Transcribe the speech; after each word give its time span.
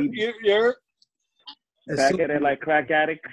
You're, 0.00 0.32
you're, 0.42 0.74
you're. 1.86 1.96
Back 1.96 2.18
at 2.20 2.30
it 2.30 2.42
like 2.42 2.60
crack 2.60 2.90
addict. 2.90 3.26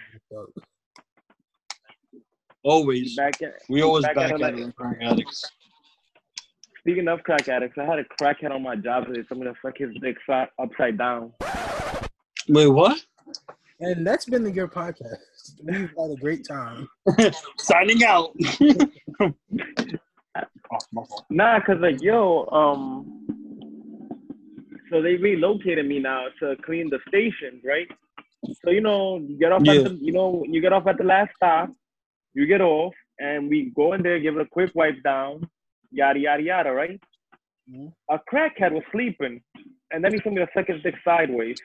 Always. 2.64 3.16
Back 3.16 3.42
at 3.42 3.54
We 3.70 3.82
always 3.82 4.04
back 4.06 4.16
back 4.16 4.32
at 4.32 4.42
at 4.42 4.54
it 4.54 4.60
it 4.60 4.66
like- 4.66 4.66
like 4.66 4.76
crack 4.76 4.98
addicts. 5.02 5.52
Speaking 6.80 7.08
of 7.08 7.24
crack 7.24 7.48
addicts, 7.50 7.78
I 7.80 7.84
had 7.86 7.98
a 8.00 8.04
crackhead 8.22 8.52
on 8.52 8.62
my 8.62 8.76
job 8.76 9.08
today. 9.08 9.24
Someone 9.28 9.48
to 9.48 9.56
suck 9.60 9.76
his 9.78 9.90
dick 10.02 10.18
fat 10.28 10.52
upside 10.62 10.98
down. 11.00 11.34
Wait, 12.48 12.68
what? 12.68 13.00
And 13.80 14.06
that's 14.06 14.26
been 14.26 14.44
the 14.44 14.52
YERRRRR 14.52 14.72
Podcast. 14.72 15.62
We've 15.64 15.90
had 15.98 16.12
a 16.12 16.16
great 16.22 16.46
time. 16.48 16.88
Signing 17.58 18.04
out. 18.04 18.36
Nah, 21.30 21.62
cause 21.62 21.78
like 21.80 22.02
yo, 22.02 22.46
um, 22.48 23.45
so 24.96 25.02
they 25.02 25.16
relocated 25.16 25.86
me 25.86 26.00
now 26.00 26.28
to 26.40 26.56
clean 26.66 26.90
the 26.90 27.00
stations, 27.10 27.62
right? 27.66 27.88
So 28.64 28.72
you 28.72 28.80
know, 28.80 29.18
you 29.18 29.38
get 29.38 29.52
off 29.52 29.62
Yeah. 29.66 29.74
at 29.74 29.84
the, 29.84 30.00
you 30.02 30.14
know, 30.14 30.46
you 30.48 30.62
get 30.62 30.72
off 30.72 30.88
at 30.88 30.98
the 30.98 31.04
last 31.04 31.32
stop, 31.36 31.70
you 32.34 32.46
get 32.46 32.62
off, 32.62 32.94
and 33.20 33.50
we 33.50 33.74
go 33.76 33.92
in 33.92 34.04
there, 34.04 34.18
give 34.22 34.38
it 34.38 34.42
a 34.42 34.46
quick 34.46 34.72
wipe 34.74 35.04
down, 35.04 35.50
yada 35.92 36.18
yada 36.18 36.42
yada, 36.42 36.72
right? 36.72 36.98
Mhm. 37.70 37.92
A 38.10 38.20
crackhead 38.32 38.72
was 38.72 38.84
sleeping, 38.94 39.44
and 39.92 40.02
then 40.02 40.14
he 40.14 40.20
told 40.22 40.36
me 40.36 40.46
to 40.46 40.50
suck 40.54 40.68
his 40.68 40.82
dick 40.82 40.96
sideways. 41.04 41.58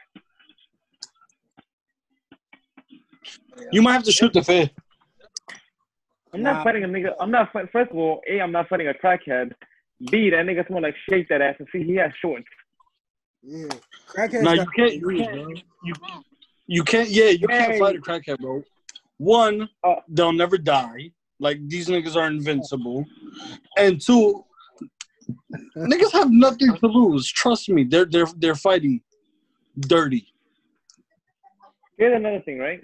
You 3.70 3.82
might 3.82 3.92
have 3.92 4.02
to 4.04 4.12
shoot 4.12 4.32
the 4.32 4.42
fifth. 4.42 4.72
I'm 6.32 6.42
Nah. 6.42 6.54
not 6.54 6.64
fighting 6.64 6.82
a 6.82 6.88
nigga. 6.88 7.14
I'm 7.20 7.30
not 7.30 7.52
first 7.52 7.92
of 7.92 7.96
all, 7.96 8.22
a 8.28 8.40
I'm 8.40 8.50
not 8.50 8.68
fighting 8.68 8.88
a 8.88 8.94
crackhead. 8.94 9.52
B 10.10 10.30
that 10.30 10.46
nigga 10.46 10.66
smell 10.66 10.82
like 10.82 10.96
shake 11.08 11.28
that 11.28 11.40
ass 11.40 11.54
and 11.60 11.68
see 11.70 11.84
he 11.84 11.94
has 11.94 12.12
shorts. 12.20 12.48
Yeah. 13.42 13.68
Crackheads 14.08 14.42
No, 14.42 14.52
you 14.52 14.66
can't. 14.76 14.94
You 14.94 15.16
can't. 15.16 15.62
You, 15.84 15.94
you 16.66 16.84
can't. 16.84 17.08
Yeah, 17.08 17.30
you 17.30 17.48
can't 17.48 17.78
fight 17.78 17.96
a 17.96 18.00
crackhead, 18.00 18.38
bro. 18.38 18.62
One, 19.18 19.68
Uh, 19.84 19.96
they'll 20.08 20.32
never 20.32 20.58
die. 20.58 21.12
Like 21.38 21.58
these 21.68 21.88
niggas 21.88 22.16
are 22.16 22.26
invincible. 22.26 23.06
And 23.76 24.00
two, 24.00 24.44
niggas 25.76 26.12
have 26.12 26.30
nothing 26.30 26.74
to 26.76 26.86
lose. 26.86 27.30
Trust 27.30 27.68
me, 27.70 27.84
they're 27.84 28.04
they're 28.04 28.26
they're 28.36 28.54
fighting 28.54 29.00
dirty. 29.78 30.26
Here's 31.96 32.16
another 32.16 32.40
thing, 32.40 32.58
right? 32.58 32.82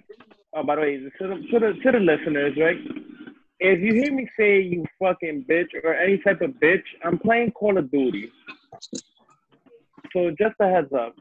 Oh, 0.55 0.63
by 0.63 0.77
the 0.77 0.81
way, 0.81 0.97
to 0.97 1.11
the, 1.21 1.35
to 1.51 1.59
the 1.59 1.73
to 1.83 1.93
the 1.93 1.99
listeners, 1.99 2.57
right? 2.59 2.79
If 3.61 3.81
you 3.81 3.95
hear 3.95 4.13
me 4.13 4.29
say 4.39 4.61
you 4.61 4.85
fucking 4.99 5.47
bitch 5.49 5.69
or 5.83 5.95
any 5.95 6.19
type 6.19 6.41
of 6.43 6.51
bitch, 6.53 6.85
I'm 7.05 7.19
playing 7.19 7.53
Call 7.53 7.79
of 7.79 7.91
Duty. 7.91 8.31
So 10.13 10.31
just 10.39 10.55
a 10.61 10.69
heads 10.69 10.93
up. 10.93 11.15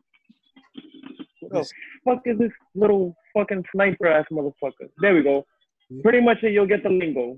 What 1.41 1.51
the 1.51 1.69
fuck 2.03 2.22
is 2.25 2.38
this 2.38 2.51
little 2.73 3.16
fucking 3.34 3.63
sniper 3.73 4.07
ass 4.07 4.25
motherfucker? 4.31 4.90
There 5.00 5.13
we 5.13 5.23
go. 5.23 5.46
Pretty 6.01 6.22
much 6.22 6.38
you'll 6.41 6.66
get 6.66 6.84
the 6.84 6.90
lingo. 6.90 7.38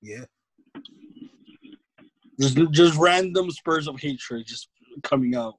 Yeah. 0.00 0.24
Just 2.40 2.56
just 2.70 2.96
random 2.96 3.50
spurs 3.50 3.88
of 3.88 3.98
hatred 3.98 4.46
just 4.46 4.68
coming 5.02 5.34
out. 5.34 5.54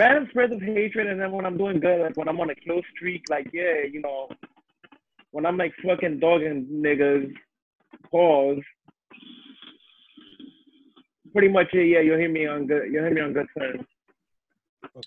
Random 0.00 0.26
spreads 0.30 0.52
of 0.54 0.62
hatred, 0.62 1.06
and 1.06 1.20
then 1.20 1.30
when 1.32 1.44
I'm 1.44 1.58
doing 1.58 1.78
good, 1.78 2.00
like 2.00 2.16
when 2.16 2.28
I'm 2.28 2.40
on 2.40 2.48
a 2.48 2.54
kill 2.54 2.80
streak, 2.94 3.22
like 3.28 3.50
yeah, 3.52 3.82
you 3.90 4.00
know, 4.00 4.28
when 5.32 5.44
I'm 5.44 5.58
like 5.58 5.74
fucking 5.84 6.20
dogging 6.20 6.66
niggas, 6.72 7.30
pause. 8.10 8.62
Pretty 11.32 11.48
much, 11.48 11.68
yeah, 11.72 11.82
yeah, 11.82 12.00
you'll 12.00 12.18
hear 12.18 12.30
me 12.30 12.46
on 12.46 12.66
good, 12.66 12.90
you'll 12.90 13.04
hear 13.04 13.14
me 13.14 13.20
on 13.20 13.32
good 13.32 13.46
terms. 13.58 13.84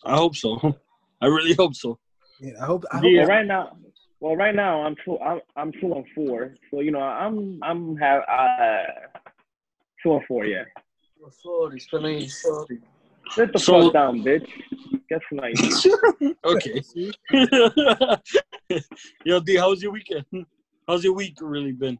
I 0.03 0.16
hope 0.16 0.35
so. 0.35 0.75
I 1.22 1.28
really 1.28 1.53
hope 1.53 1.75
so. 1.75 2.00
Yeah. 2.40 2.51
I 2.62 2.66
hope. 2.66 2.85
I 2.91 2.97
hope 2.97 3.06
Well, 3.13 3.25
right 3.28 3.46
now, 3.46 3.78
well, 4.19 4.35
right 4.35 4.56
now 4.56 4.81
I'm 4.84 4.96
two, 5.03 5.18
I'm, 5.19 5.40
I'm 5.56 5.72
two 5.73 5.94
on 5.94 6.03
four, 6.13 6.56
so 6.72 6.79
you 6.81 6.91
know, 6.91 7.00
I'm, 7.01 7.59
I'm 7.63 7.95
have, 7.97 8.22
uh, 8.28 8.84
two 10.01 10.12
on 10.13 10.22
four, 10.28 10.45
yeah. 10.45 10.63
Sorry, 11.29 11.79
sorry, 11.79 12.28
sorry. 12.28 12.79
Sit 13.31 13.53
the 13.53 13.59
So- 13.59 13.84
fuck 13.84 13.94
down, 13.94 14.24
bitch. 14.24 14.47
Guess 15.09 15.22
nice. 15.31 15.88
okay. 16.45 16.81
Yo, 19.25 19.40
D, 19.40 19.56
how's 19.56 19.81
your 19.84 19.91
weekend? 19.91 20.25
How's 20.88 21.03
your 21.03 21.13
week 21.13 21.38
really 21.41 21.72
been? 21.72 21.97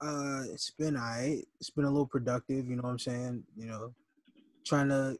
Uh, 0.00 0.42
it's 0.52 0.70
been 0.70 0.96
alright. 0.96 1.44
It's 1.60 1.70
been 1.70 1.84
a 1.84 1.90
little 1.90 2.06
productive. 2.06 2.66
You 2.68 2.76
know 2.76 2.82
what 2.82 2.90
I'm 2.90 2.98
saying? 2.98 3.42
You 3.56 3.66
know, 3.66 3.94
trying 4.64 4.88
to 4.88 5.16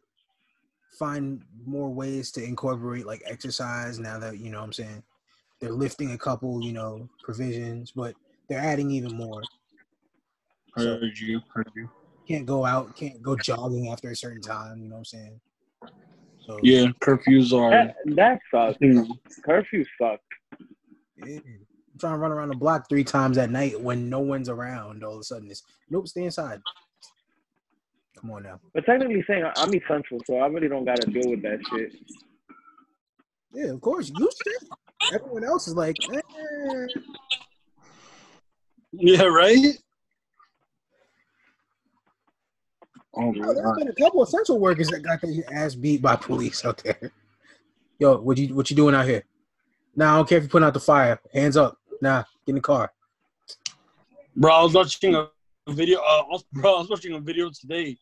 find 0.98 1.42
more 1.64 1.90
ways 1.90 2.30
to 2.32 2.42
incorporate 2.42 3.06
like 3.06 3.22
exercise 3.24 3.98
now 3.98 4.18
that 4.18 4.38
you 4.38 4.50
know 4.50 4.58
what 4.58 4.64
I'm 4.64 4.72
saying 4.72 5.02
they're 5.60 5.72
lifting 5.72 6.12
a 6.12 6.18
couple 6.18 6.62
you 6.62 6.72
know 6.72 7.08
provisions, 7.22 7.92
but 7.92 8.14
they're 8.48 8.60
adding 8.60 8.90
even 8.90 9.14
more. 9.14 9.42
So 10.76 10.98
Heard 10.98 11.18
you. 11.18 11.40
Heard 11.52 11.70
you. 11.74 11.90
can't 12.26 12.46
go 12.46 12.64
out, 12.64 12.94
can't 12.96 13.22
go 13.22 13.36
jogging 13.36 13.88
after 13.88 14.10
a 14.10 14.16
certain 14.16 14.42
time. 14.42 14.82
You 14.82 14.88
know 14.88 14.96
what 14.96 14.98
I'm 14.98 15.04
saying? 15.04 15.40
So 16.46 16.58
Yeah, 16.62 16.86
curfews 17.00 17.52
are. 17.52 17.70
That, 17.70 17.96
that 18.14 18.40
sucks. 18.50 18.78
Hmm. 18.78 19.02
Curfew 19.44 19.84
sucks. 20.00 20.22
yeah. 21.26 21.38
I'm 21.38 22.00
trying 22.00 22.14
to 22.14 22.18
run 22.18 22.30
around 22.30 22.50
the 22.50 22.56
block 22.56 22.88
three 22.88 23.02
times 23.02 23.38
at 23.38 23.50
night 23.50 23.80
when 23.80 24.08
no 24.08 24.20
one's 24.20 24.48
around. 24.48 25.02
All 25.02 25.14
of 25.14 25.20
a 25.20 25.24
sudden, 25.24 25.50
it's 25.50 25.64
nope, 25.90 26.06
stay 26.06 26.24
inside. 26.24 26.60
Come 28.20 28.30
on 28.32 28.42
now. 28.42 28.60
But 28.74 28.84
technically 28.84 29.22
saying, 29.26 29.44
I'm 29.56 29.74
essential, 29.74 30.18
so 30.26 30.38
I 30.38 30.46
really 30.48 30.68
don't 30.68 30.84
gotta 30.84 31.08
deal 31.10 31.30
with 31.30 31.42
that 31.42 31.60
shit. 31.70 31.94
Yeah, 33.52 33.66
of 33.66 33.80
course. 33.80 34.10
You 34.16 34.30
should. 34.44 34.68
Everyone 35.14 35.44
else 35.44 35.68
is 35.68 35.74
like, 35.74 35.96
eh. 36.12 36.20
Yeah, 38.92 39.22
right? 39.24 39.78
Oh 43.14 43.20
Oh, 43.20 43.32
my 43.32 43.52
there's 43.52 43.76
been 43.78 43.88
a 43.88 43.94
couple 43.94 44.22
essential 44.22 44.58
workers 44.58 44.88
that 44.88 45.02
got 45.02 45.20
their 45.20 45.32
ass 45.52 45.74
beat 45.74 46.02
by 46.02 46.16
police 46.16 46.64
out 46.64 46.78
there. 46.78 47.12
Yo, 47.98 48.20
what 48.20 48.38
you 48.38 48.54
what 48.54 48.70
you 48.70 48.76
doing 48.76 48.94
out 48.94 49.06
here? 49.06 49.24
Nah, 49.96 50.14
I 50.14 50.16
don't 50.16 50.28
care 50.28 50.38
if 50.38 50.44
you're 50.44 50.50
putting 50.50 50.66
out 50.66 50.74
the 50.74 50.80
fire. 50.80 51.18
Hands 51.32 51.56
up. 51.56 51.76
Nah, 52.00 52.18
get 52.46 52.50
in 52.50 52.54
the 52.56 52.60
car. 52.60 52.92
Bro, 54.36 54.52
I 54.52 54.62
was 54.62 54.74
watching 54.74 55.14
a 55.16 55.28
video. 55.68 56.00
Uh, 56.00 56.22
bro, 56.52 56.76
I 56.76 56.78
was 56.80 56.88
watching 56.88 57.14
a 57.14 57.20
video 57.20 57.50
today. 57.50 57.96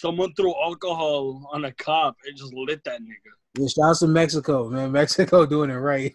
Someone 0.00 0.34
threw 0.34 0.52
alcohol 0.60 1.48
on 1.52 1.64
a 1.64 1.72
cop. 1.72 2.16
and 2.26 2.36
just 2.36 2.52
lit 2.52 2.82
that 2.84 3.00
nigga. 3.00 3.32
Yeah, 3.56 3.68
shout 3.68 3.90
out 3.90 3.96
to 3.98 4.06
Mexico, 4.08 4.68
man. 4.68 4.92
Mexico 5.00 5.46
doing 5.46 5.70
it 5.70 5.74
right. 5.74 6.14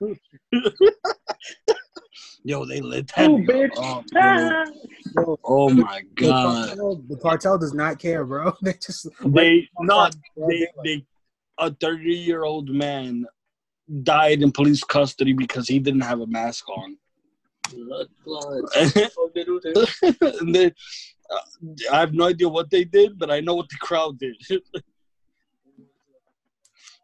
Yo, 2.44 2.64
they 2.64 2.80
lit 2.80 3.10
that 3.16 3.28
Ooh, 3.30 3.38
nigga. 3.38 3.68
bitch. 3.70 3.98
up, 3.98 4.04
bro. 4.12 4.50
Yo, 5.26 5.38
Oh 5.44 5.70
my 5.70 6.02
the, 6.16 6.26
god. 6.26 6.68
cartel, 6.68 7.02
the 7.08 7.16
cartel 7.16 7.58
does 7.58 7.72
not 7.74 7.98
care, 7.98 8.24
bro. 8.24 8.52
They 8.62 8.74
just 8.74 9.08
They 9.24 9.68
not 9.80 10.14
they, 10.36 10.68
they 10.84 11.06
a 11.58 11.70
30 11.72 12.14
year 12.14 12.44
old 12.44 12.68
man 12.68 13.24
died 14.02 14.42
in 14.42 14.52
police 14.52 14.84
custody 14.84 15.32
because 15.32 15.66
he 15.68 15.78
didn't 15.78 16.02
have 16.02 16.20
a 16.20 16.26
mask 16.26 16.68
on. 16.68 16.98
Blood, 17.72 18.08
blood. 18.24 18.64
and 18.76 18.92
Oh, 19.18 19.30
they 20.52 20.72
do 21.30 21.36
this. 21.62 21.80
they, 21.80 21.88
uh, 21.88 21.96
I 21.96 22.00
have 22.00 22.14
no 22.14 22.26
idea 22.26 22.48
what 22.48 22.70
they 22.70 22.84
did, 22.84 23.18
but 23.18 23.30
I 23.30 23.40
know 23.40 23.54
what 23.54 23.68
the 23.68 23.76
crowd 23.80 24.18
did. 24.18 24.36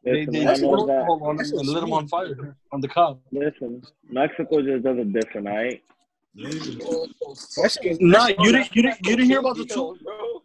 they 0.04 0.26
Listen, 0.26 0.32
they 0.32 0.46
I 0.46 0.58
poured 0.60 0.80
know 0.80 0.86
that. 0.86 0.96
alcohol 1.02 1.28
on 1.28 1.36
lit 1.36 1.82
him 1.84 1.92
on 1.92 2.08
fire 2.08 2.56
on 2.72 2.80
the 2.80 2.88
cop. 2.88 3.20
Listen, 3.30 3.82
Mexico 4.08 4.62
just 4.62 4.84
does 4.84 4.98
it 4.98 5.12
different, 5.12 5.46
alright? 5.46 5.82
That 6.34 7.98
Nah, 8.00 8.28
you 8.28 8.52
didn't 8.52 8.74
you 8.74 8.82
didn't 8.82 9.06
you 9.06 9.16
didn't 9.16 9.26
hear 9.26 9.40
about 9.40 9.56
the 9.56 9.66
two 9.66 9.98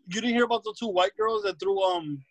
you 0.09 0.21
didn't 0.21 0.35
hear 0.35 0.43
about 0.43 0.63
the 0.63 0.73
two 0.77 0.87
white 0.87 1.15
girls 1.17 1.43
that 1.43 1.59
threw 1.59 1.81
um 1.81 2.23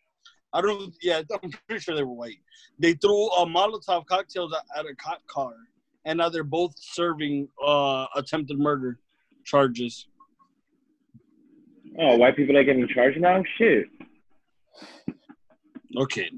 I 0.52 0.60
don't 0.60 0.81
know 0.81 0.90
yeah 1.00 1.22
I'm 1.43 1.50
pretty 1.66 1.82
sure 1.82 1.94
they 1.94 2.02
were 2.02 2.12
white. 2.12 2.38
They 2.78 2.93
threw 2.93 3.28
uh, 3.31 3.46
Molotov 3.46 4.04
cocktails 4.06 4.52
at, 4.52 4.78
at 4.78 4.84
a 4.84 4.94
cop 4.94 5.26
car, 5.26 5.54
and 6.04 6.19
now 6.19 6.28
they're 6.28 6.44
both 6.44 6.75
serving 6.76 7.48
uh 7.64 8.06
attempted 8.14 8.58
murder 8.58 8.98
charges. 9.44 10.06
Oh, 11.98 12.16
white 12.16 12.37
people 12.37 12.56
are 12.56 12.64
getting 12.64 12.87
charged 12.88 13.20
now? 13.20 13.43
Shit. 13.56 13.87
Okay, 15.96 16.31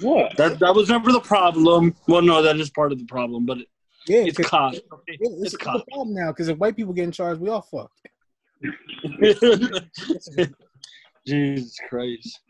What? 0.00 0.36
that 0.36 0.60
that 0.60 0.72
was 0.74 0.88
never 0.88 1.10
the 1.10 1.18
problem. 1.20 1.96
Well, 2.06 2.22
no, 2.22 2.40
that 2.42 2.56
is 2.60 2.70
part 2.70 2.92
of 2.92 2.98
the 2.98 3.04
problem, 3.06 3.44
but 3.44 3.58
it, 3.58 3.66
yeah, 4.06 4.18
it's 4.20 4.36
'cause- 4.36 4.46
cop. 4.46 4.72
yeah, 4.74 4.80
Okay, 4.92 5.18
it's, 5.20 5.30
it's 5.30 5.54
it's 5.54 5.64
a 5.64 5.84
problem 5.90 6.14
now 6.14 6.28
because 6.30 6.48
if 6.48 6.58
white 6.58 6.76
people 6.76 6.92
get 6.92 7.04
in 7.04 7.12
charge, 7.12 7.38
we 7.40 7.48
all 7.48 7.62
fucked. 7.62 7.98
Jesus 11.26 11.76
Christ, 11.88 12.40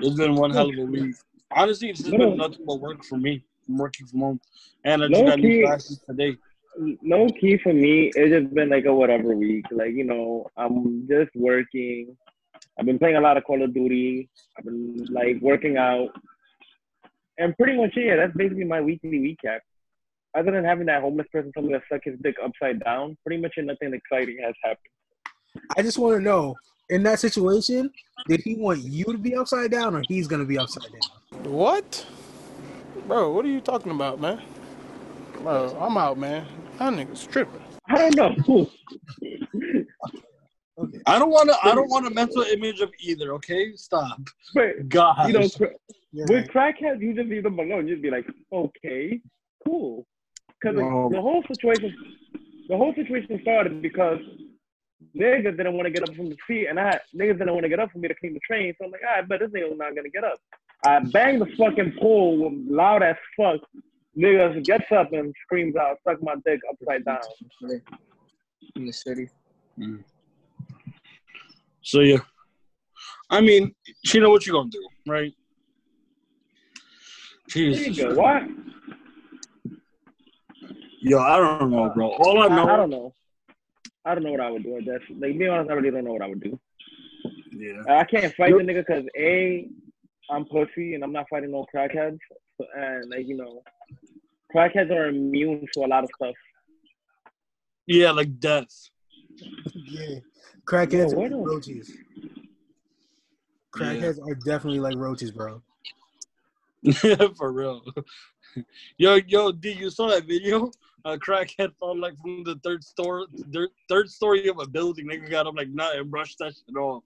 it's 0.00 0.16
been 0.16 0.34
one 0.34 0.50
hell 0.50 0.68
of 0.68 0.78
a 0.78 0.84
week. 0.84 1.14
Honestly, 1.50 1.88
it's 1.90 2.00
just 2.00 2.10
been 2.10 2.36
nothing 2.36 2.64
but 2.66 2.80
work 2.80 3.02
for 3.04 3.16
me. 3.16 3.42
I'm 3.68 3.78
working 3.78 4.06
from 4.06 4.20
home, 4.20 4.40
and 4.84 5.02
I 5.02 5.08
just 5.08 5.24
got 5.24 5.38
new 5.38 5.48
Low-key- 5.48 5.62
classes 5.66 6.00
today. 6.06 6.36
No 6.78 7.28
key 7.40 7.58
for 7.58 7.72
me, 7.72 8.12
it's 8.14 8.30
just 8.30 8.54
been 8.54 8.68
like 8.68 8.84
a 8.84 8.94
whatever 8.94 9.34
week. 9.34 9.66
Like, 9.70 9.94
you 9.94 10.04
know, 10.04 10.46
I'm 10.56 11.08
just 11.08 11.30
working. 11.34 12.16
I've 12.78 12.86
been 12.86 12.98
playing 12.98 13.16
a 13.16 13.20
lot 13.20 13.36
of 13.36 13.44
Call 13.44 13.62
of 13.62 13.74
Duty. 13.74 14.28
I've 14.56 14.64
been 14.64 15.06
like 15.10 15.38
working 15.40 15.76
out. 15.76 16.10
And 17.38 17.56
pretty 17.56 17.76
much, 17.76 17.94
yeah, 17.96 18.16
that's 18.16 18.36
basically 18.36 18.64
my 18.64 18.80
weekly 18.80 19.18
recap. 19.18 19.58
Other 20.36 20.52
than 20.52 20.64
having 20.64 20.86
that 20.86 21.02
homeless 21.02 21.26
person 21.32 21.50
tell 21.52 21.64
me 21.64 21.72
to 21.72 21.82
suck 21.90 22.02
his 22.04 22.16
dick 22.22 22.36
upside 22.42 22.82
down, 22.84 23.16
pretty 23.26 23.42
much 23.42 23.54
nothing 23.58 23.92
exciting 23.92 24.38
has 24.44 24.54
happened. 24.62 25.66
I 25.76 25.82
just 25.82 25.98
want 25.98 26.16
to 26.16 26.22
know 26.22 26.54
in 26.90 27.02
that 27.04 27.18
situation, 27.18 27.90
did 28.28 28.40
he 28.42 28.54
want 28.54 28.82
you 28.84 29.04
to 29.04 29.18
be 29.18 29.34
upside 29.34 29.70
down 29.70 29.94
or 29.94 30.02
he's 30.08 30.28
gonna 30.28 30.44
be 30.44 30.58
upside 30.58 30.90
down? 30.92 31.42
What? 31.52 32.06
Bro, 33.06 33.32
what 33.32 33.44
are 33.44 33.48
you 33.48 33.60
talking 33.60 33.92
about, 33.92 34.20
man? 34.20 34.40
Bro, 35.40 35.76
I'm 35.80 35.96
out, 35.96 36.18
man. 36.18 36.46
That 36.78 36.92
nigga's 36.92 37.26
tripping. 37.26 37.60
I 37.88 38.08
don't 38.10 38.16
know. 38.16 38.70
Okay. 40.80 41.00
I 41.06 41.18
don't 41.18 41.30
want 41.30 41.48
to. 41.48 41.56
I 41.64 41.74
don't 41.74 41.90
want 41.90 42.06
a 42.06 42.10
mental 42.10 42.42
image 42.42 42.80
of 42.80 42.90
either. 43.00 43.32
Okay, 43.34 43.74
stop. 43.74 44.20
but, 44.54 44.88
God, 44.88 45.26
you 45.26 45.32
know, 45.32 45.48
cra- 45.48 45.70
You're 46.12 46.26
with 46.28 46.54
right. 46.54 46.76
crackheads, 46.80 47.00
you 47.00 47.14
just 47.14 47.28
leave 47.28 47.42
them 47.42 47.58
alone. 47.58 47.88
You 47.88 47.94
just 47.94 48.02
be 48.02 48.10
like, 48.10 48.26
okay, 48.52 49.20
cool. 49.66 50.06
Because 50.60 50.76
No. 50.78 51.08
the 51.10 51.20
whole 51.20 51.42
situation, 51.52 51.94
the 52.68 52.76
whole 52.76 52.94
situation 52.94 53.40
started 53.42 53.82
because 53.82 54.20
niggas 55.16 55.56
didn't 55.56 55.72
want 55.74 55.86
to 55.86 55.90
get 55.90 56.08
up 56.08 56.14
from 56.14 56.28
the 56.28 56.36
seat, 56.46 56.66
and 56.68 56.78
I 56.78 57.00
niggas 57.12 57.38
didn't 57.38 57.54
want 57.54 57.64
to 57.64 57.68
get 57.68 57.80
up 57.80 57.90
for 57.90 57.98
me 57.98 58.06
to 58.06 58.14
clean 58.14 58.34
the 58.34 58.40
train. 58.40 58.72
So 58.78 58.84
I'm 58.84 58.92
like, 58.92 59.00
I 59.04 59.20
bet 59.22 59.40
this 59.40 59.50
nigga's 59.50 59.76
not 59.76 59.96
gonna 59.96 60.10
get 60.10 60.22
up. 60.22 60.38
I 60.84 61.00
banged 61.00 61.40
the 61.40 61.46
fucking 61.56 61.94
pole 61.98 62.52
loud 62.68 63.02
as 63.02 63.16
fuck. 63.36 63.60
Niggas 64.18 64.64
gets 64.64 64.90
up 64.90 65.12
and 65.12 65.34
screams 65.44 65.76
out, 65.76 65.98
"Suck 66.02 66.22
my 66.22 66.34
dick 66.44 66.60
upside 66.70 67.04
down." 67.04 67.20
In 68.74 68.86
the 68.86 68.92
city. 68.92 69.28
Mm. 69.78 70.02
So 71.82 72.00
yeah, 72.00 72.18
I 73.30 73.40
mean, 73.40 73.74
she 74.04 74.18
know 74.20 74.30
what 74.30 74.46
you 74.46 74.52
gonna 74.52 74.70
do, 74.70 74.88
right? 75.06 75.32
There 77.54 77.62
you 77.62 77.74
Jesus, 77.74 78.04
go. 78.04 78.14
Why? 78.14 78.46
yo, 81.00 81.18
I 81.18 81.36
don't 81.38 81.70
know, 81.70 81.90
bro. 81.94 82.08
All 82.08 82.42
I 82.42 82.46
I, 82.46 82.74
I 82.74 82.76
don't 82.76 82.90
know. 82.90 83.12
I 84.04 84.14
don't 84.14 84.24
know 84.24 84.32
what 84.32 84.40
I 84.40 84.50
would 84.50 84.62
do. 84.62 84.76
I 84.76 84.80
guess. 84.80 85.00
Like, 85.18 85.32
to 85.32 85.38
be 85.38 85.48
honest, 85.48 85.70
I 85.70 85.74
really 85.74 85.90
don't 85.90 86.04
know 86.04 86.12
what 86.12 86.22
I 86.22 86.28
would 86.28 86.42
do. 86.42 86.58
yeah, 87.52 87.82
I 87.88 88.04
can't 88.04 88.34
fight 88.34 88.52
the 88.52 88.62
nigga 88.62 88.86
because 88.86 89.04
a, 89.16 89.68
I'm 90.30 90.44
pussy 90.46 90.94
and 90.94 91.04
I'm 91.04 91.12
not 91.12 91.26
fighting 91.30 91.50
no 91.52 91.66
crackheads. 91.74 92.18
And 92.76 93.10
like 93.10 93.26
you 93.26 93.36
know, 93.36 93.62
crackheads 94.54 94.90
are 94.90 95.08
immune 95.08 95.66
to 95.74 95.80
a 95.80 95.86
lot 95.86 96.04
of 96.04 96.10
stuff. 96.16 96.34
yeah, 97.86 98.10
like 98.10 98.38
death. 98.38 98.68
Yeah. 99.74 100.18
Crackheads 100.66 101.12
Yo, 101.12 101.22
are 101.22 101.28
like 101.28 101.46
roaches. 101.46 101.92
Crackheads 103.74 104.18
are 104.20 104.34
definitely 104.34 104.80
like 104.80 104.96
roaches, 104.96 105.30
bro. 105.30 105.62
For 107.36 107.52
real. 107.52 107.82
Yo, 108.96 109.16
yo, 109.26 109.52
D, 109.52 109.72
you 109.72 109.90
saw 109.90 110.08
that 110.08 110.26
video? 110.26 110.70
A 111.04 111.16
crackhead 111.16 111.72
fell 111.78 111.96
like 111.96 112.18
from 112.20 112.44
the 112.44 112.58
third 112.64 112.82
story, 112.82 113.26
third, 113.52 113.68
third 113.88 114.10
story 114.10 114.48
of 114.48 114.58
a 114.58 114.66
building. 114.66 115.06
Nigga 115.06 115.30
got 115.30 115.46
up 115.46 115.54
like 115.56 115.68
nothing, 115.68 116.00
and 116.00 116.10
brushed 116.10 116.38
that 116.38 116.54
shit 116.54 116.76
off. 116.76 117.04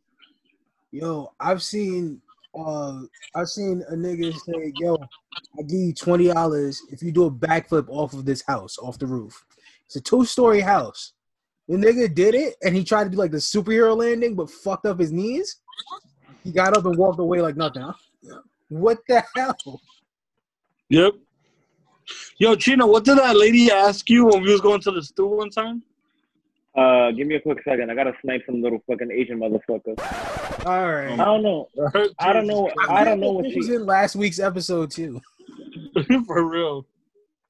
Yo, 0.91 1.33
I've 1.39 1.63
seen 1.63 2.21
uh 2.55 3.01
I've 3.35 3.49
seen 3.49 3.83
a 3.89 3.95
nigga 3.95 4.33
say, 4.35 4.73
yo, 4.77 4.97
I'll 5.59 5.65
give 5.65 5.79
you 5.79 5.95
twenty 5.95 6.29
dollars 6.29 6.81
if 6.91 7.03
you 7.03 7.13
do 7.13 7.27
a 7.27 7.31
backflip 7.31 7.87
off 7.89 8.13
of 8.13 8.25
this 8.25 8.43
house, 8.47 8.79
off 8.79 8.99
the 8.99 9.07
roof. 9.07 9.45
It's 9.87 9.97
a 9.97 10.01
two-story 10.01 10.61
house. 10.61 11.13
The 11.69 11.77
nigga 11.77 12.15
did 12.15 12.35
it 12.35 12.57
and 12.63 12.75
he 12.75 12.85
tried 12.85 13.05
to 13.05 13.11
do 13.11 13.17
like 13.17 13.31
the 13.31 13.39
superhero 13.39 13.97
landing, 13.97 14.35
but 14.35 14.51
fucked 14.51 14.87
up 14.87 14.99
his 14.99 15.13
knees. 15.13 15.61
He 16.45 16.53
got 16.53 16.77
up 16.77 16.85
and 16.85 16.97
walked 16.97 17.21
away 17.21 17.41
like 17.41 17.57
nothing. 17.57 17.89
What 18.69 18.99
the 19.09 19.23
hell? 19.37 19.81
Yep. 20.89 21.15
Yo, 22.39 22.57
Chino, 22.57 22.87
what 22.87 23.05
did 23.05 23.19
that 23.19 23.37
lady 23.37 23.71
ask 23.71 24.11
you 24.11 24.27
when 24.27 24.43
we 24.43 24.51
was 24.51 24.61
going 24.61 24.81
to 24.81 24.91
the 24.91 25.03
stew 25.03 25.27
one 25.27 25.51
time? 25.51 25.83
Uh, 26.75 27.11
give 27.13 27.27
me 27.27 27.35
a 27.35 27.41
quick 27.41 27.59
second. 27.69 27.91
I 27.91 27.95
gotta 27.95 28.13
snipe 28.23 28.43
some 28.47 28.63
little 28.63 28.83
fucking 28.89 29.11
Asian 29.11 29.39
motherfucker. 29.39 29.95
All 30.67 30.93
right. 30.93 31.13
I 31.13 31.25
don't 31.25 31.43
know. 31.43 31.69
I 32.19 32.33
don't 32.33 32.47
know. 32.47 32.71
I 32.89 33.05
don't 33.05 33.21
know 33.21 33.33
what 33.33 33.45
This 33.45 33.53
she. 33.53 33.59
was 33.59 33.69
in 33.69 33.85
last 33.85 34.17
week's 34.17 34.39
episode 34.39 34.91
too. 34.91 35.21
For 36.27 36.43
real. 36.45 36.87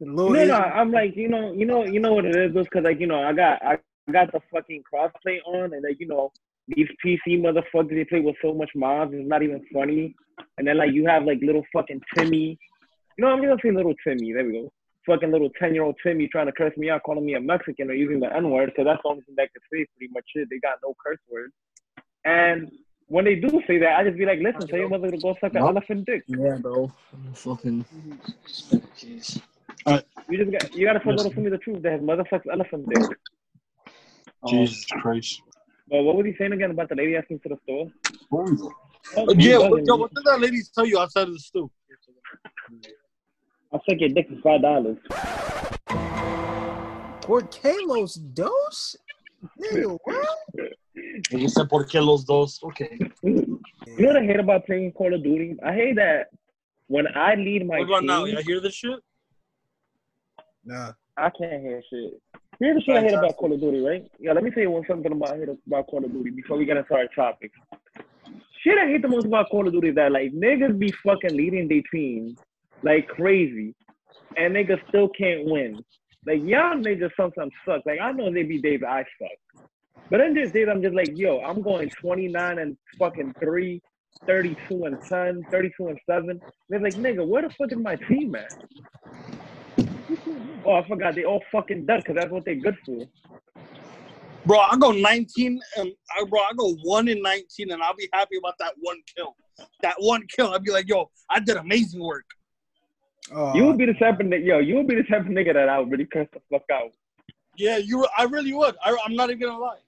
The 0.01 0.07
little 0.07 0.33
No, 0.33 0.45
no. 0.45 0.55
I'm 0.57 0.91
like, 0.91 1.15
you 1.17 1.29
know, 1.29 1.53
you 1.53 1.67
know, 1.67 1.85
you 1.85 2.01
know 2.01 2.15
what 2.15 2.25
it 2.25 2.35
is, 2.35 2.53
just 2.53 2.69
because 2.71 2.85
like, 2.85 2.99
you 2.99 3.07
know, 3.07 3.23
I 3.23 3.33
got, 3.33 3.63
I 3.65 3.79
got 4.11 4.33
the 4.33 4.41
fucking 4.53 4.83
crossplay 4.93 5.39
on, 5.47 5.73
and 5.73 5.85
like, 5.85 6.01
you 6.01 6.09
know, 6.09 6.33
these 6.69 6.89
PC 7.05 7.41
motherfuckers 7.41 7.91
they 7.91 8.05
play 8.05 8.21
with 8.21 8.35
so 8.43 8.53
much 8.55 8.71
mods, 8.75 9.13
it's 9.15 9.29
not 9.29 9.43
even 9.45 9.65
funny. 9.73 10.15
And 10.59 10.67
then 10.67 10.79
like, 10.79 10.93
you 10.93 11.07
have 11.07 11.25
like 11.25 11.39
little 11.43 11.65
fucking 11.73 12.01
Timmy. 12.17 12.59
You 13.17 13.25
know, 13.25 13.29
I'm 13.31 13.41
gonna 13.41 13.57
say 13.63 13.71
little 13.71 13.95
Timmy. 14.07 14.33
There 14.33 14.45
we 14.45 14.53
go. 14.53 14.73
Fucking 15.07 15.33
little 15.33 15.51
ten 15.61 15.75
year 15.75 15.83
old 15.83 15.97
Timmy 16.03 16.29
trying 16.29 16.47
to 16.47 16.53
curse 16.53 16.77
me 16.77 16.89
out, 16.91 17.03
calling 17.03 17.27
me 17.27 17.35
a 17.35 17.41
Mexican 17.41 17.91
or 17.91 17.95
using 17.95 18.21
the 18.21 18.35
N 18.35 18.51
word, 18.51 18.67
because 18.67 18.85
that's 18.85 19.01
the 19.03 19.09
only 19.09 19.23
thing 19.23 19.35
that 19.37 19.53
could 19.53 19.63
say 19.73 19.85
pretty 19.97 20.13
much 20.13 20.25
it. 20.35 20.49
They 20.51 20.59
got 20.59 20.79
no 20.83 20.95
curse 21.05 21.19
words. 21.29 21.53
And 22.25 22.71
when 23.09 23.25
they 23.25 23.35
do 23.35 23.61
say 23.67 23.79
that, 23.79 23.99
I 23.99 24.05
just 24.05 24.17
be 24.17 24.25
like, 24.25 24.39
listen, 24.41 24.69
tell 24.69 24.79
your 24.79 24.89
mother 24.89 25.11
to 25.11 25.19
go 25.19 25.35
suck 25.41 25.53
an 25.53 25.59
elephant 25.59 26.07
dick. 26.07 26.23
Yeah, 26.29 26.57
bro. 26.61 26.93
I'm 27.13 27.33
fucking. 27.35 27.85
Jeez. 28.97 29.41
You 30.29 30.39
just 30.39 30.53
got, 30.53 30.75
you 30.75 30.87
gotta 30.87 31.01
tell 31.01 31.15
little 31.15 31.33
Timmy 31.33 31.51
the 31.51 31.59
truth 31.59 31.83
that 31.83 31.95
his 31.95 32.03
mother 32.03 32.25
sucks 32.31 32.47
elephant 32.51 32.89
dick. 32.89 33.03
Jesus 34.49 34.85
Christ. 35.03 35.43
But 35.89 36.03
what 36.05 36.17
was 36.17 36.27
he 36.27 36.35
saying 36.39 36.53
again 36.53 36.71
about 36.71 36.89
the 36.89 36.95
lady 36.95 37.17
asking 37.17 37.41
for 37.41 37.49
the 37.51 37.59
store? 37.65 37.91
Oh, 39.17 39.33
Yeah, 39.37 39.59
what, 39.59 39.85
yo, 39.85 39.97
what 39.97 40.15
did 40.15 40.25
that 40.25 40.41
lady 40.41 40.61
tell 40.75 40.87
you 40.87 40.99
outside 40.99 41.29
of 41.29 41.35
the 41.35 41.39
stew? 41.39 41.71
I'll 43.73 43.83
suck 43.89 43.99
your 44.01 44.11
dick 44.11 44.29
for 44.29 44.37
five 44.43 44.63
dollars. 44.63 44.99
Por 47.23 47.43
Carlos 47.43 48.15
Dos? 48.15 48.97
Nigga, 49.61 49.99
what? 50.05 50.27
He 51.31 51.49
said, 51.49 51.69
¿por 51.69 51.87
qué 51.87 52.05
los 52.05 52.25
dos? 52.27 52.61
Okay. 52.63 52.99
You 53.23 53.59
know 53.99 54.09
what 54.09 54.17
I 54.17 54.25
hate 54.27 54.41
about 54.41 54.67
playing 54.67 54.93
Call 54.93 55.15
of 55.15 55.23
Duty? 55.23 55.57
I 55.65 55.73
hate 55.73 55.97
that 55.97 56.29
when 56.89 57.07
I 57.17 57.35
lead 57.35 57.67
my 57.67 57.79
What 57.79 57.89
about 57.89 57.99
team, 58.01 58.07
now? 58.09 58.25
Y'all 58.25 58.43
hear 58.43 58.61
this 58.61 58.75
shit? 58.75 59.01
Nah. 60.65 60.93
I 61.17 61.31
can't 61.31 61.63
hear 61.63 61.83
shit. 61.89 62.21
Here's 62.61 62.77
the 62.77 62.83
shit 62.83 62.97
I 62.97 63.01
hate 63.01 63.15
about 63.15 63.37
Call 63.39 63.53
of 63.53 63.61
Duty, 63.61 63.81
right? 63.81 64.11
Yeah, 64.19 64.33
let 64.33 64.45
me 64.45 64.51
tell 64.51 64.63
you 64.63 64.71
one 64.71 64.85
something 64.87 65.11
about 65.11 65.31
I 65.33 65.39
hate 65.39 65.49
about 65.67 65.87
Call 65.87 66.05
of 66.05 66.13
Duty 66.13 66.31
before 66.31 66.59
we 66.59 66.67
get 66.67 66.77
into 66.77 66.95
our 66.95 67.07
topic. 67.07 67.53
Shit 68.63 68.79
I 68.79 68.87
hate 68.87 69.01
the 69.03 69.09
most 69.09 69.27
about 69.27 69.49
Call 69.51 69.67
of 69.67 69.73
Duty 69.73 69.89
is 69.89 69.95
that 69.95 70.13
like 70.13 70.33
niggas 70.33 70.79
be 70.79 70.93
fucking 71.05 71.35
leading 71.35 71.69
their 71.69 71.83
team 71.91 72.37
like 72.83 73.07
crazy, 73.09 73.75
and 74.37 74.55
niggas 74.55 74.81
still 74.89 75.09
can't 75.09 75.45
win. 75.45 75.85
Like 76.27 76.41
y'all 76.45 76.77
niggas 76.77 77.11
sometimes 77.17 77.53
suck. 77.67 77.83
Like 77.87 78.01
I 78.01 78.13
know 78.13 78.33
they 78.33 78.43
be 78.43 78.61
days 78.61 78.81
I 78.87 79.05
suck, 79.21 79.39
but 80.11 80.21
in 80.21 80.35
this 80.35 80.53
days 80.53 80.69
I'm 80.71 80.83
just 80.83 80.95
like, 80.95 81.11
yo, 81.15 81.41
I'm 81.41 81.63
going 81.63 81.91
29 82.01 82.59
and 82.59 82.77
fucking 82.99 83.35
three. 83.43 83.81
32 84.29 84.85
and 84.85 84.99
10, 85.09 85.45
32 85.51 85.89
and 85.89 85.99
7. 86.09 86.41
They're 86.69 86.81
like, 86.81 86.95
nigga, 86.95 87.27
where 87.27 87.43
the 87.43 87.51
fuck 87.59 87.73
is 87.73 87.79
my 87.79 87.97
team 88.09 88.35
at? 88.35 88.47
Oh, 90.65 90.75
I 90.75 90.89
forgot. 90.89 91.15
They 91.15 91.25
all 91.25 91.43
fucking 91.51 91.87
done 91.87 92.01
because 92.01 92.17
that's 92.17 92.31
what 92.31 92.45
they 92.45 92.55
good 92.55 92.77
for. 92.87 93.07
Bro, 94.47 94.59
I 94.59 94.77
go 94.77 94.91
19 94.91 95.61
and 95.77 95.93
I 96.17 96.25
bro, 96.25 96.41
I 96.41 96.53
go 96.57 96.75
one 96.83 97.09
in 97.09 97.23
19 97.23 97.71
and 97.71 97.83
I'll 97.83 97.95
be 97.95 98.09
happy 98.13 98.37
about 98.39 98.55
that 98.59 98.75
one 98.81 98.99
kill. 99.17 99.37
That 99.83 99.95
one 99.99 100.23
kill, 100.35 100.53
I'll 100.53 100.59
be 100.59 100.73
like, 100.73 100.89
yo, 100.89 101.11
I 101.31 101.41
did 101.41 101.57
amazing 101.57 102.03
work. 102.03 102.25
Uh, 103.31 103.53
you 103.55 103.65
would 103.67 103.79
be 103.79 103.87
the 103.87 103.95
type 103.95 104.19
of 104.21 104.27
nigga, 104.27 104.45
yo, 104.45 104.59
you 104.59 104.77
would 104.77 104.87
be 104.89 104.95
the 104.97 105.05
type 105.05 105.21
of 105.21 105.27
nigga 105.27 105.55
that 105.55 105.69
I 105.69 105.79
would 105.79 105.91
really 105.91 106.07
curse 106.07 106.29
the 106.33 106.41
fuck 106.51 106.65
out. 106.73 106.93
Yeah, 107.57 107.77
you. 107.77 108.07
I 108.17 108.25
really 108.25 108.53
would. 108.53 108.75
I, 108.83 108.97
I'm 109.05 109.15
not 109.15 109.31
even 109.31 109.43
gonna 109.43 109.59
lie. 109.59 109.79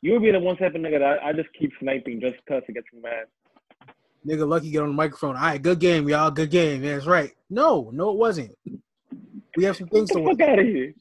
You 0.00 0.12
would 0.12 0.22
be 0.22 0.30
the 0.30 0.40
one 0.40 0.56
type 0.56 0.74
of 0.74 0.80
nigga 0.80 0.98
that 0.98 1.22
I, 1.22 1.28
I 1.28 1.32
just 1.32 1.48
keep 1.58 1.72
sniping 1.80 2.20
just 2.20 2.36
because 2.44 2.62
to 2.66 2.72
get 2.72 2.84
you 2.92 3.02
mad. 3.02 3.26
Nigga, 4.26 4.48
lucky 4.48 4.70
get 4.70 4.82
on 4.82 4.88
the 4.88 4.94
microphone. 4.94 5.36
All 5.36 5.42
right, 5.42 5.60
good 5.60 5.78
game, 5.78 6.08
y'all. 6.08 6.30
Good 6.30 6.50
game. 6.50 6.82
Yeah, 6.82 6.94
that's 6.94 7.06
right. 7.06 7.32
No, 7.50 7.90
no, 7.92 8.10
it 8.10 8.16
wasn't. 8.16 8.56
We 9.56 9.64
have 9.64 9.76
some 9.76 9.88
things 9.88 10.08
Get 10.10 10.16
to 10.16 10.20
the 10.20 10.28
work. 10.28 10.40
out 10.40 10.58
of 10.58 10.66
here. 10.66 10.94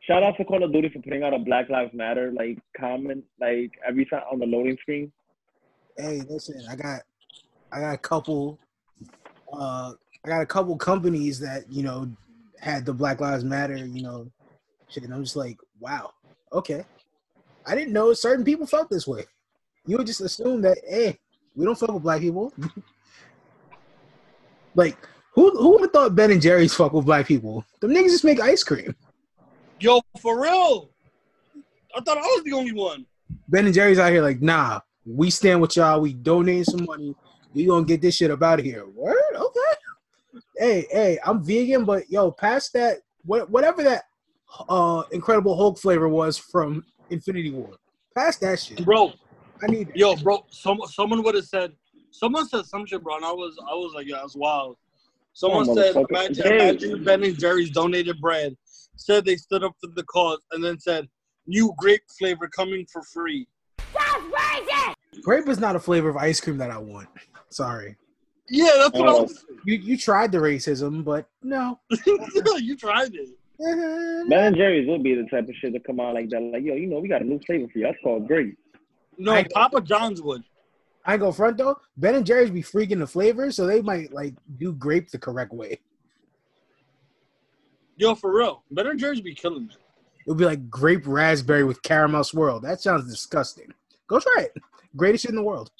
Shout 0.00 0.22
out 0.22 0.36
to 0.36 0.44
Call 0.44 0.62
of 0.62 0.72
Duty 0.72 0.90
for 0.90 1.00
putting 1.00 1.22
out 1.22 1.32
a 1.32 1.38
Black 1.38 1.70
Lives 1.70 1.94
Matter 1.94 2.30
like 2.32 2.58
comment 2.78 3.24
like 3.40 3.72
every 3.86 4.04
time 4.04 4.22
on 4.30 4.38
the 4.38 4.46
loading 4.46 4.76
screen. 4.80 5.10
Hey, 5.96 6.22
listen, 6.28 6.62
I 6.70 6.76
got, 6.76 7.00
I 7.72 7.80
got 7.80 7.94
a 7.94 7.98
couple, 7.98 8.58
uh, 9.58 9.92
I 10.24 10.28
got 10.28 10.42
a 10.42 10.46
couple 10.46 10.76
companies 10.76 11.38
that 11.40 11.70
you 11.70 11.82
know 11.82 12.10
had 12.60 12.86
the 12.86 12.92
Black 12.92 13.20
Lives 13.20 13.44
Matter, 13.44 13.76
you 13.76 14.02
know, 14.02 14.30
shit. 14.88 15.04
And 15.04 15.12
I'm 15.12 15.22
just 15.22 15.36
like, 15.36 15.58
wow, 15.80 16.12
okay. 16.52 16.84
I 17.66 17.74
didn't 17.74 17.92
know 17.92 18.12
certain 18.12 18.44
people 18.44 18.66
felt 18.66 18.90
this 18.90 19.06
way. 19.06 19.24
You 19.86 19.98
would 19.98 20.06
just 20.06 20.20
assume 20.20 20.62
that, 20.62 20.78
hey, 20.88 21.18
we 21.54 21.64
don't 21.64 21.78
fuck 21.78 21.92
with 21.92 22.02
black 22.02 22.20
people. 22.20 22.52
like, 24.74 24.96
who 25.34 25.50
who 25.50 25.72
would 25.72 25.82
have 25.82 25.92
thought 25.92 26.14
Ben 26.14 26.30
and 26.30 26.40
Jerry's 26.40 26.74
fuck 26.74 26.92
with 26.92 27.06
black 27.06 27.26
people? 27.26 27.64
Them 27.80 27.92
niggas 27.92 28.10
just 28.10 28.24
make 28.24 28.40
ice 28.40 28.62
cream. 28.62 28.94
Yo, 29.80 30.00
for 30.20 30.40
real. 30.40 30.90
I 31.96 32.00
thought 32.00 32.18
I 32.18 32.22
was 32.22 32.42
the 32.44 32.52
only 32.52 32.72
one. 32.72 33.06
Ben 33.48 33.66
and 33.66 33.74
Jerry's 33.74 33.98
out 33.98 34.12
here 34.12 34.22
like, 34.22 34.40
nah, 34.40 34.80
we 35.04 35.30
stand 35.30 35.60
with 35.60 35.76
y'all. 35.76 36.00
We 36.00 36.12
donating 36.12 36.64
some 36.64 36.84
money. 36.84 37.14
We 37.54 37.66
gonna 37.66 37.84
get 37.84 38.00
this 38.02 38.16
shit 38.16 38.30
up 38.30 38.42
out 38.42 38.58
of 38.58 38.64
here. 38.64 38.86
Word? 38.86 39.14
Okay. 39.34 39.60
Hey, 40.56 40.86
hey, 40.90 41.18
I'm 41.24 41.42
vegan, 41.42 41.84
but 41.84 42.08
yo, 42.10 42.30
past 42.32 42.72
that, 42.74 42.98
what, 43.24 43.48
whatever 43.50 43.82
that 43.84 44.02
uh 44.68 45.02
Incredible 45.12 45.56
Hulk 45.56 45.78
flavor 45.78 46.08
was 46.08 46.36
from 46.38 46.84
Infinity 47.10 47.50
War, 47.52 47.76
past 48.16 48.40
that 48.40 48.58
shit. 48.60 48.84
bro. 48.84 49.12
I 49.62 49.66
need 49.68 49.88
that. 49.88 49.96
Yo, 49.96 50.16
bro. 50.16 50.44
Some 50.50 50.80
someone 50.86 51.22
would 51.22 51.34
have 51.34 51.44
said. 51.44 51.72
Someone 52.10 52.46
said 52.48 52.64
some 52.66 52.86
shit, 52.86 53.02
bro, 53.02 53.16
and 53.16 53.24
I 53.24 53.32
was 53.32 53.56
I 53.60 53.74
was 53.74 53.92
like, 53.94 54.06
yeah, 54.06 54.18
that's 54.20 54.36
wild. 54.36 54.76
Someone 55.32 55.68
Oh, 55.68 55.74
said, 55.74 55.94
motherfucker. 55.96 56.10
imagine, 56.10 56.46
Hey. 56.46 56.58
imagine 56.60 56.90
if 56.98 57.04
Ben 57.04 57.24
and 57.24 57.36
Jerry's 57.38 57.70
donated 57.70 58.20
bread, 58.20 58.54
said 58.94 59.24
they 59.24 59.34
stood 59.34 59.64
up 59.64 59.72
for 59.80 59.90
the 59.94 60.04
cause, 60.04 60.38
and 60.52 60.62
then 60.62 60.78
said, 60.78 61.08
new 61.48 61.74
grape 61.76 62.02
flavor 62.16 62.46
coming 62.48 62.86
for 62.92 63.02
free. 63.02 63.48
Grape 65.24 65.48
is 65.48 65.58
not 65.58 65.74
a 65.74 65.80
flavor 65.80 66.08
of 66.08 66.16
ice 66.16 66.40
cream 66.40 66.58
that 66.58 66.70
I 66.70 66.78
want. 66.78 67.08
Sorry. 67.54 67.94
Yeah, 68.50 68.70
that's 68.78 68.98
what 68.98 69.08
I 69.08 69.12
Oh. 69.12 69.22
was. 69.22 69.46
You 69.64 69.76
you 69.76 69.96
tried 69.96 70.32
the 70.32 70.38
racism, 70.38 71.04
but 71.04 71.28
no. 71.42 71.78
you 72.58 72.76
tried 72.76 73.14
it. 73.14 73.28
Eh, 73.60 74.24
Ben 74.28 74.44
and 74.48 74.56
Jerry's 74.56 74.88
would 74.88 75.04
be 75.04 75.14
the 75.14 75.22
type 75.30 75.48
of 75.48 75.54
shit 75.60 75.72
to 75.72 75.78
come 75.78 76.00
out 76.00 76.14
like 76.14 76.28
that. 76.30 76.40
Like, 76.40 76.64
yo, 76.64 76.74
you 76.74 76.88
know, 76.88 76.98
we 76.98 77.06
got 77.08 77.22
a 77.22 77.24
new 77.24 77.38
flavor 77.46 77.68
for 77.72 77.78
you. 77.78 77.84
That's 77.84 77.96
called 78.02 78.26
grape. 78.26 78.58
No, 79.16 79.32
I- 79.34 79.46
Papa 79.54 79.80
John's 79.82 80.20
would. 80.20 80.42
I 81.06 81.12
ain't 81.12 81.20
go 81.20 81.30
front 81.30 81.56
though. 81.58 81.78
Ben 81.96 82.16
and 82.16 82.26
Jerry's 82.26 82.50
be 82.50 82.62
freaking 82.62 82.98
the 82.98 83.06
flavors, 83.06 83.54
so 83.54 83.66
they 83.66 83.80
might 83.80 84.12
like 84.12 84.34
do 84.58 84.72
grape 84.72 85.10
the 85.10 85.18
correct 85.18 85.52
way. 85.52 85.78
Yo, 87.96 88.16
for 88.16 88.36
real. 88.36 88.64
Ben 88.72 88.88
and 88.88 88.98
Jerry's 88.98 89.20
be 89.20 89.34
killing 89.34 89.70
it. 89.70 89.76
It 90.26 90.30
would 90.30 90.38
be 90.38 90.44
like 90.44 90.68
grape 90.68 91.06
raspberry 91.06 91.62
with 91.62 91.80
caramel 91.82 92.24
swirl. 92.24 92.58
That 92.58 92.80
sounds 92.80 93.08
disgusting. 93.08 93.72
Go 94.08 94.18
try 94.18 94.42
it. 94.42 94.54
Greatest 94.96 95.22
shit 95.22 95.30
in 95.30 95.36
the 95.36 95.42
world. 95.42 95.70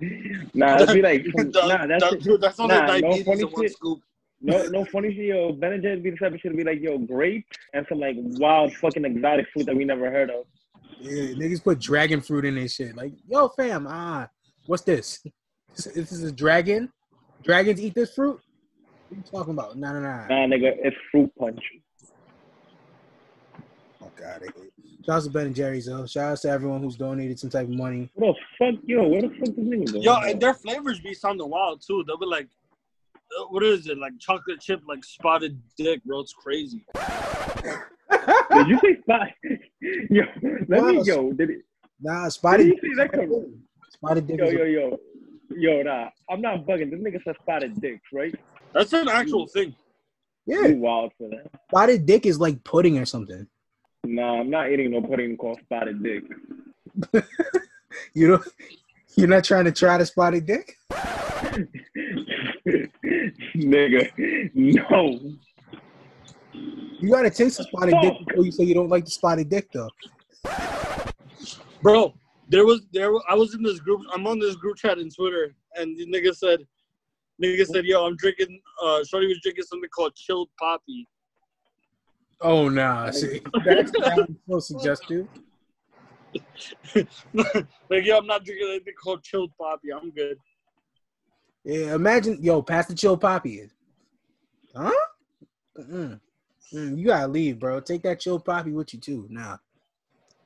Nah, 0.54 0.76
it'd 0.80 0.94
be 0.94 1.02
like, 1.02 1.24
nah, 1.34 1.86
that's 1.86 2.04
that- 2.04 2.20
dude, 2.22 2.40
that's 2.40 2.58
on 2.58 2.68
nah, 2.68 2.86
the 2.86 3.00
no 3.00 3.16
funny 3.24 3.44
shit. 3.60 3.72
scoop. 3.72 4.00
No, 4.40 4.62
no 4.68 4.84
funny 4.86 5.14
shit, 5.14 5.26
yo. 5.26 5.52
Ben 5.52 5.72
and 5.72 5.82
Jerry's 5.82 6.02
be 6.02 6.10
the 6.10 6.16
type 6.16 6.34
of 6.34 6.40
shit 6.40 6.50
to 6.52 6.56
be 6.56 6.64
like, 6.64 6.80
yo, 6.80 6.98
grape 6.98 7.46
and 7.72 7.86
some 7.88 7.98
like 8.00 8.16
wild 8.18 8.74
fucking 8.74 9.04
exotic 9.04 9.46
fruit 9.52 9.66
that 9.66 9.76
we 9.76 9.84
never 9.84 10.10
heard 10.10 10.30
of. 10.30 10.44
Yeah, 11.00 11.34
niggas 11.34 11.62
put 11.62 11.80
dragon 11.80 12.20
fruit 12.20 12.44
in 12.44 12.54
their 12.54 12.68
shit. 12.68 12.96
Like, 12.96 13.12
yo, 13.26 13.48
fam, 13.48 13.86
ah, 13.88 14.28
what's 14.66 14.82
this? 14.82 15.24
This, 15.74 15.84
this 15.86 16.12
is 16.12 16.24
a 16.24 16.32
dragon. 16.32 16.90
Dragons 17.42 17.80
eat 17.80 17.94
this 17.94 18.14
fruit. 18.14 18.40
What 19.08 19.16
you 19.16 19.22
talking 19.30 19.52
about? 19.54 19.76
Nah, 19.76 19.92
nah, 19.92 20.00
nah. 20.00 20.26
Nah, 20.26 20.46
nigga, 20.46 20.72
it's 20.78 20.96
fruit 21.10 21.32
punch. 21.38 21.60
Oh 24.02 24.10
god, 24.16 24.42
I 24.42 24.46
hate 24.46 24.66
it. 24.66 24.73
Shout 25.06 25.16
out 25.16 25.22
to 25.24 25.30
Ben 25.30 25.46
and 25.46 25.54
Jerry's 25.54 25.86
though. 25.86 26.06
Shout 26.06 26.32
out 26.32 26.38
to 26.38 26.48
everyone 26.48 26.82
who's 26.82 26.96
donated 26.96 27.38
some 27.38 27.50
type 27.50 27.64
of 27.68 27.74
money. 27.74 28.10
What 28.14 28.36
the 28.58 28.72
fuck, 28.72 28.80
yo? 28.86 29.06
Where 29.08 29.22
the 29.22 29.28
fuck 29.28 29.54
this 29.54 29.64
nigga? 29.64 30.02
Yo, 30.02 30.14
and 30.16 30.40
their 30.40 30.54
flavors 30.54 31.00
be 31.00 31.12
sounding 31.14 31.48
wild 31.50 31.82
too. 31.86 32.04
They'll 32.06 32.16
be 32.18 32.24
like, 32.26 32.48
uh, 33.38 33.44
what 33.50 33.62
is 33.62 33.86
it? 33.86 33.98
Like 33.98 34.12
chocolate 34.18 34.60
chip, 34.60 34.80
like 34.88 35.04
spotted 35.04 35.60
dick, 35.76 36.02
bro. 36.04 36.20
It's 36.20 36.32
crazy. 36.32 36.86
Did 38.52 38.68
you 38.68 38.78
say 38.82 39.00
spot? 39.02 39.28
yo, 40.10 40.22
let 40.68 40.84
me, 40.84 41.02
yo, 41.04 41.32
did 41.32 41.50
it? 41.50 41.58
Nah, 42.00 42.24
Did 42.24 42.32
spotted. 42.32 42.66
you 42.66 42.78
see 42.80 42.94
that 42.96 43.12
come? 43.12 43.54
Spotted 43.90 44.26
dick. 44.26 44.38
Yo, 44.38 44.46
yo, 44.50 44.64
yo, 44.64 44.98
yo, 45.50 45.82
nah. 45.82 46.08
I'm 46.30 46.40
not 46.40 46.64
bugging. 46.66 46.90
This 46.90 47.00
nigga 47.00 47.22
said 47.24 47.36
spotted 47.42 47.80
dicks, 47.80 48.02
right? 48.12 48.34
That's 48.72 48.92
an 48.92 49.08
actual 49.08 49.46
thing. 49.48 49.74
yeah, 50.46 50.66
You 50.66 50.76
wild 50.78 51.12
for 51.18 51.28
that. 51.28 51.46
spotted 51.70 52.06
dick 52.06 52.24
is 52.26 52.38
like 52.40 52.62
pudding 52.64 52.98
or 52.98 53.04
something. 53.04 53.46
Nah, 54.04 54.40
I'm 54.40 54.50
not 54.50 54.70
eating 54.70 54.90
no 54.90 55.00
pudding 55.00 55.36
called 55.36 55.60
spotted 55.64 56.02
dick. 56.02 56.24
You 58.12 58.28
know, 58.28 58.42
you're 59.16 59.28
not 59.28 59.44
trying 59.44 59.64
to 59.66 59.72
try 59.72 59.98
the 59.98 60.06
spotted 60.06 60.46
dick. 60.46 60.76
nigga, 63.56 64.10
no. 64.54 65.20
You 66.98 67.10
gotta 67.10 67.30
taste 67.30 67.58
the 67.58 67.64
spotted 67.64 67.96
dick 68.00 68.18
before 68.26 68.44
you 68.44 68.50
say 68.50 68.64
you 68.64 68.74
don't 68.74 68.88
like 68.88 69.04
the 69.04 69.10
spotted 69.12 69.48
dick 69.48 69.68
though. 69.72 69.90
Bro, 71.82 72.14
there 72.48 72.64
was 72.66 72.82
there 72.92 73.12
wa- 73.12 73.22
I 73.28 73.34
was 73.34 73.54
in 73.54 73.62
this 73.62 73.78
group 73.78 74.00
I'm 74.12 74.26
on 74.26 74.40
this 74.40 74.56
group 74.56 74.76
chat 74.76 74.98
in 74.98 75.08
Twitter 75.10 75.54
and 75.76 75.96
the 75.96 76.06
nigga 76.06 76.34
said 76.34 76.66
nigga 77.42 77.66
said, 77.66 77.84
yo, 77.84 78.04
I'm 78.06 78.16
drinking 78.16 78.60
uh 78.82 79.04
Shorty 79.04 79.28
was 79.28 79.40
drinking 79.42 79.64
something 79.64 79.90
called 79.90 80.14
chilled 80.16 80.48
poppy. 80.58 81.06
Oh 82.40 82.68
nah, 82.68 83.10
see, 83.10 83.40
sounds 84.04 84.38
so 84.48 84.58
suggestive. 84.60 85.28
like, 87.34 88.04
yo, 88.04 88.18
I'm 88.18 88.26
not 88.26 88.44
drinking 88.44 88.68
anything 88.68 88.94
called 89.02 89.22
chilled 89.22 89.52
poppy. 89.58 89.92
I'm 89.92 90.10
good. 90.10 90.38
Yeah, 91.64 91.94
imagine, 91.94 92.38
yo, 92.42 92.60
pass 92.62 92.86
the 92.86 92.94
chill 92.94 93.16
poppy 93.16 93.54
is. 93.54 93.70
Huh? 94.76 94.92
Mm-mm. 95.78 96.20
Mm, 96.72 96.98
you 96.98 97.06
gotta 97.06 97.28
leave, 97.28 97.58
bro. 97.58 97.80
Take 97.80 98.02
that 98.02 98.20
chill 98.20 98.38
poppy 98.38 98.72
with 98.72 98.92
you 98.92 99.00
too. 99.00 99.26
Nah, 99.30 99.56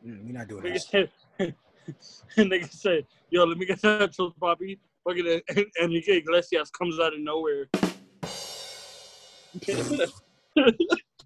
mm, 0.07 0.25
we're 0.25 0.33
not 0.33 0.49
doing 0.49 0.65
Nigga 0.65 0.75
that. 0.75 1.11
said 1.39 1.55
nigga 2.37 2.71
said, 2.71 3.07
yo, 3.31 3.45
let 3.45 3.59
me 3.59 3.67
get 3.67 3.81
that 3.83 4.13
chilled 4.13 4.39
poppy. 4.39 4.79
Fucking 5.05 5.43
and 5.49 5.67
Enrique 5.81 6.19
Iglesias 6.19 6.71
comes 6.71 7.01
out 7.01 7.15
of 7.15 7.21
nowhere. 7.21 7.69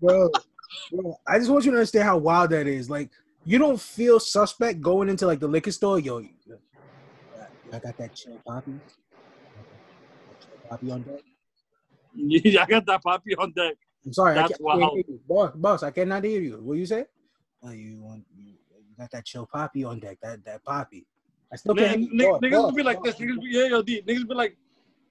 bro, 0.01 0.31
bro. 0.91 1.17
I 1.27 1.39
just 1.39 1.51
want 1.51 1.65
you 1.65 1.71
to 1.73 1.77
understand 1.77 2.05
how 2.05 2.19
wild 2.19 2.51
that 2.51 2.67
is. 2.67 2.91
Like, 2.91 3.11
you 3.45 3.59
don't 3.59 3.81
feel 3.81 4.21
suspect 4.21 4.81
going 4.81 5.09
into 5.09 5.27
like 5.27 5.41
the 5.41 5.49
liquor 5.49 5.73
store. 5.73 5.99
Yo, 5.99 6.23
I 7.73 7.79
got 7.79 7.97
that 7.97 8.15
chill 8.15 8.41
poppy. 8.47 8.81
Poppy 10.69 10.91
on 10.91 11.03
deck. 11.03 11.21
Yeah, 12.15 12.63
I 12.63 12.67
got 12.67 12.87
that 12.87 13.03
poppy 13.03 13.35
on 13.37 13.53
deck. 13.53 13.75
I'm 14.05 14.13
sorry, 14.13 14.33
I 14.33 14.43
That's 14.43 14.59
can't, 14.59 14.61
I 14.61 14.73
can't 14.73 14.83
wild. 14.83 14.93
hear 14.95 15.05
you. 15.09 15.21
Boss, 15.29 15.53
boss, 15.55 15.83
I 15.83 15.91
cannot 15.91 16.25
hear 16.25 16.41
you. 16.41 16.61
What 16.63 16.79
you 16.79 16.87
say? 16.87 17.07
Oh, 17.63 17.71
you 17.71 18.01
want 18.03 18.25
you, 18.37 18.55
got 18.99 19.11
that 19.13 19.25
chill 19.25 19.47
poppy 19.47 19.85
on 19.85 20.01
deck? 20.01 20.19
That 20.23 20.45
that 20.45 20.65
poppy. 20.65 21.07
I 21.53 21.57
still 21.57 21.75
can't. 21.75 22.01
Man, 22.01 22.01
hear 22.01 22.09
you. 22.09 22.19
niggas, 22.19 22.31
Boss, 22.33 22.41
niggas 22.43 22.51
boss, 22.51 22.65
will 22.65 22.77
be 22.77 22.83
like 22.83 22.97
boss. 22.99 23.07
this. 23.07 23.15
Niggas 23.17 23.41
be, 23.41 23.49
yeah, 23.51 23.67
yo, 23.67 23.83
D. 23.83 24.03
Niggas 24.07 24.29
be 24.29 24.35
like, 24.35 24.57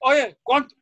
oh 0.02 0.12
yeah, 0.12 0.30
¿cuánto, 0.48 0.74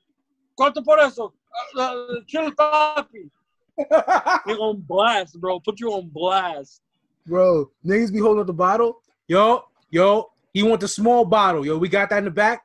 cuánto 0.59 0.85
por 0.85 0.99
eso? 0.99 1.33
Uh, 1.77 1.81
uh, 1.81 2.21
chill 2.27 2.51
papi. 2.53 3.31
Nigga 3.79 4.59
on 4.59 4.81
blast, 4.81 5.41
bro. 5.41 5.61
Put 5.61 5.81
you 5.81 5.93
on 5.93 6.09
blast. 6.09 6.81
Bro, 7.27 7.71
niggas 7.85 8.13
be 8.13 8.19
holding 8.19 8.41
up 8.41 8.47
the 8.47 8.53
bottle. 8.53 9.03
Yo, 9.29 9.65
yo, 9.91 10.31
he 10.53 10.63
want 10.63 10.81
the 10.81 10.89
small 10.89 11.25
bottle. 11.25 11.65
Yo, 11.65 11.79
we 11.79 11.89
got 11.89 12.11
that 12.11 12.19
in 12.19 12.25
the 12.25 12.31
back. 12.31 12.63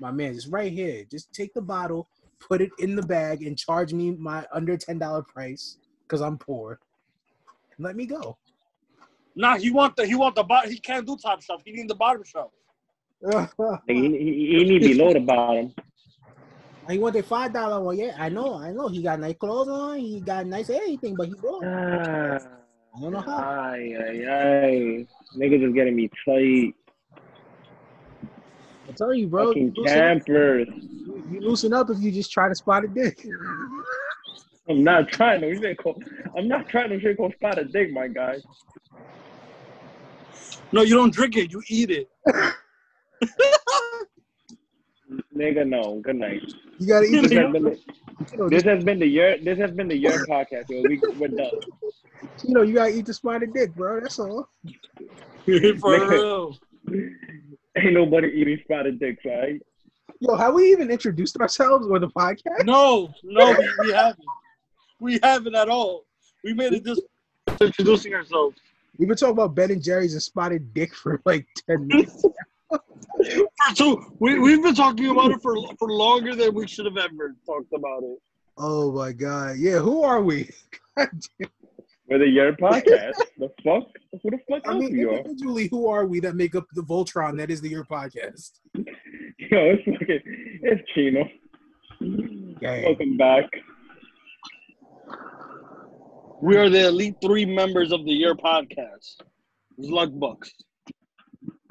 My 0.00 0.10
man, 0.10 0.34
just 0.34 0.48
right 0.48 0.72
here. 0.72 1.04
Just 1.10 1.32
take 1.32 1.52
the 1.54 1.60
bottle, 1.60 2.08
put 2.40 2.60
it 2.60 2.70
in 2.78 2.94
the 2.94 3.02
bag, 3.02 3.42
and 3.42 3.58
charge 3.58 3.92
me 3.92 4.12
my 4.12 4.46
under 4.52 4.76
ten 4.76 4.98
dollar 4.98 5.22
price 5.22 5.78
because 6.06 6.20
I'm 6.20 6.38
poor. 6.38 6.78
And 7.76 7.84
let 7.84 7.96
me 7.96 8.06
go. 8.06 8.38
Nah, 9.34 9.56
he 9.56 9.70
want 9.70 9.96
the 9.96 10.06
he 10.06 10.14
want 10.14 10.34
the 10.34 10.44
bottom. 10.44 10.70
He 10.70 10.78
can't 10.78 11.06
do 11.06 11.16
top 11.16 11.42
shelf. 11.42 11.62
He 11.64 11.72
need 11.72 11.88
the 11.88 11.94
bottom 11.94 12.22
shelf. 12.24 12.52
He, 13.88 13.94
he, 13.94 14.58
he 14.58 14.64
need 14.64 14.82
below 14.82 15.12
the 15.12 15.20
bottom. 15.20 15.74
He 16.92 16.98
want 16.98 17.14
the 17.14 17.22
five 17.22 17.52
dollar 17.52 17.80
one. 17.80 17.98
Yeah, 17.98 18.16
I 18.18 18.28
know, 18.28 18.54
I 18.54 18.72
know. 18.72 18.88
He 18.88 19.02
got 19.02 19.20
nice 19.20 19.36
clothes 19.36 19.68
on. 19.68 19.98
He 19.98 20.20
got 20.20 20.46
nice 20.46 20.70
everything, 20.70 21.16
but 21.16 21.28
he 21.28 21.34
broke. 21.34 21.62
Ah, 21.64 22.38
I 22.96 23.00
don't 23.00 23.12
know 23.12 23.20
how. 23.20 23.38
ay, 23.38 23.94
ay, 23.98 24.24
ay. 24.26 25.06
Niggas 25.36 25.68
is 25.68 25.74
getting 25.74 25.96
me 25.96 26.10
tight. 26.24 26.74
I 28.88 28.92
tell 28.96 29.12
you, 29.12 29.26
bro. 29.26 29.42
You 29.42 29.48
Fucking 29.48 29.74
loosen, 29.76 29.98
up, 29.98 30.26
campers. 30.26 30.68
you, 30.68 31.24
you 31.30 31.40
loosen 31.40 31.72
up 31.74 31.90
if 31.90 31.98
you 32.00 32.10
just 32.10 32.32
try 32.32 32.48
to 32.48 32.54
spot 32.54 32.84
a 32.84 32.88
dick. 32.88 33.26
I'm 34.68 34.82
not 34.82 35.08
trying 35.08 35.42
to. 35.42 35.48
we 35.48 35.58
been 35.58 35.76
I'm 36.36 36.48
not 36.48 36.68
trying 36.68 36.88
to 36.90 36.98
drink 36.98 37.20
on 37.20 37.32
a 37.42 37.64
dick, 37.64 37.92
my 37.92 38.08
guy. 38.08 38.36
No, 40.72 40.82
you 40.82 40.94
don't 40.94 41.12
drink 41.12 41.36
it. 41.36 41.50
You 41.50 41.62
eat 41.68 41.90
it. 41.90 42.08
Nigga, 45.38 45.66
no. 45.68 46.00
Good 46.00 46.16
night. 46.16 46.42
You 46.78 46.86
gotta 46.88 47.06
eat 47.06 47.22
This 47.22 47.30
the 47.30 47.36
has 47.36 47.52
been 47.52 47.62
the, 47.62 48.48
this 48.48 48.62
has 48.64 48.82
been 48.82 48.98
the 48.98 49.06
year. 49.06 49.38
This 49.40 49.56
has 49.58 49.70
been 49.70 49.86
the 49.86 50.02
YERRRRR 50.02 50.26
podcast. 50.26 50.68
Yo. 50.68 50.82
We, 50.82 51.00
we're 51.16 51.28
done. 51.28 51.50
Chino, 52.40 52.62
you 52.62 52.74
gotta 52.74 52.90
eat 52.90 53.06
the 53.06 53.14
spotted 53.14 53.54
dick, 53.54 53.72
bro. 53.76 54.00
That's 54.00 54.18
all. 54.18 54.48
For 55.44 56.08
real. 56.10 56.58
Ain't 56.90 57.92
nobody 57.92 58.28
eating 58.34 58.58
spotted 58.64 58.98
dicks, 58.98 59.24
right? 59.24 59.62
Yo, 60.18 60.34
have 60.34 60.54
we 60.54 60.72
even 60.72 60.90
introduced 60.90 61.36
ourselves 61.36 61.86
or 61.86 62.00
the 62.00 62.08
podcast? 62.08 62.64
No, 62.64 63.08
no, 63.22 63.52
we, 63.52 63.86
we 63.86 63.92
haven't. 63.92 64.24
We 65.00 65.20
haven't 65.22 65.54
at 65.54 65.68
all. 65.68 66.04
We 66.42 66.54
made 66.54 66.72
it 66.72 66.84
just 66.84 67.02
introducing 67.60 68.14
ourselves. 68.14 68.56
We've 68.98 69.06
been 69.06 69.16
talking 69.16 69.34
about 69.34 69.54
Ben 69.54 69.70
and 69.70 69.82
Jerry's 69.82 70.14
and 70.14 70.22
spotted 70.22 70.74
dick 70.74 70.92
for 70.92 71.20
like 71.24 71.46
ten 71.68 71.86
minutes. 71.86 72.24
For 72.70 73.74
two, 73.74 74.04
we 74.18 74.38
we've 74.38 74.62
been 74.62 74.74
talking 74.74 75.08
about 75.10 75.30
it 75.32 75.40
for 75.42 75.54
for 75.78 75.90
longer 75.90 76.34
than 76.34 76.54
we 76.54 76.66
should 76.66 76.86
have 76.86 76.96
ever 76.96 77.34
talked 77.46 77.72
about 77.74 78.02
it. 78.02 78.18
oh 78.58 78.92
my 78.92 79.12
god. 79.12 79.56
Yeah, 79.58 79.78
who 79.78 80.02
are 80.02 80.20
we? 80.22 80.50
God 80.96 81.08
damn. 81.38 81.50
We're 82.10 82.18
the 82.20 82.24
YERRRRR 82.24 82.58
podcast. 82.58 83.16
the 83.36 83.50
fuck? 83.62 83.86
Who 84.22 84.30
the 84.30 84.38
fuck 84.48 84.62
I 84.66 84.72
else 84.72 84.80
mean, 84.82 84.96
you 84.96 85.10
are? 85.10 85.18
individually, 85.18 85.68
who 85.70 85.88
are 85.88 86.06
we 86.06 86.20
that 86.20 86.36
make 86.36 86.54
up 86.54 86.64
the 86.72 86.80
Voltron 86.82 87.36
that 87.36 87.50
is 87.50 87.60
the 87.60 87.70
YERRRRR 87.70 87.86
Podcast? 87.86 88.50
Yo, 88.74 88.84
it's 89.50 89.84
fucking, 89.84 90.20
it's 90.62 90.82
Chino. 90.94 91.24
Gang. 92.60 92.84
Welcome 92.84 93.16
back. 93.18 93.44
We 96.40 96.56
are 96.56 96.70
the 96.70 96.86
elite 96.88 97.16
three 97.20 97.44
members 97.44 97.92
of 97.92 98.04
the 98.06 98.22
YERRRRR 98.22 98.40
podcast. 98.40 99.20
Luck 99.76 100.10
Bucks. 100.14 100.50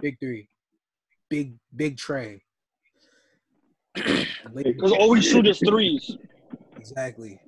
Big 0.02 0.20
three. 0.20 0.48
Big 1.30 1.56
big 1.76 1.98
tray. 1.98 2.42
Because 4.56 4.94
all 4.94 5.10
we 5.10 5.22
shoot 5.22 5.46
is 5.46 5.60
threes. 5.60 6.16
exactly. 6.78 7.40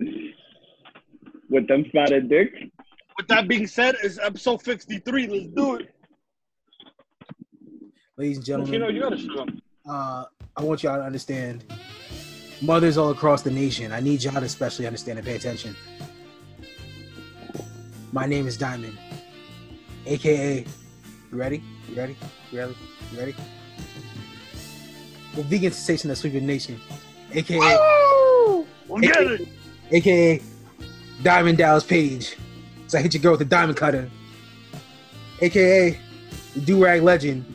With 1.49 1.67
them 1.67 1.85
spotted 1.87 2.29
dick. 2.29 2.51
With 3.17 3.27
that 3.29 3.47
being 3.47 3.67
said, 3.67 3.95
it's 4.03 4.19
episode 4.19 4.61
53. 4.61 5.27
Let's 5.27 5.45
do 5.55 5.75
it. 5.75 5.93
Ladies 8.17 8.37
and 8.39 8.47
You 8.47 8.57
know, 8.57 8.65
gentlemen, 8.65 8.95
you 8.95 9.01
gotta 9.01 9.17
shut 9.17 9.39
up. 9.39 9.47
uh, 9.87 10.25
I 10.57 10.63
want 10.63 10.83
y'all 10.83 10.97
to 10.97 11.03
understand. 11.03 11.63
Mothers 12.61 12.97
all 12.97 13.11
across 13.11 13.41
the 13.41 13.51
nation, 13.51 13.93
I 13.93 14.01
need 14.01 14.21
y'all 14.21 14.33
to 14.33 14.41
especially 14.45 14.85
understand 14.85 15.17
and 15.19 15.25
pay 15.25 15.37
attention. 15.37 15.73
My 18.11 18.25
name 18.25 18.45
is 18.45 18.57
Diamond, 18.57 18.97
aka. 20.05 20.65
You 21.31 21.37
ready? 21.37 21.63
You 21.89 21.95
ready? 21.95 22.17
You 22.51 22.59
ready? 22.59 22.75
You 23.13 23.19
ready? 23.19 23.35
The 25.39 25.45
vegan 25.45 25.71
sensation 25.71 26.09
that's 26.09 26.19
sweeping 26.19 26.45
nation, 26.45 26.81
aka. 27.31 27.57
Woo! 27.57 28.67
We'll 28.89 29.01
it. 29.01 29.47
aka 29.89 30.41
Diamond 31.23 31.57
Dallas 31.57 31.85
Page. 31.85 32.35
So 32.87 32.97
I 32.97 33.01
hit 33.01 33.13
your 33.13 33.23
girl 33.23 33.31
with 33.31 33.41
a 33.43 33.45
diamond 33.45 33.77
cutter, 33.77 34.09
aka 35.39 35.97
the 36.55 36.59
do 36.59 36.83
rag 36.83 37.03
legend. 37.03 37.45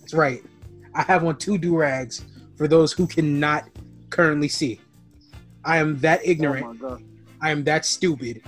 That's 0.00 0.14
right. 0.14 0.42
I 0.94 1.02
have 1.02 1.22
on 1.26 1.36
two 1.36 1.58
do 1.58 1.76
rags 1.76 2.24
for 2.56 2.66
those 2.66 2.94
who 2.94 3.06
cannot 3.06 3.68
currently 4.08 4.48
see. 4.48 4.80
I 5.62 5.76
am 5.76 5.98
that 5.98 6.20
oh 6.20 6.30
ignorant. 6.30 6.64
Oh 6.64 6.72
my 6.72 6.88
god. 6.88 7.02
I 7.42 7.50
am 7.50 7.64
that 7.64 7.84
stupid, 7.84 8.40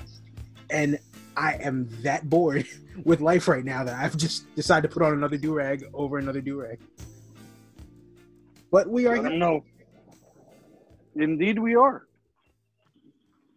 and 0.71 0.99
I 1.37 1.59
am 1.61 1.91
that 2.01 2.31
bored 2.31 2.67
with 3.05 3.21
life 3.21 3.49
right 3.49 3.67
now 3.67 3.85
that 3.85 4.03
I've 4.03 4.17
just 4.17 4.55
decided 4.57 4.89
to 4.89 4.95
put 4.95 5.03
on 5.03 5.13
another 5.13 5.37
do 5.37 5.53
rag 5.53 5.85
over 5.93 6.17
another 6.17 6.41
do 6.41 6.63
rag. 6.63 6.79
But 8.71 8.89
we 8.89 9.07
are 9.07 9.17
Let 9.17 9.25
here. 9.25 9.33
'em 9.33 9.39
know. 9.39 9.65
Indeed, 11.17 11.59
we 11.59 11.75
are. 11.75 12.07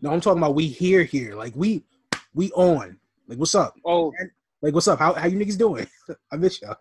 No, 0.01 0.11
I'm 0.11 0.21
talking 0.21 0.39
about 0.39 0.55
we 0.55 0.67
here 0.67 1.03
here. 1.03 1.35
Like 1.35 1.53
we 1.55 1.83
we 2.33 2.51
on. 2.51 2.97
Like 3.27 3.37
what's 3.37 3.55
up? 3.55 3.75
Oh, 3.85 4.13
Like 4.61 4.73
what's 4.73 4.87
up? 4.87 4.99
How 4.99 5.13
how 5.13 5.27
you 5.27 5.37
niggas 5.37 5.57
doing? 5.57 5.87
I 6.31 6.37
miss 6.37 6.61
y'all. 6.61 6.75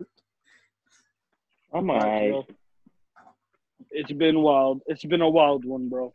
I'm 1.72 1.90
alright. 1.90 2.44
it's 3.90 4.12
been 4.12 4.40
wild. 4.40 4.80
It's 4.86 5.04
been 5.04 5.20
a 5.20 5.28
wild 5.30 5.64
one, 5.64 5.88
bro. 5.88 6.12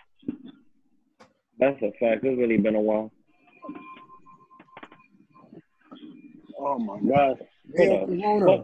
That's 1.60 1.82
a 1.82 1.92
fact. 2.00 2.24
It's 2.24 2.38
really 2.38 2.58
been 2.58 2.76
a 2.76 2.82
while. 2.82 3.12
Oh 6.58 6.80
my 6.80 7.00
god. 7.00 7.38
Hey, 7.76 7.90
What 7.90 8.10
yo, 8.10 8.16
the 8.16 8.24
Rona. 8.24 8.64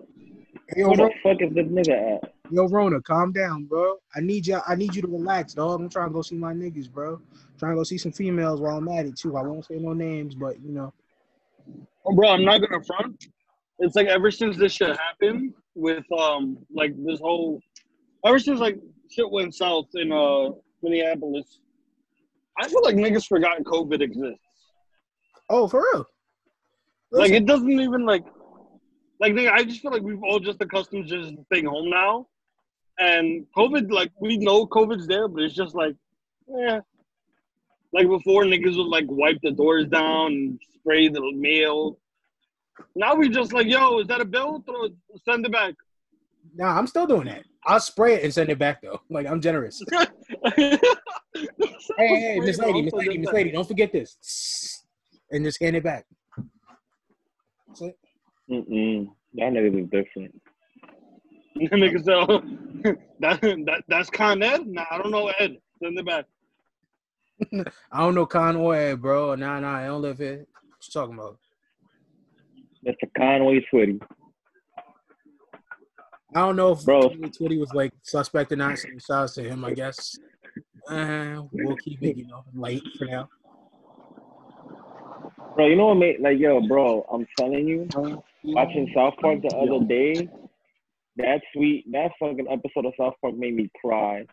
Hey, 0.70 0.82
yo, 0.82 0.88
Where 0.90 0.98
the 0.98 1.12
fuck 1.24 1.42
is 1.42 1.54
this 1.54 1.68
nigga 1.68 2.16
at? 2.24 2.31
Yo, 2.52 2.68
Rona, 2.68 3.02
calm 3.02 3.32
down, 3.32 3.66
bro. 3.66 3.96
I 4.16 4.20
need 4.20 4.46
you. 4.48 4.60
I 4.68 4.76
need 4.76 4.96
you 4.96 5.02
to 5.02 5.08
relax, 5.08 5.54
dog. 5.54 5.80
I'm 5.80 5.90
trying 5.90 6.10
to 6.10 6.14
go 6.14 6.22
see 6.22 6.36
my 6.36 6.54
niggas, 6.54 6.92
bro. 6.92 7.20
trying 7.58 7.72
to 7.72 7.78
go 7.78 7.84
see 7.84 7.98
some 7.98 8.12
females 8.12 8.60
while 8.62 8.78
I'm 8.78 8.88
at 8.90 9.06
it 9.06 9.18
too. 9.18 9.38
I 9.38 9.42
won't 9.42 9.66
say 9.66 9.76
no 9.76 9.94
names, 9.94 10.36
but 10.36 10.62
you 10.62 10.72
know. 10.72 10.94
Oh, 12.06 12.14
bro, 12.14 12.30
I'm 12.30 12.44
not 12.44 12.60
gonna 12.60 12.84
front. 12.84 13.28
It's 13.80 13.96
like 13.96 14.08
ever 14.08 14.30
since 14.32 14.58
this 14.58 14.74
shit 14.74 14.98
happened 14.98 15.54
with 15.76 16.04
um 16.18 16.58
like 16.74 16.94
this 17.06 17.20
whole 17.20 17.60
ever 18.26 18.40
since 18.40 18.60
like 18.60 18.78
shit 19.10 19.30
went 19.30 19.56
south 19.56 19.88
in 19.96 20.12
uh 20.12 20.50
Minneapolis, 20.84 21.60
I 22.60 22.68
feel 22.68 22.84
like 22.84 22.96
niggas 22.96 23.28
forgot 23.28 23.62
COVID 23.64 24.02
exists. 24.02 24.40
Oh, 25.50 25.68
for 25.68 25.86
real. 25.94 26.06
Like 27.12 27.32
it 27.32 27.46
doesn't 27.46 27.70
even 27.70 28.06
like 28.06 28.24
like 29.20 29.34
nigga, 29.34 29.52
I 29.52 29.64
just 29.64 29.82
feel 29.82 29.92
like 29.92 30.02
we've 30.02 30.24
all 30.24 30.40
just 30.40 30.62
accustomed 30.62 31.08
to 31.08 31.24
just 31.24 31.46
staying 31.46 31.66
home 31.66 31.90
now. 31.90 32.28
And 33.00 33.46
COVID, 33.58 33.92
like 33.92 34.12
we 34.20 34.38
know 34.38 34.66
COVID's 34.68 35.08
there, 35.08 35.28
but 35.28 35.44
it's 35.44 35.56
just 35.56 35.76
like, 35.76 35.96
yeah. 36.48 36.80
Like 37.94 38.08
before, 38.08 38.44
niggas 38.44 38.78
would 38.78 38.88
like 38.88 39.06
wipe 39.10 39.40
the 39.42 39.52
doors 39.52 39.88
down 39.88 40.28
and 40.28 40.60
spray 40.80 41.08
the 41.08 41.22
mail. 41.34 41.98
Now 42.96 43.16
we 43.16 43.30
just 43.30 43.54
like, 43.54 43.68
yo, 43.68 44.00
is 44.00 44.08
that 44.08 44.22
a 44.22 44.26
bill? 44.26 44.64
Throw 44.66 44.86
it, 44.86 44.94
send 45.26 45.46
it 45.46 45.52
back. 45.52 45.74
nah, 46.56 46.78
I'm 46.78 46.88
still 46.88 47.06
doing 47.06 47.26
that. 47.26 47.44
I'll 47.66 47.80
spray 47.80 48.16
it 48.16 48.24
and 48.24 48.34
send 48.34 48.50
it 48.50 48.60
back 48.60 48.82
though. 48.82 49.02
Like 49.10 49.28
I'm 49.28 49.42
generous. 49.42 49.82
hey, 50.56 50.80
hey, 51.98 52.40
Miss 52.40 52.58
Lady, 52.58 52.82
Miss 52.82 52.94
Lady, 52.94 53.18
Miss 53.18 53.34
Lady, 53.34 53.52
don't 53.52 53.68
forget 53.68 53.92
this. 53.92 54.84
And 55.32 55.46
just 55.46 55.62
hand 55.62 55.76
it 55.76 55.84
back. 55.84 56.06
That's 57.68 57.82
it. 57.82 57.98
Mm-mm. 58.50 59.08
Y'all 59.34 59.52
niggas 59.52 59.84
is 59.84 59.90
different. 59.90 60.42
Niggas 61.58 62.06
say, 62.06 62.14
oh, 62.14 62.42
that, 63.20 63.42
that, 63.42 63.84
that's 63.88 64.10
Con 64.10 64.42
Ed? 64.42 64.68
Nah, 64.68 64.86
I 64.90 64.98
don't 64.98 65.12
know 65.12 65.28
Ed. 65.28 65.58
Send 65.82 65.98
it 65.98 66.06
back. 66.06 66.26
I 67.92 68.00
don't 68.00 68.16
know 68.16 68.26
Conway, 68.26 68.94
bro. 68.94 69.36
Nah, 69.36 69.60
nah, 69.60 69.78
I 69.78 69.86
don't 69.88 70.02
live 70.02 70.18
here. 70.20 70.38
What 70.38 70.88
you 70.88 70.92
talking 70.94 71.16
about? 71.16 71.38
Mr. 72.86 73.10
Conway 73.18 73.66
Twitty. 73.72 74.02
I 76.34 76.40
don't 76.40 76.56
know 76.56 76.72
if 76.72 76.86
Bro. 76.86 77.10
Twitty 77.10 77.60
was 77.60 77.74
like 77.74 77.94
suspect 78.04 78.52
or 78.52 78.56
not. 78.56 78.78
So 78.78 78.88
shouts 79.06 79.34
to 79.34 79.44
him, 79.44 79.66
I 79.66 79.74
guess. 79.74 80.18
Uh, 80.90 81.44
we'll 81.52 81.76
keep 81.78 82.02
it, 82.04 82.18
you 82.18 82.28
know, 82.28 82.44
light 82.54 82.82
for 82.98 83.06
now. 83.06 83.30
Bro, 85.56 85.68
you 85.68 85.76
know 85.76 85.88
what 85.88 85.96
made 85.96 86.22
like 86.22 86.40
yo, 86.40 86.66
bro, 86.66 87.06
I'm 87.12 87.28
telling 87.38 87.68
you, 87.68 87.88
watching 88.44 88.90
South 88.96 89.16
Park 89.22 89.42
the 89.42 89.54
other 89.56 89.86
day, 89.86 90.30
that 91.22 91.42
sweet 91.54 91.92
that 91.92 92.12
fucking 92.20 92.48
episode 92.50 92.86
of 92.86 92.94
South 92.98 93.14
Park 93.22 93.36
made 93.36 93.56
me 93.56 93.70
cry. 93.80 94.26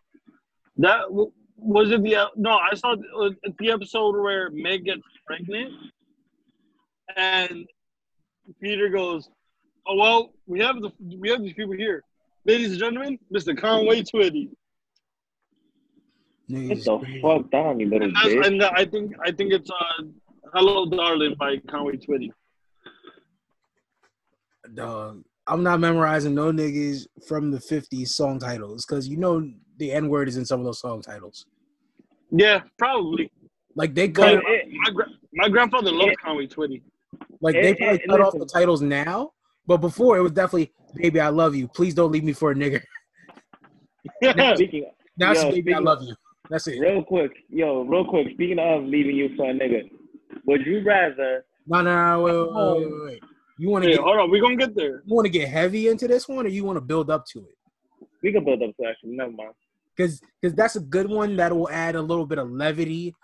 That 0.76 1.10
was 1.56 1.90
it. 1.90 2.02
The 2.02 2.28
no, 2.36 2.56
I 2.58 2.74
saw 2.74 2.94
the, 2.96 3.06
uh, 3.18 3.50
the 3.58 3.70
episode 3.70 4.16
where 4.16 4.50
Meg 4.50 4.84
gets 4.84 5.02
pregnant, 5.26 5.72
and 7.16 7.66
Peter 8.62 8.88
goes, 8.88 9.28
"Oh 9.86 9.96
well, 9.96 10.30
we 10.46 10.60
have 10.60 10.80
the 10.80 10.90
we 11.16 11.30
have 11.30 11.42
these 11.42 11.54
people 11.54 11.74
here, 11.74 12.04
ladies 12.44 12.70
and 12.70 12.78
gentlemen, 12.78 13.18
Mr. 13.34 13.56
Conway 13.58 14.02
Twitty." 14.02 14.50
What 16.50 16.82
the 16.82 17.20
fuck 17.20 17.50
down, 17.50 17.78
you 17.78 17.90
little 17.90 18.08
And, 18.08 18.16
bitch? 18.16 18.46
and 18.46 18.62
I 18.62 18.84
think 18.86 19.12
I 19.22 19.30
think 19.32 19.52
it's 19.52 19.70
uh, 19.70 20.04
"Hello, 20.54 20.86
Darling" 20.88 21.34
by 21.38 21.58
Conway 21.68 21.96
Twitty. 21.96 22.30
Dog. 24.74 25.24
I'm 25.48 25.62
not 25.62 25.80
memorizing 25.80 26.34
no 26.34 26.52
niggas 26.52 27.06
from 27.26 27.50
the 27.50 27.58
50s 27.58 28.08
song 28.08 28.38
titles 28.38 28.84
because 28.84 29.08
you 29.08 29.16
know 29.16 29.50
the 29.78 29.92
N 29.92 30.08
word 30.08 30.28
is 30.28 30.36
in 30.36 30.44
some 30.44 30.60
of 30.60 30.66
those 30.66 30.80
song 30.80 31.00
titles. 31.02 31.46
Yeah, 32.30 32.60
probably. 32.78 33.30
Like 33.74 33.94
they 33.94 34.08
cut, 34.08 34.34
it- 34.34 34.68
my 34.84 34.90
gra- 34.90 35.06
my 35.32 35.48
grandfather 35.48 35.90
loved 35.90 36.10
Yeah. 36.10 36.14
Conway 36.22 36.46
Twitty. 36.46 36.82
like 37.40 37.54
they 37.54 37.74
probably 37.74 37.96
it- 37.98 38.08
cut 38.08 38.20
off 38.20 38.34
the 38.38 38.44
titles 38.46 38.82
now, 38.82 39.32
but 39.66 39.78
before 39.78 40.16
it 40.18 40.20
was 40.22 40.32
definitely 40.32 40.72
"Baby, 40.96 41.20
I 41.20 41.28
love 41.28 41.54
you. 41.54 41.68
Please 41.68 41.94
don't 41.94 42.12
leave 42.12 42.24
me 42.24 42.32
for 42.32 42.50
a 42.50 42.54
nigger." 42.54 42.82
Speaking 44.56 44.84
Now 45.16 45.32
it's 45.32 45.42
Yo, 45.42 45.50
"Baby, 45.50 45.74
I 45.74 45.78
love 45.78 46.02
you." 46.02 46.14
That's 46.50 46.66
it. 46.66 46.80
real 46.80 47.02
quick, 47.04 47.32
yo, 47.50 47.82
real 47.82 48.06
quick, 48.06 48.28
speaking 48.32 48.58
of 48.58 48.82
leaving 48.84 49.16
you 49.16 49.36
for 49.36 49.50
a 49.50 49.52
nigga, 49.54 49.88
would 50.46 50.64
you 50.66 50.82
rather 50.82 51.44
No, 51.66 51.82
no, 51.82 52.16
no, 52.16 52.22
wait, 52.22 52.34
wait, 52.34 52.52
wait, 52.52 52.92
wait, 52.92 53.04
wait. 53.04 53.22
You 53.58 53.70
want 53.70 53.84
to 53.84 53.90
Hey, 53.90 53.96
get 53.96 54.04
hold 54.04 54.18
on, 54.18 54.30
we 54.30 54.40
gonna 54.40 54.56
get 54.56 54.74
there. 54.74 55.02
you 55.04 55.14
want 55.14 55.26
to 55.26 55.30
get 55.30 55.48
heavy 55.48 55.88
into 55.88 56.06
this 56.08 56.28
one, 56.28 56.46
or 56.46 56.48
you 56.48 56.64
want 56.64 56.76
to 56.76 56.80
build 56.80 57.10
up 57.10 57.24
to 57.32 57.40
it? 57.40 57.54
we 58.22 58.32
can 58.32 58.44
build 58.44 58.62
up 58.62 58.76
to 58.76 58.86
actually, 58.86 59.10
never 59.10 59.30
mind. 59.32 59.52
Because 59.96 60.20
because 60.40 60.54
that's 60.54 60.76
a 60.76 60.80
good 60.80 61.08
one 61.10 61.36
that 61.36 61.54
will 61.54 61.68
add 61.70 61.94
a 61.96 62.02
little 62.02 62.26
bit 62.26 62.38
of 62.38 62.50
levity 62.50 63.14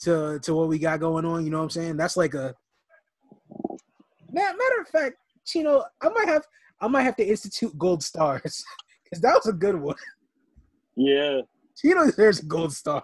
to 0.00 0.38
to 0.40 0.54
what 0.54 0.68
we 0.68 0.78
got 0.78 1.00
going 1.00 1.24
on. 1.24 1.44
You 1.44 1.50
know 1.50 1.58
what 1.58 1.64
I'm 1.64 1.70
saying? 1.70 1.96
That's 1.98 2.16
like 2.16 2.34
a 2.34 2.54
matter 4.32 4.80
of 4.80 4.88
fact, 4.88 5.16
Chino. 5.44 5.84
I 6.00 6.08
might 6.08 6.28
have 6.28 6.46
I 6.80 6.88
might 6.88 7.02
have 7.02 7.16
to 7.16 7.24
institute 7.26 7.76
gold 7.78 8.02
stars 8.02 8.64
because 9.04 9.20
that 9.20 9.34
was 9.34 9.46
a 9.46 9.52
good 9.52 9.76
one. 9.76 9.96
Yeah. 10.96 11.40
Chino 11.76 12.04
deserves 12.06 12.40
a 12.40 12.44
gold 12.46 12.72
star. 12.72 13.02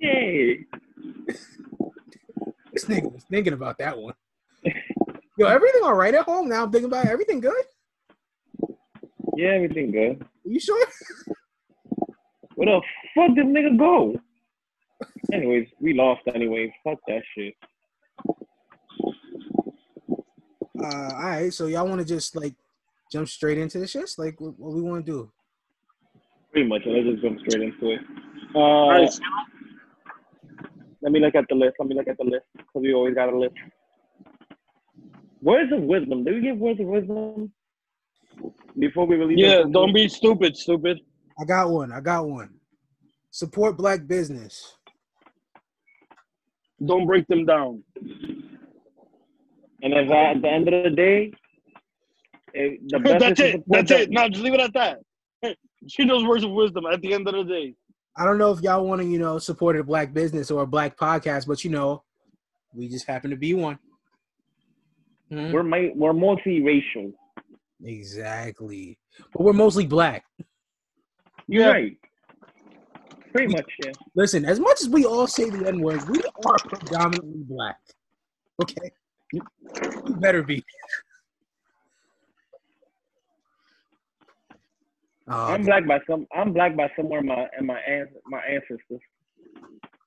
Yay. 0.00 0.66
This 2.72 2.84
nigga 2.84 3.10
was 3.12 3.24
thinking 3.30 3.52
about 3.54 3.78
that 3.78 3.96
one. 3.98 4.14
Yo, 5.38 5.46
everything 5.46 5.82
all 5.84 5.94
right 5.94 6.14
at 6.14 6.24
home? 6.24 6.48
Now 6.48 6.64
I'm 6.64 6.72
thinking 6.72 6.88
about 6.90 7.04
it. 7.04 7.10
everything 7.10 7.40
good. 7.40 7.64
Yeah, 9.36 9.50
everything 9.50 9.92
good. 9.92 10.22
Are 10.22 10.48
you 10.50 10.58
sure? 10.58 10.86
Where 12.54 12.66
the 12.66 12.80
fuck 13.14 13.34
did 13.36 13.46
nigga 13.46 13.78
go? 13.78 14.18
Anyways, 15.32 15.68
we 15.78 15.92
lost 15.92 16.22
anyways. 16.34 16.70
Fuck 16.82 16.98
that 17.08 17.22
shit. 17.36 17.54
Uh, 20.82 21.10
all 21.14 21.22
right. 21.22 21.52
So 21.52 21.66
y'all 21.66 21.86
want 21.86 22.00
to 22.00 22.06
just 22.06 22.34
like 22.34 22.54
jump 23.12 23.28
straight 23.28 23.58
into 23.58 23.78
the 23.78 23.86
shit? 23.86 24.10
Like 24.16 24.40
what, 24.40 24.58
what 24.58 24.72
we 24.72 24.80
want 24.80 25.04
to 25.04 25.12
do? 25.12 25.32
Pretty 26.52 26.66
much. 26.66 26.82
Let's 26.86 27.06
just 27.06 27.22
jump 27.22 27.40
straight 27.40 27.62
into 27.62 27.90
it. 27.90 28.00
Uh, 28.54 28.98
Nice. 28.98 29.20
Let 31.02 31.12
me 31.12 31.20
look 31.20 31.34
at 31.34 31.44
the 31.50 31.54
list. 31.54 31.74
Let 31.78 31.88
me 31.88 31.94
look 31.94 32.08
at 32.08 32.16
the 32.16 32.24
list 32.24 32.46
because 32.56 32.80
we 32.82 32.94
always 32.94 33.14
got 33.14 33.28
a 33.32 33.38
list. 33.38 33.54
Words 35.46 35.72
of 35.72 35.82
wisdom. 35.82 36.24
Do 36.24 36.34
we 36.34 36.40
give 36.40 36.58
words 36.58 36.80
of 36.80 36.86
wisdom 36.86 37.52
before 38.76 39.06
we 39.06 39.14
release? 39.14 39.38
Yeah, 39.38 39.62
don't 39.70 39.94
be 39.94 40.08
stupid, 40.08 40.56
stupid. 40.56 40.98
I 41.40 41.44
got 41.44 41.70
one. 41.70 41.92
I 41.92 42.00
got 42.00 42.26
one. 42.26 42.50
Support 43.30 43.76
black 43.76 44.08
business. 44.08 44.76
Don't 46.84 47.06
break 47.06 47.28
them 47.28 47.46
down. 47.46 47.84
And 49.82 49.92
if 49.94 50.10
at 50.10 50.42
the 50.42 50.48
end 50.48 50.66
of 50.66 50.82
the 50.82 50.90
day, 50.90 51.32
if 52.52 52.80
the 52.88 52.98
best 53.04 53.20
That's 53.20 53.40
is 53.40 53.54
it. 53.54 53.62
That's 53.68 53.88
them- 53.88 54.00
it. 54.00 54.10
No, 54.10 54.28
just 54.28 54.42
leave 54.42 54.54
it 54.54 54.60
at 54.60 54.72
that. 54.74 54.98
She 55.88 56.04
knows 56.04 56.24
words 56.24 56.42
of 56.42 56.50
wisdom 56.50 56.86
at 56.86 57.00
the 57.02 57.12
end 57.14 57.28
of 57.28 57.34
the 57.34 57.44
day. 57.44 57.74
I 58.16 58.24
don't 58.24 58.38
know 58.38 58.50
if 58.50 58.60
y'all 58.62 58.84
want 58.84 59.00
to, 59.02 59.06
you 59.06 59.20
know, 59.20 59.38
support 59.38 59.76
a 59.76 59.84
black 59.84 60.12
business 60.12 60.50
or 60.50 60.62
a 60.62 60.66
black 60.66 60.96
podcast, 60.96 61.46
but 61.46 61.62
you 61.62 61.70
know, 61.70 62.02
we 62.74 62.88
just 62.88 63.06
happen 63.06 63.30
to 63.30 63.36
be 63.36 63.54
one. 63.54 63.78
Mhm. 65.30 65.52
We're 65.52 65.62
mi- 65.62 65.92
we're 65.94 66.12
multiracial. 66.12 67.12
Exactly. 67.84 68.98
But 69.32 69.42
we're 69.42 69.52
mostly 69.52 69.86
black. 69.86 70.24
You're 71.48 71.64
Yeah. 71.64 71.70
right. 71.70 71.98
Pretty 73.32 73.52
much, 73.52 73.70
yeah. 73.84 73.92
Listen, 74.14 74.44
as 74.44 74.58
much 74.60 74.80
as 74.80 74.88
we 74.88 75.04
all 75.04 75.26
say 75.26 75.50
the 75.50 75.66
N 75.68 75.80
word, 75.80 76.00
we 76.08 76.22
are 76.46 76.56
predominantly 76.68 77.42
black. 77.44 77.76
Okay? 78.62 78.90
you 79.32 79.42
better 80.20 80.42
be. 80.42 80.64
I'm 85.28 85.64
black 85.64 85.86
by 85.86 85.98
some. 86.08 86.26
I'm 86.32 86.52
black 86.52 86.76
by 86.76 86.90
somewhere 86.96 87.18
in 87.20 87.26
my 87.26 87.48
in 87.58 87.66
my 87.66 87.80
an- 87.80 88.14
my 88.26 88.40
ancestors. 88.44 89.00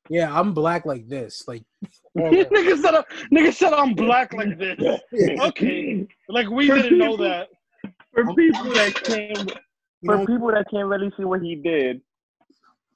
Yeah, 0.09 0.37
I'm 0.37 0.53
black 0.53 0.85
like 0.85 1.07
this. 1.07 1.47
Like, 1.47 1.63
nigga 2.17 2.81
said, 2.81 3.03
nigga 3.31 3.53
said 3.53 3.73
I'm 3.73 3.93
black 3.93 4.33
like 4.33 4.57
this. 4.57 4.99
Okay, 5.41 6.07
like 6.27 6.49
we 6.49 6.67
For 6.67 6.75
didn't 6.75 6.97
know 6.97 7.15
that. 7.17 7.49
For 8.13 8.25
people 8.33 8.71
that 8.71 8.95
can't, 9.03 9.51
for 10.03 10.17
know, 10.17 10.25
people 10.25 10.47
that 10.47 10.65
can't 10.71 10.87
really 10.87 11.11
see 11.15 11.23
what 11.23 11.41
he 11.41 11.55
did, 11.55 12.01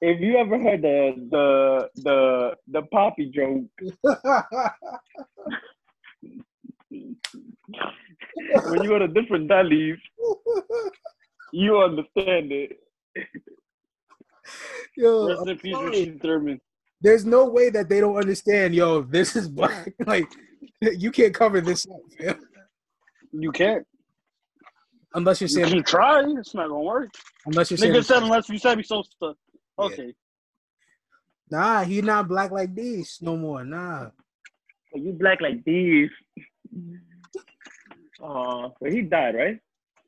if 0.00 0.20
you 0.20 0.36
ever 0.36 0.58
heard 0.58 0.82
the 0.82 1.14
the 1.30 1.88
the 2.02 2.56
the 2.68 2.82
poppy 2.92 3.30
joke, 3.30 3.64
when 8.66 8.82
you 8.82 8.88
go 8.88 8.98
to 8.98 9.08
different 9.08 9.48
delis, 9.48 9.98
you 11.52 11.78
understand 11.78 12.50
it. 12.52 12.78
yo, 14.96 15.28
Rest 15.28 15.48
in 15.48 15.58
peace, 15.58 15.72
sorry. 15.74 15.90
Rasheed 15.92 16.20
Thurman. 16.20 16.60
There's 17.04 17.26
no 17.26 17.44
way 17.44 17.68
that 17.68 17.88
they 17.90 18.00
don't 18.00 18.16
understand. 18.16 18.74
Yo, 18.74 19.02
this 19.02 19.36
is 19.36 19.46
black. 19.46 19.92
Like, 20.06 20.26
you 20.80 21.10
can't 21.12 21.34
cover 21.34 21.60
this 21.60 21.86
up, 21.86 22.00
fam. 22.18 22.40
You 23.32 23.52
can't. 23.52 23.86
unless 25.14 25.40
you're 25.40 25.48
You 25.48 25.54
saying, 25.54 25.70
can 25.72 25.82
try. 25.84 26.24
It's 26.38 26.54
not 26.54 26.68
gonna 26.68 26.80
work. 26.82 27.10
unless 27.46 27.70
you're 27.70 27.78
saying, 27.78 27.92
Nigga 27.92 28.04
said 28.04 28.22
unless 28.22 28.48
you 28.48 28.58
said 28.58 28.84
so 28.86 29.02
stuff. 29.02 29.36
Okay. 29.78 30.14
nah, 31.50 31.84
he 31.84 32.00
not 32.00 32.26
black 32.28 32.50
like 32.50 32.74
these 32.74 33.18
no 33.20 33.36
more. 33.36 33.64
Nah. 33.64 34.06
So 34.92 34.98
you 34.98 35.12
black 35.12 35.40
like 35.40 35.62
these. 35.64 36.10
Uh, 38.22 38.70
but 38.80 38.90
he 38.92 39.02
died, 39.02 39.34
right? 39.34 39.58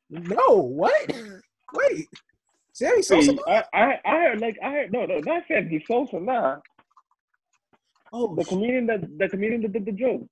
No, 0.09 0.57
what? 0.63 1.13
Wait, 1.75 2.07
Sammy 2.73 3.03
Sosa? 3.03 3.33
Wait, 3.33 3.41
I, 3.47 3.65
I 3.75 4.01
I 4.07 4.11
heard 4.23 4.41
like 4.41 4.57
I 4.65 4.71
heard 4.71 4.93
no 4.93 5.05
no 5.05 5.19
not 5.19 5.43
Sammy 5.49 5.85
Sosa 5.87 6.19
nah 6.21 6.57
Oh, 8.13 8.35
the 8.37 8.45
comedian 8.45 8.87
that 8.87 9.01
the 9.19 9.29
comedian 9.29 9.63
that 9.63 9.73
did 9.73 9.85
the 9.87 9.93
joke. 9.93 10.27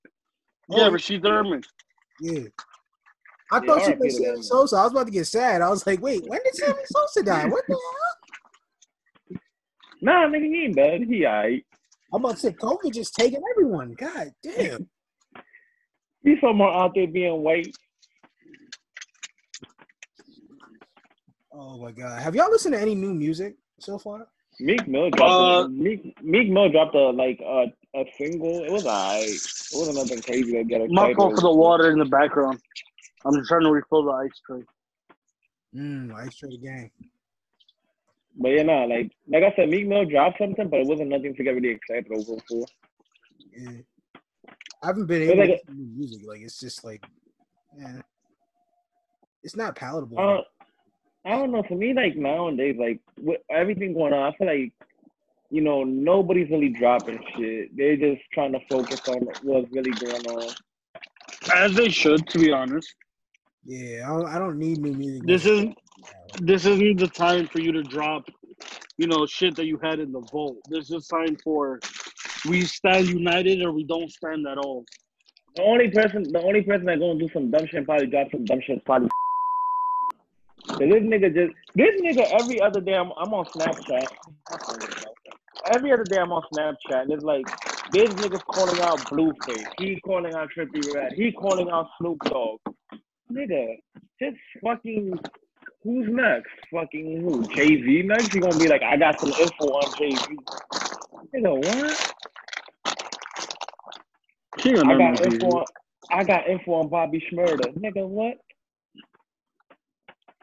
Yeah, 0.69 0.85
Oh, 0.87 0.91
Rasheed 0.91 1.23
Thurman. 1.23 1.63
yeah. 2.21 2.45
I 3.53 3.61
Yeah, 3.61 3.67
thought 3.67 3.87
you 3.87 3.95
was 3.95 4.01
meant 4.01 4.01
to 4.01 4.11
Sammy. 4.11 4.43
Sosa. 4.43 4.77
I 4.77 4.83
was 4.85 4.93
about 4.93 5.07
to 5.07 5.13
get 5.13 5.27
sad. 5.27 5.63
I 5.63 5.69
was 5.69 5.87
like, 5.87 6.01
wait, 6.01 6.25
when 6.27 6.41
did 6.45 6.55
Sammy 6.55 6.83
Sosa 6.87 7.23
die? 7.23 7.45
What 7.47 7.65
the 7.69 7.75
hell? 7.75 9.39
Nah, 10.01 10.27
nigga, 10.29 10.47
he 10.47 10.65
ain't 10.65 10.77
dead. 10.77 11.03
He 11.03 11.27
alright. 11.27 11.65
I'm 12.13 12.25
about 12.25 12.35
to 12.37 12.41
say 12.41 12.53
COVID 12.53 12.93
just 12.93 13.15
taking 13.15 13.43
everyone. 13.51 13.95
God 13.95 14.33
damn. 14.43 14.89
He's 16.23 16.41
somewhere 16.41 16.71
out 16.71 16.93
there 16.95 17.07
being 17.07 17.43
white. 17.43 17.75
Oh 21.53 21.79
my 21.79 21.93
god. 21.93 22.21
Have 22.23 22.35
y'all 22.35 22.51
listened 22.51 22.75
to 22.75 22.81
any 22.81 22.95
new 22.95 23.15
music 23.15 23.57
so 23.79 23.99
far? 23.99 24.27
Meek 24.61 24.87
Mill 24.89 25.11
dropped 25.11 25.33
Uh, 25.33 25.65
a, 25.65 25.69
Meek 25.69 26.23
Meek 26.23 26.49
Mill 26.51 26.69
dropped 26.71 26.95
a 26.95 27.11
like 27.11 27.41
a, 27.41 27.67
a 27.97 28.05
single. 28.17 28.65
It 28.65 28.71
was 28.73 28.87
alright. 28.87 29.29
It 29.29 29.73
wasn't 29.73 29.97
nothing 29.97 30.23
crazy 30.23 30.53
to 30.53 30.65
get 30.65 30.81
excited. 30.81 30.93
My 30.93 31.15
fault 31.15 31.35
for 31.35 31.41
the 31.43 31.53
water 31.53 31.91
in 31.91 31.99
the 31.99 32.05
background. 32.05 32.61
I'm 33.25 33.35
just 33.35 33.49
trying 33.49 33.63
to 33.63 33.71
refill 33.71 34.05
the 34.05 34.13
ice 34.13 34.41
tray. 34.47 34.63
Mm, 35.75 36.15
Ice 36.15 36.37
tray 36.37 36.57
Gang. 36.63 36.91
But 38.37 38.49
yeah, 38.51 38.63
nah, 38.63 38.85
like 38.85 39.11
like 39.29 39.43
I 39.45 39.53
said, 39.57 39.69
Meek 39.69 39.87
Mill 39.87 40.05
dropped 40.05 40.39
something, 40.39 40.69
but 40.69 40.81
it 40.81 40.87
wasn't 40.87 41.09
nothing 41.11 41.35
to 41.35 41.43
get 41.43 41.55
really 41.55 41.71
excited 41.71 42.07
over 42.13 42.41
for. 42.49 42.65
Yeah. 43.57 43.79
I 44.83 44.87
haven't 44.89 45.07
been 45.07 45.23
It's 45.23 45.33
able 45.33 45.41
like 45.41 45.49
to 45.49 45.53
a- 45.53 45.57
listen 45.57 45.67
to 45.67 45.81
new 45.83 45.97
music. 45.97 46.23
Like 46.27 46.41
it's 46.43 46.61
just 46.61 46.85
like, 46.85 47.03
yeah, 47.79 48.03
it's 49.43 49.57
not 49.57 49.75
palatable. 49.77 50.19
I 50.19 50.23
don't, 50.23 50.47
I 51.25 51.31
don't 51.31 51.53
know. 51.53 51.63
For 51.67 51.75
me, 51.75 51.95
like 51.95 52.17
nowadays, 52.17 52.77
like 52.79 53.01
with 53.19 53.41
everything 53.51 53.95
going 53.95 54.13
on, 54.13 54.33
I 54.33 54.37
feel 54.37 54.47
like 54.47 54.73
you 55.51 55.63
know 55.63 55.85
nobody's 55.85 56.51
really 56.51 56.69
dropping 56.69 57.19
shit. 57.37 57.77
They're 57.77 57.97
just 57.97 58.23
trying 58.33 58.53
to 58.53 58.61
focus 58.69 59.01
on 59.09 59.27
what's 59.43 59.71
really 59.73 59.93
going 59.93 60.27
on. 60.27 60.55
As 61.55 61.75
they 61.75 61.89
should, 61.89 62.27
to 62.29 62.39
be 62.39 62.53
honest. 62.53 62.95
yeah, 63.65 64.05
I 64.05 64.09
don't, 64.09 64.27
I 64.27 64.39
don't 64.39 64.59
need 64.59 64.79
new 64.79 64.93
music. 64.93 65.27
This 65.27 65.47
isn't 65.47 65.79
this 66.41 66.67
isn't 66.67 66.99
the 66.99 67.09
time 67.09 67.47
for 67.47 67.61
you 67.61 67.73
to 67.73 67.83
drop, 67.83 68.25
you 68.99 69.07
know, 69.07 69.27
shit 69.27 69.57
that 69.57 69.67
you 69.67 69.79
had 69.83 70.01
in 70.01 70.13
the 70.13 70.21
vault. 70.21 70.59
This 70.69 70.91
is 70.91 71.07
time 71.07 71.37
for 71.43 71.81
we 72.47 72.63
stand 72.63 73.09
united 73.09 73.63
or 73.63 73.73
we 73.73 73.85
don't 73.85 74.11
stand 74.11 74.47
at 74.47 74.59
all. 74.59 74.85
The 75.57 75.63
only 75.63 75.91
person, 75.91 76.25
the 76.25 76.43
only 76.43 76.63
person 76.63 76.85
that 76.87 76.99
gonna 76.99 77.19
do 77.19 77.29
some 77.33 77.51
dumb 77.51 77.67
shit 77.67 77.75
and 77.77 77.87
probably 77.87 78.09
drop 78.09 78.31
some 78.31 78.45
dumb 78.45 78.61
shit 78.67 78.85
probably. 78.85 79.09
Cause 80.79 80.89
this 80.91 81.03
nigga 81.03 81.33
just, 81.33 81.55
this 81.77 81.91
nigga 82.03 82.29
every 82.33 82.61
other 82.61 82.81
day 82.81 82.95
I'm, 82.95 83.13
I'm 83.17 83.33
on 83.33 83.47
Snapchat. 83.55 84.07
Every 85.71 85.93
other 85.93 86.05
day 86.05 86.19
I'm 86.19 86.33
on 86.33 86.43
Snapchat 86.53 87.03
and 87.03 87.13
it's 87.13 87.23
like 87.23 87.45
this 87.93 88.09
nigga's 88.11 88.43
calling 88.49 88.81
out 88.81 88.99
Blueface, 89.11 89.67
he 89.77 90.01
calling 90.05 90.35
out 90.35 90.49
Trippie 90.57 90.93
Redd, 90.93 91.13
he 91.15 91.31
calling 91.33 91.71
out 91.71 91.89
Snoop 91.99 92.19
Dogg. 92.29 92.59
Nigga, 93.33 93.79
just 94.21 94.37
fucking. 94.63 95.19
Who's 95.83 96.07
next? 96.11 96.51
Fucking 96.73 97.23
who? 97.23 97.47
Jay 97.55 97.83
Z 97.83 98.03
next? 98.05 98.33
He 98.33 98.41
gonna 98.41 98.59
be 98.59 98.69
like, 98.69 98.83
I 98.83 98.97
got 98.97 99.17
some 99.21 99.31
info 99.31 99.65
on 99.67 99.93
Jay 99.99 100.11
Z. 100.11 100.39
Nigga, 101.35 101.57
what? 101.57 102.15
I 104.67 104.99
got 104.99 105.23
info. 105.23 105.47
On, 105.47 105.67
I 106.11 106.25
got 106.25 106.49
info 106.49 106.73
on 106.75 106.89
Bobby 106.89 107.23
Shmurda. 107.31 107.77
Nigga, 107.79 108.07
what? 108.07 108.39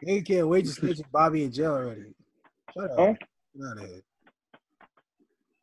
They 0.04 0.22
can't 0.22 0.48
wait 0.48 0.66
to 0.66 0.72
snitch 0.72 1.00
Bobby 1.12 1.44
in 1.44 1.52
jail 1.52 1.74
already. 1.74 2.14
Shut 2.74 2.92
up. 2.92 2.98
Huh? 2.98 3.14
Not 3.56 3.84
it. 3.84 4.04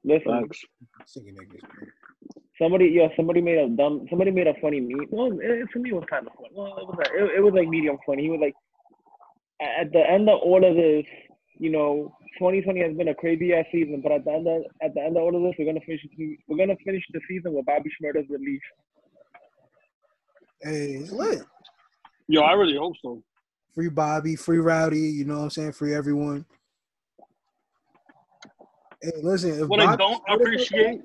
Listen, 0.04 0.48
Sick 1.06 1.24
niggas. 1.26 1.60
somebody, 2.60 2.86
yo, 2.86 3.10
somebody 3.16 3.40
made 3.40 3.58
a 3.58 3.68
dumb, 3.68 4.06
somebody 4.08 4.30
made 4.30 4.46
a 4.46 4.54
funny 4.60 4.80
meme. 4.80 5.06
Well, 5.10 5.32
it, 5.40 5.68
to 5.72 5.78
me, 5.78 5.90
it 5.90 5.94
was 5.94 6.04
kind 6.08 6.26
of 6.26 6.32
funny. 6.34 6.50
Well, 6.54 6.78
it 6.78 6.86
was, 6.86 6.96
like, 6.98 7.10
it, 7.12 7.38
it 7.38 7.42
was 7.42 7.52
like 7.54 7.68
medium 7.68 7.98
funny. 8.06 8.22
He 8.22 8.30
was 8.30 8.40
like, 8.40 8.54
at 9.60 9.92
the 9.92 10.08
end 10.08 10.28
of 10.28 10.38
all 10.40 10.64
of 10.64 10.76
this, 10.76 11.04
you 11.58 11.70
know, 11.70 12.14
2020 12.38 12.80
has 12.80 12.96
been 12.96 13.08
a 13.08 13.14
crazy 13.14 13.52
ass 13.52 13.66
season, 13.72 14.00
but 14.00 14.12
at 14.12 14.24
the 14.24 14.30
end 14.30 14.46
of 14.46 14.62
at 14.80 14.94
the 14.94 15.00
end 15.00 15.16
of 15.16 15.22
all 15.24 15.34
of 15.34 15.42
this, 15.42 15.54
we're 15.58 15.66
gonna 15.66 15.84
finish. 15.84 16.06
We're 16.46 16.56
gonna 16.56 16.76
finish 16.84 17.02
the 17.12 17.20
season 17.28 17.52
with 17.52 17.66
Bobby 17.66 17.90
Shmurda's 17.90 18.28
release. 18.30 18.62
Hey, 20.62 21.00
it's 21.02 21.10
lit. 21.10 21.42
Yo, 22.28 22.42
I 22.42 22.52
really 22.52 22.76
hope 22.76 22.94
so. 23.02 23.22
Free 23.78 23.88
Bobby, 23.88 24.34
free 24.34 24.58
Rowdy, 24.58 24.98
you 24.98 25.24
know 25.24 25.36
what 25.36 25.44
I'm 25.44 25.50
saying? 25.50 25.70
Free 25.70 25.94
everyone. 25.94 26.44
Hey, 29.00 29.12
listen, 29.22 29.50
if 29.50 29.68
What 29.68 29.78
I 29.78 29.94
don't 29.94 30.20
Shmurda- 30.26 30.34
appreciate, 30.34 31.00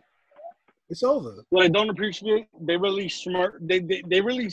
it's 0.90 1.04
over. 1.04 1.46
what 1.52 1.66
I 1.66 1.68
don't 1.68 1.92
appreciate, 1.92 2.48
they 2.62 2.76
really 2.76 3.10
smart. 3.10 3.60
They 3.62 3.78
they, 3.78 4.02
they 4.08 4.22
really 4.22 4.48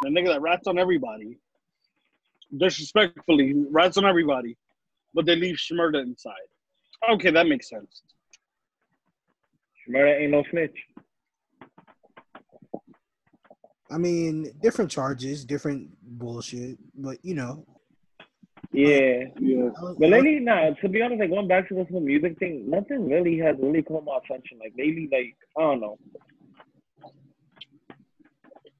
the 0.00 0.08
nigga 0.08 0.28
that 0.28 0.40
rats 0.40 0.66
on 0.66 0.78
everybody. 0.78 1.36
Disrespectfully, 2.56 3.52
rats 3.70 3.98
on 3.98 4.06
everybody, 4.06 4.56
but 5.12 5.26
they 5.26 5.36
leave 5.36 5.56
Shmurda 5.56 6.02
inside. 6.02 6.32
Okay, 7.10 7.30
that 7.30 7.46
makes 7.46 7.68
sense. 7.68 8.00
Shmurda 9.86 10.18
ain't 10.22 10.30
no 10.30 10.44
snitch. 10.50 10.78
I 13.90 13.98
mean, 13.98 14.52
different 14.62 14.90
charges, 14.90 15.44
different 15.44 15.90
bullshit, 16.02 16.78
but 16.94 17.18
you 17.24 17.34
know, 17.34 17.64
Yeah. 18.72 19.24
Yeah. 19.38 19.70
But 19.74 19.78
I 19.78 19.82
was- 19.84 19.98
lately, 19.98 20.40
nah, 20.40 20.70
to 20.70 20.88
be 20.88 21.00
honest, 21.02 21.20
like 21.20 21.30
going 21.30 21.48
back 21.48 21.68
to 21.68 21.74
this 21.74 21.88
whole 21.88 22.00
music 22.00 22.38
thing, 22.38 22.68
nothing 22.68 23.08
really 23.08 23.38
has 23.38 23.56
really 23.58 23.82
caught 23.82 24.04
my 24.04 24.18
attention. 24.18 24.58
Like 24.58 24.74
lately, 24.76 25.08
like 25.10 25.36
I 25.56 25.60
don't 25.62 25.80
know. 25.80 25.98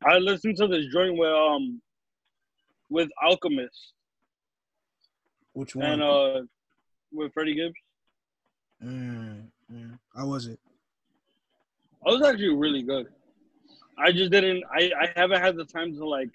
I 0.04 0.18
listened 0.18 0.56
to 0.58 0.66
this 0.68 0.86
joint 0.92 1.16
with 1.18 1.30
um 1.30 1.80
with 2.90 3.08
Alchemist 3.22 3.92
which 5.52 5.74
one? 5.74 5.86
and 5.86 6.02
uh 6.02 6.42
with 7.12 7.32
Freddie 7.32 7.54
Gibbs. 7.54 7.74
Mm, 8.84 9.46
mm. 9.72 9.98
How 10.14 10.26
was 10.28 10.46
it? 10.46 10.60
I 12.06 12.10
was 12.10 12.22
actually 12.22 12.54
really 12.54 12.82
good. 12.82 13.06
I 13.98 14.12
just 14.12 14.30
didn't. 14.30 14.62
I 14.72 14.90
I 15.00 15.12
haven't 15.14 15.40
had 15.40 15.56
the 15.56 15.64
time 15.64 15.94
to 15.96 16.06
like 16.06 16.30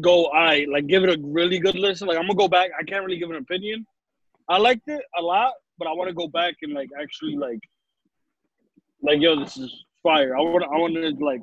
go. 0.00 0.26
I 0.26 0.66
like 0.70 0.86
give 0.86 1.04
it 1.04 1.10
a 1.10 1.18
really 1.22 1.58
good 1.58 1.74
listen. 1.74 2.08
Like 2.08 2.16
I'm 2.16 2.26
gonna 2.26 2.34
go 2.34 2.48
back. 2.48 2.70
I 2.78 2.82
can't 2.82 3.04
really 3.04 3.18
give 3.18 3.30
an 3.30 3.36
opinion. 3.36 3.86
I 4.48 4.58
liked 4.58 4.88
it 4.88 5.02
a 5.18 5.22
lot, 5.22 5.52
but 5.78 5.88
I 5.88 5.92
want 5.92 6.08
to 6.08 6.14
go 6.14 6.28
back 6.28 6.54
and 6.62 6.72
like 6.72 6.88
actually 7.00 7.36
like 7.36 7.60
like 9.02 9.20
yo, 9.20 9.38
this 9.38 9.56
is 9.56 9.84
fire. 10.02 10.36
I 10.36 10.40
want. 10.40 10.64
I 10.64 10.78
want 10.78 10.94
to 10.94 11.24
like 11.24 11.42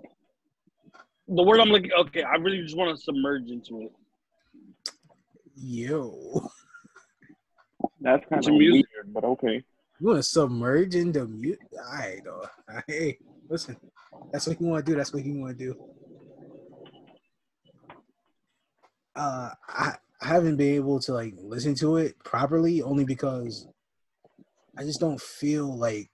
the 1.28 1.44
word 1.44 1.60
I'm 1.60 1.70
looking. 1.70 1.92
Okay, 1.94 2.24
I 2.24 2.36
really 2.36 2.62
just 2.62 2.78
want 2.78 2.96
to 2.96 3.02
submerge 3.02 3.50
into 3.50 3.82
it. 3.82 3.92
Yo, 5.56 6.50
That's 8.02 8.26
kind 8.28 8.46
of 8.46 8.54
music. 8.54 8.86
weird, 8.94 9.14
but 9.14 9.24
okay. 9.24 9.64
you 10.00 10.08
want 10.08 10.18
to 10.18 10.24
submerge 10.24 10.96
into 10.96 11.26
mute? 11.28 11.60
All 11.78 11.98
right, 11.98 12.22
though. 12.24 12.48
Hey, 12.88 13.20
listen, 13.48 13.78
that's 14.32 14.48
what 14.48 14.60
you 14.60 14.68
want 14.68 14.86
to 14.86 14.92
do. 14.92 14.98
That's 14.98 15.14
what 15.14 15.26
you 15.26 15.40
want 15.40 15.58
to 15.58 15.66
do. 15.66 15.76
Uh, 19.16 19.50
I, 19.68 19.94
I 20.22 20.28
haven't 20.28 20.58
been 20.58 20.74
able 20.76 21.00
to 21.02 21.14
like 21.14 21.34
listen 21.38 21.76
to 21.76 21.98
it 21.98 22.18
properly 22.24 22.82
only 22.82 23.06
because 23.06 23.68
I 24.78 24.84
just 24.84 25.00
don't 25.00 25.22
feel 25.22 25.78
like 25.78 26.10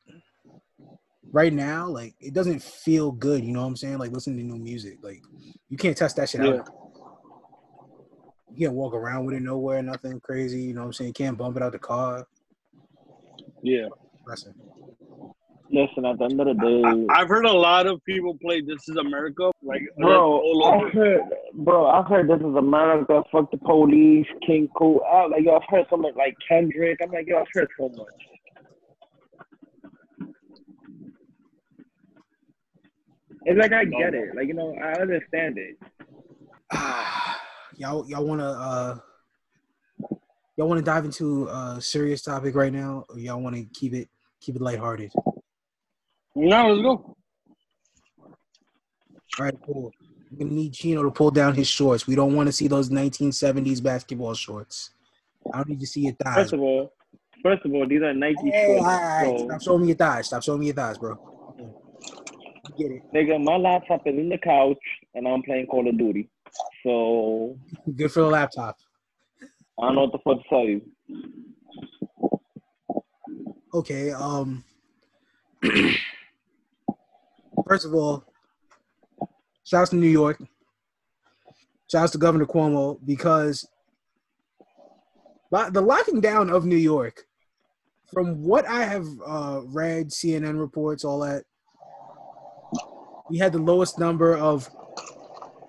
right 1.32 1.54
now 1.54 1.88
like 1.88 2.16
it 2.20 2.34
doesn't 2.34 2.62
feel 2.62 3.12
good. 3.12 3.44
You 3.46 3.54
know 3.54 3.62
what 3.62 3.68
I'm 3.68 3.78
saying? 3.78 4.00
Like 4.00 4.12
listening 4.12 4.38
to 4.40 4.44
new 4.44 4.62
music, 4.62 4.98
like 5.02 5.22
you 5.70 5.78
can't 5.78 5.96
test 5.96 6.18
that 6.18 6.30
shit 6.30 6.42
Yeah. 6.42 6.56
out. 6.56 6.70
You 8.52 8.66
can't 8.66 8.76
walk 8.76 8.94
around 8.94 9.26
with 9.26 9.36
it 9.36 9.42
nowhere, 9.42 9.82
nothing 9.82 10.20
crazy. 10.20 10.62
You 10.62 10.74
know 10.74 10.82
what 10.82 10.88
I'm 10.88 10.94
saying? 10.94 11.10
You 11.10 11.14
can't 11.14 11.38
bump 11.38 11.56
it 11.56 11.64
out 11.64 11.72
the 11.72 11.80
car. 11.80 12.28
Yeah, 13.62 13.88
Listen. 14.26 14.54
Listen, 15.72 16.04
at 16.04 16.18
the 16.18 16.24
end 16.26 16.42
of 16.42 16.48
the 16.48 16.54
day, 16.56 17.08
I, 17.14 17.22
I've 17.22 17.28
heard 17.28 17.46
a 17.46 17.52
lot 17.52 17.86
of 17.86 18.04
people 18.04 18.36
play 18.42 18.62
"This 18.62 18.90
Is 18.90 18.98
America" 18.98 19.52
like 19.62 19.84
bro, 20.00 20.40
all 20.40 20.66
over. 20.66 20.88
I 20.88 20.90
heard, 20.90 21.22
bro, 21.54 21.86
I 21.88 22.02
heard 22.04 22.28
this 22.28 22.40
is 22.40 22.56
America. 22.56 23.22
Fuck 23.32 23.52
the 23.52 23.58
police, 23.58 24.26
King 24.48 24.68
Cool. 24.76 25.00
I, 25.08 25.28
like 25.28 25.44
yo, 25.44 25.58
I've 25.58 25.62
heard 25.70 25.86
so 25.92 25.98
much, 25.98 26.16
like 26.16 26.36
Kendrick. 26.48 26.98
I'm 27.04 27.12
like 27.12 27.28
yo, 27.28 27.38
I've 27.38 27.48
heard 27.54 27.68
so 27.78 27.90
much. 27.90 28.08
It's 33.46 33.60
like 33.60 33.72
I 33.72 33.86
get 33.86 34.16
it, 34.16 34.36
like 34.36 34.48
you 34.48 34.56
know, 34.56 34.76
I 34.84 34.94
understand 35.00 35.60
it. 35.60 35.78
Ah, 36.74 37.40
y'all 37.78 38.10
y'all 38.10 38.26
want 38.26 38.42
to 38.42 38.48
uh 38.48 38.98
y'all 40.58 40.68
want 40.68 40.80
to 40.80 40.86
dive 40.86 41.06
into 41.06 41.48
a 41.48 41.78
serious 41.80 42.24
topic 42.24 42.56
right 42.56 42.74
now 42.74 43.06
or 43.10 43.20
y'all 43.20 43.40
want 43.40 43.56
to 43.56 43.66
keep 43.66 43.94
it 43.94 44.10
keep 44.42 44.56
it 44.56 44.62
lighthearted 44.62 45.12
No, 46.42 46.68
let's 46.72 46.82
go. 46.82 47.16
all 49.40 49.46
right 49.46 49.54
cool 49.66 49.92
i'm 50.32 50.38
gonna 50.38 50.52
need 50.52 50.74
chino 50.74 51.04
to 51.04 51.12
pull 51.12 51.32
down 51.32 51.54
his 51.54 51.68
shorts 51.68 52.08
we 52.08 52.16
don't 52.16 52.34
want 52.36 52.48
to 52.48 52.54
see 52.54 52.68
those 52.70 52.90
1970s 52.90 53.84
basketball 53.84 54.34
shorts 54.34 54.92
i 55.54 55.58
don't 55.58 55.68
need 55.70 55.80
to 55.82 55.86
see 55.88 56.02
your 56.02 56.14
thighs 56.24 56.36
First 56.36 56.54
of 56.54 56.62
all, 56.62 56.94
first 57.44 57.66
of 57.66 57.74
all, 57.74 57.86
these 57.88 58.02
are 58.02 58.14
Nike 58.14 58.52
hey, 58.52 58.66
shorts. 58.66 58.86
right, 58.88 59.38
so- 59.38 59.46
stop 59.48 59.62
showing 59.62 59.82
me 59.82 59.88
your 59.90 59.98
thighs 59.98 60.28
stop 60.28 60.42
showing 60.44 60.60
me 60.62 60.68
your 60.68 60.76
thighs 60.76 60.98
bro 60.98 61.18
I 62.66 62.72
get 62.78 62.92
it 62.92 63.02
Nigga, 63.14 63.44
my 63.44 63.58
laptop 63.58 64.02
is 64.08 64.18
in 64.18 64.30
the 64.30 64.38
couch 64.38 64.78
and 65.16 65.28
I'm 65.28 65.42
playing 65.44 65.68
Call 65.68 65.88
of 65.90 65.98
Duty. 65.98 66.30
So 66.84 67.58
good 67.98 68.12
for 68.14 68.22
the 68.22 68.28
laptop 68.28 68.78
I 69.80 69.88
don't 69.88 69.96
know 69.96 70.02
what 70.06 70.12
the 70.14 70.20
fuck 70.20 70.42
to 70.44 70.50
tell 70.50 70.66
you. 70.66 70.82
okay 73.74 74.12
um 74.12 74.64
first 77.70 77.86
of 77.86 77.94
all 77.94 78.24
shouts 79.64 79.92
to 79.92 79.96
new 79.96 80.10
york 80.10 80.42
shouts 81.90 82.12
to 82.12 82.18
governor 82.18 82.46
cuomo 82.46 82.98
because 83.06 83.68
the 85.52 85.82
locking 85.82 86.20
down 86.20 86.50
of 86.50 86.66
new 86.66 86.76
york 86.76 87.26
from 88.12 88.42
what 88.44 88.68
i 88.68 88.84
have 88.84 89.06
uh, 89.26 89.62
read 89.66 90.10
cnn 90.10 90.60
reports 90.60 91.06
all 91.06 91.20
that 91.20 91.44
we 93.30 93.38
had 93.38 93.54
the 93.54 93.60
lowest 93.60 94.00
number 94.00 94.36
of 94.36 94.68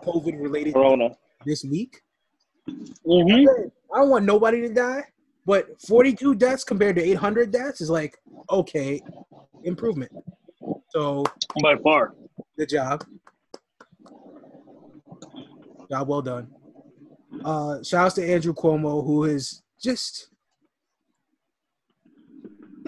covid 0.03 0.41
related 0.41 0.73
Corona. 0.73 1.11
this 1.45 1.65
week 1.65 2.01
Mm-hmm. 3.07 3.69
i 3.95 3.99
don't 3.99 4.11
want 4.11 4.25
nobody 4.25 4.61
to 4.61 4.73
die 4.73 5.03
but 5.45 5.67
42 5.83 6.37
deaths 6.37 6.63
compared 6.63 6.95
to 6.97 7.03
800 7.03 7.51
deaths 7.51 7.81
is 7.81 7.91
like 7.91 8.17
okay 8.49 9.03
improvement 9.65 10.13
so 10.91 11.25
By 11.63 11.77
far. 11.77 12.15
Good 12.59 12.69
job. 12.69 13.05
Job 15.91 16.09
well 16.09 16.23
done. 16.23 16.49
Uh, 17.45 17.83
shouts 17.83 18.15
to 18.17 18.33
Andrew 18.33 18.53
Cuomo, 18.53 19.05
who 19.05 19.25
is 19.25 19.63
just 19.81 20.29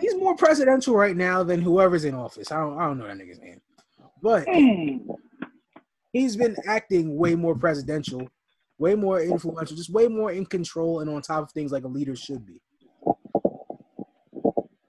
he's 0.01 0.17
more 0.17 0.37
presidential 0.37 0.95
right 0.95 1.17
now 1.17 1.43
than 1.43 1.63
whoever's 1.63 2.05
in 2.05 2.15
office. 2.15 2.51
I 2.53 2.57
don't 2.59 2.79
I 2.79 2.87
don't 2.87 2.99
know 2.99 3.07
that 3.07 3.17
nigga's 3.17 3.41
name. 3.41 3.61
But 4.23 4.47
he's 6.13 6.37
been 6.37 6.57
acting 6.67 7.17
way 7.17 7.35
more 7.35 7.57
presidential, 7.57 8.29
way 8.79 8.95
more 8.95 9.21
influential, 9.21 9.77
just 9.77 9.91
way 9.91 10.09
more 10.09 10.33
in 10.33 10.47
control 10.47 11.01
and 11.01 11.11
on 11.11 11.23
top 11.23 11.45
of 11.45 11.53
things 11.53 11.73
like 11.73 11.85
a 11.85 11.89
leader 11.89 12.15
should 12.15 12.47
be. 12.47 12.61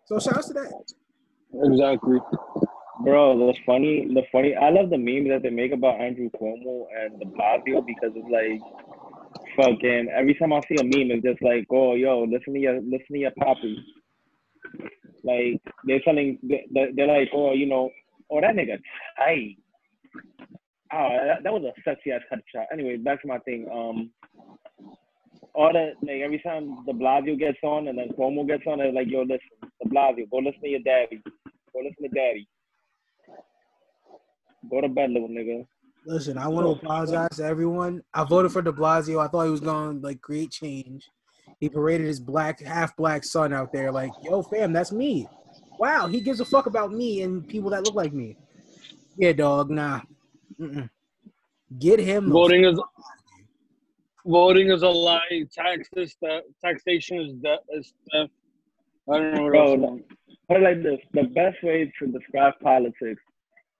So 0.05 0.19
shouts 0.19 0.47
to 0.49 0.53
that. 0.53 0.93
Exactly. 1.63 2.19
Bro, 3.03 3.37
the 3.37 3.53
funny, 3.65 4.07
the 4.13 4.23
funny, 4.31 4.55
I 4.55 4.69
love 4.69 4.89
the 4.89 4.97
memes 4.97 5.27
that 5.27 5.41
they 5.43 5.49
make 5.49 5.73
about 5.73 5.99
Andrew 5.99 6.29
Cuomo 6.39 6.85
and 6.97 7.19
de 7.19 7.25
Blasio 7.25 7.85
because 7.85 8.11
it's 8.15 8.29
like, 8.31 8.61
fucking, 9.57 10.07
every 10.15 10.33
time 10.35 10.53
I 10.53 10.61
see 10.61 10.75
a 10.79 10.83
meme, 10.83 11.11
it's 11.11 11.23
just 11.23 11.41
like, 11.41 11.67
oh, 11.69 11.95
yo, 11.95 12.23
listen 12.23 12.53
to 12.53 12.59
your, 12.59 12.75
listen 12.75 13.11
to 13.11 13.17
your 13.19 13.31
poppy. 13.37 13.77
Like, 15.23 15.61
they're 15.85 15.99
telling, 16.01 16.39
they're, 16.43 17.07
like, 17.07 17.29
oh, 17.33 17.53
you 17.53 17.65
know, 17.65 17.89
oh, 18.31 18.39
that 18.39 18.55
nigga 18.55 18.79
tight. 19.17 19.57
Oh, 20.93 21.09
that, 21.27 21.43
that 21.43 21.53
was 21.53 21.63
a 21.63 21.81
sexy 21.83 22.11
ass 22.11 22.21
cut 22.29 22.39
headshot. 22.39 22.65
Anyway, 22.71 22.97
back 22.97 23.21
to 23.21 23.27
my 23.27 23.39
thing. 23.39 23.67
Um, 23.69 24.11
all 25.55 25.73
that, 25.73 25.93
like, 26.01 26.21
every 26.23 26.39
time 26.39 26.85
de 26.85 26.93
Blasio 26.93 27.37
gets 27.37 27.59
on 27.63 27.89
and 27.89 27.97
then 27.97 28.09
Cuomo 28.17 28.47
gets 28.47 28.63
on, 28.65 28.77
they're 28.77 28.93
like, 28.93 29.07
yo, 29.09 29.21
listen, 29.21 29.39
de 29.61 29.89
Blasio, 29.89 30.29
go 30.29 30.37
listen 30.37 30.61
to 30.61 30.69
your 30.69 30.79
daddy. 30.79 31.21
Go 31.25 31.79
listen 31.79 32.03
to 32.03 32.09
daddy. 32.09 32.47
Go 34.69 34.81
to 34.81 34.87
bed, 34.87 35.11
little 35.11 35.29
nigga. 35.29 35.65
Listen, 36.05 36.37
I 36.37 36.47
want 36.47 36.67
to 36.67 36.85
apologize 36.85 37.37
to 37.37 37.45
everyone. 37.45 38.01
I 38.13 38.23
voted 38.23 38.51
for 38.51 38.61
De 38.61 38.71
Blasio. 38.71 39.23
I 39.23 39.27
thought 39.27 39.45
he 39.45 39.51
was 39.51 39.61
going 39.61 40.01
to 40.01 40.07
like 40.07 40.21
create 40.21 40.51
change. 40.51 41.09
He 41.59 41.69
paraded 41.69 42.07
his 42.07 42.19
black, 42.19 42.61
half 42.61 42.95
black 42.97 43.23
son 43.23 43.53
out 43.53 43.71
there, 43.71 43.91
like, 43.91 44.11
"Yo, 44.21 44.41
fam, 44.41 44.73
that's 44.73 44.91
me." 44.91 45.27
Wow, 45.79 46.07
he 46.07 46.19
gives 46.19 46.39
a 46.41 46.45
fuck 46.45 46.65
about 46.65 46.91
me 46.91 47.21
and 47.21 47.47
people 47.47 47.69
that 47.69 47.83
look 47.83 47.95
like 47.95 48.13
me. 48.13 48.37
Yeah, 49.17 49.31
dog. 49.31 49.69
Nah. 49.69 50.01
Mm-mm. 50.59 50.89
Get 51.79 51.99
him. 51.99 52.31
Voting 52.31 52.65
is 52.65 52.79
voting 54.25 54.71
is 54.71 54.83
a 54.83 54.89
lie. 54.89 55.45
Taxes, 55.53 56.15
theft, 56.21 56.47
taxation 56.63 57.21
is 57.21 57.33
de- 57.41 57.77
is 57.77 57.93
theft. 58.11 58.31
I 59.11 59.17
don't 59.17 59.33
know 59.33 59.43
what 59.43 59.51
Bro, 59.51 59.73
else. 59.73 60.01
Put 60.49 60.57
it 60.57 60.63
like 60.63 60.83
this: 60.83 60.99
the 61.13 61.23
best 61.33 61.63
way 61.63 61.91
to 61.99 62.07
describe 62.07 62.53
politics 62.61 63.21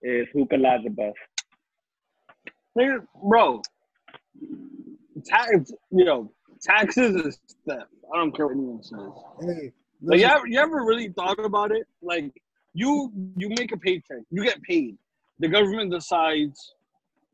is 0.04 0.28
who 0.34 0.46
can 0.46 0.62
lie 0.62 0.80
the 0.84 0.89
best. 0.89 1.18
Nigga, 2.78 3.06
Bro, 3.24 3.62
tax, 5.26 5.72
you 5.92 6.06
know, 6.06 6.32
taxes 6.62 7.16
is 7.16 7.39
theft. 7.68 7.86
I 8.13 8.18
don't 8.18 8.36
care 8.36 8.48
what 8.48 8.56
anyone 8.56 8.84
says. 8.84 9.00
Hey, 9.42 9.72
Like, 10.02 10.20
you 10.20 10.26
ever, 10.26 10.48
you 10.48 10.60
ever 10.60 10.84
really 10.84 11.10
thought 11.10 11.44
about 11.44 11.72
it? 11.72 11.88
Like, 12.02 12.32
you 12.74 13.12
you 13.38 13.50
make 13.50 13.72
a 13.72 13.78
paycheck, 13.78 14.24
you 14.32 14.44
get 14.44 14.62
paid. 14.63 14.98
The 15.39 15.48
government 15.48 15.92
decides 15.92 16.74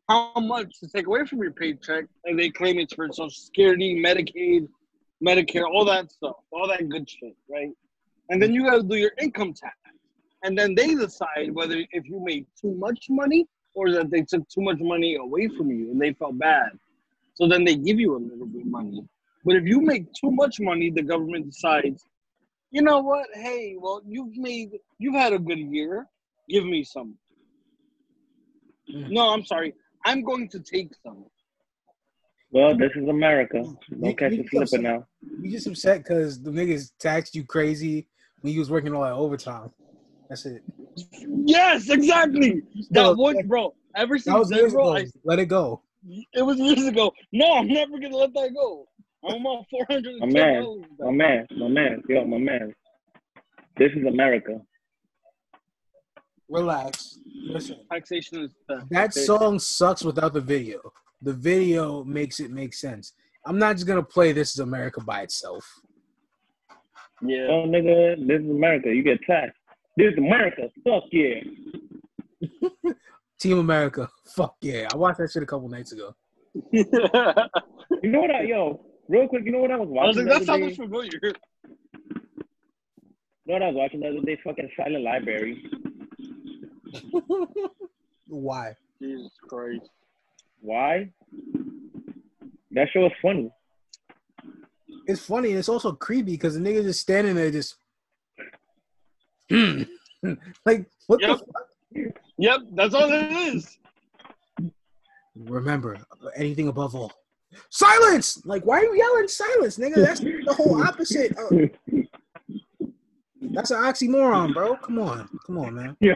how 0.09 0.33
much 0.35 0.79
to 0.79 0.87
take 0.87 1.07
away 1.07 1.25
from 1.25 1.39
your 1.41 1.51
paycheck, 1.51 2.05
and 2.25 2.37
they 2.37 2.49
claim 2.49 2.79
it's 2.79 2.93
for 2.93 3.07
Social 3.07 3.29
Security, 3.29 4.01
Medicaid, 4.03 4.67
Medicare, 5.23 5.65
all 5.65 5.85
that 5.85 6.11
stuff, 6.11 6.37
all 6.51 6.67
that 6.67 6.89
good 6.89 7.09
shit, 7.09 7.35
right? 7.49 7.71
And 8.29 8.41
then 8.41 8.53
you 8.53 8.65
got 8.65 8.77
to 8.77 8.83
do 8.83 8.95
your 8.95 9.11
income 9.21 9.53
tax, 9.53 9.77
and 10.43 10.57
then 10.57 10.75
they 10.75 10.95
decide 10.95 11.51
whether 11.53 11.75
if 11.91 12.05
you 12.05 12.19
made 12.23 12.45
too 12.59 12.73
much 12.75 13.07
money 13.09 13.47
or 13.73 13.91
that 13.91 14.09
they 14.09 14.21
took 14.21 14.47
too 14.49 14.61
much 14.61 14.79
money 14.79 15.15
away 15.15 15.47
from 15.49 15.69
you 15.69 15.91
and 15.91 16.01
they 16.01 16.13
felt 16.13 16.37
bad. 16.37 16.69
So 17.35 17.47
then 17.47 17.63
they 17.63 17.75
give 17.75 17.99
you 17.99 18.15
a 18.15 18.19
little 18.19 18.45
bit 18.45 18.61
of 18.61 18.67
money. 18.67 19.03
But 19.45 19.55
if 19.55 19.65
you 19.65 19.81
make 19.81 20.11
too 20.13 20.31
much 20.31 20.59
money, 20.59 20.89
the 20.89 21.01
government 21.01 21.45
decides, 21.51 22.05
you 22.71 22.81
know 22.81 22.99
what? 22.99 23.27
Hey, 23.33 23.75
well, 23.79 24.01
you've 24.05 24.35
made, 24.37 24.71
you've 24.97 25.15
had 25.15 25.33
a 25.33 25.39
good 25.39 25.59
year. 25.59 26.05
Give 26.49 26.65
me 26.65 26.83
some. 26.83 27.15
Mm. 28.93 29.11
No, 29.11 29.29
I'm 29.33 29.45
sorry. 29.45 29.73
I'm 30.05 30.23
going 30.23 30.49
to 30.49 30.59
take 30.59 30.89
some. 31.03 31.25
Well, 32.51 32.75
this 32.75 32.91
is 32.95 33.07
America. 33.07 33.63
You- 33.89 33.97
Don't 34.01 34.17
catch 34.17 34.31
you 34.31 34.39
me 34.39 34.47
slipping 34.49 34.63
upset. 34.63 34.81
now. 34.81 35.07
You 35.41 35.51
just 35.51 35.67
upset 35.67 35.99
because 36.03 36.41
the 36.41 36.49
niggas 36.51 36.91
taxed 36.99 37.35
you 37.35 37.43
crazy 37.45 38.07
when 38.41 38.53
you 38.53 38.59
was 38.59 38.71
working 38.71 38.93
all 38.93 39.03
that 39.03 39.13
overtime. 39.13 39.71
That's 40.29 40.45
it. 40.45 40.61
Yes, 41.45 41.89
exactly. 41.89 42.61
Still 42.81 43.15
That 43.15 43.21
one, 43.21 43.47
bro. 43.47 43.73
Ever 43.95 44.15
That 44.15 44.23
since 44.23 44.37
was 44.37 44.49
then, 44.49 44.59
years 44.59 44.73
bro, 44.73 44.93
ago. 44.93 44.97
I, 44.97 45.05
Let 45.23 45.39
it 45.39 45.47
go. 45.47 45.81
it 46.33 46.43
was 46.43 46.57
years 46.57 46.85
ago. 46.85 47.11
No, 47.33 47.53
I'm 47.57 47.67
never 47.67 47.99
gonna 47.99 48.15
let 48.15 48.33
that 48.33 48.53
go. 48.53 48.87
I'm 49.27 49.45
on 49.45 49.65
four 49.69 49.85
hundred. 49.89 50.19
My 50.19 50.27
man, 50.27 50.83
my 50.99 51.11
man, 51.11 51.47
my 51.57 51.67
man, 51.67 52.03
yo, 52.07 52.23
my 52.25 52.37
man. 52.37 52.73
This 53.77 53.91
is 53.93 54.05
America. 54.05 54.61
Relax. 56.47 57.19
Listen. 57.47 57.77
Taxation 57.91 58.43
is 58.43 58.51
theft. 58.67 58.85
That 58.91 59.09
okay? 59.09 59.21
song 59.25 59.59
sucks 59.59 60.03
without 60.03 60.33
the 60.33 60.41
video. 60.41 60.79
The 61.21 61.33
video 61.33 62.03
makes 62.03 62.39
it 62.39 62.51
make 62.51 62.73
sense. 62.73 63.13
I'm 63.45 63.57
not 63.57 63.75
just 63.75 63.87
gonna 63.87 64.03
play 64.03 64.31
"This 64.31 64.53
Is 64.53 64.59
America" 64.59 65.01
by 65.01 65.21
itself. 65.21 65.65
Yeah. 67.21 67.47
Oh, 67.49 67.65
nigga, 67.67 68.25
this 68.27 68.41
is 68.41 68.49
America. 68.49 68.93
You 68.93 69.03
get 69.03 69.19
taxed. 69.23 69.58
This 69.99 70.13
is 70.13 70.17
America. 70.17 70.69
Fuck 70.85 71.03
yeah. 71.11 71.41
Team 73.39 73.59
America, 73.59 74.09
fuck 74.33 74.55
yeah! 74.61 74.87
I 74.93 74.95
watched 74.95 75.17
that 75.17 75.29
shit 75.29 75.43
a 75.43 75.45
couple 75.45 75.67
nights 75.67 75.91
ago. 75.91 76.15
You 78.01 78.11
know 78.11 78.21
what 78.21 78.31
I, 78.31 78.43
yo, 78.43 78.85
real 79.09 79.27
quick, 79.27 79.43
you 79.43 79.51
know 79.51 79.57
what 79.59 79.71
I 79.71 79.75
was 79.75 79.89
I 79.89 80.05
was 80.05 80.15
watching 80.15 80.27
like, 80.27 80.39
that 80.39 80.45
sounds 80.45 80.77
familiar. 80.77 81.19
You 81.21 81.33
know 83.45 83.53
what 83.55 83.63
I 83.63 83.67
was 83.67 83.75
watching 83.75 83.99
the 83.99 84.07
other 84.07 84.21
day? 84.21 84.37
Fucking 84.41 84.69
Silent 84.77 85.03
Library. 85.03 85.63
Why? 88.27 88.75
Jesus 89.01 89.31
Christ. 89.49 89.89
Why? 90.61 91.09
That 92.71 92.87
show 92.93 93.07
is 93.07 93.11
funny. 93.21 93.51
It's 95.07 95.25
funny 95.25 95.49
and 95.49 95.57
it's 95.57 95.67
also 95.67 95.91
creepy 95.91 96.31
because 96.31 96.53
the 96.53 96.61
nigga 96.61 96.83
just 96.83 97.01
standing 97.01 97.35
there, 97.35 97.51
just 97.51 97.75
hmm. 99.49 99.83
like 100.65 100.85
what 101.07 101.21
Yep. 101.21 101.39
the 101.39 101.45
fuck? 101.45 102.13
Yep, 102.37 102.59
that's 102.73 102.93
all 102.93 103.09
it 103.11 103.31
is. 103.31 103.77
Remember, 105.35 105.97
anything 106.35 106.67
above 106.67 106.95
all, 106.95 107.11
silence. 107.69 108.41
Like, 108.45 108.65
why 108.65 108.79
are 108.79 108.83
you 108.85 108.95
yelling 108.97 109.27
silence, 109.27 109.77
nigga? 109.77 109.95
That's 109.95 110.19
the 110.19 110.53
whole 110.53 110.81
opposite. 110.83 111.31
of- 111.37 111.69
that's 113.51 113.71
an 113.71 113.77
oxymoron, 113.77 114.53
bro. 114.53 114.75
Come 114.77 114.99
on, 114.99 115.27
come 115.45 115.57
on, 115.57 115.73
man. 115.75 115.97
Yeah. 115.99 116.15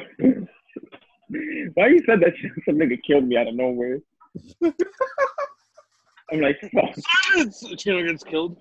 Why 1.74 1.88
you 1.88 2.04
said 2.06 2.19
that 2.19 2.34
shit? 2.38 2.52
Some 2.65 2.76
nigga 2.76 2.98
killed 3.06 3.28
me 3.28 3.38
out 3.38 3.48
of 3.48 3.56
nowhere. 3.56 4.00
I'm 4.63 6.41
like, 6.41 6.58
fuck. 6.74 6.93
Silence! 7.32 7.63
Chino 7.78 8.04
gets 8.06 8.24
killed. 8.24 8.58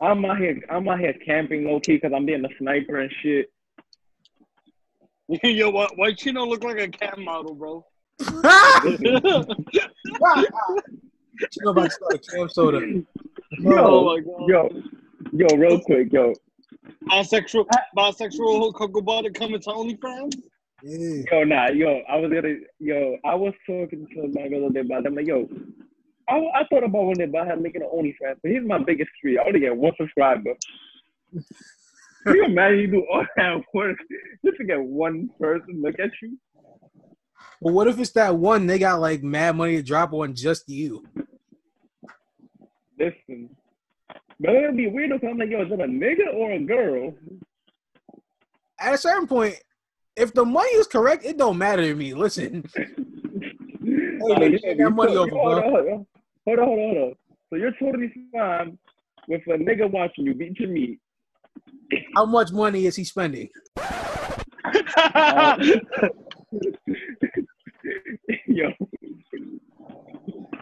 I'm 0.00 0.24
out 0.24 0.38
here. 0.38 0.60
I'm 0.70 0.88
out 0.88 1.00
here 1.00 1.14
camping 1.24 1.64
low 1.64 1.80
key 1.80 1.94
because 1.94 2.12
I'm 2.14 2.26
being 2.26 2.44
a 2.44 2.48
sniper 2.58 3.00
and 3.00 3.10
shit. 3.22 3.50
Yo, 5.42 5.70
why, 5.70 5.88
why 5.96 6.12
Chino 6.12 6.46
look 6.46 6.62
like 6.62 6.78
a 6.78 6.88
cat 6.88 7.18
model, 7.18 7.54
bro? 7.54 7.84
you 8.20 8.28
about 11.66 11.84
to 11.84 11.90
start 11.90 12.14
a 12.14 12.18
camp 12.18 12.50
soda. 12.50 12.80
Yo, 13.58 13.76
oh 13.76 14.04
my 14.04 14.20
god. 14.20 14.48
yo, 14.48 14.82
yo, 15.32 15.56
real 15.56 15.80
quick, 15.80 16.12
yo, 16.12 16.32
Bisexual, 17.08 17.66
bisexual 17.96 18.72
Kokobata 18.72 19.34
coming 19.34 19.60
to 19.60 19.70
OnlyFans? 19.70 20.42
Yeah. 20.82 21.22
yo, 21.30 21.44
nah, 21.44 21.68
yo. 21.68 22.02
I 22.08 22.16
was 22.16 22.32
gonna, 22.32 22.56
yo, 22.78 23.16
I 23.24 23.34
was 23.34 23.54
talking 23.66 24.06
to 24.14 24.28
my 24.28 24.48
girl 24.48 24.60
the 24.60 24.66
other 24.66 24.74
day 24.74 24.80
about. 24.80 25.04
Them, 25.04 25.14
like, 25.14 25.26
yo, 25.26 25.48
I, 26.28 26.34
I 26.54 26.64
thought 26.68 26.84
about 26.84 27.04
one 27.04 27.14
day 27.14 27.24
about 27.24 27.46
her 27.46 27.56
making 27.56 27.82
an 27.82 27.88
OnlyFans, 27.94 28.36
but 28.42 28.50
here's 28.50 28.66
my 28.66 28.78
biggest 28.78 29.10
fear. 29.22 29.40
I 29.40 29.46
only 29.46 29.60
get 29.60 29.76
one 29.76 29.92
subscriber. 29.96 30.54
Can 32.26 32.34
you 32.34 32.44
imagine 32.44 32.78
you 32.80 32.86
do 32.88 33.06
all 33.12 33.24
that 33.36 33.62
work 33.72 33.96
just 34.44 34.56
to 34.58 34.64
get 34.64 34.80
one 34.80 35.30
person 35.40 35.80
look 35.80 35.98
at 36.00 36.10
you? 36.20 36.36
But 37.62 37.72
what 37.72 37.86
if 37.86 37.98
it's 37.98 38.10
that 38.12 38.36
one 38.36 38.66
they 38.66 38.78
got 38.78 39.00
like 39.00 39.22
mad 39.22 39.56
money 39.56 39.76
to 39.76 39.82
drop 39.82 40.12
on 40.12 40.34
just 40.34 40.68
you? 40.68 41.04
Listen. 42.98 43.50
But 44.40 44.54
it'll 44.54 44.76
be 44.76 44.88
weird 44.88 45.10
because 45.10 45.28
I'm 45.30 45.38
like, 45.38 45.50
yo, 45.50 45.62
is 45.62 45.72
it 45.72 45.80
a 45.80 45.84
nigga 45.84 46.34
or 46.34 46.52
a 46.52 46.58
girl? 46.58 47.14
At 48.78 48.94
a 48.94 48.98
certain 48.98 49.26
point, 49.26 49.54
if 50.16 50.34
the 50.34 50.44
money 50.44 50.68
is 50.70 50.86
correct, 50.86 51.24
it 51.24 51.38
don't 51.38 51.56
matter 51.56 51.82
to 51.82 51.94
me. 51.94 52.12
Listen, 52.12 52.62
nigga, 53.82 54.60
take 54.60 54.78
that 54.78 54.90
money 54.90 55.16
over, 55.16 55.30
bro. 55.30 56.06
On, 56.46 56.58
hold 56.58 56.58
on, 56.58 56.66
hold 56.66 56.78
on, 56.78 56.94
hold 56.94 57.08
on. 57.08 57.14
So 57.50 57.56
you're 57.56 57.72
totally 57.78 58.12
fine 58.32 58.78
with 59.28 59.42
a 59.46 59.58
nigga 59.58 59.90
watching 59.90 60.26
you 60.26 60.34
beat 60.34 60.58
your 60.58 60.70
meat. 60.70 61.00
how 62.14 62.26
much 62.26 62.52
money 62.52 62.86
is 62.86 62.96
he 62.96 63.04
spending? 63.04 63.48
yo, 68.46 68.72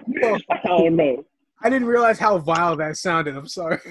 Yo, 0.06 0.36
I 0.50 0.58
don't 0.64 0.96
know. 0.96 1.24
I 1.62 1.70
didn't 1.70 1.88
realize 1.88 2.18
how 2.18 2.36
vile 2.38 2.76
that 2.76 2.96
sounded. 2.96 3.36
I'm 3.36 3.48
sorry. 3.48 3.78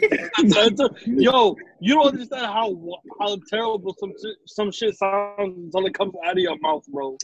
Yo, 1.06 1.56
you 1.80 1.96
don't 1.96 2.08
understand 2.08 2.46
how 2.46 2.78
how 3.20 3.38
terrible 3.50 3.96
some 4.00 4.12
shit, 4.12 4.36
some 4.46 4.72
shit 4.72 4.96
sounds 4.96 5.58
until 5.58 5.86
it 5.88 5.94
comes 5.96 6.14
out 6.24 6.34
of 6.34 6.38
your 6.38 6.58
mouth, 6.60 6.86
bro. 6.88 7.18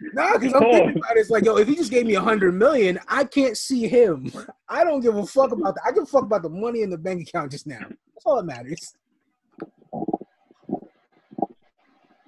Nah, 0.00 0.38
because 0.38 0.54
I'm 0.54 0.60
thinking 0.62 0.96
about 0.98 1.16
it. 1.16 1.20
It's 1.20 1.30
like, 1.30 1.44
yo, 1.44 1.56
if 1.56 1.68
he 1.68 1.74
just 1.74 1.90
gave 1.90 2.06
me 2.06 2.14
a 2.14 2.20
hundred 2.20 2.54
million, 2.54 2.98
I 3.08 3.24
can't 3.24 3.56
see 3.56 3.88
him. 3.88 4.30
I 4.68 4.84
don't 4.84 5.00
give 5.00 5.16
a 5.16 5.26
fuck 5.26 5.52
about 5.52 5.74
that. 5.74 5.82
I 5.86 5.92
give 5.92 6.04
a 6.04 6.06
fuck 6.06 6.22
about 6.24 6.42
the 6.42 6.48
money 6.48 6.82
in 6.82 6.90
the 6.90 6.98
bank 6.98 7.28
account 7.28 7.50
just 7.52 7.66
now. 7.66 7.80
That's 7.80 8.26
all 8.26 8.36
that 8.36 8.44
matters. 8.44 8.94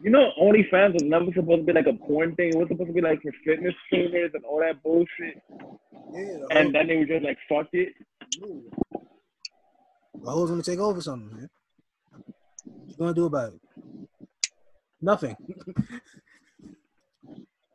You 0.03 0.09
know, 0.11 0.31
OnlyFans 0.41 0.95
was 0.95 1.03
never 1.03 1.27
supposed 1.27 1.61
to 1.61 1.65
be 1.65 1.73
like 1.75 1.87
a 1.87 1.93
porn 1.93 2.35
thing. 2.35 2.49
It 2.51 2.57
was 2.57 2.69
supposed 2.69 2.89
to 2.89 2.95
be 2.95 3.03
like 3.03 3.21
for 3.21 3.33
fitness 3.45 3.75
trainers 3.91 4.31
and 4.33 4.45
all 4.45 4.61
that 4.61 4.83
bullshit. 4.83 5.43
Yeah, 6.15 6.39
And 6.51 6.75
then 6.75 6.87
they 6.87 6.97
were 6.97 7.05
just 7.05 7.23
like, 7.25 7.37
fuck 7.49 7.67
it. 7.73 7.93
the 8.41 10.31
hoes 10.31 10.49
gonna 10.51 10.63
take 10.63 10.79
over 10.79 11.03
something, 11.03 11.37
man. 11.37 11.51
What 12.65 12.89
you 12.89 12.95
gonna 12.97 13.15
do 13.15 13.27
about 13.27 13.53
it? 13.53 13.61
Nothing. 15.03 15.37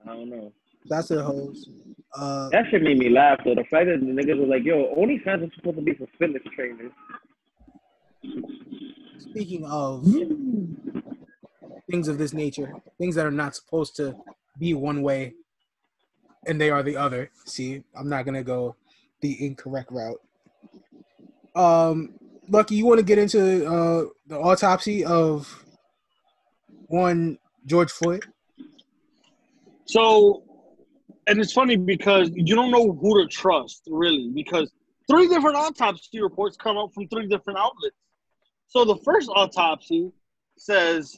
I 0.05 0.09
don't 0.13 0.29
know. 0.29 0.51
That's 0.87 1.07
the 1.07 1.23
hoes. 1.23 1.69
Uh, 2.15 2.49
That 2.49 2.65
shit 2.69 2.81
made 2.83 2.99
me 2.99 3.09
laugh 3.09 3.39
though. 3.43 3.55
The 3.55 3.63
fact 3.63 3.87
that 3.87 3.99
the 3.99 4.05
niggas 4.11 4.39
were 4.39 4.45
like, 4.45 4.63
yo, 4.63 4.93
only 4.95 5.19
OnlyFans 5.19 5.47
is 5.47 5.51
supposed 5.55 5.77
to 5.77 5.81
be 5.81 5.93
for 5.93 6.07
fitness 6.19 6.43
trainers. 6.55 6.91
speaking 9.19 9.65
of 9.65 10.05
things 11.89 12.07
of 12.07 12.17
this 12.17 12.33
nature, 12.33 12.73
things 12.97 13.15
that 13.15 13.25
are 13.25 13.31
not 13.31 13.55
supposed 13.55 13.95
to 13.97 14.15
be 14.59 14.73
one 14.73 15.01
way 15.01 15.33
and 16.47 16.61
they 16.61 16.69
are 16.69 16.83
the 16.83 16.95
other. 16.95 17.31
See, 17.45 17.83
I'm 17.95 18.07
not 18.09 18.25
gonna 18.25 18.43
go 18.43 18.75
the 19.21 19.45
incorrect 19.45 19.91
route. 19.91 20.21
Um, 21.55 22.13
Lucky, 22.47 22.75
you 22.75 22.85
want 22.85 22.99
to 22.99 23.05
get 23.05 23.17
into 23.17 23.65
uh, 23.65 24.05
the 24.27 24.37
autopsy 24.37 25.03
of 25.03 25.63
one 26.87 27.39
George 27.65 27.91
Floyd? 27.91 28.23
So, 29.85 30.43
and 31.27 31.39
it's 31.39 31.53
funny 31.53 31.75
because 31.75 32.31
you 32.33 32.55
don't 32.55 32.71
know 32.71 32.91
who 32.91 33.21
to 33.21 33.27
trust, 33.27 33.83
really, 33.87 34.29
because 34.33 34.71
three 35.09 35.27
different 35.27 35.55
autopsy 35.55 36.21
reports 36.21 36.57
come 36.57 36.77
out 36.77 36.93
from 36.93 37.07
three 37.07 37.27
different 37.27 37.59
outlets. 37.59 37.95
So 38.67 38.83
the 38.83 38.97
first 39.03 39.29
autopsy 39.33 40.11
says, 40.57 41.17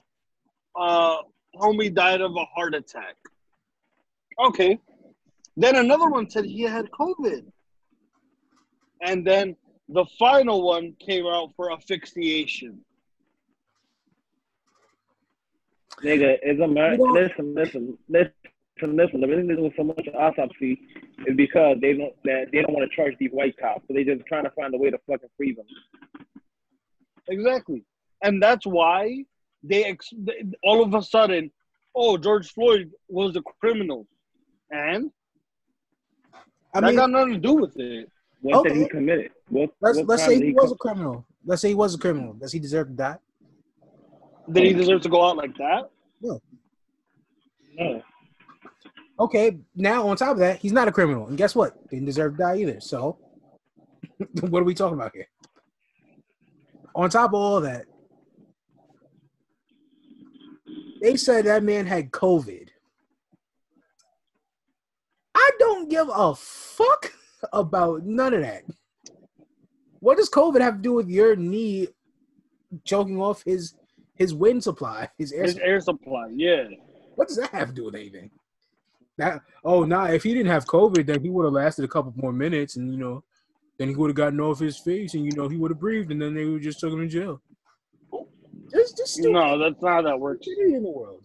uh, 0.78 1.18
homie 1.56 1.94
died 1.94 2.22
of 2.22 2.36
a 2.36 2.46
heart 2.46 2.76
attack. 2.76 3.16
Okay. 4.40 4.80
Then 5.56 5.76
another 5.78 6.10
one 6.10 6.30
said 6.30 6.46
he 6.46 6.62
had 6.62 6.90
COVID. 6.92 7.52
And 9.02 9.26
then 9.26 9.56
the 9.90 10.06
final 10.20 10.62
one 10.62 10.94
came 11.00 11.26
out 11.26 11.54
for 11.56 11.72
asphyxiation. 11.72 12.82
Nigga, 16.04 16.38
it's 16.44 16.60
a 16.60 16.68
You 16.68 16.98
don't- 16.98 17.56
listen, 17.56 17.98
listen, 18.82 18.96
listen, 18.96 19.20
listen. 19.20 19.22
The 19.22 19.28
reason 19.28 19.48
they're 19.48 19.56
doing 19.56 19.74
so 19.78 19.84
much 19.84 20.08
autopsy 20.18 20.80
is 21.26 21.36
because 21.36 21.78
they 21.82 21.94
don't 21.94 22.14
that 22.24 22.46
they 22.52 22.62
don't 22.62 22.74
want 22.74 22.90
to 22.90 22.96
charge 22.96 23.16
these 23.20 23.32
white 23.32 23.56
cops, 23.58 23.82
so 23.88 23.94
they're 23.94 24.04
just 24.04 24.26
trying 24.28 24.44
to 24.44 24.52
find 24.52 24.74
a 24.74 24.78
way 24.78 24.90
to 24.90 24.98
fucking 25.10 25.30
free 25.38 25.54
them. 25.54 25.66
Exactly. 27.30 27.84
And 28.24 28.42
that's 28.42 28.66
why 28.66 29.26
they, 29.64 29.84
ex- 29.86 30.14
all 30.64 30.82
of 30.82 30.94
a 30.94 31.02
sudden, 31.02 31.52
oh, 31.96 32.18
George 32.18 32.52
Floyd 32.54 32.92
was 33.10 33.36
a 33.36 33.42
criminal. 33.62 34.08
And 34.72 35.12
I 36.74 36.80
that 36.82 36.88
mean, 36.88 36.96
got 36.96 37.10
nothing 37.10 37.34
to 37.34 37.40
do 37.40 37.54
with 37.56 37.78
it. 37.78 38.10
What 38.42 38.64
did 38.64 38.76
he 38.76 38.82
Okay. 38.84 38.90
committed? 38.90 39.32
What, 39.50 39.70
Let's 39.82 39.98
what 39.98 40.08
let's 40.08 40.26
say 40.26 40.40
did 40.40 40.48
he 40.48 40.54
was 40.54 40.72
a 40.72 40.76
criminal. 40.76 41.26
Let's 41.46 41.62
say 41.62 41.70
he 41.70 41.76
was 41.76 41.96
a 41.96 41.98
criminal. 41.98 42.34
Does 42.34 42.52
he 42.52 42.60
deserve 42.60 42.88
to 42.88 42.94
die? 42.94 43.18
Did 44.52 44.64
he 44.64 44.74
deserve 44.74 45.02
to 45.02 45.10
go 45.10 45.26
out 45.26 45.38
like 45.38 45.56
that? 45.58 45.90
No. 46.22 46.40
No. 47.78 48.02
Okay, 49.20 49.58
now 49.76 50.08
on 50.08 50.16
top 50.16 50.32
of 50.32 50.40
that, 50.40 50.60
he's 50.60 50.74
not 50.74 50.88
a 50.88 50.92
criminal, 50.92 51.28
and 51.28 51.38
guess 51.38 51.56
what? 51.56 51.90
Didn't 51.90 52.06
deserve 52.06 52.34
to 52.34 52.38
die 52.38 52.58
either. 52.58 52.80
So, 52.80 53.18
what 54.42 54.62
are 54.62 54.66
we 54.66 54.76
talking 54.76 54.98
about 54.98 55.14
here? 55.14 55.28
On 56.94 57.10
top 57.10 57.32
of 57.32 57.36
all 57.36 57.62
that, 57.62 57.86
they 61.02 61.16
said 61.16 61.46
that 61.46 61.64
man 61.64 61.86
had 61.86 62.12
COVID. 62.12 62.70
I 65.34 65.52
don't 65.60 65.90
give 65.90 66.10
a 66.14 66.36
fuck 66.36 67.14
about 67.54 68.04
none 68.04 68.34
of 68.34 68.42
that. 68.42 68.64
What 70.00 70.18
does 70.18 70.30
COVID 70.30 70.62
have 70.62 70.76
to 70.76 70.82
do 70.82 70.94
with 70.94 71.10
your 71.10 71.36
knee 71.36 71.88
choking 72.84 73.20
off 73.20 73.44
his 73.44 73.74
his 74.16 74.34
wind 74.34 74.64
supply, 74.64 75.10
his 75.18 75.32
air? 75.32 75.44
His 75.44 75.58
air 75.58 75.80
supply, 75.80 76.30
yeah. 76.34 76.66
What 77.16 77.28
does 77.28 77.38
that 77.38 77.50
have 77.52 77.70
to 77.70 77.74
do 77.74 77.86
with 77.86 77.96
anything? 77.96 78.32
That 79.18 79.42
oh 79.64 79.84
nah, 79.84 80.06
if 80.06 80.24
he 80.24 80.34
didn't 80.34 80.52
have 80.52 80.66
COVID, 80.66 81.06
then 81.06 81.22
he 81.22 81.30
would 81.30 81.46
have 81.46 81.54
lasted 81.54 81.86
a 81.86 81.88
couple 81.88 82.14
more 82.16 82.34
minutes, 82.34 82.76
and 82.76 82.92
you 82.92 82.98
know, 82.98 83.24
then 83.78 83.90
he 83.90 83.96
would 83.96 84.10
have 84.10 84.16
gotten 84.16 84.40
off 84.40 84.60
his 84.60 84.78
face, 84.78 85.14
and 85.14 85.26
you 85.26 85.32
know, 85.32 85.48
he 85.48 85.58
would 85.58 85.72
have 85.72 85.80
breathed, 85.80 86.12
and 86.12 86.22
then 86.22 86.34
they 86.34 86.46
would 86.46 86.62
just 86.62 86.80
took 86.80 86.94
him 86.94 87.00
to 87.00 87.08
jail. 87.08 87.42
Just, 88.72 88.98
just 88.98 89.20
No, 89.20 89.58
that's 89.58 89.82
not 89.82 89.92
how 89.92 90.02
that 90.04 90.20
works. 90.20 90.48
in 90.48 90.84
the 90.84 90.90
world. 90.90 91.24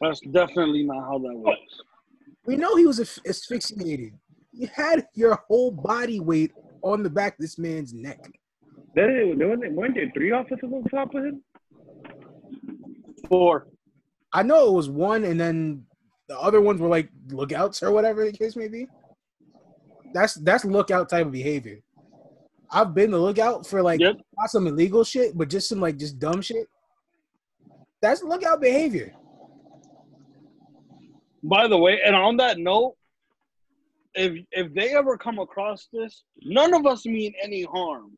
That's 0.00 0.20
definitely 0.20 0.84
not 0.84 1.02
how 1.02 1.18
that 1.18 1.34
works. 1.34 1.80
We 2.46 2.56
know 2.56 2.76
he 2.76 2.86
was 2.86 3.20
asphyxiated. 3.26 4.14
You 4.52 4.68
had 4.74 5.06
your 5.14 5.38
whole 5.46 5.70
body 5.70 6.20
weight 6.20 6.52
on 6.82 7.02
the 7.02 7.10
back 7.10 7.34
of 7.34 7.38
this 7.38 7.58
man's 7.58 7.92
neck. 7.92 8.18
There, 8.94 9.36
there 9.36 9.48
weren't, 9.48 9.72
weren't 9.72 9.94
there 9.94 10.10
three 10.14 10.32
officers 10.32 10.70
on 10.72 10.84
top 10.84 11.14
of 11.14 11.24
him? 11.24 11.42
Four. 13.28 13.68
I 14.32 14.42
know 14.42 14.68
it 14.68 14.72
was 14.72 14.88
one, 14.88 15.24
and 15.24 15.38
then 15.38 15.84
the 16.28 16.38
other 16.38 16.60
ones 16.60 16.80
were 16.80 16.88
like 16.88 17.10
lookouts 17.28 17.82
or 17.82 17.90
whatever 17.92 18.24
the 18.24 18.32
case 18.32 18.56
may 18.56 18.68
be. 18.68 18.86
That's 20.14 20.34
that's 20.34 20.64
lookout 20.64 21.08
type 21.08 21.26
of 21.26 21.32
behavior. 21.32 21.80
I've 22.70 22.94
been 22.94 23.10
the 23.10 23.18
lookout 23.18 23.66
for 23.66 23.82
like 23.82 24.00
Yep. 24.00 24.16
not 24.38 24.50
some 24.50 24.66
illegal 24.66 25.02
shit, 25.02 25.36
but 25.36 25.48
just 25.48 25.68
some 25.68 25.80
like 25.80 25.96
just 25.96 26.18
dumb 26.18 26.40
shit. 26.40 26.68
That's 28.00 28.22
lookout 28.22 28.60
behavior. 28.60 29.12
By 31.42 31.66
the 31.68 31.76
way, 31.76 32.00
and 32.04 32.14
on 32.14 32.36
that 32.36 32.58
note, 32.58 32.96
if 34.14 34.44
if 34.52 34.72
they 34.74 34.94
ever 34.94 35.16
come 35.16 35.38
across 35.38 35.88
this, 35.92 36.24
none 36.42 36.74
of 36.74 36.86
us 36.86 37.06
mean 37.06 37.32
any 37.42 37.64
harm. 37.64 38.16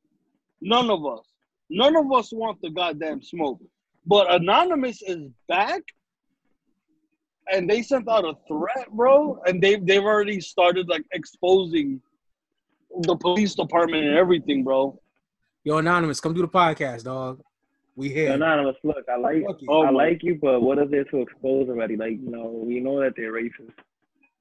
None 0.60 0.90
of 0.90 1.04
us. 1.06 1.26
None 1.70 1.96
of 1.96 2.12
us 2.12 2.32
want 2.32 2.60
the 2.60 2.70
goddamn 2.70 3.22
smoke. 3.22 3.60
But 4.06 4.32
Anonymous 4.32 5.00
is 5.02 5.28
back, 5.48 5.82
and 7.50 7.68
they 7.68 7.82
sent 7.82 8.08
out 8.08 8.24
a 8.24 8.34
threat, 8.46 8.90
bro, 8.92 9.40
and 9.46 9.62
they've 9.62 9.84
they've 9.84 10.02
already 10.02 10.40
started 10.40 10.88
like 10.88 11.04
exposing 11.12 12.00
the 13.02 13.16
police 13.16 13.54
department 13.54 14.04
and 14.04 14.16
everything, 14.16 14.62
bro. 14.64 14.98
Yo, 15.64 15.78
anonymous, 15.78 16.20
come 16.20 16.34
do 16.34 16.42
the 16.42 16.48
podcast, 16.48 17.04
dog. 17.04 17.40
We 17.94 18.08
here. 18.08 18.32
Anonymous, 18.32 18.76
look, 18.84 19.04
I 19.12 19.16
like 19.16 19.36
you. 19.36 19.68
Oh 19.68 19.82
I 19.82 19.90
like 19.90 20.22
you, 20.22 20.38
but 20.40 20.60
what 20.62 20.78
is 20.78 20.90
there 20.90 21.04
to 21.04 21.20
expose 21.20 21.68
already? 21.68 21.96
Like, 21.96 22.12
you 22.12 22.30
know, 22.30 22.46
we 22.64 22.80
know 22.80 23.00
that 23.00 23.12
they're 23.16 23.32
racist. 23.32 23.72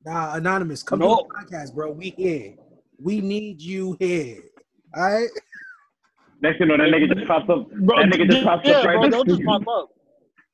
Nah, 0.05 0.35
anonymous, 0.35 0.83
come 0.83 0.99
No. 0.99 1.15
do 1.17 1.27
the 1.27 1.57
podcast, 1.57 1.75
bro. 1.75 1.91
We 1.91 2.11
here. 2.11 2.55
We 2.99 3.19
need 3.21 3.61
you 3.61 3.97
here. 3.99 4.37
All 4.95 5.03
right. 5.03 5.29
Next 6.41 6.57
thing 6.57 6.69
you 6.69 6.77
know, 6.77 6.83
that 6.83 6.91
nigga 6.91 7.13
just 7.13 7.27
pops 7.27 7.49
up. 7.49 7.69
Bro, 7.71 7.97
that 7.99 8.07
nigga 8.09 8.29
just 8.29 8.43
pops 8.43 8.67
yeah, 8.67 8.77
up 8.77 8.85
right 8.85 8.93
bro, 8.93 9.01
next 9.03 9.11
they'll 9.15 9.23
to 9.25 9.29
just 9.29 9.41
you. 9.41 9.45
pop 9.45 9.67
up. 9.67 9.89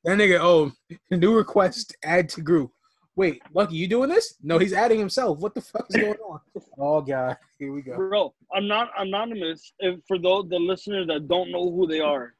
That 0.08 0.16
nigga, 0.16 0.38
oh, 0.40 0.72
new 1.10 1.36
request, 1.36 1.94
add 2.02 2.30
to 2.30 2.40
group. 2.40 2.70
Wait, 3.14 3.42
Lucky, 3.52 3.76
you 3.76 3.86
doing 3.86 4.08
this? 4.08 4.36
No, 4.42 4.56
he's 4.56 4.72
adding 4.72 4.98
himself. 4.98 5.38
What 5.40 5.54
the 5.54 5.60
fuck 5.60 5.84
is 5.90 5.96
going 5.96 6.14
on? 6.26 6.40
Oh 6.78 7.02
god, 7.02 7.36
here 7.58 7.72
we 7.74 7.82
go. 7.82 7.94
Bro, 7.96 8.32
I'm 8.54 8.66
not 8.66 8.88
anonymous. 8.96 9.70
If 9.80 10.00
for 10.08 10.18
those 10.18 10.48
the 10.48 10.56
listeners 10.58 11.08
that 11.08 11.28
don't 11.28 11.50
know 11.52 11.70
who 11.70 11.86
they 11.86 12.00
are, 12.00 12.32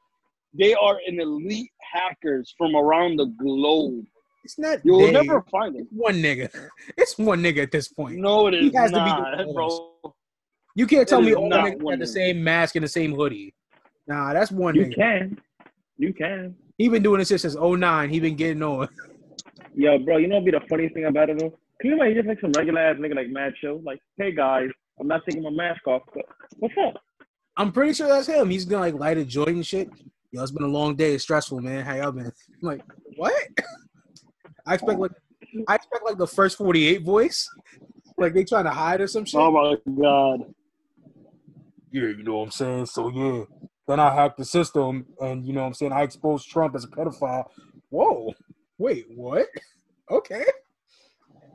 they 0.57 0.73
are 0.73 0.97
an 1.05 1.19
elite 1.19 1.69
hackers 1.93 2.55
from 2.57 2.75
around 2.75 3.17
the 3.17 3.25
globe. 3.25 4.05
It's 4.43 4.57
not. 4.57 4.79
You 4.83 4.93
will 4.93 4.99
they. 5.07 5.11
never 5.11 5.43
find 5.51 5.75
it. 5.75 5.81
It's 5.81 5.91
one 5.91 6.15
nigga. 6.15 6.49
It's 6.97 7.17
one 7.19 7.43
nigga 7.43 7.61
at 7.63 7.71
this 7.71 7.89
point. 7.89 8.17
No, 8.17 8.47
it 8.47 8.55
He 8.55 8.67
is 8.69 8.75
has 8.75 8.89
to 8.91 8.97
be 8.97 9.11
not, 9.11 9.53
bro. 9.53 10.15
You 10.73 10.87
can't 10.87 11.07
tell 11.07 11.19
It 11.19 11.25
me 11.25 11.31
is 11.31 11.35
all 11.37 11.49
the 11.49 11.55
niggas 11.57 11.81
one 11.83 11.99
got 11.99 11.99
the 11.99 12.07
same 12.07 12.43
mask 12.43 12.75
and 12.77 12.83
the 12.83 12.89
same 12.89 13.13
hoodie. 13.13 13.53
Nah, 14.07 14.33
that's 14.33 14.51
one 14.51 14.73
You 14.73 14.85
nigga. 14.85 14.95
can. 14.95 15.37
You 15.97 16.13
can. 16.13 16.55
He 16.79 16.87
been 16.87 17.03
doing 17.03 17.19
this 17.19 17.27
shit 17.27 17.41
since 17.41 17.55
09. 17.55 18.09
He 18.09 18.21
been 18.21 18.37
getting 18.37 18.63
on. 18.63 18.87
Yo, 19.75 19.99
bro, 19.99 20.15
you 20.15 20.29
know 20.29 20.37
what 20.37 20.45
be 20.45 20.51
the 20.51 20.61
funniest 20.69 20.95
thing 20.95 21.05
about 21.05 21.29
it 21.29 21.37
though? 21.37 21.53
Can 21.81 21.91
you 21.91 21.95
imagine 21.95 22.15
just 22.15 22.27
like 22.27 22.39
some 22.39 22.51
regular 22.53 22.79
ass 22.79 22.95
nigga 22.97 23.15
like 23.15 23.29
Mad 23.29 23.53
Show? 23.61 23.81
Like, 23.85 23.99
hey 24.17 24.33
guys, 24.33 24.69
I'm 24.97 25.07
not 25.07 25.21
taking 25.25 25.43
my 25.43 25.49
mask 25.49 25.85
off, 25.87 26.03
but 26.13 26.23
what's 26.57 26.73
up? 26.81 26.95
I'm 27.57 27.73
pretty 27.73 27.93
sure 27.93 28.07
that's 28.07 28.27
him. 28.27 28.49
He's 28.49 28.63
gonna 28.63 28.81
like 28.81 28.93
light 28.93 29.17
a 29.17 29.25
joint 29.25 29.49
and 29.49 29.65
shit. 29.67 29.89
Yo, 30.31 30.41
it's 30.41 30.51
been 30.51 30.63
a 30.63 30.67
long 30.67 30.95
day. 30.95 31.13
It's 31.13 31.23
stressful, 31.23 31.59
man. 31.59 31.83
How 31.83 31.95
y'all 31.95 32.11
been? 32.13 32.27
I'm 32.27 32.31
like, 32.61 32.81
what? 33.17 33.33
I 34.65 34.75
expect 34.75 34.99
like 34.99 35.11
I 35.67 35.75
expect 35.75 36.05
like 36.05 36.17
the 36.17 36.27
first 36.27 36.57
48 36.57 37.03
voice. 37.03 37.49
Like 38.17 38.33
they 38.33 38.45
trying 38.45 38.65
to 38.65 38.71
hide 38.71 39.01
or 39.01 39.07
some 39.07 39.25
shit. 39.25 39.39
Oh 39.39 39.51
my 39.51 39.75
god. 40.01 40.53
yeah, 41.91 42.03
you 42.03 42.23
know 42.23 42.37
what 42.37 42.43
I'm 42.43 42.51
saying? 42.51 42.85
So 42.85 43.09
yeah. 43.09 43.68
Then 43.89 43.99
I 43.99 44.13
hacked 44.13 44.37
the 44.37 44.45
system 44.45 45.07
and 45.19 45.43
you 45.43 45.51
know 45.51 45.61
what 45.61 45.67
I'm 45.67 45.73
saying, 45.73 45.93
I 45.93 46.03
exposed 46.03 46.47
Trump 46.47 46.75
as 46.75 46.83
a 46.83 46.87
pedophile. 46.87 47.45
Whoa. 47.89 48.35
Wait, 48.77 49.07
what? 49.15 49.47
Okay. 50.11 50.45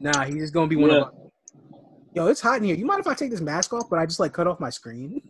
Nah, 0.00 0.24
he's 0.24 0.38
just 0.42 0.52
gonna 0.52 0.66
be 0.66 0.74
one 0.74 0.90
Yeah. 0.90 0.96
of 0.96 1.02
us. 1.04 1.14
Yo, 2.12 2.26
it's 2.26 2.40
hot 2.40 2.58
in 2.58 2.64
here. 2.64 2.74
You 2.74 2.86
mind 2.86 2.98
if 2.98 3.06
I 3.06 3.14
take 3.14 3.30
this 3.30 3.40
mask 3.40 3.72
off, 3.72 3.88
but 3.88 4.00
I 4.00 4.06
just 4.06 4.18
like 4.18 4.32
cut 4.32 4.48
off 4.48 4.58
my 4.58 4.70
screen? 4.70 5.22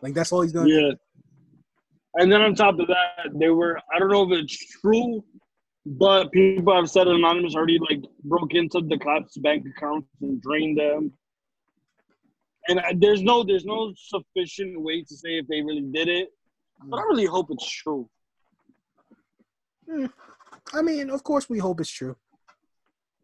Like 0.00 0.14
that's 0.14 0.32
all 0.32 0.40
he's 0.40 0.52
gonna 0.54 0.68
do. 0.68 0.72
Yeah. 0.72 0.92
And 2.14 2.32
then 2.32 2.40
on 2.40 2.54
top 2.54 2.80
of 2.80 2.86
that, 2.86 3.28
they 3.34 3.50
were 3.50 3.78
I 3.94 3.98
don't 3.98 4.08
know 4.10 4.32
if 4.32 4.42
it's 4.42 4.56
true, 4.80 5.22
but 5.84 6.32
people 6.32 6.74
have 6.74 6.88
said 6.88 7.06
Anonymous 7.06 7.54
already 7.54 7.78
like 7.90 8.00
broke 8.24 8.54
into 8.54 8.80
the 8.80 8.96
cops' 8.98 9.36
bank 9.36 9.66
accounts 9.76 10.08
and 10.22 10.40
drained 10.40 10.78
them. 10.78 11.12
And 12.68 12.80
I- 12.80 12.94
there's 12.96 13.22
no 13.22 13.42
there's 13.42 13.64
no 13.64 13.92
sufficient 13.96 14.80
way 14.80 15.02
to 15.02 15.16
say 15.16 15.38
if 15.38 15.46
they 15.48 15.62
really 15.62 15.82
did 15.92 16.08
it. 16.08 16.28
But 16.84 16.98
I 17.00 17.02
really 17.04 17.26
hope 17.26 17.48
it's 17.50 17.68
true. 17.68 18.08
I 20.74 20.82
mean, 20.82 21.10
of 21.10 21.22
course 21.24 21.48
we 21.48 21.58
hope 21.58 21.80
it's 21.80 21.90
true. 21.90 22.14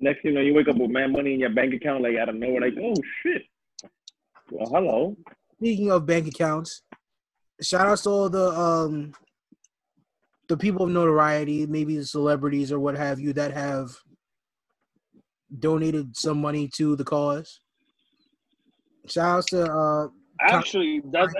Next 0.01 0.23
thing 0.23 0.33
you 0.33 0.39
know, 0.39 0.41
you 0.41 0.55
wake 0.55 0.69
up 0.69 0.77
with 0.77 0.91
mad 0.91 1.13
money 1.13 1.35
in 1.35 1.41
your 1.41 1.51
bank 1.51 1.73
account, 1.75 2.03
like 2.03 2.17
out 2.17 2.29
of 2.29 2.35
nowhere, 2.35 2.63
like, 2.63 2.75
oh 2.81 2.95
shit. 3.23 3.43
Well, 4.51 4.69
hello. 4.71 5.17
Speaking 5.59 5.91
of 5.91 6.05
bank 6.07 6.27
accounts, 6.27 6.83
shout 7.61 7.87
out 7.87 7.99
to 7.99 8.11
all 8.11 8.29
the 8.29 8.49
um 8.51 9.13
the 10.49 10.57
people 10.57 10.85
of 10.85 10.91
notoriety, 10.91 11.67
maybe 11.67 11.97
the 11.97 12.05
celebrities 12.05 12.73
or 12.73 12.79
what 12.79 12.97
have 12.97 13.21
you 13.21 13.33
that 13.35 13.53
have 13.53 13.97
donated 15.59 16.17
some 16.17 16.41
money 16.41 16.69
to 16.77 16.97
the 16.97 17.05
cause. 17.05 17.61
Shout 19.07 19.39
out 19.39 19.47
to 19.49 19.73
uh 19.73 20.09
Actually, 20.41 21.01
that's 21.13 21.33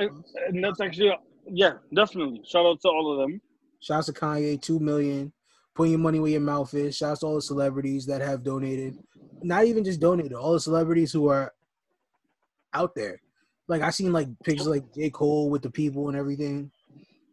and 0.49 0.63
that's 0.63 0.81
actually 0.81 1.13
yeah, 1.47 1.73
definitely. 1.93 2.41
Shout 2.47 2.65
out 2.65 2.81
to 2.83 2.89
all 2.89 3.13
of 3.13 3.19
them. 3.19 3.41
shout 3.81 3.99
out 3.99 4.05
to 4.07 4.13
Kanye, 4.13 4.61
two 4.61 4.79
million. 4.79 5.33
Put 5.75 5.89
your 5.89 5.99
money 5.99 6.21
where 6.21 6.31
your 6.31 6.41
mouth 6.41 6.73
is. 6.75 6.97
Shout 6.97 7.13
out 7.13 7.21
to 7.21 7.27
all 7.27 7.35
the 7.35 7.43
celebrities 7.43 8.07
that 8.07 8.21
have 8.21 8.45
donated. 8.45 8.97
Not 9.43 9.65
even 9.65 9.85
just 9.85 10.01
donated, 10.01 10.33
all 10.33 10.53
the 10.53 10.61
celebrities 10.61 11.13
who 11.13 11.29
are 11.29 11.53
out 12.73 12.95
there. 12.95 13.21
Like 13.67 13.83
I 13.83 13.91
seen 13.91 14.13
like 14.13 14.29
pictures 14.45 14.69
like 14.69 14.85
J. 14.95 15.11
Cole 15.11 15.51
with 15.51 15.63
the 15.63 15.71
people 15.71 16.09
and 16.09 16.17
everything. 16.17 16.71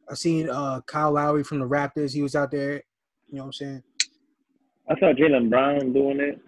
I 0.09 0.15
seen 0.15 0.49
uh 0.49 0.81
Kyle 0.87 1.11
Lowry 1.11 1.43
from 1.43 1.59
the 1.59 1.67
Raptors. 1.67 2.13
He 2.13 2.21
was 2.21 2.35
out 2.35 2.51
there. 2.51 2.81
You 3.27 3.37
know 3.37 3.43
what 3.43 3.47
I'm 3.47 3.53
saying? 3.53 3.83
I 4.89 4.99
saw 4.99 5.13
Jaylen 5.13 5.49
Brown 5.49 5.93
doing 5.93 6.19
it. 6.19 6.39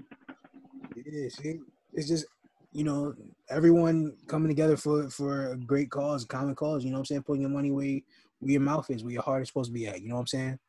Yeah, 0.96 1.30
see, 1.30 1.60
it's 1.94 2.08
just 2.08 2.26
you 2.74 2.84
know 2.84 3.14
everyone 3.50 4.14
coming 4.28 4.50
together 4.50 4.76
for 4.76 5.10
for 5.10 5.52
a 5.52 5.58
great 5.58 5.90
cause, 5.90 6.26
common 6.26 6.56
cause. 6.56 6.84
You 6.84 6.90
know 6.90 6.98
what 6.98 7.02
I'm 7.02 7.06
saying? 7.06 7.24
Putting 7.24 7.42
your 7.42 7.52
money 7.52 7.72
where 7.72 8.00
where 8.40 8.52
your 8.52 8.62
mouth 8.62 8.90
is, 8.90 9.04
where 9.04 9.14
your 9.14 9.22
heart 9.22 9.44
is 9.44 9.48
supposed 9.48 9.70
to 9.70 9.74
be 9.74 9.88
at. 9.88 10.02
You 10.02 10.10
know 10.10 10.16
what 10.16 10.22
I'm 10.22 10.28
saying? 10.28 10.60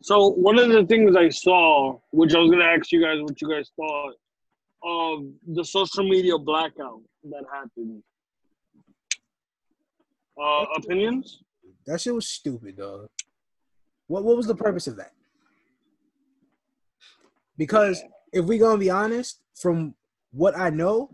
So 0.00 0.30
one 0.30 0.58
of 0.58 0.68
the 0.68 0.84
things 0.86 1.16
I 1.16 1.28
saw, 1.28 1.98
which 2.10 2.34
I 2.34 2.38
was 2.38 2.50
gonna 2.50 2.64
ask 2.64 2.92
you 2.92 3.02
guys 3.02 3.20
what 3.20 3.40
you 3.40 3.48
guys 3.50 3.70
thought 3.76 4.14
of 4.82 5.24
the 5.48 5.64
social 5.64 6.08
media 6.08 6.38
blackout 6.38 7.00
that 7.24 7.44
happened. 7.52 8.02
Uh, 10.40 10.64
opinions? 10.76 11.42
That 11.86 12.00
shit 12.00 12.14
was 12.14 12.28
stupid, 12.28 12.76
dog. 12.76 13.08
What 14.06 14.24
what 14.24 14.36
was 14.36 14.46
the 14.46 14.54
purpose 14.54 14.86
of 14.86 14.96
that? 14.96 15.12
Because 17.56 18.02
if 18.32 18.44
we 18.44 18.58
gonna 18.58 18.78
be 18.78 18.90
honest, 18.90 19.40
from 19.54 19.94
what 20.34 20.56
I 20.58 20.70
know, 20.70 21.10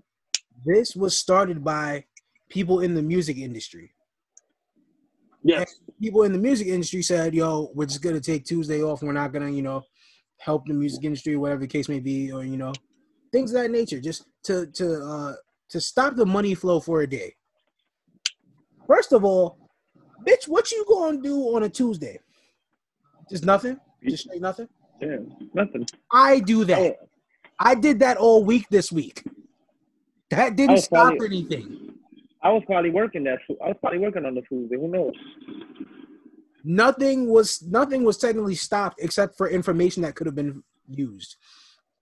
this 0.65 0.97
was 0.97 1.17
started 1.17 1.63
by 1.63 2.05
people 2.49 2.81
in 2.81 2.95
the 2.95 3.03
music 3.03 3.37
industry. 3.37 3.93
Yes. 5.43 5.81
People 6.01 6.25
in 6.25 6.33
the 6.33 6.39
music 6.39 6.69
industry 6.69 7.03
said, 7.03 7.35
"Yo, 7.35 7.71
we're 7.75 7.87
just 7.87 8.03
gonna 8.03 8.21
take 8.21 8.45
Tuesday 8.45 8.83
off. 8.83 9.03
We're 9.03 9.13
not 9.13 9.33
gonna, 9.33 9.51
you 9.51 9.63
know, 9.63 9.83
help 10.39 10.67
the 10.67 10.75
music 10.75 11.05
industry, 11.05 11.37
whatever 11.37 11.61
the 11.61 11.67
case 11.67 11.89
may 11.89 12.01
be, 12.01 12.33
or 12.33 12.45
you 12.45 12.57
know, 12.57 12.73
things 13.33 13.53
of 13.53 13.63
that 13.63 13.71
nature, 13.71 14.01
just 14.01 14.27
to 14.45 14.67
to 14.73 15.03
uh 15.03 15.35
to 15.71 15.81
stop 15.81 16.17
the 16.17 16.27
money 16.27 16.55
flow 16.55 16.81
for 16.81 17.03
a 17.03 17.07
day." 17.07 17.35
First 18.87 19.13
of 19.13 19.25
all, 19.25 19.71
bitch, 20.27 20.47
what 20.47 20.71
you 20.73 20.85
gonna 20.89 21.23
do 21.23 21.55
on 21.55 21.63
a 21.63 21.69
Tuesday? 21.69 22.21
Just 23.31 23.45
nothing. 23.45 23.79
Just 24.07 24.25
straight 24.25 24.43
nothing. 24.43 24.69
Yeah, 25.01 25.19
nothing. 25.55 25.87
I 26.13 26.41
do 26.41 26.65
that. 26.67 26.97
I 27.61 27.75
did 27.75 28.01
that 28.01 28.17
all 28.17 28.43
week 28.43 28.67
this 28.71 28.91
week. 28.91 29.23
That 30.31 30.57
didn't 30.57 30.79
stop 30.79 31.09
probably- 31.09 31.27
anything. 31.27 31.95
I 32.43 32.51
was 32.51 32.63
probably 32.65 32.91
working 32.91 33.25
that. 33.25 33.39
I 33.63 33.69
was 33.69 33.77
probably 33.81 33.99
working 33.99 34.25
on 34.25 34.35
the 34.35 34.41
Tuesday. 34.41 34.77
Who 34.77 34.89
knows? 34.89 35.13
Nothing 36.65 37.29
was 37.29 37.63
nothing 37.63 38.03
was 38.03 38.17
technically 38.17 38.55
stopped 38.55 38.99
except 39.03 39.37
for 39.37 39.49
information 39.49 40.03
that 40.03 40.15
could 40.15 40.27
have 40.27 40.35
been 40.35 40.63
used. 40.89 41.37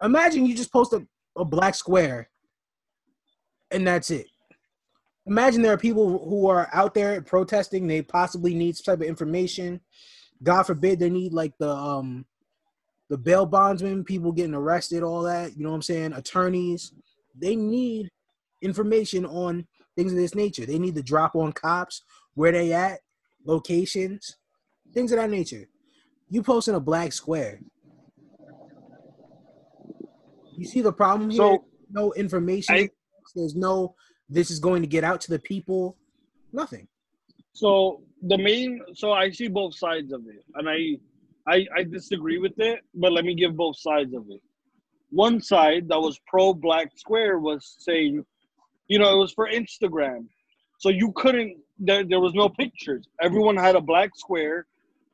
Imagine 0.03 0.47
you 0.47 0.55
just 0.55 0.73
post 0.73 0.93
a, 0.93 1.05
a 1.37 1.45
black 1.45 1.75
square 1.75 2.31
and 3.73 3.87
that's 3.87 4.11
it. 4.11 4.27
Imagine 5.27 5.63
there 5.63 5.73
are 5.73 5.79
people 5.79 6.25
who 6.29 6.47
are 6.47 6.69
out 6.73 6.95
there 6.95 7.21
protesting, 7.21 7.87
they 7.87 8.03
possibly 8.03 8.55
need 8.55 8.77
some 8.77 8.93
type 8.93 9.03
of 9.03 9.09
information. 9.09 9.81
God 10.43 10.63
forbid 10.63 11.01
they 11.01 11.11
need 11.11 11.33
like 11.33 11.53
the 11.59 11.71
um 11.71 12.25
the 13.09 13.19
bail 13.19 13.47
bondsmen, 13.47 14.05
people 14.05 14.33
getting 14.33 14.55
arrested, 14.55 15.03
all 15.03 15.23
that, 15.23 15.57
you 15.57 15.63
know 15.65 15.71
what 15.71 15.77
I'm 15.77 15.83
saying? 15.83 16.13
Attorneys, 16.13 16.93
they 17.39 17.57
need 17.57 18.11
information 18.63 19.25
on 19.25 19.67
things 19.97 20.13
of 20.13 20.19
this 20.19 20.35
nature. 20.35 20.67
They 20.67 20.79
need 20.79 20.95
to 20.97 21.03
drop 21.03 21.35
on 21.35 21.53
cops, 21.53 22.03
where 22.35 22.53
they 22.53 22.73
at, 22.73 23.01
locations, 23.45 24.37
things 24.93 25.13
of 25.13 25.19
that 25.19 25.31
nature. 25.31 25.69
You 26.29 26.43
posting 26.43 26.75
a 26.75 26.81
black 26.81 27.13
square. 27.13 27.61
You 30.57 30.67
see 30.67 30.83
the 30.83 30.93
problem 30.93 31.31
here? 31.31 31.39
So 31.39 31.65
no 31.91 32.13
information. 32.15 32.75
I- 32.75 32.91
There's 33.35 33.55
no 33.55 33.95
this 34.31 34.51
is 34.51 34.59
going 34.59 34.83
to 34.83 34.89
get 34.89 35.05
out 35.05 35.23
to 35.23 35.31
the 35.31 35.39
people. 35.39 35.97
Nothing. 36.53 36.87
So 37.55 38.03
the 38.23 38.37
main, 38.37 38.83
so 38.95 39.13
I 39.13 39.31
see 39.31 39.49
both 39.49 39.75
sides 39.75 40.13
of 40.13 40.27
it, 40.29 40.45
and 40.55 40.69
I, 40.69 40.99
I, 41.49 41.67
I 41.77 41.83
disagree 41.85 42.39
with 42.39 42.59
it. 42.59 42.81
But 42.95 43.13
let 43.13 43.25
me 43.25 43.35
give 43.35 43.57
both 43.57 43.79
sides 43.79 44.15
of 44.15 44.27
it. 44.31 44.41
One 45.11 45.41
side 45.41 45.89
that 45.89 45.99
was 45.99 46.21
pro 46.27 46.53
Black 46.53 46.93
Square 46.97 47.39
was 47.39 47.77
saying, 47.79 48.25
you 48.89 48.99
know, 48.99 49.15
it 49.15 49.19
was 49.19 49.33
for 49.33 49.49
Instagram, 49.49 50.27
so 50.79 50.89
you 50.89 51.13
couldn't. 51.13 51.57
There, 51.79 52.05
there 52.05 52.21
was 52.21 52.35
no 52.35 52.49
pictures. 52.49 53.07
Everyone 53.23 53.57
had 53.57 53.77
a 53.77 53.81
black 53.81 54.11
square, 54.17 54.67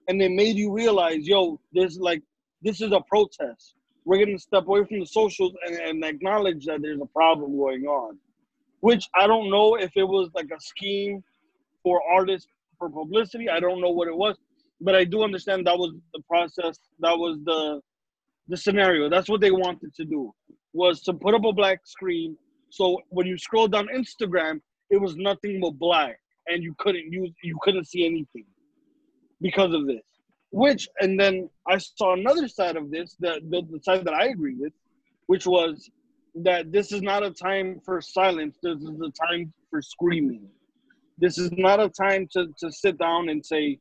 and 0.09 0.21
they 0.21 0.29
made 0.29 0.57
you 0.57 0.73
realize, 0.73 1.27
yo, 1.27 1.61
there's 1.73 1.99
like 1.99 2.23
this 2.63 2.81
is 2.81 2.93
a 2.93 3.01
protest. 3.09 3.75
We're 4.05 4.25
gonna 4.25 4.39
step 4.39 4.67
away 4.67 4.85
from 4.85 5.01
the 5.01 5.07
socials 5.07 5.53
and, 5.67 5.77
and 5.77 6.05
acknowledge 6.05 6.65
that 6.67 6.83
there's 6.83 7.01
a 7.01 7.07
problem 7.07 7.57
going 7.57 7.85
on. 7.85 8.19
Which 8.81 9.09
I 9.15 9.27
don't 9.27 9.51
know 9.51 9.77
if 9.77 9.93
it 9.97 10.05
was 10.05 10.31
like 10.35 10.51
a 10.57 10.61
scheme 10.61 11.23
for 11.83 12.01
artists 12.11 12.49
for 12.79 12.91
publicity. 12.91 13.49
I 13.49 13.61
don't 13.61 13.81
know 13.81 13.91
what 13.91 14.09
it 14.09 14.17
was, 14.17 14.37
but 14.85 14.95
I 14.95 15.05
do 15.05 15.23
understand 15.23 15.67
that 15.67 15.79
was 15.79 15.93
the 16.13 16.23
process. 16.29 16.79
That 17.01 17.17
was 17.19 17.39
the 17.45 17.81
the 18.49 18.57
scenario. 18.57 19.09
That's 19.09 19.29
what 19.29 19.41
they 19.41 19.51
wanted 19.51 19.95
to 19.95 20.05
do 20.05 20.33
was 20.75 21.03
to 21.03 21.15
put 21.15 21.35
up 21.35 21.45
a 21.45 21.53
black 21.53 21.81
screen. 21.85 22.37
So 22.69 23.01
when 23.09 23.27
you 23.27 23.39
scroll 23.39 23.69
down 23.69 23.89
Instagram, 24.01 24.61
it 24.91 25.01
was 25.01 25.17
nothing 25.17 25.61
but 25.63 25.79
black, 25.79 26.19
and 26.49 26.63
you 26.63 26.75
couldn't 26.79 27.11
use 27.11 27.33
you 27.43 27.57
couldn't 27.63 27.87
see 27.87 28.05
anything 28.05 28.47
because 29.41 29.73
of 29.73 29.87
this. 29.87 30.05
Which 30.51 30.87
and 31.01 31.19
then 31.19 31.49
I 31.67 31.79
saw 31.79 32.13
another 32.13 32.47
side 32.47 32.77
of 32.77 32.91
this, 32.91 33.17
the, 33.19 33.41
the 33.51 33.63
the 33.73 33.81
side 33.83 34.05
that 34.05 34.15
I 34.15 34.27
agree 34.27 34.57
with, 34.57 34.75
which 35.27 35.47
was 35.47 35.91
that 36.49 36.73
this 36.73 36.93
is 36.93 37.01
not 37.01 37.23
a 37.23 37.31
time 37.31 37.81
for 37.85 38.01
silence. 38.03 38.59
This 38.63 38.81
is 38.83 39.01
a 39.01 39.13
time 39.27 39.53
for 39.71 39.81
screaming 39.81 40.49
this 41.19 41.39
is 41.39 41.51
not 41.53 41.81
a 41.81 41.89
time 41.89 42.29
to, 42.33 42.49
to 42.59 42.73
sit 42.73 42.99
down 42.99 43.29
and 43.29 43.45
say, 43.45 43.79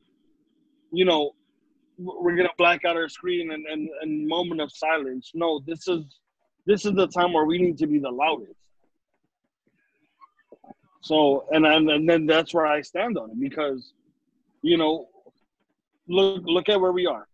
you 0.96 1.04
know, 1.04 1.32
we're 1.98 2.36
gonna 2.36 2.48
black 2.58 2.84
out 2.84 2.96
our 2.96 3.08
screen 3.08 3.52
and, 3.52 3.66
and, 3.66 3.88
and 4.00 4.26
moment 4.26 4.60
of 4.60 4.70
silence. 4.72 5.30
No, 5.34 5.60
this 5.66 5.86
is 5.88 6.04
this 6.66 6.84
is 6.84 6.94
the 6.94 7.06
time 7.08 7.32
where 7.32 7.44
we 7.44 7.58
need 7.58 7.78
to 7.78 7.86
be 7.86 7.98
the 7.98 8.10
loudest. 8.10 8.58
So 11.02 11.46
and 11.50 11.66
and, 11.66 11.90
and 11.90 12.08
then 12.08 12.26
that's 12.26 12.54
where 12.54 12.66
I 12.66 12.80
stand 12.80 13.18
on 13.18 13.30
it 13.30 13.40
because, 13.40 13.92
you 14.62 14.76
know, 14.76 15.06
look 16.08 16.42
look 16.46 16.68
at 16.68 16.80
where 16.80 16.92
we 16.92 17.06
are. 17.06 17.26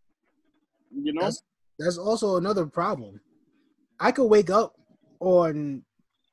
You 0.93 1.13
know? 1.13 1.23
That's 1.23 1.43
that's 1.79 1.99
also 1.99 2.37
another 2.37 2.67
problem. 2.67 3.21
I 3.99 4.13
could 4.13 4.27
wake 4.27 4.51
up 4.51 4.75
on 5.21 5.85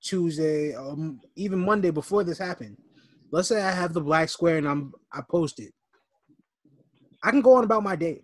Tuesday, 0.01 0.73
um, 0.73 1.19
even 1.35 1.59
Monday 1.59 1.91
before 1.91 2.23
this 2.23 2.37
happened. 2.37 2.77
Let's 3.31 3.49
say 3.49 3.61
I 3.61 3.71
have 3.71 3.93
the 3.93 4.01
black 4.01 4.29
square 4.29 4.57
and 4.57 4.67
I'm 4.67 4.93
I 5.11 5.21
post 5.29 5.59
it. 5.59 5.73
I 7.23 7.31
can 7.31 7.41
go 7.41 7.53
on 7.55 7.63
about 7.63 7.83
my 7.83 7.95
day. 7.95 8.21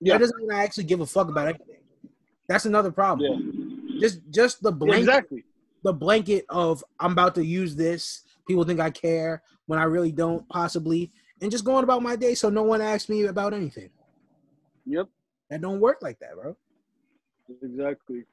Yeah. 0.00 0.14
That 0.14 0.20
doesn't 0.20 0.38
mean 0.38 0.52
I 0.52 0.62
actually 0.62 0.84
give 0.84 1.00
a 1.00 1.06
fuck 1.06 1.28
about 1.28 1.48
anything. 1.48 1.76
That's 2.48 2.66
another 2.66 2.90
problem. 2.92 3.88
Just 4.00 4.20
just 4.30 4.62
the 4.62 4.70
Yeah, 4.72 4.76
blanket 4.78 4.98
exactly. 5.00 5.44
the 5.84 5.92
blanket 5.92 6.44
of 6.48 6.84
I'm 7.00 7.12
about 7.12 7.34
to 7.36 7.44
use 7.44 7.74
this. 7.76 8.22
People 8.46 8.64
think 8.64 8.80
I 8.80 8.90
care 8.90 9.42
when 9.66 9.78
I 9.78 9.84
really 9.84 10.12
don't, 10.12 10.48
possibly, 10.48 11.10
and 11.42 11.50
just 11.50 11.64
going 11.64 11.84
about 11.84 12.02
my 12.02 12.16
day 12.16 12.34
so 12.34 12.48
no 12.48 12.62
one 12.62 12.80
asks 12.80 13.08
me 13.08 13.24
about 13.24 13.52
anything. 13.52 13.90
Yep. 14.86 15.08
That 15.50 15.60
don't 15.60 15.80
work 15.80 15.98
like 16.00 16.18
that, 16.20 16.34
bro. 16.34 16.56
Exactly. 17.62 18.24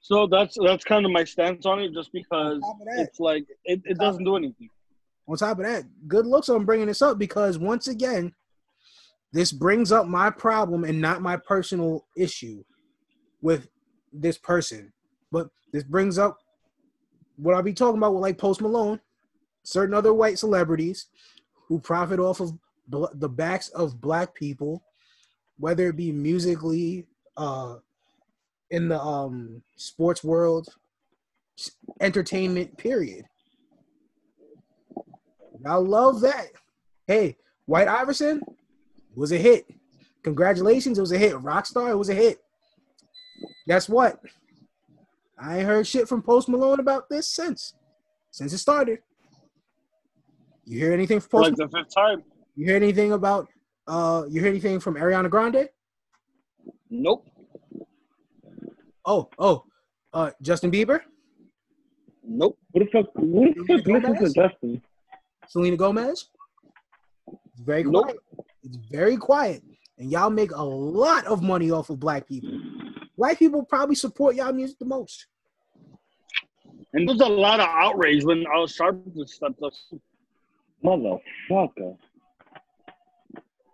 So 0.00 0.26
that's 0.26 0.56
that's 0.62 0.84
kind 0.84 1.04
of 1.06 1.12
my 1.12 1.24
stance 1.24 1.64
on 1.66 1.78
it, 1.80 1.92
just 1.94 2.12
because 2.12 2.60
top 2.60 2.80
of 2.80 2.86
that- 2.86 3.00
it's 3.06 3.20
like 3.20 3.44
it, 3.64 3.80
it 3.84 3.98
doesn't 3.98 4.24
do 4.24 4.36
anything. 4.36 4.70
On 5.30 5.36
top 5.36 5.60
of 5.60 5.64
that, 5.64 5.84
good 6.08 6.26
looks 6.26 6.48
on 6.48 6.64
bringing 6.64 6.88
this 6.88 7.02
up 7.02 7.16
because 7.16 7.56
once 7.56 7.86
again, 7.86 8.34
this 9.32 9.52
brings 9.52 9.92
up 9.92 10.08
my 10.08 10.28
problem 10.28 10.82
and 10.82 11.00
not 11.00 11.22
my 11.22 11.36
personal 11.36 12.04
issue 12.16 12.64
with 13.40 13.68
this 14.12 14.36
person, 14.36 14.92
but 15.30 15.48
this 15.72 15.84
brings 15.84 16.18
up 16.18 16.38
what 17.36 17.54
I'll 17.54 17.62
be 17.62 17.72
talking 17.72 17.98
about 17.98 18.12
with 18.12 18.22
like 18.22 18.38
Post 18.38 18.60
Malone, 18.60 18.98
certain 19.62 19.94
other 19.94 20.12
white 20.12 20.36
celebrities 20.36 21.06
who 21.68 21.78
profit 21.78 22.18
off 22.18 22.40
of 22.40 22.52
bl- 22.88 23.06
the 23.14 23.28
backs 23.28 23.68
of 23.68 24.00
black 24.00 24.34
people, 24.34 24.82
whether 25.58 25.90
it 25.90 25.96
be 25.96 26.10
musically, 26.10 27.06
uh, 27.36 27.76
in 28.70 28.88
the 28.88 29.00
um 29.00 29.62
sports 29.76 30.24
world, 30.24 30.66
entertainment. 32.00 32.76
Period. 32.76 33.26
I 35.66 35.74
love 35.74 36.20
that. 36.22 36.46
Hey, 37.06 37.36
White 37.66 37.88
Iverson 37.88 38.40
was 39.14 39.32
a 39.32 39.36
hit. 39.36 39.66
Congratulations, 40.22 40.98
it 40.98 41.00
was 41.00 41.12
a 41.12 41.18
hit. 41.18 41.34
Rockstar, 41.34 41.90
it 41.90 41.96
was 41.96 42.08
a 42.08 42.14
hit. 42.14 42.38
Guess 43.66 43.88
what? 43.88 44.20
I 45.38 45.58
ain't 45.58 45.66
heard 45.66 45.86
shit 45.86 46.08
from 46.08 46.22
Post 46.22 46.48
Malone 46.48 46.80
about 46.80 47.08
this 47.08 47.26
since. 47.28 47.74
Since 48.30 48.52
it 48.52 48.58
started. 48.58 48.98
You 50.66 50.78
hear 50.78 50.92
anything 50.92 51.20
from 51.20 51.30
For 51.30 51.40
Post 51.40 51.58
like 51.58 51.70
the 51.70 51.78
fifth 51.78 51.94
time. 51.94 52.22
You 52.54 52.66
hear 52.66 52.76
anything 52.76 53.12
about 53.12 53.48
uh 53.86 54.24
you 54.28 54.40
hear 54.40 54.50
anything 54.50 54.78
from 54.78 54.94
Ariana 54.94 55.30
Grande? 55.30 55.68
Nope. 56.90 57.26
Oh, 59.04 59.30
oh, 59.38 59.64
uh 60.12 60.30
Justin 60.42 60.70
Bieber, 60.70 61.00
Nope. 62.22 62.58
What 62.72 62.84
the 62.84 63.02
fuck? 63.02 63.12
Who 63.16 63.54
the 63.54 63.64
fuck 63.66 63.84
Gomez? 63.84 64.02
listens 64.10 64.34
to 64.34 64.42
Justin? 64.42 64.82
Selena 65.50 65.76
Gomez. 65.76 66.28
It's 67.26 67.60
very 67.60 67.82
Nope. 67.82 68.04
quiet. 68.04 68.18
It's 68.62 68.76
very 68.88 69.16
quiet. 69.16 69.62
And 69.98 70.08
y'all 70.08 70.30
make 70.30 70.52
a 70.52 70.62
lot 70.62 71.26
of 71.26 71.42
money 71.42 71.72
off 71.72 71.90
of 71.90 71.98
black 71.98 72.28
people. 72.28 72.56
White 73.16 73.36
people 73.36 73.64
probably 73.64 73.96
support 73.96 74.36
y'all 74.36 74.52
music 74.52 74.78
the 74.78 74.84
most. 74.84 75.26
And 76.92 77.08
there's 77.08 77.20
a 77.20 77.26
lot 77.26 77.58
of 77.58 77.66
outrage 77.68 78.24
when 78.24 78.46
uh, 78.46 78.50
Al 78.60 78.66
Sharpton 78.68 79.28
stepped 79.28 79.60
up. 79.60 79.72
Motherfucker. 80.84 81.96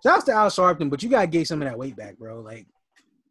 Shouts 0.02 0.24
to 0.24 0.32
Al 0.32 0.48
Sharpton, 0.48 0.88
but 0.88 1.02
you 1.02 1.10
gotta 1.10 1.26
get 1.26 1.46
some 1.46 1.60
of 1.60 1.68
that 1.68 1.78
weight 1.78 1.94
back, 1.96 2.16
bro. 2.16 2.40
Like 2.40 2.66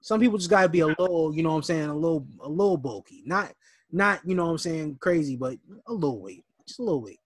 some 0.02 0.20
people 0.20 0.38
just 0.38 0.52
gotta 0.52 0.70
be 0.70 0.82
a 0.82 0.88
little, 0.88 1.34
you 1.36 1.42
know 1.42 1.50
what 1.50 1.56
I'm 1.58 1.64
saying, 1.64 1.90
a 1.90 1.96
little 1.96 2.28
a 2.42 2.50
little 2.50 2.78
bulky. 2.78 3.24
Not 3.26 3.54
not, 3.92 4.22
you 4.24 4.36
know 4.36 4.46
what 4.46 4.52
I'm 4.52 4.58
saying, 4.60 4.98
crazy, 5.02 5.36
but 5.36 5.58
a 5.88 5.94
little 5.94 6.22
weight. 6.22 6.44
Just 6.68 6.80
a 6.80 6.84
little 6.84 7.02
weight. 7.02 7.20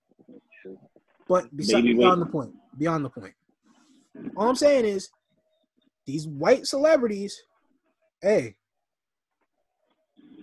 But 1.30 1.56
besides, 1.56 1.86
beyond 1.86 2.22
the 2.24 2.26
point. 2.26 2.54
Beyond 2.78 3.06
the 3.06 3.10
point. 3.10 3.34
All 4.36 4.50
I'm 4.50 4.56
saying 4.56 4.86
is 4.86 5.10
these 6.06 6.28
white 6.28 6.66
celebrities, 6.66 7.44
hey, 8.20 8.56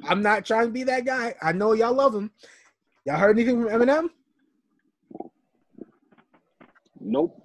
I'm 0.05 0.23
not 0.23 0.47
trying 0.47 0.67
to 0.67 0.73
be 0.73 0.85
that 0.85 1.05
guy. 1.05 1.35
I 1.43 1.51
know 1.53 1.73
y'all 1.73 1.93
love 1.93 2.15
him. 2.15 2.31
Y'all 3.05 3.19
heard 3.19 3.37
anything 3.37 3.63
from 3.63 3.73
Eminem? 3.73 4.09
Nope. 7.01 7.43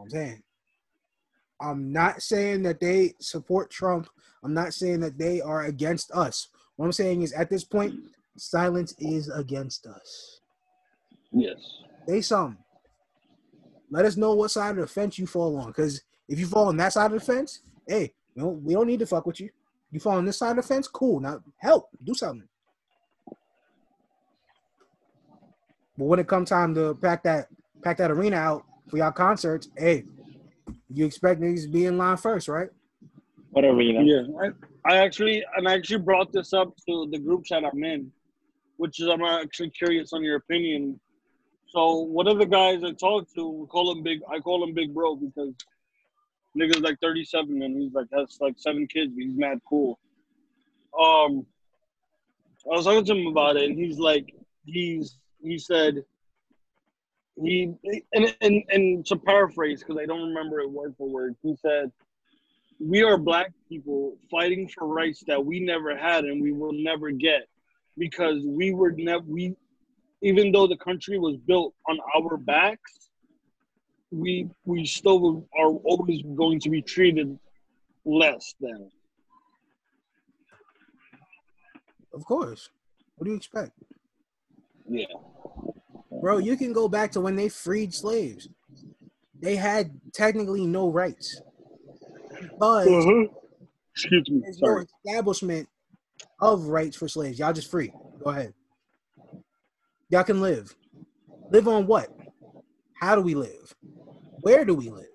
I'm 0.00 0.08
saying. 0.08 0.42
I'm 1.60 1.92
not 1.92 2.22
saying 2.22 2.62
that 2.62 2.80
they 2.80 3.14
support 3.20 3.70
Trump. 3.70 4.08
I'm 4.44 4.54
not 4.54 4.74
saying 4.74 5.00
that 5.00 5.18
they 5.18 5.40
are 5.40 5.64
against 5.64 6.12
us. 6.12 6.48
What 6.76 6.86
I'm 6.86 6.92
saying 6.92 7.22
is 7.22 7.32
at 7.32 7.50
this 7.50 7.64
point, 7.64 7.94
silence 8.36 8.94
is 8.98 9.28
against 9.28 9.86
us. 9.86 10.35
Yes. 11.36 11.82
Say 12.08 12.20
something. 12.22 12.58
Let 13.90 14.06
us 14.06 14.16
know 14.16 14.34
what 14.34 14.50
side 14.50 14.70
of 14.70 14.76
the 14.76 14.86
fence 14.86 15.18
you 15.18 15.26
fall 15.26 15.56
on. 15.58 15.68
Because 15.68 16.02
if 16.28 16.40
you 16.40 16.46
fall 16.46 16.68
on 16.68 16.76
that 16.78 16.92
side 16.92 17.12
of 17.12 17.20
the 17.20 17.24
fence, 17.24 17.60
hey, 17.86 18.12
we 18.34 18.42
don't, 18.42 18.62
we 18.62 18.74
don't 18.74 18.86
need 18.86 19.00
to 19.00 19.06
fuck 19.06 19.26
with 19.26 19.38
you. 19.40 19.50
You 19.90 20.00
fall 20.00 20.16
on 20.16 20.24
this 20.24 20.38
side 20.38 20.50
of 20.50 20.56
the 20.56 20.62
fence, 20.62 20.88
cool. 20.88 21.20
Now 21.20 21.40
help, 21.58 21.88
do 22.02 22.14
something. 22.14 22.48
But 25.98 26.04
when 26.04 26.18
it 26.18 26.26
comes 26.26 26.48
time 26.48 26.74
to 26.74 26.94
pack 26.94 27.22
that 27.22 27.48
pack 27.82 27.98
that 27.98 28.10
arena 28.10 28.36
out 28.36 28.64
for 28.88 28.98
y'all 28.98 29.12
concerts, 29.12 29.68
hey, 29.76 30.04
you 30.92 31.06
expect 31.06 31.40
niggas 31.40 31.62
to 31.62 31.68
be 31.68 31.86
in 31.86 31.96
line 31.96 32.16
first, 32.16 32.48
right? 32.48 32.68
Whatever, 33.50 33.80
you 33.80 33.92
know. 33.94 34.00
Yeah, 34.00 34.26
I, 34.42 34.94
I 34.94 34.98
actually 34.98 35.42
and 35.56 35.68
I 35.68 35.74
actually 35.74 36.00
brought 36.00 36.32
this 36.32 36.52
up 36.52 36.74
to 36.88 37.08
the 37.10 37.18
group 37.18 37.44
chat 37.44 37.64
I'm 37.64 37.82
in, 37.84 38.10
which 38.76 39.00
is 39.00 39.08
I'm 39.08 39.22
actually 39.22 39.70
curious 39.70 40.12
on 40.12 40.22
your 40.22 40.36
opinion. 40.36 41.00
So 41.76 41.96
one 41.96 42.26
of 42.26 42.38
the 42.38 42.46
guys 42.46 42.82
I 42.82 42.92
talked 42.92 43.34
to, 43.34 43.46
we 43.46 43.66
call 43.66 43.92
him 43.92 44.02
big. 44.02 44.20
I 44.32 44.38
call 44.38 44.64
him 44.64 44.72
Big 44.72 44.94
Bro 44.94 45.16
because 45.16 45.52
nigga's 46.56 46.80
like 46.80 46.98
37 47.02 47.60
and 47.62 47.76
he's 47.76 47.92
like 47.92 48.06
has 48.14 48.38
like 48.40 48.54
seven 48.56 48.86
kids, 48.86 49.12
but 49.14 49.22
he's 49.22 49.36
mad 49.36 49.60
cool. 49.68 49.98
Um, 50.98 51.44
I 52.64 52.76
was 52.76 52.86
talking 52.86 53.04
to 53.04 53.12
him 53.14 53.26
about 53.26 53.58
it, 53.58 53.64
and 53.64 53.78
he's 53.78 53.98
like, 53.98 54.34
he's 54.64 55.18
he 55.42 55.58
said 55.58 56.02
he 57.42 57.74
and 58.14 58.34
and 58.40 58.62
and 58.70 59.04
to 59.08 59.16
paraphrase 59.16 59.80
because 59.80 60.00
I 60.02 60.06
don't 60.06 60.28
remember 60.28 60.60
it 60.60 60.70
word 60.70 60.94
for 60.96 61.10
word. 61.10 61.36
He 61.42 61.56
said, 61.56 61.92
"We 62.80 63.02
are 63.02 63.18
black 63.18 63.52
people 63.68 64.16
fighting 64.30 64.66
for 64.66 64.86
rights 64.86 65.22
that 65.26 65.44
we 65.44 65.60
never 65.60 65.94
had 65.94 66.24
and 66.24 66.40
we 66.40 66.52
will 66.52 66.72
never 66.72 67.10
get 67.10 67.48
because 67.98 68.42
we 68.46 68.72
were 68.72 68.92
never 68.92 69.24
we, 69.28 69.54
even 70.22 70.52
though 70.52 70.66
the 70.66 70.76
country 70.76 71.18
was 71.18 71.36
built 71.46 71.74
on 71.88 71.98
our 72.16 72.36
backs, 72.36 73.10
we 74.10 74.48
we 74.64 74.84
still 74.86 75.46
are 75.58 75.70
always 75.84 76.22
going 76.36 76.60
to 76.60 76.70
be 76.70 76.82
treated 76.82 77.38
less 78.04 78.54
than." 78.60 78.90
Of 82.14 82.24
course. 82.24 82.70
What 83.16 83.24
do 83.24 83.30
you 83.30 83.36
expect? 83.36 83.72
Yeah. 84.88 85.04
Bro, 86.20 86.38
you 86.38 86.56
can 86.56 86.72
go 86.72 86.88
back 86.88 87.12
to 87.12 87.20
when 87.20 87.36
they 87.36 87.48
freed 87.48 87.92
slaves. 87.92 88.48
They 89.40 89.56
had 89.56 89.90
technically 90.14 90.66
no 90.66 90.90
rights. 90.90 91.42
But 92.58 92.88
Uh-huh. 92.88 93.26
Excuse 93.94 94.30
me. 94.30 94.40
there's 94.40 94.60
no 94.60 94.68
Sorry. 94.68 94.86
establishment 95.04 95.68
of 96.40 96.64
rights 96.68 96.96
for 96.96 97.08
slaves. 97.08 97.38
Y'all 97.38 97.52
just 97.52 97.70
free. 97.70 97.92
Go 98.22 98.30
ahead. 98.30 98.54
Y'all 100.08 100.24
can 100.24 100.40
live. 100.40 100.74
Live 101.50 101.66
on 101.68 101.86
what? 101.86 102.08
How 103.00 103.14
do 103.16 103.22
we 103.22 103.34
live? 103.34 103.74
Where 104.40 104.64
do 104.64 104.74
we 104.74 104.88
live? 104.88 105.06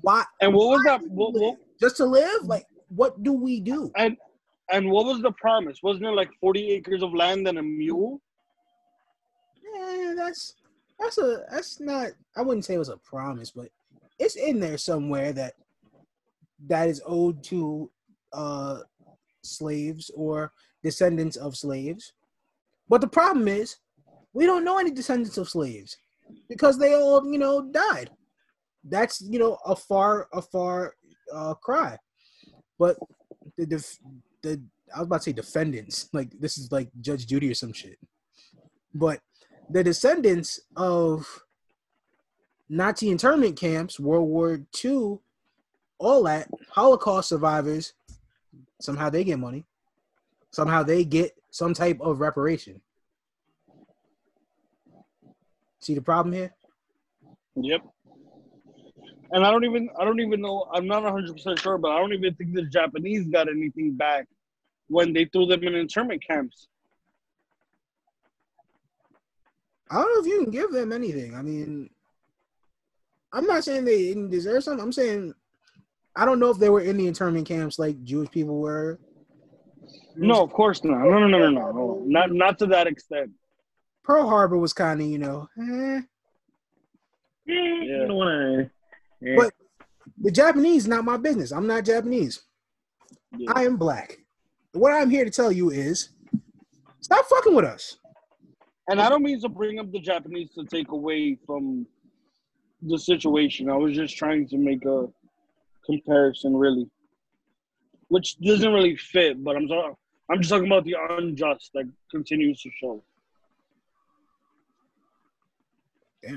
Why? 0.00 0.24
And 0.40 0.52
what 0.52 0.68
was 0.68 0.82
that? 0.84 1.00
What, 1.08 1.32
what, 1.34 1.56
Just 1.80 1.96
to 1.98 2.04
live? 2.04 2.44
Like, 2.44 2.66
what 2.88 3.22
do 3.22 3.32
we 3.32 3.60
do? 3.60 3.90
and 3.96 4.16
and 4.70 4.90
what 4.90 5.06
was 5.06 5.22
the 5.22 5.32
promise? 5.32 5.78
Wasn't 5.82 6.04
it 6.04 6.10
like 6.10 6.30
forty 6.40 6.70
acres 6.70 7.02
of 7.02 7.14
land 7.14 7.46
and 7.48 7.58
a 7.58 7.62
mule? 7.62 8.20
Yeah, 9.74 10.14
that's 10.16 10.54
that's 10.98 11.18
a 11.18 11.44
that's 11.50 11.80
not. 11.80 12.08
I 12.36 12.42
wouldn't 12.42 12.64
say 12.64 12.74
it 12.74 12.78
was 12.78 12.88
a 12.90 12.98
promise, 12.98 13.50
but 13.50 13.68
it's 14.18 14.36
in 14.36 14.60
there 14.60 14.78
somewhere 14.78 15.32
that 15.32 15.54
that 16.66 16.88
is 16.88 17.00
owed 17.06 17.42
to 17.44 17.90
uh 18.32 18.80
slaves 19.42 20.10
or 20.14 20.52
descendants 20.82 21.36
of 21.36 21.56
slaves. 21.56 22.12
But 22.88 23.00
the 23.00 23.08
problem 23.08 23.48
is, 23.48 23.76
we 24.32 24.46
don't 24.46 24.64
know 24.64 24.78
any 24.78 24.90
descendants 24.90 25.38
of 25.38 25.48
slaves 25.48 25.96
because 26.48 26.78
they 26.78 26.94
all, 26.94 27.30
you 27.30 27.38
know, 27.38 27.62
died. 27.62 28.10
That's 28.84 29.20
you 29.20 29.38
know 29.38 29.58
a 29.66 29.76
far 29.76 30.28
a 30.32 30.40
far 30.40 30.94
uh, 31.32 31.54
cry. 31.54 31.98
But 32.78 32.96
the 33.56 33.66
def- 33.66 33.98
the 34.42 34.62
I 34.94 35.00
was 35.00 35.06
about 35.06 35.18
to 35.18 35.24
say 35.24 35.32
defendants, 35.32 36.08
like 36.12 36.30
this 36.38 36.58
is 36.58 36.72
like 36.72 36.90
Judge 37.00 37.26
Judy 37.26 37.50
or 37.50 37.54
some 37.54 37.72
shit. 37.72 37.98
But 38.94 39.20
the 39.68 39.84
descendants 39.84 40.60
of 40.76 41.26
Nazi 42.68 43.10
internment 43.10 43.58
camps, 43.58 44.00
World 44.00 44.28
War 44.28 44.60
II, 44.84 45.18
all 45.98 46.22
that 46.24 46.48
Holocaust 46.70 47.28
survivors, 47.28 47.92
somehow 48.80 49.10
they 49.10 49.24
get 49.24 49.38
money. 49.38 49.64
Somehow 50.50 50.82
they 50.82 51.04
get 51.04 51.32
some 51.58 51.74
type 51.74 51.98
of 52.00 52.20
reparation. 52.20 52.80
See 55.80 55.94
the 55.94 56.00
problem 56.00 56.32
here? 56.32 56.54
Yep. 57.56 57.80
And 59.32 59.44
I 59.44 59.50
don't 59.50 59.64
even 59.64 59.88
I 60.00 60.04
don't 60.04 60.20
even 60.20 60.40
know 60.40 60.66
I'm 60.72 60.86
not 60.86 61.02
100 61.02 61.32
percent 61.32 61.58
sure, 61.58 61.76
but 61.76 61.90
I 61.90 61.98
don't 61.98 62.12
even 62.12 62.34
think 62.36 62.54
the 62.54 62.62
Japanese 62.62 63.26
got 63.26 63.48
anything 63.48 63.94
back 63.94 64.26
when 64.86 65.12
they 65.12 65.24
threw 65.26 65.46
them 65.46 65.64
in 65.64 65.74
internment 65.74 66.22
camps. 66.24 66.68
I 69.90 69.96
don't 69.96 70.14
know 70.14 70.20
if 70.20 70.26
you 70.26 70.44
can 70.44 70.52
give 70.52 70.70
them 70.70 70.92
anything. 70.92 71.34
I 71.34 71.42
mean, 71.42 71.90
I'm 73.32 73.46
not 73.46 73.64
saying 73.64 73.84
they 73.84 74.08
didn't 74.08 74.30
deserve 74.30 74.62
something. 74.62 74.82
I'm 74.82 74.92
saying 74.92 75.34
I 76.14 76.24
don't 76.24 76.38
know 76.38 76.50
if 76.50 76.58
they 76.58 76.70
were 76.70 76.82
in 76.82 76.96
the 76.96 77.08
internment 77.08 77.48
camps 77.48 77.78
like 77.78 78.02
Jewish 78.04 78.30
people 78.30 78.58
were. 78.60 79.00
No, 80.16 80.42
of 80.42 80.52
course 80.52 80.82
not. 80.84 80.98
No, 80.98 81.18
no, 81.18 81.26
no, 81.26 81.38
no, 81.38 81.50
no, 81.50 81.70
no. 81.72 82.02
Not 82.06 82.32
not 82.32 82.58
to 82.60 82.66
that 82.66 82.86
extent. 82.86 83.30
Pearl 84.04 84.28
Harbor 84.28 84.56
was 84.56 84.72
kind 84.72 85.00
of, 85.00 85.06
you 85.06 85.18
know, 85.18 85.48
eh. 85.58 86.00
Yeah. 87.46 87.82
You 87.82 88.04
don't 88.06 88.16
want 88.16 88.70
to. 89.22 89.36
But 89.36 89.52
the 90.20 90.30
Japanese 90.30 90.88
not 90.88 91.04
my 91.04 91.16
business. 91.16 91.52
I'm 91.52 91.66
not 91.66 91.84
Japanese. 91.84 92.42
Yeah. 93.36 93.52
I 93.54 93.64
am 93.64 93.76
black. 93.76 94.16
What 94.72 94.92
I'm 94.92 95.10
here 95.10 95.24
to 95.24 95.30
tell 95.30 95.52
you 95.52 95.70
is 95.70 96.10
stop 97.00 97.24
fucking 97.26 97.54
with 97.54 97.64
us. 97.64 97.96
And 98.88 99.00
I 99.00 99.08
don't 99.08 99.22
mean 99.22 99.40
to 99.42 99.48
bring 99.48 99.78
up 99.78 99.92
the 99.92 100.00
Japanese 100.00 100.50
to 100.54 100.64
take 100.64 100.90
away 100.92 101.38
from 101.46 101.86
the 102.82 102.98
situation. 102.98 103.68
I 103.68 103.76
was 103.76 103.94
just 103.94 104.16
trying 104.16 104.48
to 104.48 104.56
make 104.56 104.84
a 104.86 105.08
comparison, 105.84 106.56
really, 106.56 106.88
which 108.08 108.38
doesn't 108.38 108.72
really 108.72 108.96
fit. 108.96 109.42
But 109.42 109.56
I'm 109.56 109.68
sorry. 109.68 109.94
I'm 110.30 110.38
just 110.38 110.50
talking 110.50 110.66
about 110.66 110.84
the 110.84 110.96
unjust 111.10 111.70
that 111.74 111.88
continues 112.10 112.60
to 112.62 112.70
show. 112.80 113.02
Yeah. 116.22 116.36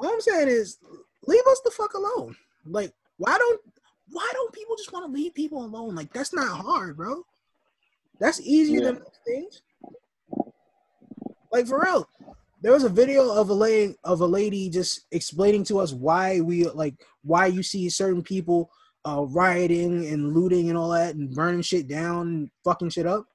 All 0.00 0.12
I'm 0.12 0.20
saying 0.20 0.48
is 0.48 0.78
leave 1.26 1.46
us 1.46 1.60
the 1.64 1.70
fuck 1.70 1.94
alone. 1.94 2.36
Like, 2.64 2.92
why 3.18 3.36
don't 3.38 3.60
why 4.10 4.28
don't 4.32 4.52
people 4.52 4.76
just 4.76 4.92
want 4.92 5.06
to 5.06 5.12
leave 5.12 5.34
people 5.34 5.64
alone? 5.64 5.94
Like, 5.94 6.12
that's 6.12 6.32
not 6.32 6.48
hard, 6.48 6.96
bro. 6.96 7.24
That's 8.18 8.40
easier 8.40 8.80
than 8.80 9.02
things. 9.26 9.62
Like 11.52 11.66
for 11.66 11.80
real. 11.80 12.08
There 12.62 12.72
was 12.72 12.84
a 12.84 12.88
video 12.88 13.30
of 13.32 13.50
a 13.50 13.54
lady 13.54 13.94
of 14.02 14.20
a 14.20 14.26
lady 14.26 14.70
just 14.70 15.06
explaining 15.12 15.64
to 15.64 15.78
us 15.78 15.92
why 15.92 16.40
we 16.40 16.64
like 16.64 16.94
why 17.22 17.46
you 17.46 17.62
see 17.62 17.88
certain 17.88 18.22
people 18.22 18.70
uh 19.06 19.22
rioting 19.30 20.06
and 20.06 20.34
looting 20.34 20.68
and 20.68 20.76
all 20.76 20.90
that 20.90 21.14
and 21.14 21.34
burning 21.34 21.62
shit 21.62 21.86
down 21.88 22.26
and 22.28 22.50
fucking 22.64 22.90
shit 22.90 23.06
up. 23.06 23.26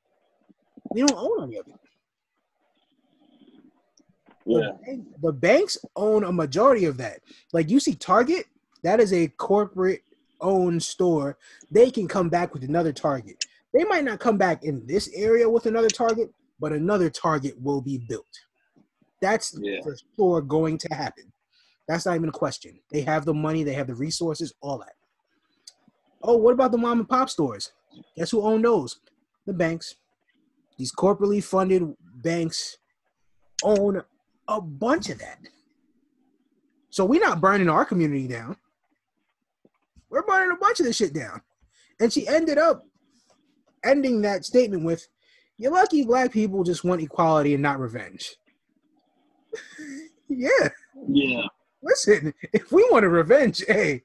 We 0.94 1.02
don't 1.02 1.18
own 1.18 1.44
any 1.44 1.58
of 1.58 1.68
it. 1.68 1.76
Yeah. 4.46 4.60
The, 4.60 4.80
bank- 4.86 5.08
the 5.22 5.32
banks 5.34 5.78
own 5.96 6.24
a 6.24 6.32
majority 6.32 6.86
of 6.86 6.98
that. 6.98 7.20
Like 7.54 7.70
you 7.70 7.80
see 7.80 7.96
Target, 7.96 8.46
that 8.84 9.00
is 9.00 9.14
a 9.14 9.28
corporate 9.30 10.02
owned 10.42 10.82
store. 10.84 11.38
They 11.70 11.92
can 11.92 12.08
come 12.08 12.28
back 12.30 12.54
with 12.54 12.64
another 12.64 12.92
Target. 12.92 13.46
They 13.74 13.84
might 13.86 14.04
not 14.04 14.20
come 14.20 14.38
back 14.38 14.64
in 14.64 14.86
this 14.86 15.10
area 15.14 15.50
with 15.50 15.68
another 15.68 15.88
Target, 15.88 16.32
but 16.60 16.74
another 16.74 17.10
Target 17.10 17.56
will 17.62 17.82
be 17.82 18.00
built. 18.10 18.26
That's 19.22 19.58
Yeah. 19.62 19.80
for 19.84 19.96
sure 20.18 20.42
going 20.42 20.78
to 20.80 20.94
happen. 20.94 21.32
That's 21.88 22.06
not 22.06 22.16
even 22.16 22.30
a 22.30 22.34
question. 22.34 22.80
They 22.92 23.02
have 23.02 23.24
the 23.24 23.34
money, 23.34 23.64
they 23.64 23.74
have 23.74 23.88
the 23.88 23.96
resources, 23.96 24.54
all 24.62 24.80
that. 24.80 24.94
Oh, 26.24 26.38
what 26.38 26.54
about 26.54 26.72
the 26.72 26.78
mom 26.78 27.00
and 27.00 27.10
pop 27.10 27.30
stores? 27.30 27.72
Guess 28.16 28.32
who 28.32 28.42
owned 28.42 28.66
those? 28.66 29.00
The 29.46 29.54
banks. 29.54 29.96
These 30.78 30.94
corporately 30.94 31.44
funded 31.44 31.96
banks 32.02 32.78
own 33.64 34.02
a 34.48 34.62
bunch 34.62 35.10
of 35.10 35.20
that. 35.20 35.40
So 36.90 37.06
we're 37.06 37.22
not 37.22 37.42
burning 37.42 37.70
our 37.70 37.86
community 37.86 38.28
down. 38.28 38.58
We're 40.10 40.24
burning 40.24 40.52
a 40.52 40.60
bunch 40.60 40.80
of 40.80 40.86
this 40.86 40.98
shit 40.98 41.14
down. 41.14 41.42
And 42.00 42.12
she 42.12 42.28
ended 42.28 42.58
up 42.58 42.84
ending 43.84 44.22
that 44.22 44.44
statement 44.46 44.84
with, 44.84 45.08
"You're 45.58 45.72
lucky 45.72 46.04
black 46.04 46.32
people 46.32 46.64
just 46.64 46.84
want 46.84 47.02
equality 47.02 47.54
and 47.54 47.64
not 47.64 47.80
revenge." 47.80 48.36
yeah, 50.30 50.70
Yeah. 51.08 51.44
listen, 51.82 52.34
if 52.54 52.72
we 52.72 52.88
want 52.92 53.06
a 53.06 53.10
revenge, 53.10 53.64
hey, 53.68 54.04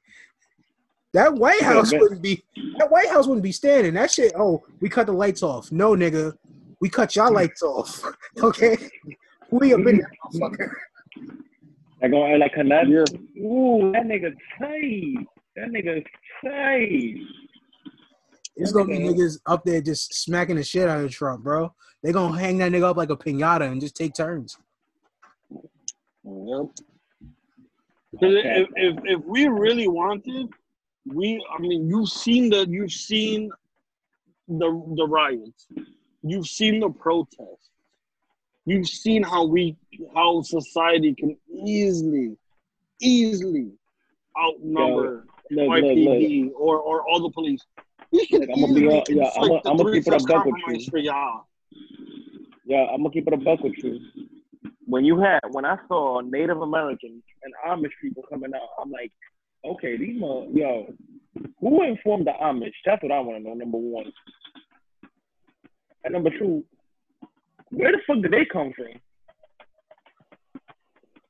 that 1.17 1.33
White 1.33 1.61
House 1.61 1.91
but- 1.91 1.99
wouldn't 1.99 2.21
be 2.21 2.43
that 2.77 2.91
White 2.91 3.09
House 3.09 3.25
wouldn't 3.25 3.43
be 3.43 3.51
standing. 3.51 3.95
That 3.95 4.11
shit. 4.11 4.33
Oh, 4.37 4.63
we 4.79 4.87
cut 4.87 5.07
the 5.07 5.13
lights 5.13 5.41
off. 5.41 5.71
No, 5.71 5.95
nigga, 5.95 6.37
we 6.79 6.89
cut 6.89 7.15
y'all 7.15 7.31
mm. 7.31 7.35
lights 7.35 7.63
off. 7.63 8.03
okay, 8.43 8.77
we 9.49 9.73
up 9.73 9.79
in 9.79 9.97
that 9.97 10.11
motherfucker. 10.35 10.71
Like 12.01 12.11
going 12.11 12.39
like 12.39 12.53
Canad. 12.53 12.87
Yeah. 12.87 13.43
Ooh, 13.43 13.91
that 13.93 14.03
nigga 14.03 14.35
tight. 14.59 15.25
That 15.55 15.69
nigga 15.69 16.05
tight. 16.45 17.15
It's 18.55 18.71
gonna 18.71 18.85
be 18.85 18.99
niggas 18.99 19.39
up 19.47 19.63
there 19.65 19.81
just 19.81 20.13
smacking 20.13 20.57
the 20.57 20.63
shit 20.63 20.87
out 20.87 21.03
of 21.03 21.11
Trump, 21.11 21.43
bro. 21.43 21.73
They 22.03 22.11
gonna 22.11 22.37
hang 22.37 22.59
that 22.59 22.71
nigga 22.71 22.83
up 22.83 22.97
like 22.97 23.09
a 23.09 23.17
pinata 23.17 23.71
and 23.71 23.81
just 23.81 23.95
take 23.95 24.13
turns. 24.13 24.59
Yep. 25.51 26.67
'Cause 28.19 28.33
If, 28.33 28.67
if 28.75 28.97
if 29.05 29.25
we 29.25 29.47
really 29.47 29.87
wanted, 29.87 30.49
we 31.13 31.43
I 31.53 31.59
mean 31.59 31.87
you've 31.89 32.09
seen 32.09 32.49
the 32.49 32.67
you've 32.69 32.91
seen 32.91 33.51
the 34.47 34.69
the 34.95 35.05
riots, 35.07 35.67
you've 36.23 36.47
seen 36.47 36.79
the 36.79 36.89
protests, 36.89 37.69
you've 38.65 38.87
seen 38.87 39.23
how 39.23 39.45
we 39.45 39.75
how 40.15 40.41
society 40.41 41.13
can 41.13 41.37
easily 41.51 42.37
easily 43.01 43.71
outnumber 44.39 45.25
Look, 45.49 45.69
look, 45.69 45.69
look. 45.69 45.83
YPD 45.85 46.51
or 46.55 46.79
or 46.79 47.07
all 47.07 47.21
the 47.21 47.29
police. 47.29 47.61
We 48.11 48.25
can 48.27 48.41
Look, 48.41 48.49
I'ma 48.53 48.67
be 48.67 48.73
easily 48.73 49.03
yeah, 49.09 49.29
I'ma- 49.37 49.61
the 49.63 49.69
I'ma 49.69 49.83
keep 49.91 49.95
it 49.95 50.07
a 50.07 50.11
first 50.11 50.27
buck 50.27 50.45
with 50.45 50.55
you. 50.67 50.89
for 50.91 50.97
y'all. 50.97 51.47
Yeah, 52.65 52.83
I'm 52.91 52.97
gonna 52.97 53.11
keep 53.11 53.27
it 53.27 53.33
a 53.33 53.37
buck 53.37 53.61
with 53.63 53.77
you. 53.83 53.99
When 54.85 55.05
you 55.05 55.19
had 55.19 55.39
when 55.51 55.63
I 55.65 55.77
saw 55.87 56.19
Native 56.21 56.61
Americans 56.61 57.23
and 57.43 57.53
Amish 57.65 57.91
people 58.01 58.23
coming 58.29 58.53
out, 58.53 58.69
I'm 58.81 58.91
like, 58.91 59.11
okay, 59.73 59.97
these 59.97 60.19
mo 60.19 60.47
yo, 60.53 60.93
who 61.59 61.83
informed 61.83 62.27
the 62.27 62.31
Amish? 62.41 62.73
That's 62.85 63.01
what 63.03 63.11
I 63.11 63.19
want 63.19 63.37
to 63.43 63.43
know. 63.49 63.53
Number 63.55 63.77
one, 63.77 64.11
and 66.03 66.13
number 66.13 66.29
two, 66.37 66.63
where 67.71 67.91
the 67.91 67.99
fuck 68.07 68.21
did 68.21 68.31
they 68.31 68.45
come 68.45 68.71
from? 68.75 68.87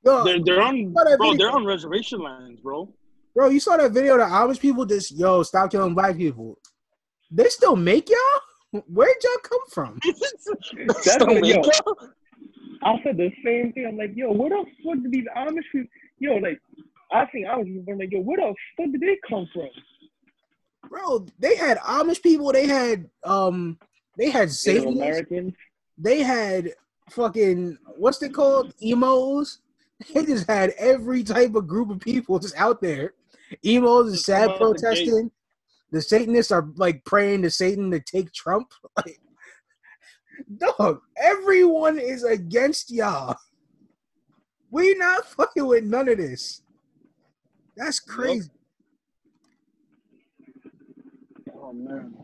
Yo, 0.05 0.23
They're, 0.23 0.39
they're 0.43 0.61
on 0.61 0.93
bro. 0.93 1.33
They're 1.35 1.51
on 1.51 1.65
reservation 1.65 2.19
lands, 2.21 2.61
bro. 2.61 2.87
bro, 3.35 3.49
you 3.49 3.59
saw 3.59 3.77
that 3.77 3.91
video 3.91 4.13
of 4.13 4.19
the 4.19 4.25
Amish 4.25 4.59
people 4.59 4.85
just 4.85 5.11
yo 5.17 5.43
stop 5.43 5.71
killing 5.71 5.93
black 5.95 6.15
people. 6.15 6.57
They 7.31 7.49
still 7.49 7.75
make 7.75 8.09
y'all? 8.09 8.81
Where'd 8.87 9.15
y'all 9.23 9.37
come 9.43 9.59
from? 9.71 9.99
That's 10.05 11.11
Still 11.13 11.27
what, 11.27 11.45
yo, 11.45 11.55
make- 11.61 12.09
I 12.83 12.93
said 13.03 13.17
the 13.17 13.31
same 13.43 13.73
thing. 13.73 13.85
I'm 13.87 13.97
like, 13.97 14.11
yo, 14.15 14.31
where 14.31 14.49
the 14.49 14.63
fuck 14.85 15.01
did 15.01 15.11
these 15.11 15.25
Amish 15.35 15.63
people? 15.71 15.89
Yo, 16.19 16.35
like, 16.35 16.59
I 17.11 17.25
think 17.27 17.47
I 17.47 17.57
was. 17.57 17.67
I'm 17.67 17.97
like, 17.97 18.11
yo, 18.11 18.21
where 18.21 18.37
the 18.37 18.53
fuck 18.75 18.91
did 18.91 19.01
they 19.01 19.17
come 19.27 19.47
from? 19.53 19.69
Bro, 20.89 21.27
they 21.39 21.55
had 21.55 21.77
Amish 21.79 22.21
people, 22.21 22.51
they 22.51 22.67
had 22.67 23.09
um 23.23 23.77
they 24.17 24.29
had 24.29 24.49
Native 24.49 24.53
Satanists, 24.53 24.95
Americans. 25.01 25.53
they 25.97 26.19
had 26.21 26.73
fucking 27.09 27.77
what's 27.97 28.21
it 28.21 28.33
called? 28.33 28.73
Emos. 28.81 29.59
They 30.13 30.25
just 30.25 30.47
had 30.47 30.75
every 30.77 31.23
type 31.23 31.55
of 31.55 31.65
group 31.65 31.89
of 31.89 31.99
people 31.99 32.37
just 32.37 32.55
out 32.55 32.83
there. 32.83 33.15
Emos 33.65 34.13
is 34.13 34.25
sad 34.25 34.49
out 34.49 34.59
the 34.59 34.65
protesting. 34.65 35.31
The 35.91 36.03
Satanists 36.03 36.51
are 36.51 36.69
like 36.75 37.03
praying 37.03 37.41
to 37.41 37.49
Satan 37.49 37.89
to 37.89 37.99
take 37.99 38.31
Trump. 38.31 38.67
Like, 38.95 39.19
dog, 40.77 41.01
everyone 41.17 41.97
is 41.97 42.23
against 42.23 42.91
y'all. 42.91 43.35
We 44.69 44.93
not 44.93 45.25
fucking 45.25 45.65
with 45.65 45.83
none 45.83 46.09
of 46.09 46.19
this. 46.19 46.61
That's 47.77 47.99
crazy. 47.99 48.49
Oh 51.53 51.71
man. 51.71 52.15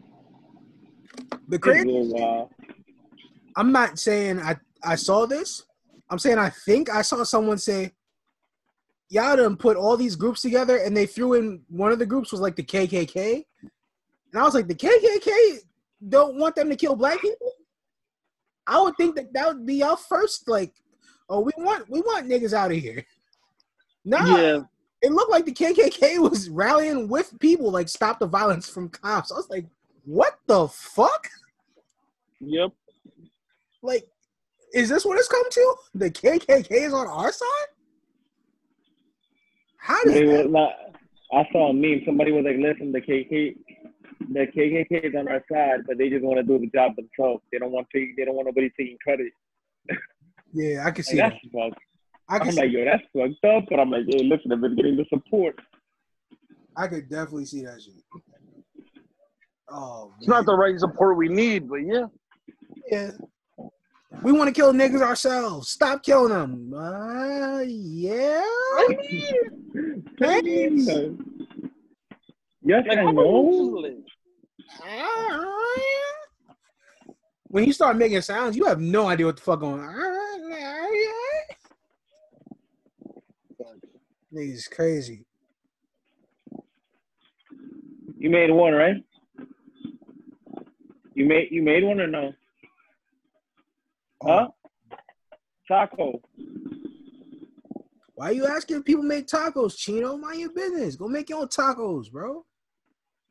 The 1.47 1.59
crazy. 1.59 1.83
I'm 3.55 3.71
not 3.71 3.99
saying 3.99 4.39
I 4.39 4.57
I 4.83 4.95
saw 4.95 5.27
this. 5.27 5.61
I'm 6.09 6.17
saying 6.17 6.39
I 6.39 6.49
think 6.49 6.89
I 6.89 7.03
saw 7.03 7.23
someone 7.23 7.59
say, 7.59 7.93
"Y'all 9.09 9.37
done 9.37 9.55
put 9.55 9.77
all 9.77 9.95
these 9.95 10.15
groups 10.15 10.41
together," 10.41 10.77
and 10.77 10.97
they 10.97 11.05
threw 11.05 11.33
in 11.35 11.61
one 11.69 11.91
of 11.91 11.99
the 11.99 12.05
groups 12.05 12.31
was 12.31 12.41
like 12.41 12.55
the 12.55 12.63
KKK, 12.63 13.45
and 13.61 14.41
I 14.41 14.43
was 14.43 14.55
like, 14.55 14.67
"The 14.67 14.75
KKK 14.75 15.59
don't 16.09 16.39
want 16.39 16.55
them 16.55 16.69
to 16.71 16.75
kill 16.75 16.95
black 16.95 17.21
people." 17.21 17.51
I 18.65 18.81
would 18.81 18.95
think 18.97 19.15
that 19.17 19.31
that 19.33 19.47
would 19.49 19.65
be 19.67 19.83
our 19.83 19.97
first 19.97 20.47
like, 20.47 20.73
oh, 21.29 21.41
we 21.41 21.51
want 21.57 21.87
we 21.89 22.01
want 22.01 22.27
niggas 22.27 22.53
out 22.53 22.71
of 22.71 22.77
here. 22.77 23.05
Nah, 24.03 24.25
Yeah. 24.25 24.61
It 25.03 25.11
looked 25.11 25.31
like 25.31 25.45
the 25.45 25.51
KKK 25.53 26.17
was 26.17 26.49
rallying 26.49 27.09
with 27.09 27.37
people 27.39 27.69
like 27.69 27.89
stop 27.89 28.19
the 28.19 28.25
violence 28.25 28.69
from 28.69 28.87
cops. 28.87 29.31
I 29.31 29.35
was 29.35 29.49
like, 29.49 29.65
what 30.05 30.39
the 30.47 30.67
fuck? 30.69 31.29
Yep. 32.39 32.71
Like, 33.81 34.07
is 34.73 34.87
this 34.87 35.03
what 35.03 35.19
it's 35.19 35.27
come 35.27 35.49
to? 35.51 35.75
The 35.93 36.09
KKK 36.09 36.71
is 36.71 36.93
on 36.93 37.07
our 37.07 37.33
side? 37.33 37.47
How 39.77 40.01
They 40.05 40.25
that? 40.25 40.49
not, 40.49 40.71
I 41.33 41.45
saw 41.51 41.69
a 41.69 41.73
meme. 41.73 42.01
Somebody 42.05 42.31
was 42.31 42.45
like, 42.45 42.55
"Listen, 42.57 42.93
the 42.93 43.01
KKK. 43.01 43.57
the 44.31 44.47
KKK 44.55 45.09
is 45.09 45.15
on 45.15 45.27
our 45.27 45.43
side, 45.51 45.81
but 45.85 45.97
they 45.97 46.09
just 46.09 46.23
want 46.23 46.37
to 46.37 46.43
do 46.43 46.57
the 46.57 46.67
job 46.73 46.95
themselves. 46.95 47.43
They 47.51 47.59
don't 47.59 47.71
want 47.73 47.87
to. 47.93 48.13
They 48.17 48.23
don't 48.23 48.35
want 48.35 48.47
nobody 48.47 48.71
taking 48.79 48.97
credit. 49.03 49.33
Yeah, 50.53 50.85
I 50.85 50.91
can 50.91 51.03
see 51.03 51.17
that's 51.17 51.35
that. 51.51 51.71
Fucked. 52.29 52.29
I 52.29 52.39
can 52.39 52.49
I'm 52.49 52.55
like, 52.55 52.71
yo, 52.71 52.85
that's 52.85 53.03
fucked 53.15 53.45
up. 53.45 53.65
But 53.69 53.79
I'm 53.79 53.89
like, 53.89 54.05
hey, 54.07 54.23
listen, 54.23 54.51
I've 54.51 54.61
been 54.61 54.75
getting 54.75 54.97
the 54.97 55.05
support. 55.09 55.59
I 56.75 56.87
could 56.87 57.09
definitely 57.09 57.45
see 57.45 57.63
that 57.63 57.81
shit. 57.81 57.93
Oh, 59.69 60.13
It's 60.19 60.27
not 60.27 60.45
the 60.45 60.55
right 60.55 60.79
support 60.79 61.17
we 61.17 61.29
need, 61.29 61.67
but 61.69 61.77
yeah. 61.77 62.05
yeah. 62.91 63.11
We 64.21 64.31
want 64.31 64.47
to 64.47 64.53
kill 64.53 64.71
niggas 64.73 65.01
ourselves. 65.01 65.69
Stop 65.71 66.03
killing 66.03 66.31
them. 66.31 66.73
Uh, 66.73 67.61
yeah. 67.65 68.43
Thanks. 70.19 70.87
Yes, 72.65 72.85
Like, 72.87 72.99
I 72.99 73.11
know. 73.11 73.83
When 77.47 77.65
you 77.65 77.73
start 77.73 77.97
making 77.97 78.21
sounds, 78.21 78.55
you 78.55 78.65
have 78.65 78.79
no 78.79 79.07
idea 79.07 79.25
what 79.25 79.35
the 79.35 79.41
fuck 79.41 79.59
going 79.59 79.81
on. 79.81 80.13
Is 84.35 84.67
crazy. 84.67 85.25
You 88.17 88.31
made 88.31 88.49
one, 88.49 88.73
right? 88.73 88.95
You 91.13 91.25
made 91.27 91.49
you 91.51 91.61
made 91.61 91.83
one 91.83 91.99
or 91.99 92.07
no? 92.07 92.33
Huh? 94.23 94.47
Taco. 95.67 96.19
Why 98.15 98.27
are 98.27 98.33
you 98.33 98.47
asking 98.47 98.77
if 98.77 98.85
people 98.85 99.03
make 99.03 99.27
tacos, 99.27 99.77
Chino? 99.77 100.17
Mind 100.17 100.39
your 100.39 100.51
business. 100.51 100.95
Go 100.95 101.07
make 101.07 101.29
your 101.29 101.39
own 101.39 101.47
tacos, 101.47 102.11
bro. 102.11 102.43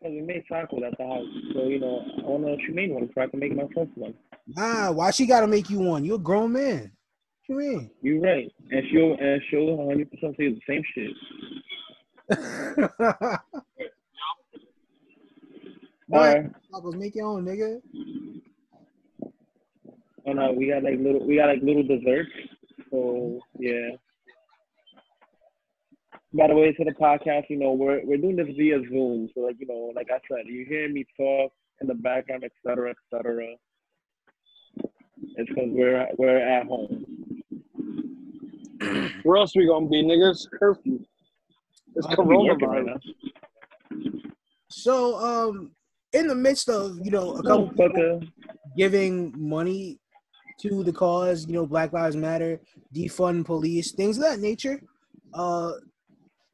Because 0.01 0.15
we 0.15 0.21
made 0.21 0.45
tacos 0.51 0.87
at 0.87 0.97
the 0.99 1.07
house. 1.07 1.27
So, 1.55 1.65
you 1.65 1.81
know, 1.81 2.01
I 2.19 2.23
to 2.23 2.43
know 2.43 2.53
if 2.53 2.61
you 2.69 2.75
made 2.75 2.91
one 2.93 3.11
so 3.15 3.23
I 3.23 3.27
can 3.27 3.41
make 3.41 3.57
myself 3.57 3.89
one. 3.97 4.15
Nah, 4.47 4.93
why 4.93 5.11
she 5.11 5.27
gotta 5.27 5.49
make 5.49 5.69
you 5.69 5.81
one? 5.81 6.05
You're 6.05 6.17
a 6.17 6.21
grown 6.21 6.53
man. 6.53 6.93
You 7.49 7.57
mean? 7.57 7.91
You're 8.03 8.21
right. 8.21 8.51
And 8.71 8.83
she'll 8.91 9.17
and 9.19 9.43
she'll 9.51 9.77
100 9.77 10.11
percent 10.11 10.37
say 10.37 10.49
the 10.49 10.61
same 10.69 10.83
shit. 10.95 11.11
All 16.13 16.21
right. 16.21 16.51
Make 16.97 17.15
your 17.15 17.27
own, 17.27 17.45
nigga. 17.45 17.81
Oh 20.27 20.33
no, 20.33 20.53
we 20.53 20.69
got 20.69 20.85
like 20.85 20.99
little 20.99 21.27
we 21.27 21.37
got 21.37 21.47
like 21.47 21.63
little 21.63 21.83
desserts. 21.83 22.31
So 22.91 23.41
yeah. 23.59 23.91
By 26.35 26.47
the 26.49 26.55
way, 26.55 26.73
to 26.73 26.85
the 26.85 26.93
podcast, 26.93 27.51
you 27.51 27.59
know, 27.59 27.73
we're 27.73 28.03
we're 28.05 28.19
doing 28.19 28.37
this 28.37 28.47
via 28.57 28.81
Zoom. 28.89 29.29
So 29.35 29.41
like, 29.41 29.57
you 29.59 29.67
know, 29.67 29.93
like 29.95 30.09
I 30.11 30.19
said, 30.31 30.47
you 30.47 30.65
hear 30.67 30.89
me 30.89 31.05
talk 31.17 31.53
in 31.81 31.89
the 31.89 31.95
background, 31.95 32.45
et 32.45 32.53
cetera, 32.67 32.91
et 32.91 32.97
cetera. 33.11 33.49
It's 35.37 35.49
because 35.49 35.69
we're 35.69 36.07
we're 36.19 36.39
at 36.39 36.67
home. 36.67 37.05
Where 39.23 39.37
else 39.37 39.55
we 39.57 39.67
gonna 39.67 39.89
be, 39.89 40.03
niggas? 40.03 40.47
Curfew. 40.59 41.01
It's 41.95 42.07
I 42.07 42.15
could 42.15 42.29
be 42.29 42.37
working 42.37 42.69
right 42.69 42.85
coronavirus. 42.85 44.23
So, 44.69 45.17
um, 45.17 45.73
in 46.13 46.27
the 46.27 46.35
midst 46.35 46.69
of 46.69 46.99
you 47.03 47.11
know 47.11 47.35
a 47.35 47.43
couple 47.43 47.69
people 47.69 48.23
giving 48.77 49.35
money 49.37 49.99
to 50.61 50.85
the 50.85 50.93
cause, 50.93 51.47
you 51.47 51.55
know, 51.55 51.67
Black 51.67 51.93
Lives 51.93 52.17
Matter, 52.17 52.61
defund 52.95 53.45
police, 53.45 53.93
things 53.93 54.17
of 54.17 54.23
that 54.23 54.39
nature, 54.39 54.81
uh, 55.35 55.73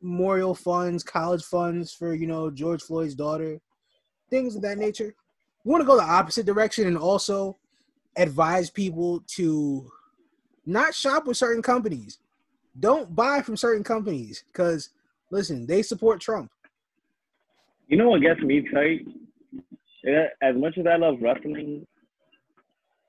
memorial 0.00 0.54
funds, 0.54 1.02
college 1.02 1.44
funds 1.44 1.92
for 1.92 2.14
you 2.14 2.26
know 2.26 2.50
George 2.50 2.82
Floyd's 2.82 3.14
daughter, 3.14 3.60
things 4.30 4.56
of 4.56 4.62
that 4.62 4.78
nature. 4.78 5.14
we 5.64 5.70
want 5.70 5.82
to 5.82 5.86
go 5.86 5.96
the 5.96 6.02
opposite 6.02 6.46
direction 6.46 6.86
and 6.86 6.98
also 6.98 7.56
advise 8.16 8.70
people 8.70 9.22
to 9.28 9.88
not 10.66 10.94
shop 10.94 11.26
with 11.26 11.36
certain 11.36 11.62
companies. 11.62 12.18
Don't 12.80 13.14
buy 13.14 13.42
from 13.42 13.56
certain 13.56 13.82
companies 13.82 14.44
because 14.46 14.90
listen, 15.30 15.66
they 15.66 15.82
support 15.82 16.20
Trump. 16.20 16.50
You 17.88 17.96
know 17.96 18.10
what 18.10 18.20
gets 18.20 18.40
me 18.40 18.68
tight? 18.72 19.06
As 20.42 20.54
much 20.56 20.78
as 20.78 20.86
I 20.86 20.96
love 20.96 21.16
wrestling, 21.20 21.86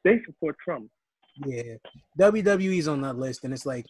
they 0.04 0.22
support 0.26 0.58
Trump. 0.64 0.90
Yeah, 1.46 1.76
WWE's 2.20 2.88
on 2.88 3.02
that 3.02 3.18
list, 3.18 3.44
and 3.44 3.54
it's 3.54 3.66
like, 3.66 3.86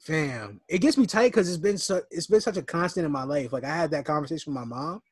fam, 0.00 0.60
it 0.68 0.78
gets 0.78 0.96
me 0.96 1.06
tight 1.06 1.28
because 1.28 1.48
it's 1.48 1.58
been 1.58 1.78
so 1.78 2.00
it's 2.10 2.26
been 2.26 2.40
such 2.40 2.56
a 2.56 2.62
constant 2.62 3.06
in 3.06 3.12
my 3.12 3.24
life. 3.24 3.52
Like 3.52 3.64
I 3.64 3.76
had 3.76 3.90
that 3.92 4.04
conversation 4.04 4.52
with 4.52 4.60
my 4.60 4.64
mom. 4.64 5.02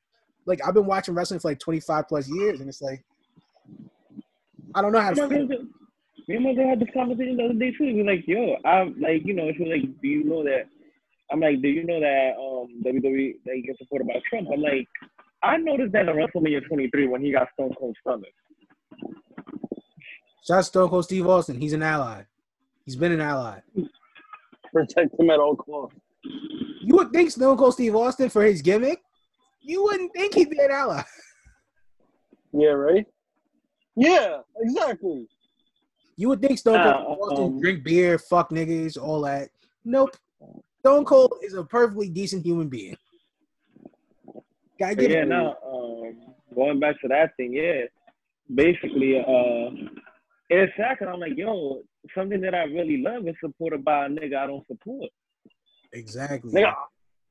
Like 0.47 0.61
I've 0.66 0.74
been 0.74 0.87
watching 0.87 1.14
wrestling 1.14 1.41
for 1.41 1.49
like 1.49 1.59
twenty 1.59 1.80
five 1.80 2.09
plus 2.09 2.28
years, 2.28 2.61
and 2.61 2.68
it's 2.68 2.82
like, 2.82 3.05
I 4.74 4.82
don't 4.82 4.93
know 4.93 5.01
how 5.01 5.12
to. 5.12 5.68
And 6.28 6.36
feel. 6.36 6.40
my 6.40 6.54
brother- 6.54 6.58
me 6.58 6.58
and 6.58 6.58
my 6.58 6.64
brother 6.64 6.68
had 6.68 6.80
this 6.80 6.94
conversation 6.94 7.36
the 7.36 7.44
other 7.44 7.54
day 7.54 7.70
too. 7.70 7.84
He 7.84 8.02
was 8.02 8.06
like, 8.06 8.26
"Yo, 8.26 8.56
I'm 8.64 9.00
like, 9.00 9.26
you 9.26 9.34
know, 9.34 9.52
she 9.52 9.62
was 9.62 9.72
like, 9.72 10.00
do 10.00 10.08
you 10.08 10.24
know 10.24 10.44
that?" 10.44 10.68
I'm 11.30 11.40
like, 11.40 11.62
"Do 11.62 11.68
you 11.68 11.84
know 11.84 12.00
that 12.00 12.32
um 12.38 12.82
WWE 12.84 13.34
they 13.46 13.60
get 13.62 13.78
supported 13.78 14.08
by 14.08 14.20
Trump?" 14.28 14.48
I'm 14.52 14.60
like, 14.60 14.88
I 15.42 15.56
noticed 15.56 15.92
that 15.92 16.08
in 16.08 16.16
WrestleMania 16.16 16.66
23 16.66 17.06
when 17.08 17.22
he 17.22 17.32
got 17.32 17.48
Stone 17.54 17.74
Cold 17.78 17.96
stomach. 18.00 18.32
Shout 20.46 20.58
out 20.58 20.64
Stone 20.66 20.88
Cold 20.90 21.04
Steve 21.04 21.26
Austin. 21.26 21.60
He's 21.60 21.72
an 21.72 21.82
ally. 21.82 22.22
He's 22.84 22.96
been 22.96 23.12
an 23.12 23.20
ally. 23.20 23.60
Protect 24.72 25.18
him 25.18 25.30
at 25.30 25.40
all 25.40 25.56
costs. 25.56 25.98
You 26.82 26.96
would 26.96 27.12
think 27.12 27.30
Stone 27.30 27.56
Cold 27.56 27.74
Steve 27.74 27.94
Austin 27.96 28.28
for 28.28 28.42
his 28.42 28.60
gimmick, 28.62 29.02
you 29.62 29.82
wouldn't 29.82 30.12
think 30.12 30.34
he'd 30.34 30.50
be 30.50 30.58
an 30.60 30.70
ally. 30.70 31.02
Yeah, 32.52 32.68
right? 32.68 33.06
Yeah, 33.96 34.38
exactly. 34.60 35.28
You 36.16 36.28
would 36.28 36.40
think 36.40 36.58
Stone 36.58 36.82
Cold 36.82 37.18
Uh, 37.32 37.34
Steve 37.34 37.46
um, 37.46 37.60
drink 37.60 37.84
beer, 37.84 38.18
fuck 38.18 38.50
niggas, 38.50 39.00
all 39.00 39.20
that. 39.22 39.50
Nope. 39.84 40.16
Stone 40.80 41.04
Cold 41.04 41.32
is 41.42 41.54
a 41.54 41.64
perfectly 41.64 42.08
decent 42.08 42.44
human 42.44 42.68
being. 42.68 42.96
Gotta 44.78 44.96
But 44.96 45.00
give 45.02 45.10
yeah, 45.10 45.22
it. 45.22 45.28
now 45.28 45.56
um, 45.66 46.16
going 46.54 46.80
back 46.80 47.00
to 47.00 47.08
that 47.08 47.36
thing, 47.36 47.52
yeah, 47.54 47.82
basically, 48.54 49.18
uh, 49.18 49.70
it's 50.50 50.72
sad 50.76 50.98
'cause 50.98 51.08
I'm 51.12 51.20
like, 51.20 51.36
yo, 51.36 51.82
something 52.14 52.40
that 52.42 52.54
I 52.54 52.64
really 52.64 52.98
love 52.98 53.26
is 53.26 53.34
supported 53.40 53.84
by 53.84 54.06
a 54.06 54.08
nigga 54.08 54.36
I 54.36 54.46
don't 54.46 54.66
support. 54.66 55.10
Exactly. 55.92 56.52
Nigga, 56.52 56.74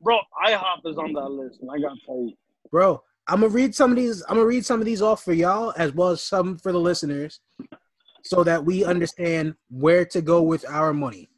bro, 0.02 0.20
IHOP 0.48 0.86
is 0.90 0.98
on 0.98 1.14
that 1.14 1.30
list, 1.30 1.60
and 1.62 1.70
I 1.70 1.78
got 1.80 1.98
tight. 2.08 2.38
Bro, 2.72 3.04
I'm 3.28 3.42
gonna 3.42 3.50
read 3.54 3.76
some 3.76 3.92
of 3.92 3.98
these. 3.98 4.24
I'm 4.28 4.36
gonna 4.38 4.46
read 4.48 4.66
some 4.66 4.80
of 4.80 4.86
these 4.86 5.02
off 5.02 5.24
for 5.24 5.34
y'all 5.34 5.74
as 5.78 5.94
well 5.94 6.10
as 6.10 6.22
some 6.24 6.58
for 6.58 6.72
the 6.72 6.80
listeners, 6.80 7.40
so 8.24 8.44
that 8.44 8.64
we 8.64 8.84
understand 8.86 9.56
where 9.70 10.06
to 10.06 10.22
go 10.22 10.42
with 10.42 10.66
our 10.68 10.94
money. 10.94 11.30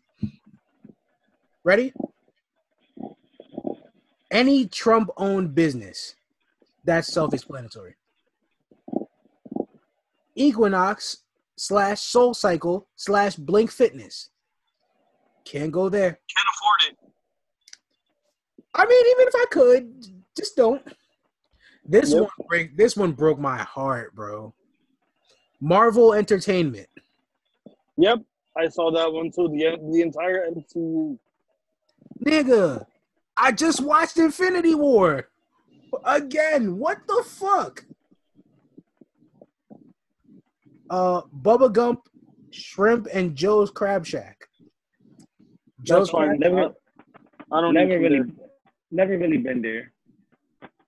Ready? 1.63 1.93
Any 4.31 4.67
Trump-owned 4.67 5.55
business. 5.55 6.15
That's 6.83 7.11
self-explanatory. 7.11 7.95
Equinox 10.35 11.17
slash 11.57 11.97
SoulCycle 12.01 12.85
slash 12.95 13.35
Blink 13.35 13.71
Fitness. 13.71 14.29
Can't 15.45 15.71
go 15.71 15.89
there. 15.89 16.19
Can't 16.35 16.47
afford 16.53 16.81
it. 16.89 16.97
I 18.75 18.85
mean, 18.85 19.05
even 19.11 19.27
if 19.27 19.35
I 19.35 19.45
could, 19.51 20.05
just 20.35 20.55
don't. 20.55 20.85
This 21.85 22.11
Yep. 22.11 22.21
one 22.21 22.47
break. 22.47 22.77
This 22.77 22.97
one 22.97 23.13
broke 23.13 23.39
my 23.39 23.57
heart, 23.57 24.13
bro. 24.13 24.53
Marvel 25.61 26.13
Entertainment. 26.13 26.87
Yep, 27.97 28.19
I 28.57 28.67
saw 28.69 28.91
that 28.91 29.11
one 29.11 29.31
too. 29.31 29.47
The 29.49 29.77
the 29.91 30.01
entire 30.01 30.49
MCU. 30.51 31.17
Nigga, 32.25 32.85
I 33.37 33.51
just 33.51 33.81
watched 33.81 34.17
Infinity 34.17 34.75
War. 34.75 35.29
Again, 36.03 36.77
what 36.77 36.97
the 37.07 37.23
fuck? 37.25 37.85
Uh 40.89 41.21
Bubba 41.41 41.71
Gump, 41.71 42.01
Shrimp, 42.51 43.07
and 43.13 43.35
Joe's 43.35 43.71
Crab 43.71 44.05
Shack. 44.05 44.47
Joe's 45.83 46.07
That's 46.07 46.09
fine. 46.11 46.27
Crab 46.37 46.39
Never, 46.39 46.73
I 47.51 47.61
don't 47.61 47.73
never 47.73 47.99
really, 47.99 48.19
really. 48.19 48.33
never 48.91 49.17
really 49.17 49.37
been 49.37 49.61
there. 49.61 49.91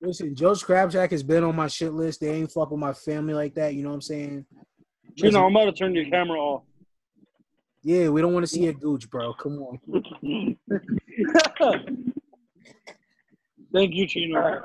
Listen, 0.02 0.36
Joe's 0.36 0.64
Crab 0.64 0.92
Shack 0.92 1.12
has 1.12 1.24
been 1.24 1.44
on 1.44 1.56
my 1.56 1.68
shit 1.68 1.94
list. 1.94 2.22
They 2.22 2.30
ain't 2.30 2.52
fuck 2.52 2.70
with 2.72 2.80
my 2.80 2.94
family 2.94 3.34
like 3.34 3.56
that. 3.56 3.74
You 3.74 3.84
know 3.84 3.90
what 3.90 3.96
I'm 3.96 4.02
saying? 4.02 4.46
You 5.16 5.32
know, 5.32 5.46
I'm 5.46 5.56
about 5.56 5.66
to 5.66 5.72
turn 5.72 5.96
your 5.96 6.06
camera 6.06 6.40
off. 6.40 6.64
Yeah, 7.84 8.10
we 8.10 8.22
don't 8.22 8.34
want 8.34 8.44
to 8.44 8.48
see 8.52 8.68
a 8.68 8.74
gooch, 8.74 9.10
bro. 9.10 9.34
Come 9.34 9.60
on. 9.60 9.80
Thank 13.74 13.96
you, 13.96 14.08
Chino. 14.08 14.62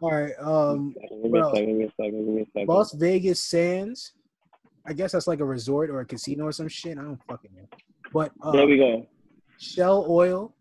All 0.00 0.10
right. 0.10 0.32
Um, 0.40 0.94
Give 1.22 1.30
me 1.30 1.38
a 1.40 1.44
second, 1.44 1.66
give 1.66 1.76
me 1.76 1.84
a 1.84 1.90
second, 1.96 2.24
give 2.26 2.34
me 2.34 2.42
a 2.42 2.46
second. 2.46 2.68
Las 2.68 2.92
Vegas 2.92 3.42
Sands. 3.42 4.12
I 4.86 4.92
guess 4.92 5.12
that's 5.12 5.26
like 5.26 5.40
a 5.40 5.44
resort 5.44 5.90
or 5.90 6.00
a 6.00 6.04
casino 6.06 6.44
or 6.44 6.52
some 6.52 6.68
shit. 6.68 6.98
I 6.98 7.02
don't 7.02 7.20
fucking 7.28 7.50
know. 7.56 7.66
But 8.12 8.32
uh, 8.42 8.52
There 8.52 8.66
we 8.66 8.76
go. 8.76 9.06
Shell 9.58 10.06
Oil. 10.08 10.54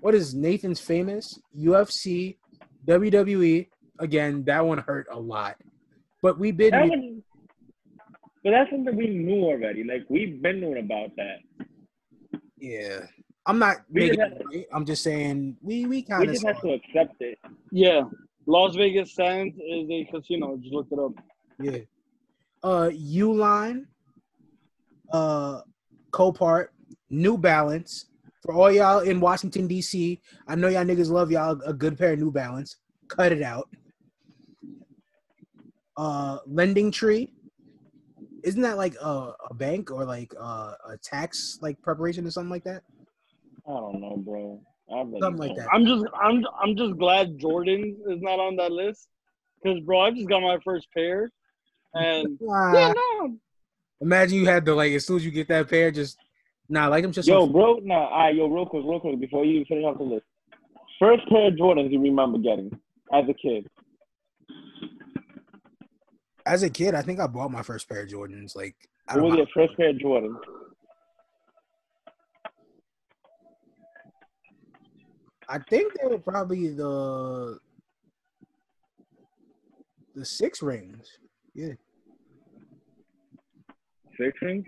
What 0.00 0.14
is 0.14 0.34
Nathan's 0.34 0.80
famous? 0.80 1.38
UFC, 1.56 2.36
WWE. 2.86 3.68
Again, 3.98 4.44
that 4.44 4.64
one 4.64 4.78
hurt 4.78 5.06
a 5.10 5.18
lot. 5.18 5.56
But 6.22 6.38
we've 6.38 6.56
been 6.56 6.70
That 6.70 6.88
one, 6.88 7.22
but 8.44 8.50
that's 8.50 8.70
something 8.70 8.96
we 8.96 9.08
knew 9.08 9.44
already. 9.44 9.82
Like 9.84 10.04
we've 10.08 10.40
been 10.40 10.60
knowing 10.60 10.78
about 10.78 11.10
that. 11.16 11.38
yeah. 12.58 13.00
I'm 13.46 13.58
not 13.58 13.76
We 13.90 14.10
making 14.10 14.18
just 14.18 14.32
it 14.40 14.46
right. 14.52 14.66
I'm 14.72 14.84
just 14.84 15.02
saying 15.02 15.56
we 15.62 15.84
we 15.84 15.88
We 15.88 16.02
kind 16.02 16.22
of 16.22 16.28
just 16.34 16.46
have 16.46 16.60
to 16.60 16.72
accept 16.74 17.14
it. 17.20 17.38
Yeah, 17.72 18.02
Las 18.46 18.74
Vegas 18.76 19.14
Sands 19.14 19.56
is 19.56 19.88
a 19.90 20.04
casino. 20.12 20.56
Just 20.58 20.74
look 20.74 20.86
it 20.90 20.98
up. 20.98 21.12
yeah. 21.58 21.78
Uh 22.62 22.90
Uline, 22.92 23.86
uh 25.12 25.62
Copart, 26.12 26.68
New 27.08 27.38
Balance. 27.38 28.06
For 28.48 28.54
all 28.54 28.72
y'all 28.72 29.00
in 29.00 29.20
Washington 29.20 29.66
D.C., 29.66 30.22
I 30.46 30.54
know 30.54 30.68
y'all 30.68 30.82
niggas 30.82 31.10
love 31.10 31.30
y'all 31.30 31.60
a 31.66 31.74
good 31.74 31.98
pair 31.98 32.14
of 32.14 32.18
New 32.18 32.32
Balance. 32.32 32.76
Cut 33.08 33.30
it 33.30 33.42
out. 33.42 33.68
Uh, 35.98 36.38
LendingTree. 36.48 37.28
Isn't 38.44 38.62
that 38.62 38.78
like 38.78 38.94
a, 39.02 39.34
a 39.50 39.52
bank 39.52 39.90
or 39.90 40.06
like 40.06 40.32
uh, 40.40 40.72
a 40.88 40.96
tax 40.96 41.58
like 41.60 41.78
preparation 41.82 42.26
or 42.26 42.30
something 42.30 42.48
like 42.48 42.64
that? 42.64 42.84
I 43.66 43.72
don't 43.72 44.00
know, 44.00 44.16
bro. 44.16 44.62
I 44.90 45.02
really 45.02 45.20
Something 45.20 45.40
like 45.40 45.48
don't. 45.48 45.56
that. 45.58 45.68
I'm 45.70 45.84
just, 45.84 46.06
I'm, 46.18 46.42
I'm 46.58 46.74
just 46.74 46.96
glad 46.98 47.38
Jordan 47.38 47.98
is 48.08 48.22
not 48.22 48.40
on 48.40 48.56
that 48.56 48.72
list. 48.72 49.08
Cause 49.62 49.78
bro, 49.84 50.00
I 50.00 50.10
just 50.12 50.26
got 50.26 50.40
my 50.40 50.56
first 50.64 50.88
pair, 50.96 51.30
and 51.92 52.38
Ah, 52.50 52.72
yeah, 52.72 52.92
no, 52.94 53.36
imagine 54.00 54.38
you 54.38 54.46
had 54.46 54.64
to 54.64 54.74
like 54.74 54.92
as 54.92 55.04
soon 55.04 55.16
as 55.16 55.24
you 55.26 55.32
get 55.32 55.48
that 55.48 55.68
pair, 55.68 55.90
just 55.90 56.16
nah, 56.68 56.88
like 56.88 57.02
them 57.02 57.12
just 57.12 57.28
Yo, 57.28 57.40
some- 57.44 57.52
bro, 57.52 57.78
nah, 57.82 58.06
all 58.08 58.18
right, 58.18 58.34
yo, 58.34 58.46
real 58.46 58.66
quick, 58.66 58.84
real 58.84 59.00
quick, 59.00 59.18
before 59.20 59.44
you 59.44 59.64
finish 59.66 59.84
off 59.84 59.98
the 59.98 60.04
list. 60.04 60.24
First 60.98 61.28
pair 61.28 61.48
of 61.48 61.54
Jordans 61.54 61.92
you 61.92 62.00
remember 62.00 62.38
getting 62.38 62.70
as 63.12 63.24
a 63.28 63.34
kid. 63.34 63.66
as 66.46 66.62
a 66.62 66.70
kid, 66.70 66.94
I 66.94 67.02
think 67.02 67.20
I 67.20 67.26
bought 67.26 67.50
my 67.50 67.62
first 67.62 67.88
pair 67.88 68.02
of 68.02 68.08
Jordans. 68.08 68.56
Like 68.56 68.74
I 69.06 69.14
What 69.14 69.20
don't 69.20 69.24
was 69.30 69.32
know. 69.32 69.38
your 69.38 69.46
first 69.68 69.76
pair 69.76 69.90
of 69.90 69.96
Jordans? 69.96 70.38
I 75.48 75.58
think 75.70 75.92
they 75.94 76.06
were 76.08 76.18
probably 76.18 76.68
the 76.74 77.58
the 80.14 80.24
six 80.24 80.62
rings. 80.62 81.06
Yeah, 81.54 81.72
Six 84.18 84.36
rings? 84.42 84.66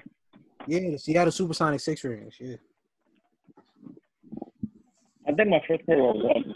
Yeah, 0.70 0.90
the 0.90 0.98
Seattle 0.98 1.32
Supersonic 1.32 1.80
six 1.80 2.04
rings. 2.04 2.34
Yeah, 2.38 2.56
I 5.26 5.32
think 5.32 5.48
my 5.48 5.60
first 5.66 5.84
pair 5.86 5.98
was 5.98 6.22
ones. 6.22 6.54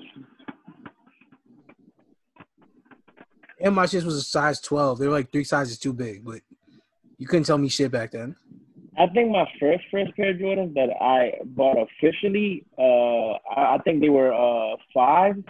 and 3.61 3.75
my 3.75 3.87
shit 3.87 4.05
was 4.05 4.17
a 4.17 4.23
size 4.23 4.61
twelve. 4.61 4.99
They 4.99 5.07
were 5.09 5.15
like 5.15 5.33
three 5.33 5.45
sizes 5.45 5.79
too 5.79 5.93
big, 5.93 6.25
but 6.25 6.41
you 7.19 7.27
couldn't 7.27 7.45
tell 7.45 7.59
me 7.59 7.69
shit 7.69 7.91
back 7.91 8.13
then. 8.13 8.37
I 8.97 9.09
think 9.09 9.33
my 9.33 9.47
first 9.59 9.83
first 9.91 10.15
pair 10.15 10.31
of 10.31 10.37
Jordans 10.37 10.75
that 10.75 10.91
I 11.01 11.33
bought 11.47 11.77
officially, 11.77 12.65
uh, 12.79 13.33
I, 13.59 13.75
I 13.75 13.79
think 13.85 14.01
they 14.01 14.11
were 14.11 14.33
uh 14.33 14.77
five, 14.93 15.43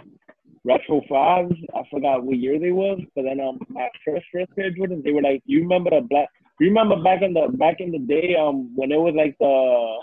retro 0.63 1.01
fives. 1.07 1.53
I 1.75 1.83
forgot 1.91 2.23
what 2.23 2.37
year 2.37 2.59
they 2.59 2.71
was, 2.71 2.99
but 3.15 3.23
then 3.23 3.39
um 3.39 3.59
my 3.69 3.89
first 4.03 4.25
first 4.33 4.55
pair 4.55 4.69
of 4.69 4.73
Jordans, 4.73 5.03
they 5.03 5.11
were 5.11 5.21
like 5.21 5.43
you 5.45 5.59
remember 5.61 5.91
the 5.91 6.01
black. 6.01 6.29
You 6.59 6.67
remember 6.67 7.01
back 7.01 7.21
in 7.21 7.33
the 7.33 7.47
back 7.57 7.79
in 7.79 7.91
the 7.91 7.99
day 7.99 8.35
um 8.35 8.73
when 8.75 8.91
it 8.91 8.97
was 8.99 9.13
like 9.15 9.35
the 9.39 9.97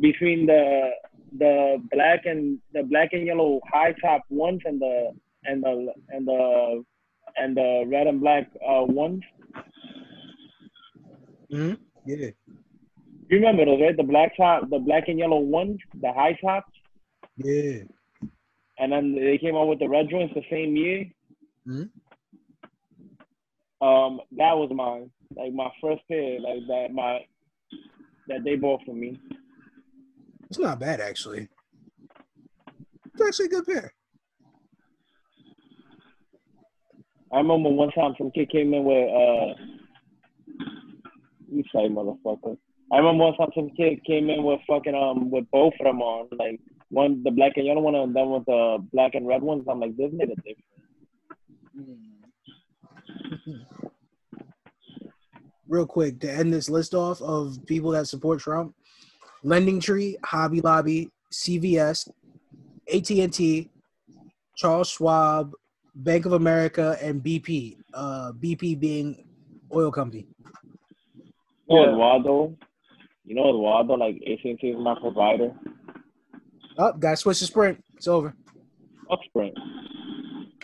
between 0.00 0.46
the 0.46 0.90
the 1.38 1.78
black 1.90 2.26
and 2.26 2.58
the 2.74 2.82
black 2.82 3.12
and 3.12 3.26
yellow 3.26 3.60
high 3.72 3.94
top 4.02 4.22
ones 4.28 4.60
and 4.66 4.80
the 4.80 5.12
and 5.44 5.62
the 5.62 5.92
and 6.10 6.26
the 6.26 6.84
and 7.36 7.56
the 7.56 7.84
red 7.86 8.06
and 8.06 8.20
black 8.20 8.50
uh, 8.68 8.84
ones. 8.84 9.22
hmm 11.50 11.72
Yeah. 12.06 12.30
You 13.30 13.38
remember 13.38 13.64
those, 13.64 13.80
right? 13.80 13.96
The 13.96 14.02
black 14.02 14.36
top, 14.36 14.68
the 14.68 14.78
black 14.78 15.04
and 15.08 15.18
yellow 15.18 15.38
ones, 15.38 15.78
the 16.02 16.12
high 16.12 16.36
tops, 16.44 16.70
Yeah. 17.38 17.84
and 18.78 18.92
then 18.92 19.14
they 19.14 19.38
came 19.38 19.56
out 19.56 19.68
with 19.68 19.78
the 19.78 19.88
red 19.88 20.10
joints 20.10 20.34
the 20.34 20.44
same 20.50 20.76
year. 20.76 21.06
Mhm. 21.66 21.88
Um, 23.80 24.20
that 24.32 24.52
was 24.58 24.70
mine. 24.74 25.10
Like 25.36 25.52
my 25.52 25.70
first 25.80 26.02
pair, 26.08 26.40
like 26.40 26.66
that 26.68 26.88
my 26.92 27.20
that 28.28 28.44
they 28.44 28.56
bought 28.56 28.80
for 28.84 28.94
me. 28.94 29.18
It's 30.50 30.58
not 30.58 30.80
bad 30.80 31.00
actually. 31.00 31.48
It's 33.14 33.22
actually 33.26 33.46
a 33.46 33.50
good 33.50 33.66
pair. 33.66 33.92
I 37.32 37.38
remember 37.38 37.70
one 37.70 37.90
time 37.92 38.14
some 38.18 38.30
kid 38.30 38.50
came 38.50 38.74
in 38.74 38.84
with 38.84 39.08
uh 39.08 39.54
you 41.50 41.64
say 41.74 41.88
motherfucker. 41.88 42.56
I 42.92 42.98
remember 42.98 43.24
one 43.24 43.34
time 43.36 43.48
some 43.54 43.70
kid 43.70 44.04
came 44.04 44.28
in 44.28 44.42
with 44.42 44.60
fucking 44.66 44.94
um 44.94 45.30
with 45.30 45.50
both 45.50 45.72
of 45.80 45.84
them 45.86 46.02
on, 46.02 46.28
like 46.38 46.60
one 46.90 47.22
the 47.22 47.30
black 47.30 47.52
and 47.56 47.66
yellow 47.66 47.80
one 47.80 47.94
and 47.94 48.14
then 48.14 48.30
with 48.30 48.44
the 48.44 48.78
black 48.92 49.14
and 49.14 49.26
red 49.26 49.42
ones. 49.42 49.64
I'm 49.68 49.80
like, 49.80 49.96
this 49.96 50.12
nigga 50.12 50.36
different. 50.36 50.58
Real 55.72 55.86
quick 55.86 56.20
to 56.20 56.30
end 56.30 56.52
this 56.52 56.68
list 56.68 56.92
off 56.92 57.22
of 57.22 57.56
people 57.64 57.92
that 57.92 58.06
support 58.06 58.40
Trump: 58.40 58.74
LendingTree, 59.42 60.16
Hobby 60.22 60.60
Lobby, 60.60 61.08
CVS, 61.32 62.10
AT 62.94 63.10
and 63.10 63.32
T, 63.32 63.70
Charles 64.54 64.90
Schwab, 64.90 65.52
Bank 65.94 66.26
of 66.26 66.34
America, 66.34 66.98
and 67.00 67.22
BP. 67.22 67.78
Uh, 67.94 68.32
BP 68.32 68.78
being 68.78 69.24
oil 69.74 69.90
company. 69.90 70.26
You 71.66 71.76
know 71.76 71.84
Yeah. 71.84 71.88
Eduardo? 71.92 72.54
You 73.24 73.34
know 73.36 73.48
Eduardo, 73.48 73.94
like 73.94 74.16
AT&T 74.16 74.58
is 74.62 74.76
my 74.78 74.94
provider. 75.00 75.54
Oh, 76.76 76.92
got 76.92 77.12
to 77.12 77.16
switch 77.16 77.38
to 77.38 77.46
Sprint. 77.46 77.82
It's 77.96 78.08
over. 78.08 78.34
Fuck 79.08 79.20
Sprint. 79.24 79.56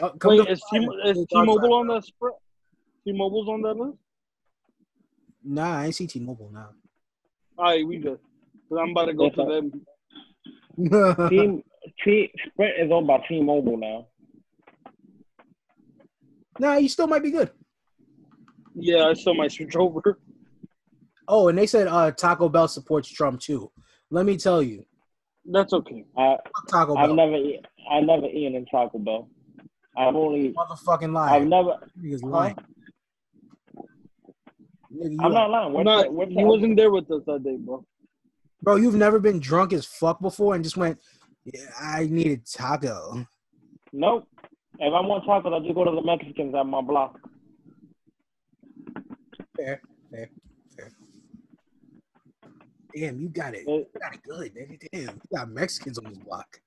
Oh, 0.03 0.11
come 0.11 0.37
Wait, 0.37 0.49
is, 0.51 0.61
T- 0.71 0.87
is 1.07 1.25
T-Mobile 1.33 1.73
on 1.73 1.87
that 1.87 2.05
spread? 2.05 2.35
T-Mobile's 3.07 3.49
on 3.49 3.63
that 3.63 3.75
list? 3.79 3.97
Nah, 5.51 5.79
I 5.79 5.87
ain't 5.87 5.95
see 5.95 6.07
T-Mobile 6.07 6.51
now. 6.53 6.69
All 7.57 7.65
right, 7.65 7.87
we 7.87 7.97
good. 7.97 8.19
Cause 8.69 8.79
I'm 8.83 8.91
about 8.91 9.07
to 9.07 9.15
go 9.15 9.25
Yes, 9.25 9.35
to 9.37 9.45
sir. 10.77 11.07
them. 11.09 11.29
Team 11.31 11.63
T 12.05 12.31
Sprint 12.47 12.75
is 12.79 12.93
owned 12.93 13.07
by 13.07 13.19
T-Mobile 13.27 13.79
now. 13.79 14.07
nah, 16.59 16.75
you 16.77 16.89
still 16.91 17.07
might 17.07 17.23
be 17.23 17.31
good. 17.31 17.51
Yeah, 18.75 19.07
I 19.07 19.15
still 19.15 19.35
might 19.35 19.51
switch 19.51 19.75
over. 19.75 20.19
Oh, 21.27 21.49
and 21.49 21.57
they 21.57 21.67
said 21.67 21.87
uh, 21.89 22.11
Taco 22.11 22.49
Bell 22.51 22.69
supports 22.69 23.09
Trump 23.11 23.41
too. 23.41 23.71
Let 24.11 24.27
me 24.27 24.37
tell 24.37 24.63
you, 24.63 24.85
That's 25.47 25.73
okay. 25.73 26.05
I 26.17 26.37
fuck 26.37 26.67
Taco 26.69 26.95
I've 26.97 27.07
Bell, 27.07 27.17
never 27.17 27.37
eat, 27.37 27.61
I 27.91 28.01
never 28.01 28.27
eaten 28.27 28.55
in 28.55 28.67
Taco 28.67 28.99
Bell. 28.99 29.29
I've 29.97 30.15
only 30.15 30.53
motherfucking 30.53 31.05
I've 31.05 31.43
liar. 31.43 31.45
never 31.47 31.79
Niggas 32.01 32.23
lying. 32.23 32.57
Nigga, 34.95 35.17
I'm 35.21 35.33
not 35.33 35.51
lying. 35.51 35.67
I'm 35.69 35.73
What's 35.75 35.85
not, 35.85 36.03
that- 36.03 36.13
what's 36.13 36.33
he 36.33 36.45
wasn't 36.45 36.77
there 36.77 36.91
with 36.91 37.11
us 37.11 37.23
that 37.27 37.43
day, 37.45 37.57
bro. 37.57 37.85
Bro, 38.63 38.77
you've 38.77 38.95
never 38.95 39.19
been 39.21 39.39
drunk 39.39 39.73
as 39.73 39.85
fuck 39.87 40.21
before 40.21 40.55
and 40.55 40.65
just 40.65 40.77
went, 40.77 40.99
yeah, 41.45 41.61
I 41.81 42.07
need 42.07 42.33
a 42.33 42.37
taco. 42.39 43.27
Nope. 43.93 44.27
If 44.81 44.93
I 44.93 45.01
want 45.01 45.25
tacos, 45.25 45.55
I 45.55 45.61
just 45.63 45.75
go 45.75 45.85
to 45.85 45.91
the 45.91 46.03
Mexicans 46.03 46.55
at 46.55 46.65
my 46.67 46.81
block. 46.81 47.19
Fair, 49.57 49.81
fair, 50.11 50.31
fair. 50.77 50.93
Damn, 52.95 53.21
you 53.21 53.29
got 53.29 53.55
it. 53.55 53.63
You 53.67 53.87
got 54.01 54.15
it 54.15 54.23
good, 54.23 54.55
nigga. 54.55 54.79
Damn, 54.93 55.03
you 55.17 55.37
got 55.37 55.51
Mexicans 55.51 55.99
on 55.99 56.05
this 56.05 56.19
block. 56.19 56.61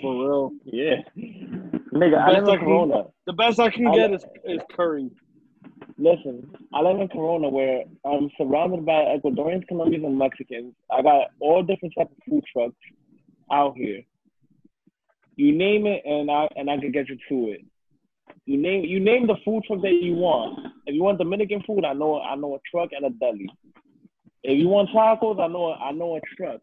For 0.00 0.12
real. 0.24 0.52
Yeah. 0.64 0.96
Nigga, 1.16 2.18
I 2.18 2.32
live 2.32 2.44
Best 2.44 2.48
I 2.48 2.52
in 2.54 2.58
can- 2.58 2.58
Corona. 2.60 3.04
The 3.26 3.32
best 3.32 3.60
I 3.60 3.70
can 3.70 3.86
I- 3.86 3.94
get 3.96 4.12
is, 4.14 4.24
is 4.44 4.60
curry. 4.74 5.10
Listen, 5.96 6.50
I 6.74 6.80
live 6.80 7.00
in 7.00 7.06
Corona 7.06 7.48
where 7.48 7.84
I'm 8.04 8.28
surrounded 8.36 8.84
by 8.84 9.04
Ecuadorians, 9.16 9.68
Colombians, 9.68 10.04
and 10.04 10.18
Mexicans. 10.18 10.74
I 10.90 11.02
got 11.02 11.28
all 11.38 11.62
different 11.62 11.94
types 11.96 12.10
of 12.10 12.18
food 12.28 12.42
trucks 12.52 12.74
out 13.52 13.76
here. 13.76 14.02
You 15.36 15.56
name 15.56 15.86
it, 15.86 16.02
and 16.04 16.28
I 16.28 16.48
and 16.56 16.68
I 16.68 16.76
can 16.78 16.90
get 16.90 17.08
you 17.08 17.16
to 17.28 17.52
it. 17.52 17.60
You 18.44 18.58
name 18.58 18.84
you 18.84 18.98
name 18.98 19.28
the 19.28 19.36
food 19.44 19.62
truck 19.68 19.82
that 19.82 20.00
you 20.02 20.14
want. 20.14 20.66
If 20.86 20.96
you 20.96 21.04
want 21.04 21.18
Dominican 21.18 21.62
food, 21.64 21.84
I 21.84 21.92
know 21.92 22.20
I 22.20 22.34
know 22.34 22.56
a 22.56 22.58
truck 22.68 22.90
and 22.90 23.06
a 23.06 23.10
deli. 23.20 23.48
If 24.42 24.58
you 24.58 24.66
want 24.66 24.90
tacos, 24.90 25.40
I 25.40 25.46
know 25.46 25.74
I 25.74 25.92
know 25.92 26.16
a 26.16 26.20
truck 26.36 26.60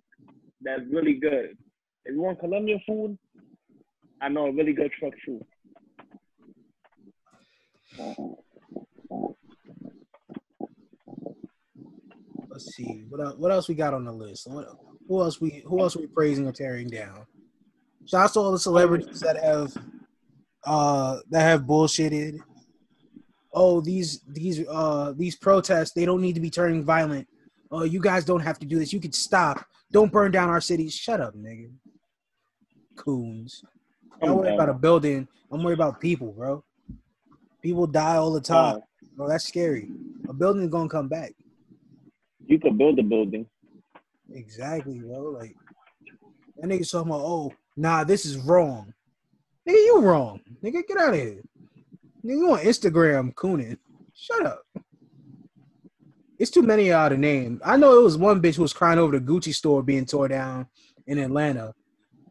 that's 0.62 0.82
really 0.92 1.14
good. 1.14 1.58
If 2.04 2.16
you 2.16 2.22
want 2.22 2.42
Colombian 2.42 2.82
food, 2.86 3.18
I 4.22 4.28
know 4.28 4.48
a 4.48 4.52
really 4.52 4.74
good 4.74 4.92
truck 5.00 5.14
too. 5.26 5.40
Let's 12.66 12.76
see. 12.76 13.06
What 13.10 13.22
else, 13.22 13.36
what 13.38 13.52
else 13.52 13.68
we 13.68 13.76
got 13.76 13.94
on 13.94 14.06
the 14.06 14.12
list? 14.12 14.50
What, 14.50 14.68
who 15.08 15.22
else 15.22 15.42
we 15.42 15.64
who 15.66 15.80
else 15.80 15.96
we 15.96 16.08
praising 16.08 16.48
or 16.48 16.52
tearing 16.52 16.88
down? 16.88 17.26
Shouts 18.06 18.34
to 18.34 18.40
all 18.40 18.52
the 18.52 18.60
celebrities 18.60 19.20
that 19.22 19.42
have 19.42 19.76
uh 20.66 21.18
that 21.30 21.42
have 21.42 21.64
bullshitted. 21.64 22.40
Oh, 23.54 23.82
these 23.82 24.22
these 24.28 24.66
uh 24.68 25.14
these 25.18 25.36
protests, 25.36 25.92
they 25.94 26.06
don't 26.06 26.22
need 26.22 26.36
to 26.36 26.42
be 26.42 26.50
turning 26.50 26.84
violent. 26.84 27.28
Oh, 27.72 27.84
you 27.84 28.00
guys 28.00 28.26
don't 28.26 28.42
have 28.42 28.60
to 28.60 28.66
do 28.66 28.80
this. 28.80 28.94
You 28.94 29.00
could 29.00 29.16
stop. 29.16 29.66
Don't 29.92 30.12
burn 30.12 30.32
down 30.32 30.50
our 30.50 30.62
cities. 30.62 30.94
Shut 30.94 31.20
up, 31.22 31.36
nigga. 31.36 31.72
Coons. 32.96 33.64
I'm 34.22 34.36
worried 34.36 34.54
about 34.54 34.70
a 34.70 34.74
building. 34.74 35.28
I'm 35.52 35.64
worried 35.64 35.74
about 35.74 36.00
people, 36.00 36.32
bro. 36.32 36.64
People 37.62 37.88
die 37.88 38.18
all 38.18 38.32
the 38.32 38.42
time. 38.42 38.80
Bro, 39.16 39.30
that's 39.30 39.46
scary. 39.46 39.90
A 40.30 40.34
building's 40.34 40.70
gonna 40.70 40.90
come 40.90 41.08
back. 41.08 41.34
You 42.52 42.60
could 42.60 42.78
build 42.78 43.00
a 43.00 43.04
building. 43.04 43.46
Exactly, 44.34 45.00
bro. 45.00 45.22
Like 45.22 45.56
that 46.58 46.70
nigga 46.70 46.90
talking 46.92 47.10
about, 47.10 47.22
oh, 47.24 47.54
nah, 47.78 48.04
this 48.04 48.26
is 48.26 48.36
wrong. 48.36 48.94
Nigga, 49.66 49.76
you 49.76 50.02
wrong. 50.02 50.42
Nigga, 50.62 50.86
get 50.86 50.98
out 50.98 51.14
of 51.14 51.20
here. 51.20 51.42
Nigga, 52.26 52.38
you 52.38 52.52
on 52.52 52.60
Instagram 52.60 53.34
cooning. 53.36 53.78
Shut 54.14 54.46
up. 54.46 54.64
It's 56.40 56.52
too 56.52 56.62
many 56.62 56.92
out 56.92 57.10
to 57.10 57.18
name. 57.18 57.62
I 57.64 57.78
know 57.78 57.98
it 57.98 58.04
was 58.04 58.18
one 58.18 58.42
bitch 58.42 58.56
who 58.56 58.64
was 58.64 58.74
crying 58.74 59.00
over 59.00 59.18
the 59.18 59.26
Gucci 59.26 59.56
store 59.56 59.82
being 59.82 60.06
tore 60.06 60.28
down 60.28 60.68
in 61.08 61.20
Atlanta. 61.20 61.74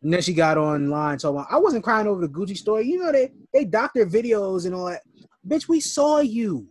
And 0.02 0.12
then 0.12 0.20
she 0.20 0.34
got 0.34 0.58
online 0.58 1.16
talking 1.16 1.38
about, 1.38 1.50
I 1.50 1.56
wasn't 1.56 1.84
crying 1.84 2.06
over 2.06 2.20
the 2.20 2.28
Gucci 2.28 2.58
store. 2.58 2.82
You 2.82 2.98
know, 2.98 3.10
they, 3.10 3.32
they 3.54 3.64
dock 3.64 3.92
their 3.94 4.06
videos 4.06 4.66
and 4.66 4.74
all 4.74 4.86
that. 4.86 5.00
Bitch, 5.48 5.66
we 5.66 5.80
saw 5.80 6.18
you. 6.20 6.68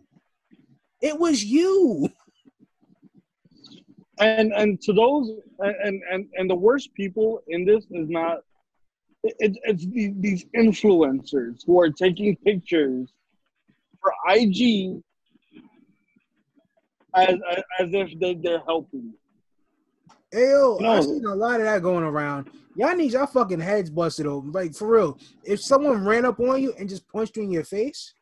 It 1.00 1.18
was 1.18 1.42
you. 1.42 2.10
And 4.20 4.52
and 4.52 4.80
to 4.82 4.92
those 4.92 5.30
and 5.58 6.02
and 6.10 6.26
and 6.34 6.50
the 6.50 6.54
worst 6.54 6.92
people 6.94 7.42
in 7.48 7.64
this 7.64 7.84
is 7.90 8.08
not. 8.08 8.38
It, 9.22 9.58
it's 9.64 9.84
these, 9.84 10.46
influencers 10.56 11.60
who 11.66 11.78
are 11.78 11.90
taking 11.90 12.36
pictures 12.36 13.12
for 14.00 14.12
IG 14.30 15.02
as 17.14 17.28
as, 17.50 17.62
as 17.78 17.88
if 17.92 18.18
they, 18.18 18.34
they're 18.34 18.62
helping. 18.66 19.12
Hey, 20.32 20.50
yo, 20.50 20.78
No. 20.80 20.90
I've 20.90 21.04
seen 21.04 21.24
a 21.24 21.34
lot 21.34 21.60
of 21.60 21.66
that 21.66 21.82
going 21.82 22.04
around. 22.04 22.50
Y'all 22.76 22.94
need 22.94 23.12
y'all 23.12 23.26
fucking 23.26 23.60
heads 23.60 23.90
busted 23.90 24.26
open. 24.26 24.52
Like 24.52 24.74
for 24.74 24.88
real. 24.88 25.18
If 25.44 25.60
someone 25.60 26.04
ran 26.04 26.24
up 26.24 26.38
on 26.40 26.62
you 26.62 26.72
and 26.78 26.88
just 26.88 27.06
punched 27.08 27.36
you 27.36 27.42
in 27.42 27.50
your 27.50 27.64
face, 27.64 28.14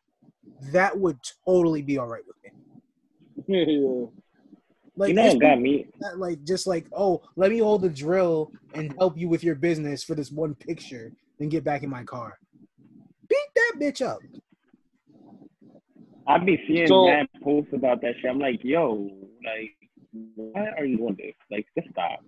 that 0.71 0.97
would 0.97 1.17
totally 1.45 1.81
be 1.81 1.97
all 1.97 2.07
right 2.07 2.23
with 2.25 2.35
me. 2.43 2.51
yeah. 3.65 4.05
Like 4.99 5.09
you 5.09 5.13
know 5.15 5.27
what 5.27 5.39
got 5.39 5.61
me? 5.61 5.87
not 6.01 6.17
like 6.17 6.43
just 6.43 6.67
like, 6.67 6.85
oh, 6.91 7.21
let 7.37 7.51
me 7.51 7.59
hold 7.59 7.83
the 7.83 7.89
drill 7.89 8.51
and 8.73 8.93
help 8.97 9.17
you 9.17 9.29
with 9.29 9.45
your 9.45 9.55
business 9.55 10.03
for 10.03 10.13
this 10.13 10.29
one 10.29 10.53
picture, 10.55 11.13
then 11.39 11.47
get 11.47 11.63
back 11.63 11.83
in 11.83 11.89
my 11.89 12.03
car. 12.03 12.37
Beat 13.29 13.37
that 13.55 13.73
bitch 13.79 14.05
up. 14.05 14.19
I 16.27 16.37
be 16.37 16.61
seeing 16.67 16.87
So- 16.87 17.07
mad 17.07 17.27
posts 17.41 17.71
about 17.73 18.01
that 18.01 18.15
shit. 18.21 18.29
I'm 18.29 18.39
like, 18.39 18.61
yo, 18.61 19.09
like, 19.45 19.71
why 20.35 20.67
are 20.77 20.83
you 20.83 20.97
doing 20.97 21.15
this? 21.17 21.33
Like, 21.49 21.65
just 21.77 21.89
stop. 21.91 22.19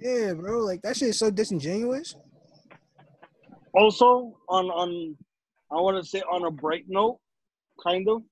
Yeah, 0.00 0.32
bro. 0.32 0.60
Like 0.60 0.80
that 0.82 0.96
shit 0.96 1.10
is 1.10 1.18
so 1.18 1.30
disingenuous. 1.30 2.16
Also, 3.74 4.38
on 4.48 4.70
on, 4.70 5.16
I 5.70 5.74
want 5.74 6.02
to 6.02 6.08
say 6.08 6.22
on 6.22 6.46
a 6.46 6.50
bright 6.50 6.84
note, 6.88 7.18
kind 7.86 8.08
of. 8.08 8.22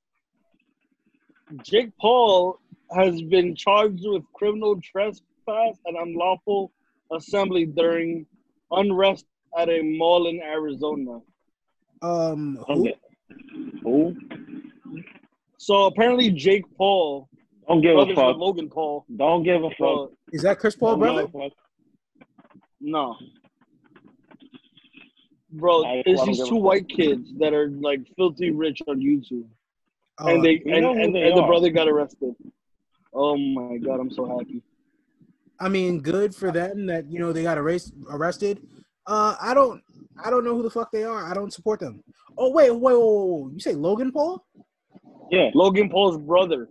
Jake 1.65 1.91
Paul 2.01 2.59
has 2.95 3.21
been 3.23 3.55
charged 3.55 4.03
with 4.05 4.23
criminal 4.33 4.81
trespass 4.81 5.77
and 5.87 5.97
unlawful 5.97 6.73
assembly 7.13 7.67
during 7.67 8.27
unrest 8.71 9.27
at 9.59 9.69
a 9.69 9.83
mall 9.83 10.27
in 10.29 10.41
Arizona. 10.43 11.21
Um 12.03 12.59
who? 12.67 12.73
Okay. 12.89 12.95
Who? 13.83 14.17
Who? 14.85 15.03
So 15.59 15.85
apparently 15.87 16.31
Jake 16.31 16.65
Paul, 16.77 17.29
Don't 17.69 17.81
give 17.81 17.97
a 17.97 18.07
fuck. 18.15 18.37
Logan 18.37 18.69
Paul. 18.69 19.05
Don't 19.17 19.43
give 19.45 19.63
a 19.63 19.71
fuck. 19.71 19.79
Bro, 19.79 20.13
Is 20.33 20.43
that 20.43 20.59
Chris 20.59 20.75
Paul, 20.75 20.91
Don't 20.93 21.01
brother? 21.01 21.27
give 21.27 21.35
a 21.35 21.39
fuck. 21.49 21.53
no. 22.81 23.17
Bro, 25.53 25.85
I- 25.85 25.89
I 25.99 26.03
it's 26.07 26.25
these 26.25 26.49
two 26.49 26.57
white 26.57 26.89
kids 26.89 27.31
that 27.39 27.53
are 27.53 27.69
like 27.69 28.01
filthy 28.17 28.51
rich 28.51 28.81
on 28.89 29.01
YouTube, 29.01 29.45
Oh, 30.19 30.29
and 30.29 30.43
they 30.45 30.63
you 30.65 30.73
and, 30.73 30.83
know 30.83 30.93
and, 30.95 31.15
they 31.15 31.23
and 31.29 31.37
the 31.37 31.43
brother 31.43 31.69
got 31.71 31.89
arrested. 31.89 32.35
Oh 33.13 33.37
my 33.37 33.77
god, 33.79 34.01
I'm 34.01 34.11
so 34.11 34.27
happy. 34.27 34.63
I 35.61 35.69
mean, 35.69 36.01
good 36.01 36.35
for 36.35 36.51
them 36.51 36.87
that 36.87 37.11
you 37.11 37.19
know 37.19 37.33
they 37.33 37.43
got 37.43 37.59
arrest, 37.59 37.93
arrested. 38.11 38.61
Uh, 39.07 39.37
I 39.41 39.55
don't, 39.55 39.83
I 40.23 40.31
don't 40.31 40.45
know 40.45 40.57
who 40.57 40.63
the 40.63 40.71
fuck 40.71 40.91
they 40.91 41.05
are. 41.05 41.25
I 41.25 41.35
don't 41.35 41.53
support 41.53 41.81
them. 41.81 42.03
Oh 42.37 42.51
wait, 42.51 42.71
wait, 42.71 42.81
wait, 42.81 43.53
you 43.55 43.61
say 43.61 43.75
Logan 43.75 44.13
Paul? 44.13 44.45
Yeah. 45.31 45.51
Logan 45.55 45.89
Paul's 45.89 46.19
brother 46.19 46.69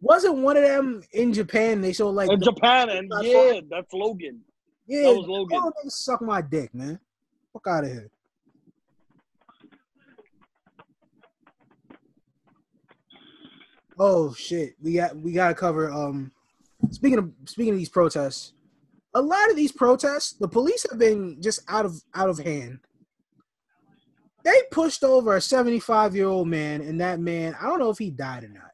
Wasn't 0.00 0.36
one 0.36 0.56
of 0.56 0.62
them 0.62 1.02
in 1.12 1.32
Japan? 1.32 1.80
They 1.80 1.92
showed 1.92 2.10
like, 2.10 2.30
in 2.30 2.40
Japan, 2.40 2.90
and 2.90 3.10
yeah, 3.22 3.60
that's 3.70 3.92
Logan. 3.92 4.40
yeah, 4.86 5.02
that 5.02 5.16
was 5.16 5.26
Logan. 5.26 5.60
Oh, 5.62 5.72
suck 5.88 6.22
my 6.22 6.40
dick, 6.42 6.74
man. 6.74 6.98
Fuck 7.52 7.66
out 7.66 7.84
of 7.84 7.90
here. 7.90 8.10
Oh 13.98 14.32
shit, 14.32 14.74
we 14.80 14.94
got 14.94 15.16
we 15.16 15.32
got 15.32 15.48
to 15.48 15.54
cover. 15.54 15.90
Um, 15.90 16.30
speaking 16.90 17.18
of 17.18 17.30
speaking 17.46 17.72
of 17.72 17.78
these 17.78 17.88
protests, 17.88 18.52
a 19.14 19.20
lot 19.20 19.50
of 19.50 19.56
these 19.56 19.72
protests, 19.72 20.34
the 20.34 20.48
police 20.48 20.86
have 20.88 20.98
been 20.98 21.38
just 21.40 21.60
out 21.68 21.84
of 21.84 22.00
out 22.14 22.30
of 22.30 22.38
hand. 22.38 22.78
They 24.44 24.62
pushed 24.70 25.02
over 25.02 25.36
a 25.36 25.40
75 25.40 26.14
year 26.14 26.28
old 26.28 26.48
man, 26.48 26.80
and 26.80 27.00
that 27.00 27.18
man, 27.18 27.56
I 27.60 27.64
don't 27.64 27.80
know 27.80 27.90
if 27.90 27.98
he 27.98 28.10
died 28.10 28.44
or 28.44 28.48
not, 28.48 28.70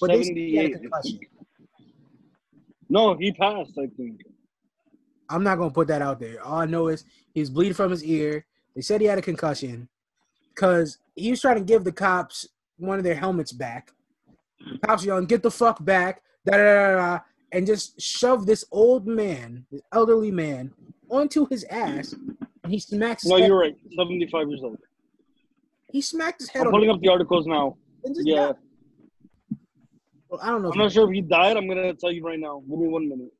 but 0.00 0.08
they 0.08 0.22
he 0.22 0.56
had 0.56 0.72
a 0.72 0.78
concussion. 0.78 1.20
No, 2.88 3.16
he 3.16 3.32
passed. 3.32 3.72
I 3.78 3.86
think. 3.96 4.22
I'm 5.28 5.44
not 5.44 5.58
gonna 5.58 5.70
put 5.70 5.88
that 5.88 6.02
out 6.02 6.18
there. 6.18 6.42
All 6.42 6.58
I 6.58 6.66
know 6.66 6.88
is 6.88 7.04
he's 7.34 7.50
bleeding 7.50 7.74
from 7.74 7.90
his 7.90 8.04
ear. 8.04 8.46
They 8.74 8.80
said 8.80 9.00
he 9.00 9.06
had 9.06 9.18
a 9.18 9.22
concussion 9.22 9.88
because 10.54 10.98
he 11.14 11.30
was 11.30 11.40
trying 11.42 11.56
to 11.56 11.64
give 11.64 11.84
the 11.84 11.92
cops 11.92 12.48
one 12.78 12.98
of 12.98 13.04
their 13.04 13.14
helmets 13.14 13.52
back. 13.52 13.92
Cops 14.84 15.04
yelling, 15.04 15.26
"Get 15.26 15.42
the 15.42 15.50
fuck 15.50 15.84
back!" 15.84 16.22
Da 16.44 16.56
da 16.56 16.64
da 16.64 16.96
da, 16.96 17.20
and 17.52 17.66
just 17.66 18.00
shove 18.00 18.46
this 18.46 18.64
old 18.70 19.06
man, 19.06 19.66
this 19.70 19.82
elderly 19.92 20.30
man, 20.30 20.72
onto 21.08 21.46
his 21.48 21.64
ass, 21.64 22.14
and 22.64 22.72
he 22.72 22.78
smacks. 22.78 23.22
His 23.22 23.30
No, 23.30 23.36
you're 23.36 23.58
right. 23.58 23.76
Seventy-five 23.96 24.48
years 24.48 24.60
old. 24.62 24.78
He 25.90 26.00
smacked 26.00 26.40
his 26.40 26.48
head 26.48 26.66
I'm 26.66 26.72
pulling 26.72 26.90
up 26.90 27.00
the 27.00 27.08
articles 27.08 27.46
now. 27.46 27.76
Yeah, 28.04 28.46
died. 28.46 28.56
Well, 30.28 30.40
I 30.42 30.50
don't 30.50 30.62
know. 30.62 30.72
I'm 30.72 30.78
not 30.78 30.92
sure 30.92 31.06
if 31.08 31.14
he 31.14 31.20
died. 31.20 31.56
I'm 31.56 31.68
gonna 31.68 31.94
tell 31.94 32.10
you 32.10 32.24
right 32.24 32.38
now. 32.38 32.62
Give 32.68 32.78
me 32.78 32.88
one 32.88 33.08
minute. 33.08 33.32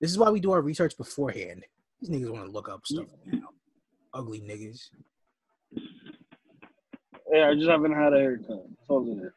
This 0.00 0.10
is 0.10 0.18
why 0.18 0.30
we 0.30 0.40
do 0.40 0.50
our 0.52 0.60
research 0.60 0.96
beforehand. 0.96 1.64
These 2.00 2.10
niggas 2.10 2.30
want 2.30 2.46
to 2.46 2.50
look 2.50 2.68
up 2.68 2.84
stuff 2.84 3.06
now. 3.26 3.48
Ugly 4.14 4.40
niggas. 4.40 4.90
Yeah, 7.32 7.48
I 7.50 7.54
just 7.54 7.68
haven't 7.68 7.92
had 7.92 8.12
a 8.12 8.18
haircut. 8.18 8.64
That's 8.68 8.88
all 8.88 9.10
it 9.10 9.32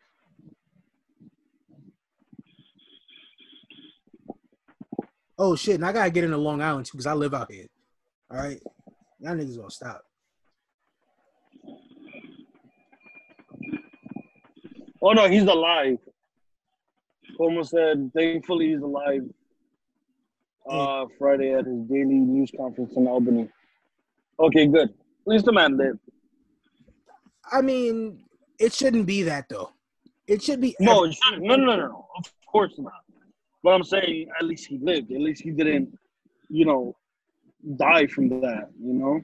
Oh 5.37 5.55
shit! 5.55 5.75
And 5.75 5.85
I 5.85 5.91
gotta 5.93 6.11
get 6.11 6.23
into 6.23 6.37
Long 6.37 6.61
Island 6.61 6.85
too 6.85 6.91
because 6.93 7.07
I 7.07 7.13
live 7.13 7.33
out 7.33 7.51
here. 7.51 7.65
All 8.29 8.37
right, 8.37 8.59
y'all 9.19 9.35
niggas 9.35 9.57
gonna 9.57 9.69
stop. 9.71 10.01
Oh 15.01 15.11
no, 15.13 15.27
he's 15.27 15.43
alive. 15.43 15.97
Cuomo 17.39 17.65
said, 17.67 18.11
thankfully 18.15 18.69
he's 18.69 18.81
alive. 18.81 19.21
Uh, 20.69 21.05
Friday 21.17 21.53
at 21.53 21.65
his 21.65 21.81
daily 21.87 22.05
news 22.05 22.51
conference 22.55 22.93
in 22.95 23.07
Albany. 23.07 23.49
Okay, 24.39 24.67
good. 24.67 24.89
At 24.89 24.95
least 25.25 25.45
the 25.45 25.51
man 25.51 25.75
lived. 25.75 25.99
I 27.51 27.61
mean, 27.61 28.23
it 28.59 28.73
shouldn't 28.73 29.07
be 29.07 29.23
that 29.23 29.49
though. 29.49 29.71
It 30.27 30.43
should 30.43 30.61
be 30.61 30.75
No, 30.79 31.05
it 31.05 31.15
shouldn't. 31.15 31.43
no, 31.43 31.55
no, 31.55 31.65
no, 31.65 31.75
no. 31.77 32.07
Of 32.17 32.31
course 32.45 32.73
not. 32.77 32.93
But 33.63 33.71
I'm 33.71 33.83
saying, 33.83 34.27
at 34.39 34.45
least 34.45 34.65
he 34.67 34.77
lived. 34.79 35.11
At 35.11 35.21
least 35.21 35.43
he 35.43 35.51
didn't, 35.51 35.97
you 36.49 36.65
know, 36.65 36.95
die 37.77 38.07
from 38.07 38.29
that. 38.41 38.69
You 38.81 38.93
know. 38.93 39.21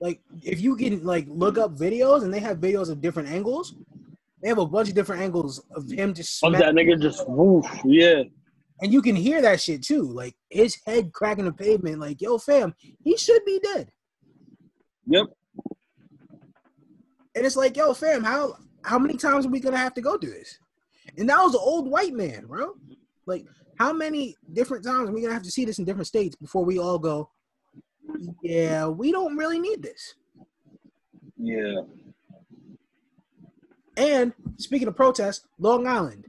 like 0.00 0.20
if 0.42 0.60
you 0.60 0.76
can 0.76 1.02
like 1.02 1.26
look 1.28 1.56
up 1.58 1.76
videos 1.76 2.22
and 2.24 2.32
they 2.32 2.40
have 2.40 2.58
videos 2.58 2.90
of 2.90 3.00
different 3.00 3.28
angles. 3.28 3.74
They 4.42 4.48
have 4.50 4.58
a 4.58 4.66
bunch 4.66 4.90
of 4.90 4.94
different 4.94 5.22
angles 5.22 5.64
of 5.74 5.90
him 5.90 6.12
just 6.12 6.44
Of 6.44 6.50
smack, 6.50 6.60
that 6.60 6.74
nigga 6.74 7.00
just 7.00 7.26
woof. 7.28 7.66
Yeah. 7.84 8.22
and 8.82 8.92
you 8.92 9.00
can 9.00 9.16
hear 9.16 9.40
that 9.40 9.60
shit 9.60 9.82
too. 9.82 10.02
Like 10.02 10.36
his 10.50 10.76
head 10.86 11.10
cracking 11.12 11.46
the 11.46 11.52
pavement. 11.52 11.98
Like 12.00 12.20
yo, 12.20 12.36
fam, 12.38 12.74
he 13.02 13.16
should 13.16 13.44
be 13.46 13.58
dead. 13.60 13.90
Yep. 15.06 15.26
And 17.34 17.46
it's 17.46 17.56
like 17.56 17.76
yo, 17.78 17.94
fam, 17.94 18.22
how 18.22 18.56
how 18.82 18.98
many 18.98 19.16
times 19.16 19.46
are 19.46 19.48
we 19.48 19.58
gonna 19.58 19.78
have 19.78 19.94
to 19.94 20.02
go 20.02 20.18
through 20.18 20.32
this? 20.32 20.58
And 21.16 21.28
that 21.28 21.42
was 21.42 21.54
an 21.54 21.60
old 21.62 21.90
white 21.90 22.12
man, 22.12 22.46
bro. 22.46 22.74
Like 23.26 23.44
how 23.78 23.92
many 23.92 24.36
different 24.52 24.84
times 24.84 25.08
are 25.08 25.12
we 25.12 25.22
gonna 25.22 25.34
have 25.34 25.42
to 25.42 25.50
see 25.50 25.64
this 25.64 25.78
in 25.78 25.84
different 25.84 26.06
states 26.06 26.36
before 26.36 26.64
we 26.64 26.78
all 26.78 26.98
go? 26.98 27.30
Yeah, 28.42 28.86
we 28.88 29.12
don't 29.12 29.36
really 29.36 29.58
need 29.58 29.82
this. 29.82 30.14
Yeah. 31.38 31.82
And 33.96 34.32
speaking 34.58 34.88
of 34.88 34.96
protests, 34.96 35.46
Long 35.58 35.86
Island. 35.86 36.24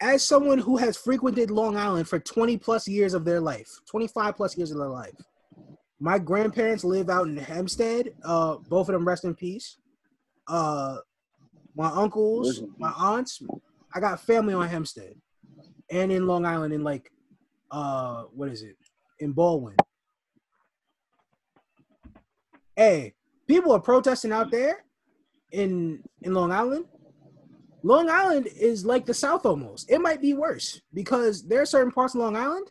As 0.00 0.22
someone 0.22 0.58
who 0.58 0.76
has 0.76 0.96
frequented 0.96 1.50
Long 1.50 1.76
Island 1.76 2.06
for 2.06 2.18
20 2.18 2.58
plus 2.58 2.86
years 2.86 3.14
of 3.14 3.24
their 3.24 3.40
life, 3.40 3.80
25 3.90 4.36
plus 4.36 4.56
years 4.56 4.70
of 4.70 4.78
their 4.78 4.88
life, 4.88 5.14
my 5.98 6.18
grandparents 6.18 6.84
live 6.84 7.08
out 7.08 7.28
in 7.28 7.36
Hempstead. 7.36 8.12
Uh, 8.22 8.56
both 8.68 8.88
of 8.88 8.92
them 8.92 9.08
rest 9.08 9.24
in 9.24 9.34
peace. 9.34 9.78
Uh, 10.46 10.98
my 11.76 11.88
uncles, 11.88 12.62
my 12.78 12.92
aunts, 12.96 13.42
I 13.94 14.00
got 14.00 14.20
family 14.20 14.54
on 14.54 14.68
Hempstead 14.68 15.14
and 15.90 16.10
in 16.10 16.26
Long 16.26 16.44
Island, 16.44 16.74
in 16.74 16.82
like, 16.82 17.10
uh, 17.70 18.24
what 18.34 18.48
is 18.48 18.62
it? 18.62 18.76
In 19.20 19.32
Baldwin. 19.32 19.76
Hey, 22.74 23.14
people 23.46 23.72
are 23.72 23.80
protesting 23.80 24.32
out 24.32 24.50
there 24.50 24.84
in 25.52 26.02
in 26.22 26.34
Long 26.34 26.52
Island. 26.52 26.86
Long 27.82 28.10
Island 28.10 28.48
is 28.48 28.84
like 28.84 29.06
the 29.06 29.14
South 29.14 29.46
almost. 29.46 29.90
It 29.90 30.00
might 30.00 30.20
be 30.20 30.34
worse 30.34 30.80
because 30.92 31.46
there 31.46 31.62
are 31.62 31.66
certain 31.66 31.92
parts 31.92 32.14
of 32.14 32.20
Long 32.20 32.36
Island 32.36 32.68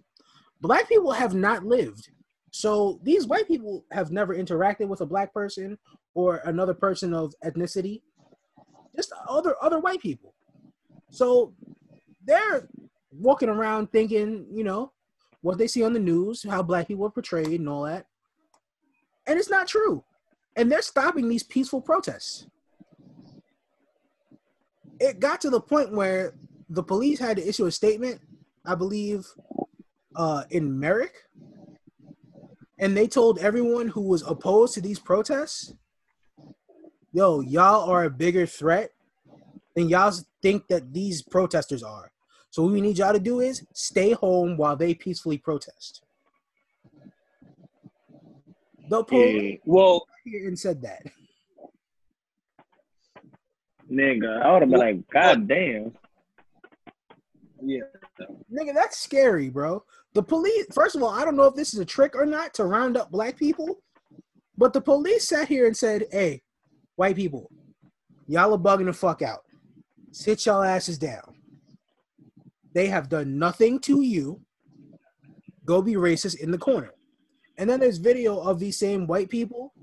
black 0.61 0.89
people 0.89 1.11
have 1.11 1.33
not 1.33 1.65
lived. 1.65 2.09
So 2.51 2.99
these 3.03 3.27
white 3.27 3.47
people 3.47 3.85
have 3.91 4.11
never 4.11 4.35
interacted 4.35 4.87
with 4.87 5.01
a 5.01 5.05
black 5.05 5.33
person 5.33 5.77
or 6.13 6.41
another 6.45 6.73
person 6.73 7.13
of 7.13 7.33
ethnicity. 7.43 8.01
Just 8.95 9.13
other 9.27 9.55
other 9.61 9.79
white 9.79 10.01
people. 10.01 10.33
So 11.09 11.53
they're 12.25 12.67
walking 13.11 13.49
around 13.49 13.91
thinking, 13.91 14.45
you 14.51 14.63
know, 14.63 14.91
what 15.41 15.57
they 15.57 15.67
see 15.67 15.83
on 15.83 15.93
the 15.93 15.99
news, 15.99 16.45
how 16.47 16.63
black 16.63 16.87
people 16.87 17.05
are 17.05 17.11
portrayed 17.11 17.59
and 17.59 17.69
all 17.69 17.83
that. 17.83 18.07
And 19.27 19.39
it's 19.39 19.49
not 19.49 19.67
true. 19.67 20.03
And 20.55 20.71
they're 20.71 20.81
stopping 20.81 21.27
these 21.27 21.43
peaceful 21.43 21.81
protests 21.81 22.47
it 24.99 25.19
got 25.19 25.41
to 25.41 25.49
the 25.49 25.61
point 25.61 25.91
where 25.91 26.33
the 26.69 26.83
police 26.83 27.19
had 27.19 27.37
to 27.37 27.47
issue 27.47 27.65
a 27.65 27.71
statement, 27.71 28.21
I 28.65 28.75
believe, 28.75 29.25
uh, 30.15 30.43
in 30.49 30.79
Merrick, 30.79 31.23
and 32.79 32.95
they 32.95 33.07
told 33.07 33.39
everyone 33.39 33.87
who 33.87 34.01
was 34.01 34.21
opposed 34.23 34.73
to 34.75 34.81
these 34.81 34.99
protests, 34.99 35.73
"Yo, 37.15 37.39
y'all 37.39 37.89
are 37.89 38.03
a 38.03 38.09
bigger 38.09 38.45
threat 38.45 38.91
than 39.73 39.87
y'all 39.87 40.11
think 40.41 40.67
that 40.67 40.91
these 40.91 41.21
protesters 41.21 41.81
are. 41.81 42.11
So 42.49 42.61
what 42.63 42.73
we 42.73 42.81
need 42.81 42.97
y'all 42.97 43.13
to 43.13 43.19
do 43.19 43.39
is 43.39 43.65
stay 43.73 44.11
home 44.11 44.57
while 44.57 44.75
they 44.75 44.93
peacefully 44.93 45.37
protest." 45.37 46.03
The 48.89 49.01
police 49.05 49.53
Yeah, 49.53 49.57
Well, 49.63 50.05
here 50.25 50.45
and 50.49 50.59
said 50.59 50.81
that. 50.81 51.03
nigga, 53.89 54.41
I 54.41 54.51
would 54.51 54.63
have 54.63 54.69
been 54.71 54.79
like, 54.79 55.07
God 55.07 55.47
damn. 55.47 55.93
yeah. 57.61 57.79
Nigga, 58.51 58.73
that's 58.73 58.99
scary, 58.99 59.49
bro. 59.49 59.85
The 60.15 60.23
police, 60.23 60.65
first 60.73 60.97
of 60.97 61.01
all, 61.03 61.11
I 61.11 61.23
don't 61.23 61.37
know 61.37 61.45
if 61.45 61.55
this 61.55 61.73
is 61.73 61.79
a 61.79 61.85
trick 61.85 62.13
or 62.13 62.25
not 62.25 62.53
to 62.55 62.65
round 62.65 62.97
up 62.97 63.09
black 63.09 63.37
people, 63.37 63.79
but 64.57 64.73
the 64.73 64.81
police 64.81 65.29
sat 65.29 65.47
here 65.47 65.65
and 65.65 65.77
said, 65.77 66.07
hey, 66.11 66.41
white 66.95 67.15
people, 67.15 67.49
y'all 68.27 68.53
are 68.53 68.57
bugging 68.57 68.85
the 68.85 68.93
fuck 68.93 69.21
out. 69.21 69.43
Sit 70.11 70.45
y'all 70.45 70.63
asses 70.63 70.97
down. 70.97 71.35
They 72.73 72.87
have 72.87 73.09
done 73.09 73.37
nothing 73.37 73.79
to 73.81 74.01
you. 74.01 74.41
Go 75.65 75.81
be 75.81 75.93
racist 75.93 76.39
in 76.39 76.51
the 76.51 76.57
corner. 76.57 76.91
And 77.57 77.69
then 77.69 77.79
there's 77.79 77.97
video 77.97 78.39
of 78.39 78.59
these 78.59 78.77
same 78.77 79.07
white 79.07 79.29
people, 79.29 79.73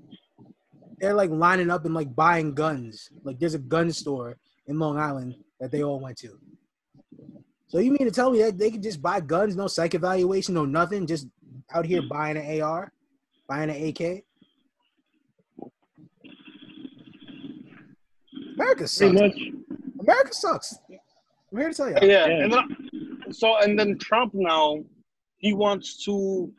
they're 1.02 1.14
like 1.14 1.30
lining 1.30 1.68
up 1.68 1.84
and 1.84 1.94
like 1.94 2.14
buying 2.14 2.54
guns. 2.54 3.10
Like 3.24 3.40
there's 3.40 3.54
a 3.54 3.58
gun 3.58 3.90
store 3.90 4.38
in 4.68 4.78
Long 4.78 4.96
Island 4.98 5.34
that 5.58 5.72
they 5.72 5.82
all 5.82 5.98
went 5.98 6.16
to. 6.18 6.38
So 7.66 7.78
you 7.78 7.90
mean 7.90 8.06
to 8.06 8.12
tell 8.12 8.30
me 8.30 8.40
that 8.42 8.56
they 8.56 8.70
could 8.70 8.84
just 8.84 9.02
buy 9.02 9.18
guns, 9.20 9.56
no 9.56 9.66
psych 9.66 9.94
evaluation, 9.94 10.54
no 10.54 10.64
nothing, 10.64 11.06
just 11.06 11.26
out 11.74 11.86
here 11.86 12.02
buying 12.02 12.36
an 12.36 12.62
AR, 12.62 12.92
buying 13.48 13.70
an 13.70 13.88
AK? 13.88 14.22
America 18.62 18.86
sucks. 18.88 18.98
Pretty 18.98 19.28
much. 19.28 19.40
America 20.00 20.34
sucks. 20.34 20.78
I'm 21.52 21.58
here 21.58 21.68
to 21.70 21.74
tell 21.74 21.88
you. 21.90 21.96
Yeah, 22.02 22.26
Yeah. 22.26 22.44
and 22.44 22.52
then, 22.52 23.32
so 23.32 23.56
and 23.58 23.78
then 23.78 23.98
Trump 23.98 24.32
now 24.34 24.82
he 25.38 25.52
wants 25.52 26.04
to 26.04 26.50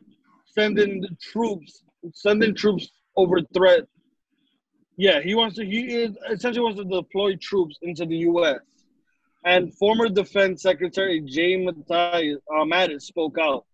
send 0.46 0.78
in 0.80 1.02
the 1.02 1.10
troops, 1.22 1.84
send 2.14 2.44
in 2.44 2.54
troops 2.56 2.90
over 3.16 3.42
threat. 3.56 3.84
Yeah, 4.98 5.22
he 5.22 5.34
wants 5.34 5.56
to. 5.56 5.66
He 5.66 5.82
is 6.04 6.16
essentially 6.30 6.64
wants 6.64 6.80
to 6.80 6.86
deploy 6.86 7.36
troops 7.38 7.80
into 7.82 8.06
the 8.06 8.18
U.S. 8.32 8.60
And 9.46 9.74
former 9.76 10.08
Defense 10.10 10.62
Secretary 10.62 11.20
Jay 11.22 11.56
Mattis, 11.58 12.36
uh, 12.54 12.64
Mattis 12.64 13.02
spoke 13.04 13.38
out 13.40 13.66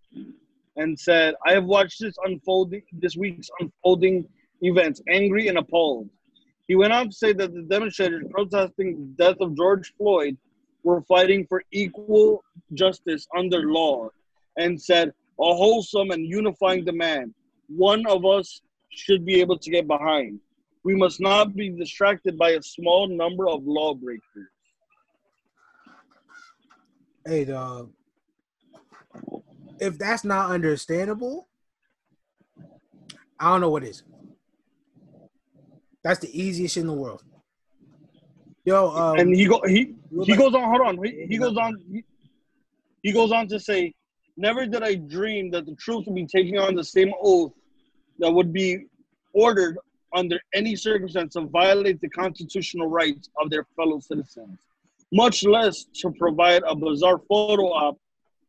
and 0.78 0.98
said, 0.98 1.36
"I 1.46 1.52
have 1.54 1.66
watched 1.66 2.00
this 2.00 2.16
unfolding, 2.26 2.84
this 2.94 3.18
week's 3.18 3.50
unfolding 3.60 4.26
events, 4.62 5.02
angry 5.10 5.48
and 5.50 5.58
appalled." 5.58 6.10
He 6.70 6.76
went 6.76 6.94
on 6.94 7.10
to 7.10 7.16
say 7.16 7.34
that 7.34 7.52
the 7.52 7.64
demonstrators 7.64 8.24
protesting 8.30 8.96
the 9.18 9.24
death 9.24 9.38
of 9.42 9.58
George 9.58 9.92
Floyd 9.98 10.38
were 10.84 11.02
fighting 11.02 11.48
for 11.50 11.64
equal 11.72 12.44
justice 12.76 13.28
under 13.36 13.72
law 13.72 14.10
and 14.56 14.80
said, 14.80 15.10
a 15.10 15.56
wholesome 15.56 16.12
and 16.12 16.28
unifying 16.28 16.86
demand. 16.86 17.34
One 17.70 18.06
of 18.06 18.24
us 18.24 18.62
should 18.90 19.26
be 19.26 19.42
able 19.42 19.58
to 19.58 19.72
get 19.72 19.88
behind. 19.88 20.40
We 20.84 20.96
must 20.96 21.20
not 21.20 21.56
be 21.56 21.70
distracted 21.70 22.38
by 22.38 22.52
a 22.52 22.62
small 22.62 23.08
number 23.08 23.50
of 23.50 23.66
lawbreakers. 23.66 24.22
Hey, 27.26 27.46
dog. 27.46 27.92
If 29.80 29.98
that's 29.98 30.24
not 30.24 30.52
understandable, 30.52 31.48
I 33.40 33.50
don't 33.50 33.62
know 33.62 33.70
what 33.72 33.84
is. 33.84 34.04
That's 36.04 36.20
the 36.20 36.30
easiest 36.40 36.76
shit 36.76 36.82
in 36.82 36.88
the 36.88 36.94
world. 36.94 37.24
Yo, 38.66 38.90
um, 38.90 39.20
and 39.20 39.36
he 39.36 39.46
go 39.46 39.62
he 39.66 39.96
he 40.24 40.36
goes 40.36 40.54
on. 40.54 40.64
Hold 40.64 40.82
on. 40.82 41.04
He, 41.04 41.26
he 41.28 41.38
goes 41.38 41.58
on. 41.58 41.76
He, 41.92 42.04
he 43.02 43.12
goes 43.12 43.32
on 43.32 43.48
to 43.48 43.60
say, 43.60 43.94
"Never 44.38 44.66
did 44.66 44.84
I 44.84 44.96
dream 44.96 45.52
that 45.52 45.66
the 45.66 45.76
troops 45.76 46.08
would 46.08 46.16
be 46.16 46.26
taking 46.26 46.58
on 46.58 46.76
the 46.76 46.84
same 46.84 47.14
oath 47.22 47.54
that 48.20 48.32
would 48.32 48.54
be 48.54 48.86
ordered 49.34 49.78
under 50.16 50.40
any 50.54 50.76
circumstance 50.76 51.34
to 51.34 51.42
violate 51.42 52.02
the 52.02 52.10
constitutional 52.10 52.88
rights 52.88 53.30
of 53.42 53.50
their 53.50 53.66
fellow 53.76 54.00
citizens, 54.00 54.58
much 55.12 55.44
less 55.44 55.86
to 56.02 56.12
provide 56.12 56.64
a 56.68 56.76
bizarre 56.76 57.20
photo 57.30 57.68
op 57.68 57.98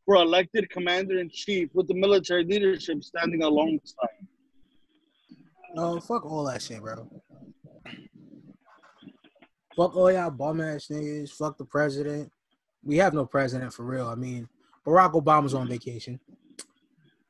for 0.05 0.16
elected 0.16 0.68
commander 0.70 1.18
in 1.18 1.31
chief 1.31 1.68
with 1.74 1.86
the 1.86 1.94
military 1.94 2.44
leadership 2.44 3.02
standing 3.02 3.43
alongside." 3.43 4.27
No, 5.74 6.01
fuck 6.01 6.27
all 6.27 6.44
that 6.44 6.60
shit, 6.60 6.81
bro. 6.81 7.09
Fuck 9.76 9.97
all 9.97 10.10
y'all 10.12 10.30
bum 10.30 10.60
ass 10.60 10.88
niggas. 10.90 11.30
Fuck 11.30 11.59
the 11.59 11.64
president. 11.64 12.30
We 12.82 12.97
have 12.97 13.14
no 13.14 13.26
president 13.26 13.72
for 13.72 13.84
real. 13.84 14.06
I 14.06 14.14
mean, 14.14 14.48
Barack 14.86 15.12
Obama's 15.12 15.55
on 15.55 15.68
vacation. 15.68 16.18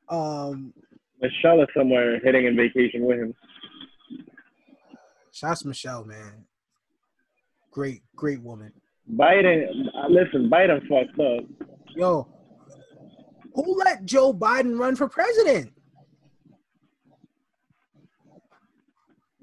Um, 0.09 0.73
Michelle 1.21 1.61
is 1.61 1.67
somewhere 1.75 2.19
hitting 2.19 2.45
in 2.45 2.55
vacation 2.55 3.05
with 3.05 3.19
him. 3.19 3.35
shouts 5.31 5.61
to 5.61 5.67
Michelle, 5.67 6.03
man. 6.03 6.45
Great, 7.69 8.01
great 8.15 8.41
woman. 8.41 8.73
Biden, 9.15 9.65
listen, 10.09 10.49
Biden 10.49 10.81
fucked 10.87 11.19
up. 11.19 11.69
Yo, 11.95 12.27
who 13.53 13.77
let 13.77 14.05
Joe 14.05 14.33
Biden 14.33 14.79
run 14.79 14.95
for 14.95 15.07
president? 15.07 15.71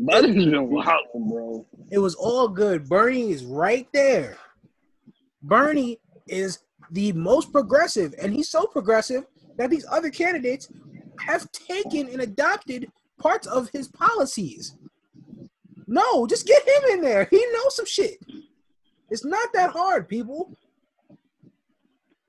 That 0.00 0.24
is 0.24 0.34
been 0.34 0.70
wild, 0.70 1.06
bro. 1.14 1.66
It 1.90 1.98
was 1.98 2.14
all 2.14 2.48
good. 2.48 2.88
Bernie 2.88 3.32
is 3.32 3.44
right 3.44 3.88
there. 3.92 4.36
Bernie 5.42 5.98
is 6.28 6.60
the 6.92 7.12
most 7.12 7.52
progressive, 7.52 8.14
and 8.20 8.32
he's 8.32 8.48
so 8.48 8.66
progressive 8.66 9.24
that 9.56 9.70
these 9.70 9.84
other 9.90 10.10
candidates 10.10 10.68
have 11.20 11.50
taken 11.50 12.08
and 12.08 12.20
adopted 12.20 12.90
parts 13.18 13.46
of 13.48 13.68
his 13.70 13.88
policies. 13.88 14.76
No, 15.88 16.26
just 16.26 16.46
get 16.46 16.62
him 16.62 16.90
in 16.92 17.00
there. 17.00 17.26
He 17.30 17.44
knows 17.52 17.74
some 17.74 17.86
shit. 17.86 18.18
It's 19.10 19.24
not 19.24 19.52
that 19.54 19.70
hard, 19.70 20.08
people. 20.08 20.56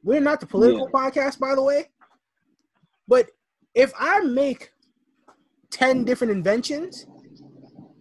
We're 0.01 0.21
not 0.21 0.39
the 0.39 0.47
political 0.47 0.89
podcast, 0.89 1.39
by 1.39 1.53
the 1.53 1.61
way. 1.61 1.89
But 3.07 3.29
if 3.75 3.91
I 3.99 4.21
make 4.21 4.71
10 5.71 6.05
different 6.05 6.31
inventions 6.31 7.05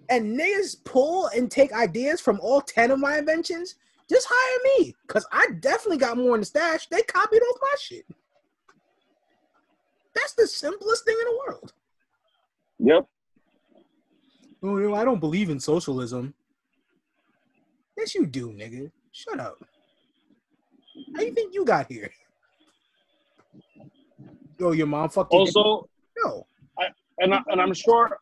and 0.09 0.39
niggas 0.39 0.83
pull 0.85 1.29
and 1.29 1.51
take 1.51 1.73
ideas 1.73 2.21
from 2.21 2.41
all 2.41 2.61
10 2.61 2.91
of 2.91 2.99
my 2.99 3.19
inventions, 3.19 3.77
just 4.09 4.27
hire 4.31 4.79
me. 4.79 4.95
Cause 5.07 5.27
I 5.33 5.49
definitely 5.61 5.99
got 5.99 6.17
more 6.17 6.35
in 6.35 6.41
the 6.41 6.47
stash. 6.47 6.87
They 6.87 7.03
copied 7.03 7.41
off 7.41 7.59
my 7.61 7.75
shit. 7.81 8.07
That's 10.15 10.35
the 10.35 10.47
simplest 10.47 11.05
thing 11.05 11.17
in 11.19 11.25
the 11.25 11.41
world. 11.47 11.73
Yep. 12.79 13.09
Oh, 14.63 14.77
no, 14.77 14.95
I 14.95 15.05
don't 15.05 15.21
believe 15.21 15.51
in 15.51 15.61
socialism. 15.61 16.35
Yes, 17.97 18.15
you 18.15 18.27
do, 18.27 18.53
nigga. 18.53 18.91
Shut 19.13 19.39
up. 19.39 19.59
How 21.15 21.21
do 21.21 21.27
you 21.27 21.35
think 21.35 21.55
you 21.55 21.65
got 21.65 21.91
here? 21.91 22.11
Yo, 24.59 24.73
your 24.73 24.87
mom 24.87 25.09
fucked. 25.09 25.33
Also, 25.33 25.89
no. 26.25 26.47
and 27.19 27.35
I, 27.35 27.41
and 27.49 27.61
I'm 27.61 27.75
sure, 27.75 28.19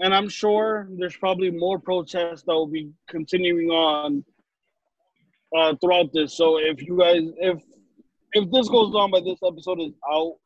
and 0.00 0.14
I'm 0.14 0.28
sure 0.28 0.88
there's 0.98 1.16
probably 1.16 1.50
more 1.50 1.78
protests 1.78 2.42
that 2.42 2.52
will 2.52 2.66
be 2.66 2.90
continuing 3.08 3.70
on 3.70 4.24
uh, 5.56 5.74
throughout 5.80 6.12
this. 6.12 6.36
So 6.36 6.58
if 6.58 6.82
you 6.82 6.98
guys, 6.98 7.22
if 7.38 7.62
if 8.32 8.50
this 8.50 8.68
goes 8.68 8.94
on 8.94 9.10
by 9.10 9.20
this 9.20 9.38
episode 9.46 9.80
is 9.80 9.92
out, 10.10 10.36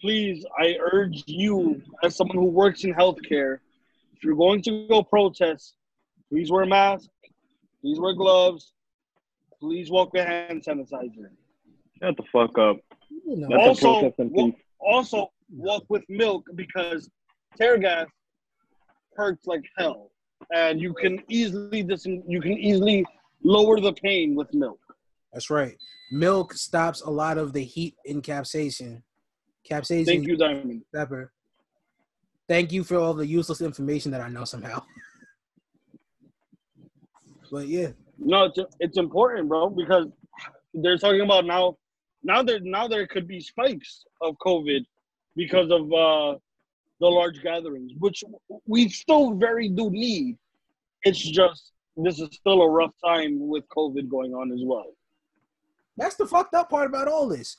please, 0.00 0.44
I 0.58 0.76
urge 0.92 1.22
you, 1.26 1.80
as 2.02 2.16
someone 2.16 2.36
who 2.36 2.46
works 2.46 2.84
in 2.84 2.92
healthcare, 2.92 3.58
if 4.16 4.24
you're 4.24 4.34
going 4.36 4.60
to 4.62 4.86
go 4.88 5.02
protest, 5.02 5.76
please 6.28 6.50
wear 6.50 6.62
a 6.64 6.66
mask, 6.66 7.08
please 7.80 8.00
wear 8.00 8.14
gloves, 8.14 8.72
please 9.60 9.90
walk 9.90 10.12
with 10.12 10.26
hand 10.26 10.62
sanitizer. 10.66 11.30
Shut 12.02 12.16
the 12.16 12.24
fuck 12.32 12.58
up. 12.58 12.76
You 13.24 13.36
know, 13.36 13.48
Let 13.48 13.68
Also, 13.68 13.92
protest 14.00 14.18
in 14.18 14.34
peace. 14.34 14.54
also 14.80 15.30
walk 15.50 15.84
with 15.88 16.02
milk 16.08 16.44
because 16.56 17.08
tear 17.56 17.78
gas 17.78 18.06
hurts 19.16 19.46
like 19.46 19.64
hell, 19.76 20.10
and 20.52 20.80
you 20.80 20.94
can 20.94 21.22
easily 21.28 21.82
dis- 21.82 22.06
you 22.06 22.40
can 22.40 22.52
easily 22.52 23.04
lower 23.42 23.80
the 23.80 23.92
pain 23.92 24.34
with 24.34 24.52
milk. 24.54 24.80
That's 25.32 25.50
right. 25.50 25.76
Milk 26.12 26.54
stops 26.54 27.02
a 27.02 27.10
lot 27.10 27.38
of 27.38 27.52
the 27.52 27.62
heat 27.62 27.96
in 28.04 28.22
capsaicin. 28.22 29.02
Capsaicin 29.68 30.06
Thank 30.06 30.26
you, 30.26 30.36
Diamond. 30.36 30.82
pepper. 30.94 31.32
Thank 32.48 32.72
you 32.72 32.84
for 32.84 32.96
all 32.96 33.14
the 33.14 33.26
useless 33.26 33.62
information 33.62 34.10
that 34.12 34.20
I 34.20 34.28
know 34.28 34.44
somehow. 34.44 34.82
but 37.50 37.68
yeah, 37.68 37.88
No, 38.18 38.44
it's 38.44 38.58
it's 38.80 38.98
important, 38.98 39.48
bro, 39.48 39.70
because 39.70 40.06
they're 40.74 40.98
talking 40.98 41.22
about 41.22 41.46
now. 41.46 41.76
Now 42.22 42.42
there 42.42 42.60
now 42.60 42.88
there 42.88 43.06
could 43.06 43.26
be 43.26 43.40
spikes 43.40 44.04
of 44.20 44.34
COVID 44.44 44.84
because 45.36 45.70
of 45.70 45.92
uh, 45.92 46.38
the 47.00 47.06
large 47.08 47.42
gatherings, 47.42 47.92
which 47.98 48.22
we 48.66 48.88
still 48.88 49.34
very 49.34 49.68
do 49.68 49.90
need. 49.90 50.36
It's 51.02 51.20
just 51.20 51.72
this 51.96 52.18
is 52.20 52.28
still 52.32 52.62
a 52.62 52.68
rough 52.70 52.92
time 53.04 53.38
with 53.48 53.64
COVID 53.68 54.08
going 54.08 54.32
on 54.34 54.50
as 54.52 54.60
well. 54.64 54.86
that's 55.96 56.16
the 56.16 56.26
fucked 56.26 56.54
up 56.54 56.70
part 56.70 56.88
about 56.88 57.06
all 57.08 57.28
this. 57.28 57.56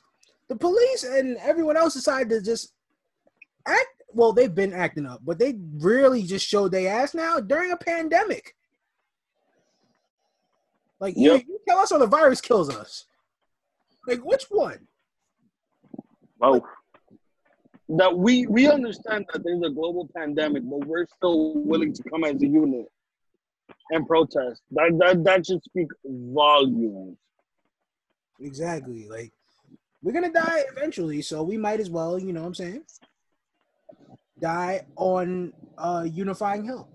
The 0.49 0.56
police 0.56 1.03
and 1.03 1.38
everyone 1.38 1.78
else 1.78 1.94
decided 1.94 2.30
to 2.30 2.41
just 2.41 2.74
act. 3.66 3.88
Well, 4.14 4.32
they've 4.34 4.53
been 4.53 4.74
acting 4.74 5.06
up, 5.06 5.22
but 5.26 5.40
they 5.40 5.56
really 5.78 6.24
just 6.24 6.48
showed 6.48 6.72
their 6.72 6.90
ass 7.02 7.14
now 7.14 7.40
during 7.40 7.72
a 7.72 7.78
pandemic. 7.78 8.56
Like, 10.99 11.16
you, 11.18 11.34
Yep. 11.34 11.44
you 11.48 11.60
tell 11.68 11.80
us 11.80 11.91
or 11.91 11.99
the 11.99 12.07
virus 12.07 12.40
kills 12.41 12.70
us. 12.70 13.06
Like, 14.07 14.24
which 14.24 14.45
one? 14.49 14.88
Both. 16.40 16.64
That 17.90 18.18
we 18.18 18.48
we 18.48 18.68
understand 18.68 19.26
that 19.32 19.44
there's 19.44 19.62
a 19.64 19.70
global 19.70 20.10
pandemic, 20.16 20.64
but 20.70 20.86
we're 20.88 21.06
still 21.18 21.53
willing 21.56 21.94
to 21.94 22.03
come 22.03 22.24
as 22.24 22.41
a 22.41 22.48
unit 22.48 22.88
and 23.91 24.07
protest. 24.07 24.62
That 24.72 24.98
that 24.99 25.24
that 25.24 25.45
should 25.45 25.64
speak 25.64 25.88
volumes. 26.06 27.18
Exactly. 28.41 29.07
Like, 29.07 29.32
we're 30.03 30.12
gonna 30.14 30.32
die 30.34 30.64
eventually, 30.76 31.22
so 31.22 31.44
we 31.44 31.57
might 31.57 31.80
as 31.80 31.90
well, 31.90 32.20
you 32.20 32.34
know 32.34 32.41
what 32.41 32.48
I'm 32.48 32.56
saying? 32.56 32.84
die 34.41 34.86
on 34.98 35.53
uh, 35.78 36.06
unifying 36.12 36.66
hill. 36.66 36.90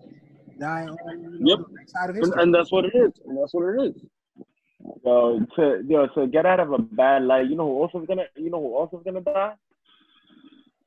Die 0.58 0.86
on 0.86 1.20
you 1.22 1.40
know, 1.40 1.56
Yep. 1.56 1.58
the 1.58 1.88
side 1.88 2.10
of 2.10 2.16
And, 2.16 2.24
history. 2.26 2.42
and 2.42 2.54
that's 2.54 2.70
what 2.70 2.84
it 2.84 2.94
is. 2.94 3.12
And 3.24 3.38
that's 3.38 3.54
what 3.54 3.74
it 3.74 3.82
is. 3.96 4.02
Yo, 5.06 5.40
to 5.56 5.82
yo, 5.88 6.06
to 6.08 6.26
get 6.26 6.44
out 6.44 6.60
of 6.60 6.72
a 6.72 6.78
bad 6.78 7.22
light, 7.22 7.48
you 7.48 7.56
know 7.56 7.64
who 7.66 7.78
also 7.80 8.00
is 8.02 8.06
gonna 8.06 8.24
you 8.36 8.50
know 8.50 8.60
who 8.60 8.74
also 8.76 8.98
is 8.98 9.04
gonna 9.04 9.22
die? 9.22 9.54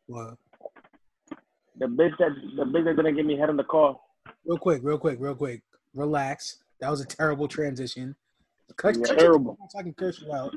The 0.08 1.86
bitch 1.86 2.18
that 2.20 2.30
the 2.56 2.64
bitch 2.66 2.86
that's 2.86 2.96
gonna 2.96 3.12
give 3.12 3.26
me 3.26 3.38
head 3.38 3.50
in 3.50 3.58
the 3.58 3.64
car. 3.64 3.98
real 4.46 4.58
quick, 4.58 4.82
real 4.84 4.98
quick, 4.98 5.18
real 5.20 5.36
quick. 5.36 5.64
Relax. 5.96 6.58
That 6.80 6.90
was 6.90 7.02
a 7.02 7.06
terrible 7.06 7.48
transition. 7.48 8.16
Cut, 8.76 8.96
cut 9.04 9.18
Terrible. 9.18 9.58
so 9.70 9.80
I 9.80 9.84
can 9.84 9.94
curse 9.94 10.22
you 10.22 10.34
out. 10.34 10.52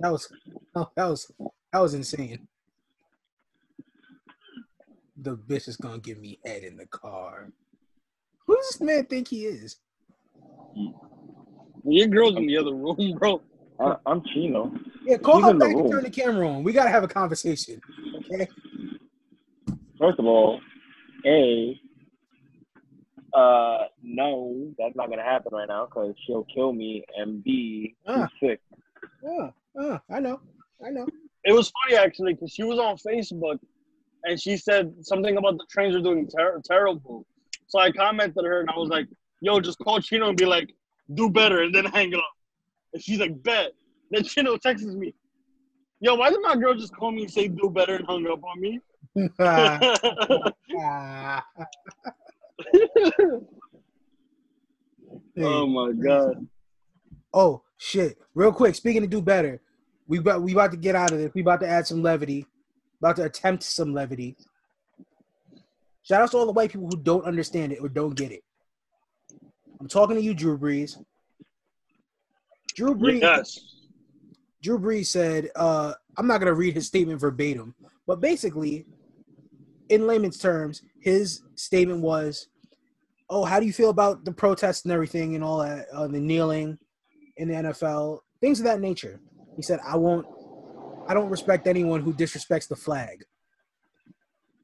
That 0.00 0.12
was 0.12 0.28
that 0.74 1.06
was 1.06 1.30
that 1.72 1.80
was 1.80 1.94
insane. 1.94 2.48
The 5.16 5.36
bitch 5.36 5.68
is 5.68 5.76
gonna 5.76 5.98
give 5.98 6.18
me 6.18 6.38
head 6.44 6.62
in 6.62 6.76
the 6.76 6.86
car. 6.86 7.50
Who 8.46 8.56
does 8.56 8.68
this 8.70 8.80
man 8.80 9.06
think 9.06 9.28
he 9.28 9.44
is? 9.44 9.76
Your 11.84 12.06
girl's 12.08 12.36
in 12.36 12.46
the 12.46 12.58
other 12.58 12.74
room, 12.74 13.16
bro. 13.18 13.42
I, 13.80 13.96
I'm 14.06 14.22
Chino. 14.32 14.72
Yeah, 15.04 15.16
call 15.16 15.36
He's 15.36 15.46
her 15.46 15.54
back 15.54 15.74
and 15.74 15.90
turn 15.90 16.02
the 16.04 16.10
camera 16.10 16.48
on. 16.48 16.62
We 16.62 16.72
gotta 16.72 16.90
have 16.90 17.02
a 17.02 17.08
conversation. 17.08 17.80
Okay. 18.32 18.46
First 19.98 20.18
of 20.18 20.26
all, 20.26 20.60
A, 21.26 21.80
uh, 23.32 23.84
no, 24.02 24.72
that's 24.78 24.96
not 24.96 25.08
gonna 25.08 25.22
happen 25.22 25.52
right 25.52 25.68
now 25.68 25.86
because 25.86 26.14
she'll 26.26 26.46
kill 26.54 26.72
me. 26.72 27.04
And 27.16 27.42
B, 27.42 27.94
Ah. 28.06 28.28
she's 28.40 28.50
sick. 28.50 28.60
Oh, 29.26 29.52
oh, 29.78 29.98
I 30.10 30.20
know. 30.20 30.40
I 30.84 30.90
know. 30.90 31.06
It 31.44 31.52
was 31.52 31.72
funny 31.82 31.96
actually 31.96 32.34
because 32.34 32.52
she 32.52 32.64
was 32.64 32.78
on 32.78 32.96
Facebook 32.96 33.58
and 34.24 34.38
she 34.40 34.56
said 34.56 34.94
something 35.00 35.36
about 35.38 35.56
the 35.56 35.64
trains 35.70 35.94
are 35.96 36.02
doing 36.02 36.28
ter- 36.28 36.60
terrible. 36.64 37.26
So 37.68 37.78
I 37.78 37.90
commented 37.92 38.44
her 38.44 38.60
and 38.60 38.68
I 38.70 38.76
was 38.76 38.88
like, 38.90 39.06
"Yo, 39.40 39.60
just 39.60 39.78
call 39.78 40.00
Chino 40.00 40.28
and 40.28 40.36
be 40.36 40.44
like, 40.44 40.74
do 41.14 41.30
better," 41.30 41.62
and 41.62 41.74
then 41.74 41.86
hang 41.86 42.08
it 42.12 42.18
up. 42.18 42.32
And 42.92 43.02
she's 43.02 43.18
like, 43.18 43.42
"Bet." 43.42 43.72
Then 44.10 44.24
Chino 44.24 44.56
texts 44.56 44.88
me, 44.88 45.14
"Yo, 46.00 46.14
why 46.14 46.30
did 46.30 46.40
my 46.42 46.56
girl 46.56 46.74
just 46.74 46.94
call 46.96 47.12
me 47.12 47.22
and 47.22 47.30
say 47.30 47.48
do 47.48 47.70
better 47.70 47.96
and 47.96 48.06
hung 48.06 48.26
up 48.26 48.42
on 48.44 48.60
me?" 48.60 48.80
Oh 55.38 55.66
my 55.66 55.92
god. 55.92 56.46
Oh 57.32 57.62
shit! 57.78 58.18
Real 58.34 58.52
quick, 58.52 58.74
speaking 58.74 59.04
of 59.04 59.10
do 59.10 59.22
better, 59.22 59.60
we 60.06 60.18
about 60.18 60.42
we 60.42 60.52
about 60.52 60.72
to 60.72 60.76
get 60.76 60.94
out 60.94 61.12
of 61.12 61.18
this. 61.18 61.32
We 61.34 61.40
about 61.40 61.60
to 61.60 61.68
add 61.68 61.86
some 61.86 62.02
levity. 62.02 62.46
About 63.00 63.16
to 63.16 63.24
attempt 63.24 63.62
some 63.62 63.94
levity. 63.94 64.36
Shout 66.02 66.22
out 66.22 66.30
to 66.32 66.38
all 66.38 66.46
the 66.46 66.52
white 66.52 66.72
people 66.72 66.88
who 66.88 66.96
don't 66.96 67.24
understand 67.24 67.72
it 67.72 67.78
or 67.80 67.88
don't 67.88 68.14
get 68.14 68.32
it. 68.32 68.42
I'm 69.78 69.88
talking 69.88 70.16
to 70.16 70.22
you, 70.22 70.34
Drew 70.34 70.58
Brees. 70.58 71.02
Drew 72.80 72.94
Brees. 72.94 73.20
Yes. 73.20 73.58
Drew 74.62 74.78
Brees 74.78 75.08
said, 75.08 75.50
uh, 75.54 75.92
I'm 76.16 76.26
not 76.26 76.38
going 76.38 76.46
to 76.46 76.54
read 76.54 76.74
his 76.74 76.86
statement 76.86 77.20
verbatim, 77.20 77.74
but 78.06 78.22
basically, 78.22 78.86
in 79.90 80.06
layman's 80.06 80.38
terms, 80.38 80.80
his 80.98 81.42
statement 81.56 82.00
was, 82.00 82.48
Oh, 83.28 83.44
how 83.44 83.60
do 83.60 83.66
you 83.66 83.72
feel 83.74 83.90
about 83.90 84.24
the 84.24 84.32
protests 84.32 84.84
and 84.84 84.92
everything 84.92 85.34
and 85.34 85.44
all 85.44 85.58
that, 85.58 85.88
uh, 85.92 86.08
the 86.08 86.18
kneeling 86.18 86.78
in 87.36 87.48
the 87.48 87.54
NFL, 87.54 88.20
things 88.40 88.60
of 88.60 88.64
that 88.64 88.80
nature? 88.80 89.20
He 89.56 89.62
said, 89.62 89.78
I 89.86 89.98
won't, 89.98 90.26
I 91.06 91.12
don't 91.12 91.28
respect 91.28 91.66
anyone 91.66 92.00
who 92.00 92.14
disrespects 92.14 92.66
the 92.66 92.76
flag. 92.76 93.26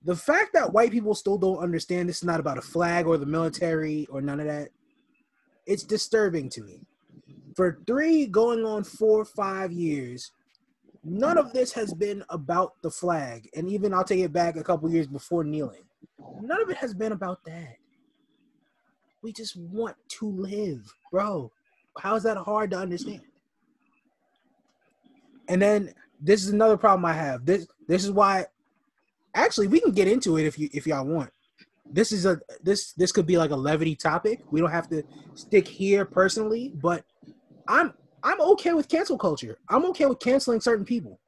The 0.05 0.16
fact 0.16 0.55
that 0.55 0.72
white 0.72 0.90
people 0.90 1.14
still 1.14 1.36
don't 1.36 1.59
understand 1.59 2.09
this 2.09 2.18
is 2.18 2.24
not 2.24 2.40
about 2.40 2.56
a 2.56 2.62
flag 2.62 3.06
or 3.06 3.18
the 3.18 3.26
military 3.26 4.06
or 4.09 4.22
none 4.22 4.40
of 4.40 4.47
that, 4.47 4.70
it's 5.66 5.82
disturbing 5.82 6.48
to 6.48 6.62
me 6.62 6.86
for 7.56 7.80
three 7.86 8.26
going 8.26 8.64
on 8.64 8.84
four 8.84 9.24
five 9.24 9.72
years 9.72 10.30
none 11.06 11.38
of 11.38 11.52
this 11.52 11.72
has 11.72 11.94
been 11.94 12.24
about 12.30 12.74
the 12.82 12.90
flag. 12.90 13.48
And 13.54 13.70
even 13.70 13.94
i'll 13.94 14.04
take 14.04 14.20
it 14.20 14.32
back 14.32 14.56
a 14.56 14.62
couple 14.62 14.90
years 14.90 15.06
before 15.06 15.44
kneeling. 15.44 15.84
None 16.40 16.60
of 16.60 16.68
it 16.68 16.76
has 16.76 16.92
been 16.92 17.12
about 17.12 17.44
that. 17.46 17.76
We 19.22 19.32
just 19.32 19.56
want 19.56 19.96
to 20.08 20.30
live 20.30 20.92
bro. 21.10 21.50
How 21.98 22.16
is 22.16 22.24
that 22.24 22.36
hard 22.36 22.70
to 22.72 22.78
understand? 22.78 23.22
And 25.48 25.62
then 25.62 25.94
this 26.20 26.42
is 26.42 26.50
another 26.50 26.76
problem 26.76 27.04
i 27.04 27.12
have. 27.12 27.46
This 27.46 27.66
this 27.86 28.04
is 28.04 28.10
why 28.10 28.46
actually 29.34 29.68
we 29.68 29.80
can 29.80 29.92
get 29.92 30.08
into 30.08 30.38
it 30.38 30.46
if 30.46 30.58
you 30.58 30.68
if 30.72 30.86
y'all 30.86 31.06
want. 31.06 31.30
This 31.88 32.10
is 32.10 32.26
a 32.26 32.40
this 32.62 32.92
this 32.92 33.12
could 33.12 33.26
be 33.26 33.38
like 33.38 33.52
a 33.52 33.56
levity 33.56 33.94
topic. 33.94 34.42
We 34.50 34.60
don't 34.60 34.72
have 34.72 34.88
to 34.88 35.04
stick 35.34 35.68
here 35.68 36.04
personally 36.04 36.72
but 36.74 37.04
i'm 37.68 37.93
i'm 38.22 38.40
okay 38.40 38.72
with 38.72 38.88
cancel 38.88 39.18
culture 39.18 39.59
i'm 39.68 39.84
okay 39.86 40.06
with 40.06 40.18
canceling 40.20 40.60
certain 40.60 40.84
people 40.84 41.18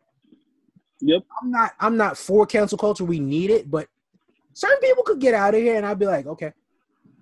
Yep. 1.01 1.23
i'm 1.40 1.51
not 1.51 1.73
i'm 1.81 1.97
not 1.97 2.19
for 2.19 2.47
cancel 2.47 2.78
culture 2.78 3.05
we 3.05 3.20
need 3.20 3.51
it 3.51 3.70
but 3.70 3.89
certain 4.55 4.81
people 4.81 5.02
could 5.05 5.20
get 5.20 5.35
out 5.35 5.55
of 5.55 5.60
here 5.60 5.77
and 5.77 5.86
i'd 5.86 5.98
be 5.98 6.06
like 6.06 6.27
okay 6.27 6.52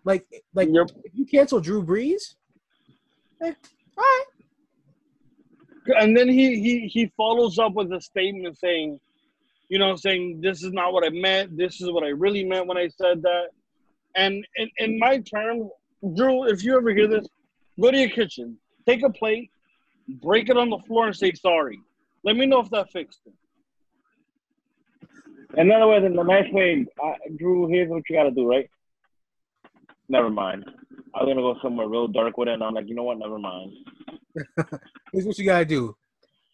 like 0.05 0.26
like 0.55 0.68
Yep. 0.72 0.90
if 1.05 1.12
you 1.14 1.26
cancel 1.26 1.60
drew 1.60 1.82
brees 1.84 2.34
eh, 3.43 3.52
all 3.98 4.05
right 4.05 4.24
and 5.98 6.16
then 6.16 6.28
he 6.28 6.60
he 6.60 6.86
he 6.88 7.12
follows 7.16 7.59
up 7.59 7.74
with 7.74 7.93
a 7.93 8.01
statement 8.01 8.59
saying, 8.59 8.98
you 9.68 9.78
know, 9.78 9.97
saying 9.97 10.40
this 10.40 10.62
is 10.62 10.72
not 10.72 10.93
what 10.93 11.05
I 11.05 11.10
meant. 11.10 11.56
This 11.56 11.80
is 11.80 11.90
what 11.90 12.05
I 12.05 12.09
really 12.09 12.44
meant 12.44 12.66
when 12.66 12.76
I 12.76 12.88
said 12.88 13.22
that. 13.22 13.47
And 14.14 14.47
in, 14.56 14.70
in 14.78 14.98
my 14.98 15.18
term, 15.18 15.68
Drew, 16.16 16.48
if 16.48 16.64
you 16.64 16.76
ever 16.76 16.90
hear 16.90 17.06
this, 17.06 17.26
go 17.80 17.90
to 17.90 17.98
your 17.98 18.09
kitchen, 18.10 18.56
take 18.86 19.02
a 19.02 19.10
plate, 19.10 19.50
break 20.22 20.48
it 20.48 20.56
on 20.56 20.70
the 20.70 20.78
floor, 20.86 21.06
and 21.06 21.16
say 21.16 21.32
sorry. 21.32 21.78
Let 22.24 22.36
me 22.36 22.46
know 22.46 22.60
if 22.60 22.70
that 22.70 22.90
fixed 22.92 23.20
it. 23.26 23.32
In 25.58 25.70
other 25.72 25.86
words, 25.86 26.04
in 26.04 26.14
the 26.14 26.22
way, 26.22 26.86
uh, 27.02 27.12
Drew, 27.36 27.66
here's 27.68 27.88
what 27.88 28.02
you 28.10 28.16
gotta 28.16 28.30
do, 28.30 28.48
right? 28.48 28.68
Never 30.08 30.30
mind. 30.30 30.64
I 31.14 31.22
was 31.22 31.28
gonna 31.28 31.40
go 31.40 31.56
somewhere 31.62 31.88
real 31.88 32.08
dark 32.08 32.36
with 32.36 32.48
it, 32.48 32.54
and 32.54 32.62
I'm 32.62 32.74
like, 32.74 32.88
you 32.88 32.94
know 32.94 33.04
what? 33.04 33.18
Never 33.18 33.38
mind. 33.38 33.72
here's 35.12 35.24
what 35.24 35.38
you 35.38 35.44
gotta 35.44 35.64
do 35.64 35.96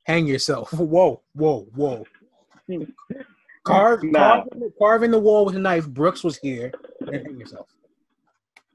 hang 0.05 0.27
yourself 0.27 0.73
whoa 0.73 1.21
whoa 1.33 1.67
whoa 1.75 2.05
carve, 3.65 4.03
Nah. 4.05 4.19
carve, 4.43 4.49
in 4.53 4.61
the- 4.61 4.73
carve 4.79 5.03
in 5.03 5.11
the 5.11 5.19
wall 5.19 5.45
with 5.45 5.57
a 5.57 5.59
knife 5.59 5.89
brooks 5.89 6.23
was 6.25 6.37
here 6.39 6.73
and 7.01 7.15
hang 7.27 7.39
yourself 7.39 7.69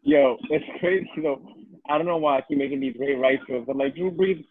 Yo, 0.04 0.38
it's 0.50 0.64
crazy 0.80 1.10
though. 1.22 1.42
I 1.90 1.98
don't 1.98 2.08
know 2.08 2.18
why 2.18 2.38
I 2.38 2.42
keep 2.42 2.58
making 2.58 2.80
these 2.80 2.96
Ray 3.00 3.16
Rice 3.16 3.40
jokes. 3.48 3.68
I'm 3.70 3.78
like, 3.78 3.96
Drew 3.96 4.12
Brees, 4.12 4.44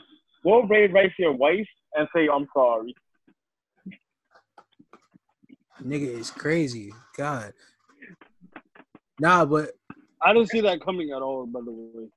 go 0.43 0.63
Ray 0.63 0.89
Rice 0.89 1.13
your 1.19 1.33
wife 1.33 1.67
and 1.95 2.09
say 2.15 2.29
I'm 2.33 2.47
sorry. 2.55 2.95
Nigga 5.83 6.19
is 6.19 6.31
crazy. 6.31 6.93
God. 7.17 7.53
Nah, 9.21 9.45
but 9.45 9.71
I 10.23 10.33
didn't 10.33 10.51
see 10.51 10.61
that 10.63 10.85
coming 10.85 11.11
at 11.11 11.23
all, 11.23 11.47
by 11.47 11.61
the 11.61 11.71
way. 11.71 12.09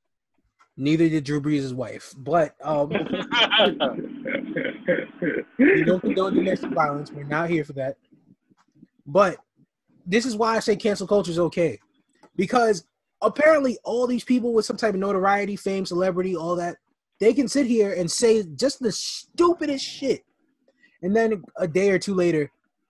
neither 0.78 1.10
did 1.10 1.26
Drew 1.26 1.41
Brees' 1.41 1.74
wife. 1.74 2.14
But 2.18 2.56
um, 2.64 2.90
we 5.60 5.84
don't 5.84 6.02
condone 6.02 6.36
domestic 6.36 6.72
violence. 6.72 7.12
We're 7.12 7.24
not 7.24 7.50
here 7.50 7.66
for 7.66 7.74
that. 7.74 7.98
But 9.06 9.38
this 10.06 10.26
is 10.26 10.36
why 10.36 10.56
I 10.56 10.60
say 10.60 10.76
cancel 10.76 11.08
culture 11.08 11.32
is 11.32 11.40
okay. 11.40 11.80
Because 12.36 12.86
apparently 13.22 13.78
all 13.84 14.08
these 14.08 14.24
people 14.24 14.54
with 14.54 14.66
some 14.66 14.78
type 14.78 14.94
of 14.94 15.00
notoriety, 15.00 15.56
fame, 15.56 15.86
celebrity, 15.86 16.36
all 16.36 16.56
that, 16.56 16.78
they 17.20 17.34
can 17.34 17.48
sit 17.48 17.66
here 17.66 17.94
and 17.94 18.10
say 18.10 18.44
just 18.56 18.80
the 18.80 18.91
stupidest 18.91 19.86
shit. 19.86 20.24
And 21.02 21.16
then 21.16 21.44
a 21.58 21.68
day 21.68 21.91
or 21.91 22.00
two 22.00 22.14
later, 22.14 22.50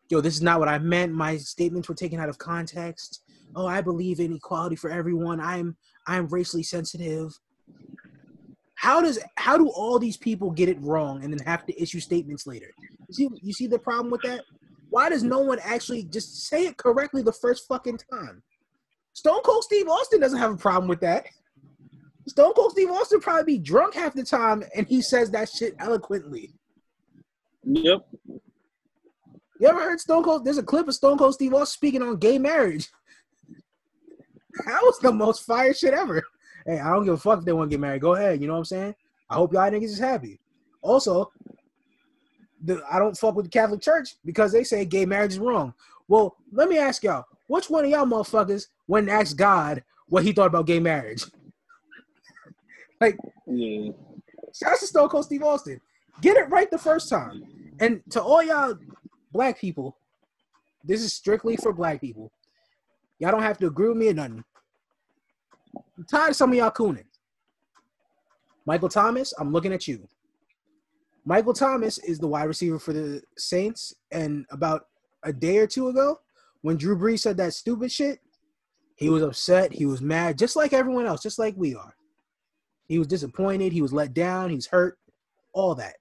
yo, 0.09 0.21
this 0.21 0.35
is 0.35 0.41
not 0.41 0.59
what 0.59 0.67
I 0.67 0.77
meant. 0.79 1.13
My 1.13 1.37
statements 1.37 1.89
were 1.89 1.95
taken 1.95 2.19
out 2.19 2.29
of 2.29 2.37
context. 2.37 3.23
Oh, 3.55 3.65
I 3.65 3.81
believe 3.81 4.19
in 4.19 4.33
equality 4.33 4.75
for 4.75 4.89
everyone. 4.89 5.39
I'm 5.39 5.75
I'm 6.05 6.27
racially 6.27 6.63
sensitive. 6.63 7.37
How 8.75 9.01
does 9.01 9.19
how 9.35 9.57
do 9.57 9.69
all 9.69 9.99
these 9.99 10.17
people 10.17 10.51
get 10.51 10.69
it 10.69 10.77
wrong 10.81 11.23
and 11.23 11.33
then 11.33 11.45
have 11.45 11.65
to 11.65 11.81
issue 11.81 11.99
statements 11.99 12.45
later? 12.45 12.67
You 13.07 13.13
see, 13.13 13.29
you 13.41 13.53
see 13.53 13.67
the 13.67 13.79
problem 13.79 14.11
with 14.11 14.21
that? 14.21 14.43
Why 14.89 15.09
does 15.09 15.23
no 15.23 15.39
one 15.39 15.59
actually 15.63 16.03
just 16.03 16.47
say 16.47 16.65
it 16.65 16.77
correctly 16.77 17.21
the 17.21 17.33
first 17.33 17.67
fucking 17.67 17.99
time? 18.11 18.41
Stone 19.19 19.41
Cold 19.41 19.65
Steve 19.65 19.89
Austin 19.89 20.21
doesn't 20.21 20.39
have 20.39 20.53
a 20.53 20.57
problem 20.57 20.87
with 20.87 21.01
that. 21.01 21.25
Stone 22.25 22.53
Cold 22.53 22.71
Steve 22.71 22.89
Austin 22.89 23.19
probably 23.19 23.57
be 23.57 23.59
drunk 23.59 23.93
half 23.93 24.13
the 24.13 24.23
time 24.23 24.63
and 24.73 24.87
he 24.87 25.01
says 25.01 25.29
that 25.31 25.49
shit 25.49 25.75
eloquently. 25.77 26.53
Yep. 27.65 28.07
You 29.59 29.67
ever 29.67 29.81
heard 29.81 29.99
Stone 29.99 30.23
Cold? 30.23 30.45
There's 30.45 30.57
a 30.57 30.63
clip 30.63 30.87
of 30.87 30.93
Stone 30.93 31.17
Cold 31.17 31.33
Steve 31.33 31.53
Austin 31.53 31.65
speaking 31.65 32.01
on 32.01 32.15
gay 32.15 32.37
marriage. 32.37 32.87
That 34.65 34.79
was 34.83 34.99
the 34.99 35.11
most 35.11 35.45
fire 35.45 35.73
shit 35.73 35.93
ever. 35.93 36.23
Hey, 36.65 36.79
I 36.79 36.93
don't 36.93 37.03
give 37.03 37.15
a 37.15 37.17
fuck 37.17 37.39
if 37.39 37.45
they 37.45 37.51
want 37.51 37.69
to 37.69 37.73
get 37.73 37.81
married. 37.81 38.01
Go 38.01 38.15
ahead. 38.15 38.39
You 38.39 38.47
know 38.47 38.53
what 38.53 38.59
I'm 38.59 38.65
saying? 38.65 38.95
I 39.29 39.35
hope 39.35 39.51
y'all 39.51 39.69
niggas 39.69 39.83
is 39.83 39.99
happy. 39.99 40.39
Also, 40.81 41.29
the 42.63 42.81
I 42.89 42.99
don't 42.99 43.17
fuck 43.17 43.35
with 43.35 43.47
the 43.47 43.51
Catholic 43.51 43.81
Church 43.81 44.15
because 44.23 44.53
they 44.53 44.63
say 44.63 44.85
gay 44.85 45.05
marriage 45.05 45.33
is 45.33 45.39
wrong. 45.39 45.73
Well, 46.07 46.37
let 46.53 46.69
me 46.69 46.77
ask 46.77 47.03
y'all, 47.03 47.25
which 47.47 47.69
one 47.69 47.83
of 47.83 47.91
y'all 47.91 48.05
motherfuckers 48.05 48.67
went 48.89 49.07
and 49.07 49.17
asked 49.17 49.37
God 49.37 49.83
what 50.07 50.23
he 50.23 50.33
thought 50.33 50.47
about 50.47 50.65
gay 50.65 50.79
marriage? 50.79 51.23
like, 53.01 53.15
Yeah. 53.45 53.91
shout 54.53 54.73
out 54.73 54.79
to 54.79 54.87
Stone 54.87 55.09
Cold 55.09 55.25
Steve 55.25 55.43
Austin. 55.43 55.79
Get 56.21 56.35
it 56.35 56.49
right 56.49 56.69
the 56.69 56.77
first 56.77 57.07
time. 57.07 57.43
And 57.79 58.01
to 58.09 58.21
all 58.21 58.43
y'all 58.43 58.75
black 59.31 59.59
people, 59.59 59.95
this 60.83 61.01
is 61.01 61.13
strictly 61.13 61.55
for 61.55 61.71
black 61.71 62.01
people. 62.01 62.31
Y'all 63.19 63.31
don't 63.31 63.43
have 63.43 63.59
to 63.59 63.67
agree 63.67 63.89
with 63.89 63.97
me 63.97 64.09
or 64.09 64.13
nothing. 64.13 64.43
I'm 65.97 66.05
tired 66.05 66.31
of 66.31 66.35
some 66.35 66.49
of 66.49 66.57
y'all 66.57 66.71
cooning. 66.71 67.05
Michael 68.65 68.89
Thomas, 68.89 69.33
I'm 69.39 69.51
looking 69.53 69.71
at 69.71 69.87
you. 69.87 70.07
Michael 71.25 71.53
Thomas 71.53 71.99
is 71.99 72.17
the 72.17 72.27
wide 72.27 72.45
receiver 72.45 72.79
for 72.79 72.91
the 72.93 73.21
Saints, 73.37 73.93
and 74.11 74.45
about 74.51 74.87
a 75.23 75.31
day 75.31 75.57
or 75.57 75.67
two 75.67 75.89
ago, 75.89 76.19
when 76.61 76.75
Drew 76.75 76.97
Brees 76.97 77.19
said 77.19 77.37
that 77.37 77.53
stupid 77.53 77.91
shit, 77.91 78.19
he 78.99 79.07
was 79.07 79.23
upset. 79.23 79.71
He 79.71 79.85
was 79.85 80.01
mad, 80.01 80.37
just 80.37 80.57
like 80.57 80.73
everyone 80.73 81.05
else, 81.05 81.23
just 81.23 81.39
like 81.39 81.55
we 81.55 81.73
are. 81.73 81.95
He 82.85 82.99
was 82.99 83.07
disappointed. 83.07 83.71
He 83.71 83.81
was 83.81 83.93
let 83.93 84.13
down. 84.13 84.49
He's 84.49 84.67
hurt. 84.67 84.97
All 85.53 85.73
that. 85.75 85.95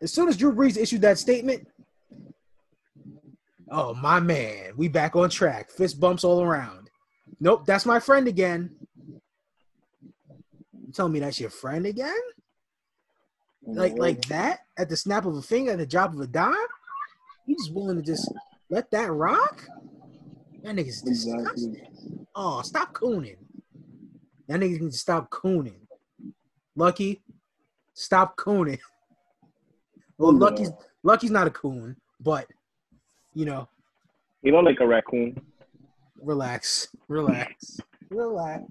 As 0.00 0.10
soon 0.10 0.30
as 0.30 0.36
Drew 0.38 0.54
Brees 0.54 0.78
issued 0.78 1.02
that 1.02 1.18
statement, 1.18 1.68
oh 3.70 3.92
my 3.92 4.18
man, 4.18 4.72
we 4.78 4.88
back 4.88 5.14
on 5.14 5.28
track. 5.28 5.70
Fist 5.70 6.00
bumps 6.00 6.24
all 6.24 6.40
around. 6.40 6.88
Nope, 7.38 7.66
that's 7.66 7.84
my 7.84 8.00
friend 8.00 8.26
again. 8.26 8.70
You 9.12 10.90
telling 10.94 11.12
me 11.12 11.20
that's 11.20 11.38
your 11.38 11.50
friend 11.50 11.84
again? 11.84 12.16
Like 13.66 13.98
like 13.98 14.22
mm-hmm. 14.22 14.32
that? 14.32 14.60
At 14.78 14.88
the 14.88 14.96
snap 14.96 15.26
of 15.26 15.36
a 15.36 15.42
finger, 15.42 15.72
at 15.72 15.78
the 15.78 15.86
drop 15.86 16.14
of 16.14 16.20
a 16.20 16.26
dime? 16.26 16.54
You 17.46 17.56
just 17.56 17.74
willing 17.74 17.96
to 17.96 18.02
just 18.02 18.32
let 18.70 18.90
that 18.92 19.12
rock? 19.12 19.68
That 20.62 20.76
nigga's 20.76 21.02
disgusting. 21.02 21.74
Exactly. 21.76 22.26
Oh, 22.34 22.62
stop 22.62 22.92
cooning. 22.94 23.36
That 24.48 24.60
nigga 24.60 24.78
to 24.78 24.92
stop 24.92 25.30
cooning. 25.30 25.80
Lucky, 26.76 27.22
stop 27.94 28.36
cooning. 28.36 28.78
Well, 30.18 30.34
Yeah. 30.34 30.38
Lucky's 30.40 30.70
Lucky's 31.02 31.30
not 31.32 31.46
a 31.48 31.50
coon, 31.50 31.96
but 32.20 32.46
you 33.34 33.44
know, 33.44 33.68
You 34.42 34.52
don't 34.52 34.64
like 34.64 34.78
a 34.80 34.86
raccoon. 34.86 35.40
relax, 36.20 36.86
relax, 37.08 37.80
relax. 38.08 38.62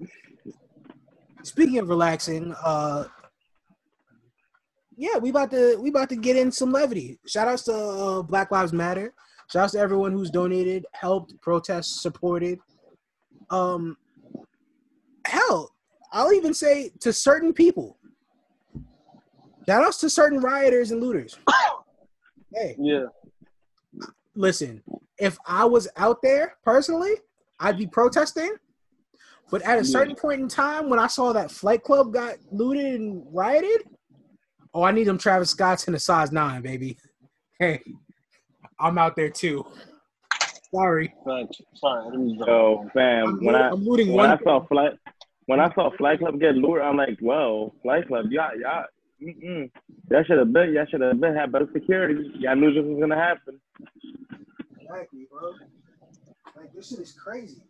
Speaking 1.43 1.79
of 1.79 1.89
relaxing, 1.89 2.55
uh, 2.63 3.05
yeah, 4.95 5.17
we 5.17 5.29
about 5.31 5.51
to 5.51 5.77
we 5.81 5.89
about 5.89 6.07
to 6.09 6.15
get 6.15 6.37
in 6.37 6.51
some 6.53 6.71
levity. 6.71 7.19
Shout 7.27 7.49
outs 7.49 7.63
to 7.63 7.73
uh, 7.75 8.21
Black 8.21 8.49
Lives 8.51 8.71
Matter. 8.71 9.13
Shout 9.51 9.63
outs 9.63 9.73
to 9.73 9.79
everyone 9.79 10.13
who's 10.13 10.29
donated, 10.29 10.85
helped, 10.93 11.39
protest, 11.41 12.01
supported. 12.01 12.57
Um, 13.49 13.97
hell, 15.25 15.73
I'll 16.13 16.31
even 16.31 16.53
say 16.53 16.91
to 17.01 17.11
certain 17.11 17.51
people. 17.53 17.97
Shout 19.67 19.83
outs 19.83 19.97
to 19.99 20.09
certain 20.09 20.39
rioters 20.39 20.91
and 20.91 21.01
looters. 21.01 21.37
hey, 22.55 22.77
Yeah. 22.79 23.05
listen, 24.35 24.81
if 25.17 25.37
I 25.45 25.65
was 25.65 25.89
out 25.97 26.21
there 26.21 26.55
personally, 26.63 27.15
I'd 27.59 27.77
be 27.77 27.87
protesting. 27.87 28.55
But 29.51 29.63
at 29.63 29.79
a 29.79 29.83
certain 29.83 30.15
point 30.15 30.39
in 30.39 30.47
time, 30.47 30.89
when 30.89 30.97
I 30.97 31.07
saw 31.07 31.33
that 31.33 31.51
Flight 31.51 31.83
Club 31.83 32.13
got 32.13 32.35
looted 32.53 33.01
and 33.01 33.21
rioted, 33.33 33.83
oh, 34.73 34.83
I 34.83 34.91
need 34.93 35.03
them 35.07 35.17
Travis 35.17 35.49
Scotts 35.49 35.89
in 35.89 35.93
a 35.93 35.99
size 35.99 36.31
nine, 36.31 36.61
baby. 36.61 36.97
Hey, 37.59 37.79
I'm 38.81 38.97
out 38.97 39.15
there 39.15 39.29
too. 39.29 39.65
Sorry, 40.73 41.13
Facts. 41.25 41.61
Sorry, 41.75 42.37
Yo, 42.47 42.89
fam. 42.93 43.27
I'm, 43.27 43.45
when 43.45 43.55
I 43.55 43.69
I'm 43.69 43.83
looting 43.83 44.07
when 44.07 44.29
one. 44.29 44.29
I 44.29 44.43
saw 44.43 44.65
flight 44.67 44.93
when 45.45 45.59
I 45.59 45.73
saw 45.73 45.89
Flight 45.97 46.19
Club 46.19 46.39
get 46.39 46.55
lured, 46.55 46.81
I'm 46.81 46.95
like, 46.95 47.17
well, 47.21 47.73
Flight 47.83 48.07
Club, 48.07 48.27
y'all, 48.29 48.57
y'all, 48.57 48.85
mm-mm. 49.21 49.69
y'all 50.09 50.23
should 50.23 50.37
have 50.37 50.53
been, 50.53 50.73
y'all 50.73 50.85
should 50.89 51.01
have 51.01 51.19
been 51.19 51.35
had 51.35 51.51
better 51.51 51.67
security. 51.73 52.31
Y'all 52.39 52.55
knew 52.55 52.73
this 52.73 52.85
was 52.85 52.99
gonna 53.01 53.17
happen. 53.17 53.59
Exactly, 54.79 55.27
bro. 55.29 55.51
Like 56.55 56.73
this 56.73 56.89
shit 56.89 56.99
is 56.99 57.11
crazy. 57.11 57.61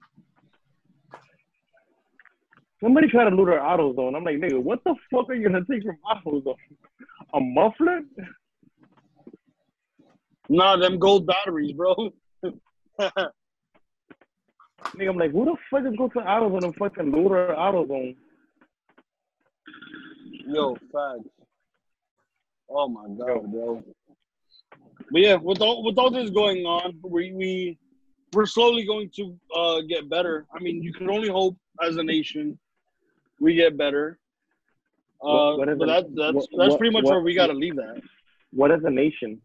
Somebody 2.84 3.08
tried 3.08 3.30
to 3.30 3.36
loot 3.36 3.50
our 3.50 3.78
AutoZone. 3.78 4.16
I'm 4.16 4.24
like, 4.24 4.38
nigga, 4.38 4.62
what 4.62 4.84
the 4.84 4.96
fuck 5.12 5.30
are 5.30 5.34
you 5.34 5.48
gonna 5.48 5.66
take 5.70 5.84
from 5.84 5.98
AutoZone? 6.06 6.56
A 7.34 7.40
muffler? 7.40 8.02
Nah, 10.52 10.76
them 10.76 11.00
gold 11.00 11.26
batteries, 11.26 11.72
bro. 11.72 11.96
Nigga, 13.00 13.32
I'm 15.10 15.18
like, 15.18 15.32
who 15.32 15.46
the 15.46 15.56
fuck 15.70 15.86
is 15.90 15.96
go 15.98 16.10
to 16.10 16.20
AutoZone 16.20 16.64
and 16.66 16.76
fucking 16.76 17.10
loot 17.10 17.32
our 17.32 17.56
AutoZone? 17.56 18.18
Yo, 20.48 20.76
facts. 20.92 21.30
Oh 22.70 22.90
my 22.90 23.08
god, 23.18 23.50
bro. 23.50 23.82
But 25.12 25.22
yeah, 25.22 25.36
with 25.36 25.62
all 25.62 25.84
with 25.86 25.98
all 25.98 26.12
this 26.12 26.30
going 26.32 26.66
on, 26.66 27.00
we 27.02 27.32
we 27.32 27.78
we're 28.34 28.46
slowly 28.46 28.86
going 28.86 29.10
to 29.16 29.34
uh 29.56 29.82
get 29.88 30.10
better. 30.10 30.46
I 30.54 30.60
mean, 30.62 30.84
you 30.84 30.92
can 30.92 31.10
only 31.10 31.30
hope 31.30 31.56
as 31.82 31.96
a 31.96 32.04
nation 32.04 32.60
we 33.40 33.56
get 33.56 33.78
better. 33.78 34.20
Uh, 35.24 35.28
What- 35.56 35.58
what 35.60 35.70
is 35.70 35.78
but 35.80 35.86
that, 35.88 36.16
that's 36.16 36.34
what- 36.34 36.50
that's 36.58 36.76
pretty 36.76 36.92
much 36.94 37.06
what- 37.06 37.12
where 37.14 37.22
we 37.22 37.34
got 37.36 37.48
to 37.48 37.54
leave 37.54 37.78
that. 37.78 38.02
What 38.52 38.72
is 38.72 38.84
a 38.84 38.90
nation? 38.90 39.42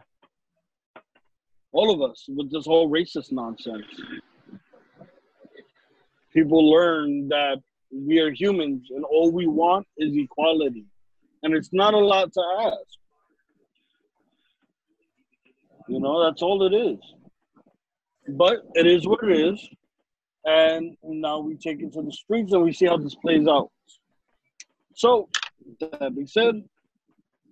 All 1.73 1.93
of 1.93 2.11
us 2.11 2.25
with 2.29 2.51
this 2.51 2.65
whole 2.67 2.91
racist 2.91 3.33
nonsense. 3.33 3.85
People 6.33 6.71
learn 6.71 7.29
that 7.29 7.59
we 7.93 8.19
are 8.19 8.31
humans 8.31 8.89
and 8.91 9.05
all 9.05 9.31
we 9.31 9.47
want 9.47 9.87
is 9.97 10.15
equality, 10.17 10.85
and 11.43 11.55
it's 11.55 11.73
not 11.73 11.95
a 11.95 11.99
lot 11.99 12.33
to 12.33 12.43
ask. 12.61 12.99
You 15.89 16.01
know, 16.01 16.25
that's 16.25 16.43
all 16.43 16.67
it 16.67 16.75
is. 16.75 16.99
But 18.29 18.57
it 18.75 18.87
is 18.87 19.07
what 19.07 19.23
it 19.23 19.39
is. 19.39 19.69
And 20.45 20.97
now 21.03 21.41
we 21.41 21.57
take 21.57 21.81
it 21.81 21.93
to 21.93 22.03
the 22.03 22.13
streets 22.13 22.53
and 22.53 22.63
we 22.63 22.73
see 22.73 22.87
how 22.87 22.97
this 22.97 23.15
plays 23.17 23.47
out. 23.47 23.71
So, 24.95 25.29
that 25.81 26.15
being 26.15 26.27
said, 26.27 26.63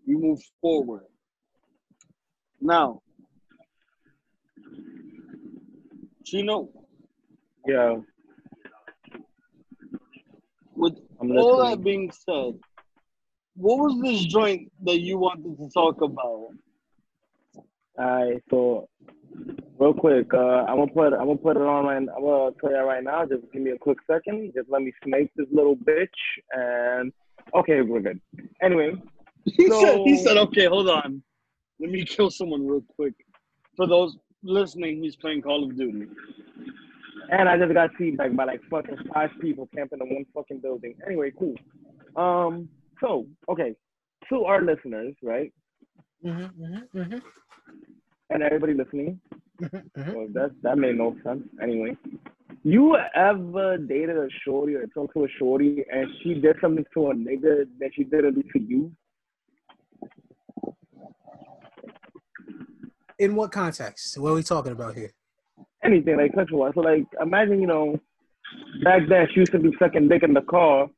we 0.07 0.17
move 0.17 0.41
forward. 0.61 1.05
Now, 2.61 3.03
Chino, 6.25 6.69
Yeah, 7.67 7.97
with 10.75 10.95
I'm 11.21 11.31
all 11.31 11.59
listening. 11.59 11.71
that 11.79 11.85
being 11.85 12.11
said, 12.13 12.59
what 13.57 13.79
was 13.79 14.01
this 14.03 14.25
joint 14.25 14.73
that 14.85 15.01
you 15.01 15.19
wanted 15.19 15.57
to 15.59 15.69
talk 15.71 16.01
about? 16.01 16.49
Alright, 17.99 18.43
so 18.51 18.89
real 19.79 19.95
quick, 19.95 20.33
uh, 20.35 20.39
I'm 20.67 20.79
gonna 20.79 20.87
put 20.89 21.13
I'm 21.13 21.27
gonna 21.27 21.37
put 21.37 21.57
it 21.57 21.63
on 21.63 21.85
right. 21.85 21.97
I'm 21.97 22.23
gonna 22.23 22.51
tell 22.61 22.71
you 22.71 22.79
right 22.79 23.05
now. 23.05 23.25
Just 23.27 23.43
give 23.53 23.63
me 23.63 23.71
a 23.71 23.79
quick 23.79 23.99
second. 24.11 24.53
Just 24.55 24.69
let 24.69 24.83
me 24.83 24.93
snake 25.05 25.31
this 25.37 25.47
little 25.53 25.77
bitch, 25.77 26.09
and 26.53 27.13
okay, 27.55 27.83
we're 27.83 28.01
good. 28.01 28.21
Anyway, 28.63 28.95
He 29.45 29.69
said, 29.71 30.01
he 30.05 30.17
said, 30.17 30.37
okay, 30.39 30.67
hold 30.67 30.89
on. 30.89 31.23
Let 31.79 31.91
me 31.91 32.05
kill 32.05 32.31
someone 32.31 32.67
real 32.67 32.83
quick. 32.97 33.15
For 33.77 33.87
those 33.87 34.17
listening, 34.45 35.03
he's 35.03 35.17
playing 35.17 35.43
Call 35.43 35.65
of 35.65 35.77
Duty. 35.77 36.07
and 37.31 37.49
I 37.49 37.57
just 37.59 37.73
got 37.75 37.91
feedback 37.97 38.35
by 38.37 38.45
like 38.45 38.61
fucking 38.71 38.97
five 39.13 39.31
people 39.41 39.69
camping 39.75 40.01
in 40.01 40.15
one 40.15 40.27
fucking 40.35 40.61
building. 40.61 40.95
Anyway, 41.07 41.33
cool. 41.39 41.55
Um, 42.17 42.69
so 43.01 43.27
okay, 43.49 43.75
to 44.29 44.45
our 44.45 44.63
listeners, 44.63 45.15
right, 45.23 45.53
Mm-hmm, 46.25 46.65
mm-hmm, 46.65 46.99
mm-hmm, 46.99 47.19
and 48.31 48.43
everybody 48.43 48.75
listening. 48.75 49.21
mm-hmm. 49.63 50.13
Well, 50.15 50.29
that 50.33 50.53
that 50.63 50.79
made 50.79 50.97
no 50.97 51.17
sense. 51.25 51.43
Anyway, 51.63 51.97
you 52.63 52.97
ever 53.15 53.77
dated 53.79 54.17
a 54.17 54.29
shorty 54.45 54.75
or 54.75 54.87
talked 54.89 55.15
to 55.15 55.25
a 55.25 55.29
shorty 55.39 55.85
and 55.93 56.09
she 56.23 56.35
did 56.35 56.57
something 56.61 56.85
to 56.95 57.11
a 57.11 57.15
nigga 57.15 57.67
that 57.81 57.91
she 57.95 58.05
didn't 58.05 58.35
do 58.35 58.43
to 58.55 58.61
you? 58.63 58.93
In 63.19 63.35
what 63.37 63.53
context? 63.53 64.19
What 64.19 64.31
are 64.31 64.35
we 64.35 64.43
talking 64.43 64.73
about 64.73 64.95
here? 64.97 65.11
Anything 65.85 66.17
like 66.17 66.33
sexual. 66.35 66.71
So 66.75 66.81
like, 66.81 67.05
imagine 67.21 67.61
you 67.61 67.67
know, 67.67 68.01
back 68.83 69.03
then 69.09 69.29
she 69.33 69.41
used 69.41 69.53
to 69.53 69.59
be 69.59 69.73
sucking 69.79 70.09
dick 70.09 70.23
in 70.23 70.35
the 70.35 70.43
car, 70.43 70.89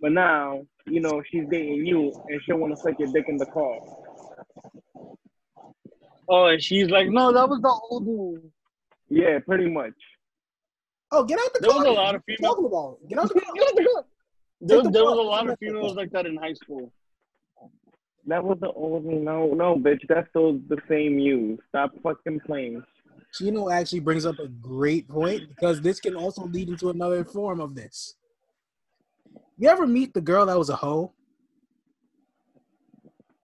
but 0.00 0.12
now 0.12 0.62
you 0.86 1.00
know 1.00 1.22
she's 1.30 1.44
dating 1.50 1.86
you 1.86 2.12
and 2.28 2.40
she 2.44 2.52
want 2.52 2.74
to 2.74 2.80
suck 2.80 2.98
your 2.98 3.10
dick 3.12 3.24
in 3.28 3.36
the 3.36 3.46
car. 3.46 3.78
Oh, 6.28 6.46
and 6.46 6.62
she's 6.62 6.90
like, 6.90 7.08
no, 7.08 7.32
that 7.32 7.48
was 7.48 7.60
the 7.62 7.80
old 7.90 8.04
one. 8.06 8.42
Yeah, 9.08 9.38
pretty 9.46 9.68
much. 9.70 9.94
Oh, 11.10 11.24
get 11.24 11.38
out 11.40 11.50
the 11.54 11.60
There 11.60 11.70
car. 11.70 11.82
There 11.84 11.92
was 11.92 11.96
a 11.96 12.00
lot 12.00 12.14
of 12.14 12.22
What 12.26 12.28
you 12.28 12.36
females. 12.36 12.56
talking 12.56 12.66
about? 12.66 12.98
Get 13.08 13.18
out 13.18 13.28
the 13.76 13.84
car. 13.94 14.04
There, 14.60 14.82
the 14.82 14.90
there 14.90 15.04
was 15.04 15.18
a 15.18 15.22
lot 15.22 15.48
of 15.48 15.58
females 15.58 15.96
like 15.96 16.10
that 16.12 16.26
in 16.26 16.36
high 16.36 16.52
school. 16.52 16.92
That 18.28 18.44
was 18.44 18.58
the 18.60 18.70
old 18.72 19.06
me. 19.06 19.16
No, 19.16 19.54
no, 19.54 19.74
bitch. 19.74 20.02
That's 20.06 20.28
still 20.28 20.60
the 20.68 20.76
same 20.86 21.18
you. 21.18 21.58
Stop 21.70 21.92
fucking 22.02 22.40
playing. 22.40 22.82
Chino 23.32 23.70
actually 23.70 24.00
brings 24.00 24.26
up 24.26 24.38
a 24.38 24.48
great 24.48 25.08
point 25.08 25.48
because 25.48 25.80
this 25.80 25.98
can 25.98 26.14
also 26.14 26.44
lead 26.44 26.68
into 26.68 26.90
another 26.90 27.24
form 27.24 27.58
of 27.58 27.74
this. 27.74 28.16
You 29.56 29.70
ever 29.70 29.86
meet 29.86 30.12
the 30.12 30.20
girl 30.20 30.44
that 30.44 30.58
was 30.58 30.68
a 30.68 30.76
hoe? 30.76 31.12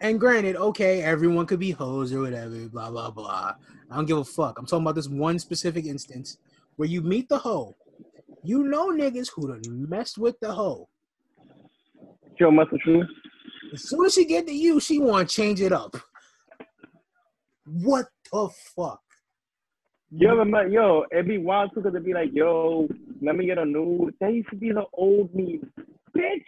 And 0.01 0.21
granted, 0.21 0.57
okay, 0.57 1.03
everyone 1.03 1.47
could 1.47 1.61
be 1.61 1.71
hoes 1.71 2.13
or 2.13 2.21
whatever, 2.21 2.69
blah 2.69 2.91
blah 2.91 3.11
blah. 3.11 3.55
I 3.91 3.97
don't 3.97 4.05
give 4.05 4.19
a 4.19 4.25
fuck. 4.25 4.59
I'm 4.59 4.67
talking 4.67 4.85
about 4.85 4.97
this 4.97 5.09
one 5.09 5.39
specific 5.39 5.87
instance 5.87 6.37
where 6.77 6.89
you 6.89 7.01
meet 7.01 7.31
the 7.31 7.39
hoe. 7.39 7.75
You 8.43 8.65
know 8.65 8.89
niggas 8.89 9.31
who 9.35 9.49
done 9.49 9.89
messed 9.89 10.19
with 10.19 10.39
the 10.41 10.53
hoe. 10.53 10.89
Joe 12.39 12.51
Muscle 12.51 12.79
True. 12.81 13.07
As 13.75 13.89
soon 13.89 14.05
as 14.07 14.15
she 14.15 14.25
get 14.25 14.47
to 14.47 14.53
you, 14.55 14.79
she 14.79 15.01
want 15.01 15.29
to 15.29 15.35
change 15.35 15.61
it 15.61 15.73
up. 15.73 15.97
What 17.67 18.07
the 18.33 18.49
fuck? 18.77 19.01
You 20.13 20.29
ever 20.29 20.45
met 20.45 20.71
yo? 20.71 21.05
It'd 21.11 21.27
be 21.27 21.39
wild 21.39 21.75
too, 21.75 21.83
cause 21.83 21.89
it'd 21.91 22.05
be 22.05 22.15
like, 22.15 22.31
yo, 22.33 22.89
let 23.21 23.35
me 23.35 23.47
get 23.47 23.59
a 23.59 23.65
nude. 23.65 24.15
That 24.21 24.33
used 24.33 24.49
to 24.51 24.57
be 24.57 24.71
the 24.71 24.85
old 24.93 25.35
me, 25.35 25.59
bitch. 26.17 26.45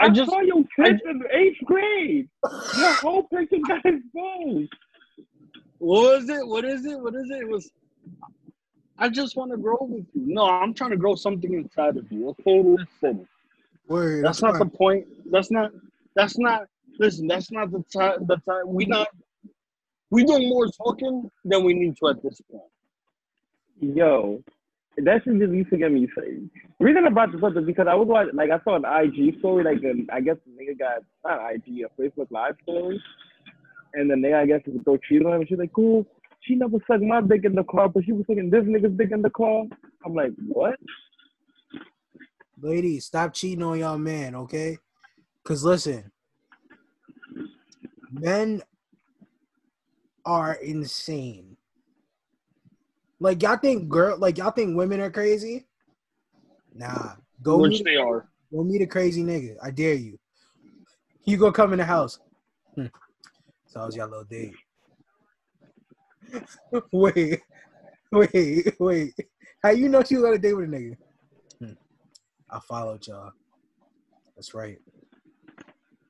I, 0.00 0.06
I 0.06 0.08
just- 0.08 0.30
saw 0.30 0.40
your 0.40 0.64
picture 0.74 1.10
in 1.10 1.22
eighth 1.30 1.58
grade. 1.66 2.30
Your 2.78 2.94
whole 2.94 3.24
picture 3.24 3.58
got 3.68 3.84
exposed. 3.84 4.72
What 5.76 6.20
was 6.20 6.28
it? 6.30 6.46
What 6.46 6.64
is 6.64 6.86
it? 6.86 6.98
What 6.98 7.14
is 7.14 7.28
it? 7.30 7.42
It 7.42 7.48
was. 7.48 7.70
I 8.98 9.10
just 9.10 9.36
want 9.36 9.50
to 9.50 9.58
grow 9.58 9.78
with 9.80 10.06
you. 10.14 10.34
No, 10.34 10.44
I'm 10.48 10.72
trying 10.72 10.90
to 10.90 10.96
grow 10.96 11.14
something 11.14 11.52
inside 11.52 11.98
of 11.98 12.10
you. 12.10 12.30
Okay, 12.30 12.62
listen. 12.62 13.26
Word. 13.86 14.24
That's 14.24 14.40
not 14.40 14.58
the 14.58 14.66
point. 14.66 15.06
That's 15.30 15.50
not. 15.50 15.72
That's 16.14 16.38
not. 16.38 16.66
Listen. 16.98 17.26
That's 17.26 17.50
not 17.50 17.70
the 17.70 17.84
time. 17.92 18.26
The 18.26 18.36
time. 18.36 18.66
We 18.66 18.86
not. 18.86 19.08
We 20.10 20.24
doing 20.24 20.48
more 20.48 20.66
talking 20.66 21.30
than 21.44 21.64
we 21.64 21.74
need 21.74 21.96
to 21.98 22.08
at 22.08 22.22
this 22.22 22.40
point. 22.50 22.64
Yo, 23.80 24.42
that 24.96 25.22
shit 25.24 25.38
just 25.38 25.52
used 25.52 25.70
to 25.70 25.76
get 25.76 25.92
me 25.92 26.08
say. 26.16 26.38
Reason 26.80 27.06
I 27.06 27.10
brought 27.10 27.32
this 27.32 27.42
up 27.42 27.56
is 27.56 27.64
because 27.64 27.86
I 27.88 27.94
was 27.94 28.08
watching, 28.08 28.34
like, 28.34 28.50
I 28.50 28.60
saw 28.64 28.76
an 28.76 28.84
IG 28.84 29.38
story, 29.38 29.64
like, 29.64 29.82
an, 29.84 30.08
I 30.12 30.20
guess 30.20 30.36
the 30.44 30.52
nigga 30.52 30.78
got, 30.78 31.02
not 31.24 31.54
IG, 31.54 31.84
a 31.84 32.00
Facebook 32.00 32.26
Live 32.30 32.56
story. 32.62 33.00
And 33.94 34.10
the 34.10 34.14
nigga, 34.14 34.34
I 34.34 34.46
guess, 34.46 34.60
was 34.66 34.82
go 34.84 34.96
cheat 34.96 35.24
on 35.24 35.40
him. 35.40 35.46
She's 35.48 35.58
like, 35.58 35.72
cool. 35.72 36.06
She 36.40 36.54
never 36.54 36.78
sucked 36.86 37.02
my 37.02 37.20
dick 37.20 37.44
in 37.44 37.54
the 37.54 37.64
car, 37.64 37.88
but 37.88 38.04
she 38.04 38.12
was 38.12 38.24
sucking 38.26 38.50
this 38.50 38.64
nigga's 38.64 38.96
dick 38.96 39.12
in 39.12 39.22
the 39.22 39.30
car. 39.30 39.64
I'm 40.04 40.14
like, 40.14 40.32
what? 40.48 40.76
Ladies, 42.60 43.06
stop 43.06 43.32
cheating 43.32 43.62
on 43.62 43.78
y'all 43.78 43.98
man, 43.98 44.34
okay? 44.34 44.78
Cause 45.44 45.64
listen, 45.64 46.10
men 48.12 48.62
are 50.24 50.54
insane. 50.54 51.56
Like 53.18 53.42
y'all 53.42 53.56
think 53.56 53.88
girl, 53.88 54.18
like 54.18 54.38
y'all 54.38 54.50
think 54.50 54.76
women 54.76 55.00
are 55.00 55.10
crazy? 55.10 55.66
Nah, 56.74 57.14
go 57.42 57.58
Which 57.58 57.72
meet, 57.72 57.84
they 57.84 57.96
are. 57.96 58.28
go 58.52 58.64
meet 58.64 58.82
a 58.82 58.86
crazy 58.86 59.22
nigga. 59.22 59.56
I 59.62 59.70
dare 59.70 59.94
you. 59.94 60.18
You 61.24 61.36
go 61.36 61.52
come 61.52 61.72
in 61.72 61.78
the 61.78 61.84
house. 61.84 62.18
Hmm. 62.74 62.86
So 63.66 63.80
how's 63.80 63.96
y'all 63.96 64.08
little 64.08 64.24
date? 64.24 64.54
wait, 66.92 67.40
wait, 68.12 68.74
wait. 68.78 69.14
How 69.62 69.70
you 69.70 69.88
know 69.88 70.02
she 70.02 70.16
was 70.16 70.24
on 70.24 70.34
a 70.34 70.38
date 70.38 70.54
with 70.54 70.68
a 70.68 70.72
nigga? 70.72 70.96
Hmm. 71.58 71.72
I 72.50 72.60
followed 72.60 73.06
y'all. 73.06 73.32
That's 74.36 74.54
right. 74.54 74.78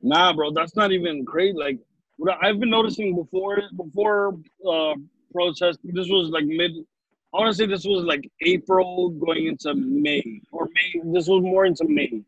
Nah, 0.02 0.32
bro, 0.32 0.52
that's 0.52 0.76
not 0.76 0.92
even 0.92 1.24
crazy. 1.24 1.56
Like, 1.56 1.78
what 2.16 2.36
I've 2.42 2.58
been 2.58 2.70
noticing 2.70 3.14
before, 3.14 3.62
before 3.76 4.38
uh, 4.68 4.94
protest. 5.32 5.78
This 5.84 6.08
was 6.08 6.30
like 6.30 6.44
mid. 6.44 6.72
I 7.32 7.38
want 7.38 7.52
to 7.52 7.56
say 7.56 7.66
this 7.66 7.84
was 7.84 8.04
like 8.04 8.28
April 8.42 9.10
going 9.10 9.46
into 9.46 9.74
May, 9.74 10.22
or 10.52 10.68
May. 10.74 11.12
This 11.12 11.28
was 11.28 11.42
more 11.42 11.64
into 11.64 11.84
May. 11.88 12.22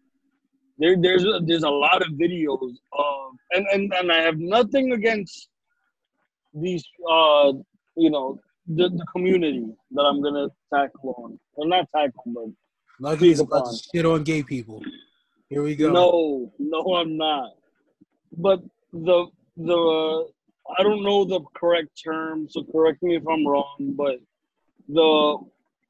There, 0.78 0.96
there's 0.98 1.24
a, 1.24 1.40
there's 1.44 1.64
a 1.64 1.70
lot 1.70 2.02
of 2.02 2.08
videos 2.12 2.74
of, 2.92 3.32
and 3.52 3.66
and 3.72 3.92
and 3.94 4.12
I 4.12 4.18
have 4.18 4.38
nothing 4.38 4.92
against 4.92 5.48
these, 6.54 6.84
uh, 7.10 7.52
you 7.96 8.10
know, 8.10 8.38
the, 8.66 8.88
the 8.88 9.04
community 9.12 9.66
that 9.92 10.02
I'm 10.02 10.22
gonna 10.22 10.48
tackle 10.72 11.14
on, 11.18 11.38
or 11.54 11.66
not 11.66 11.88
tackle, 11.94 12.22
but 12.26 12.44
Lucky 13.00 13.30
is 13.30 13.40
about 13.40 13.66
to 13.66 13.82
shit 13.92 14.06
on 14.06 14.22
gay 14.22 14.42
people. 14.42 14.82
Here 15.48 15.62
we 15.62 15.74
go. 15.76 15.92
No, 15.92 16.52
no, 16.58 16.94
I'm 16.94 17.16
not. 17.16 17.50
But 18.36 18.60
the 18.92 19.26
the 19.56 19.76
uh, 19.76 20.24
I 20.78 20.82
don't 20.82 21.02
know 21.02 21.24
the 21.24 21.40
correct 21.54 22.00
term, 22.02 22.48
so 22.48 22.64
correct 22.64 23.02
me 23.02 23.16
if 23.16 23.22
I'm 23.28 23.46
wrong. 23.46 23.94
But 23.96 24.16
the 24.88 25.38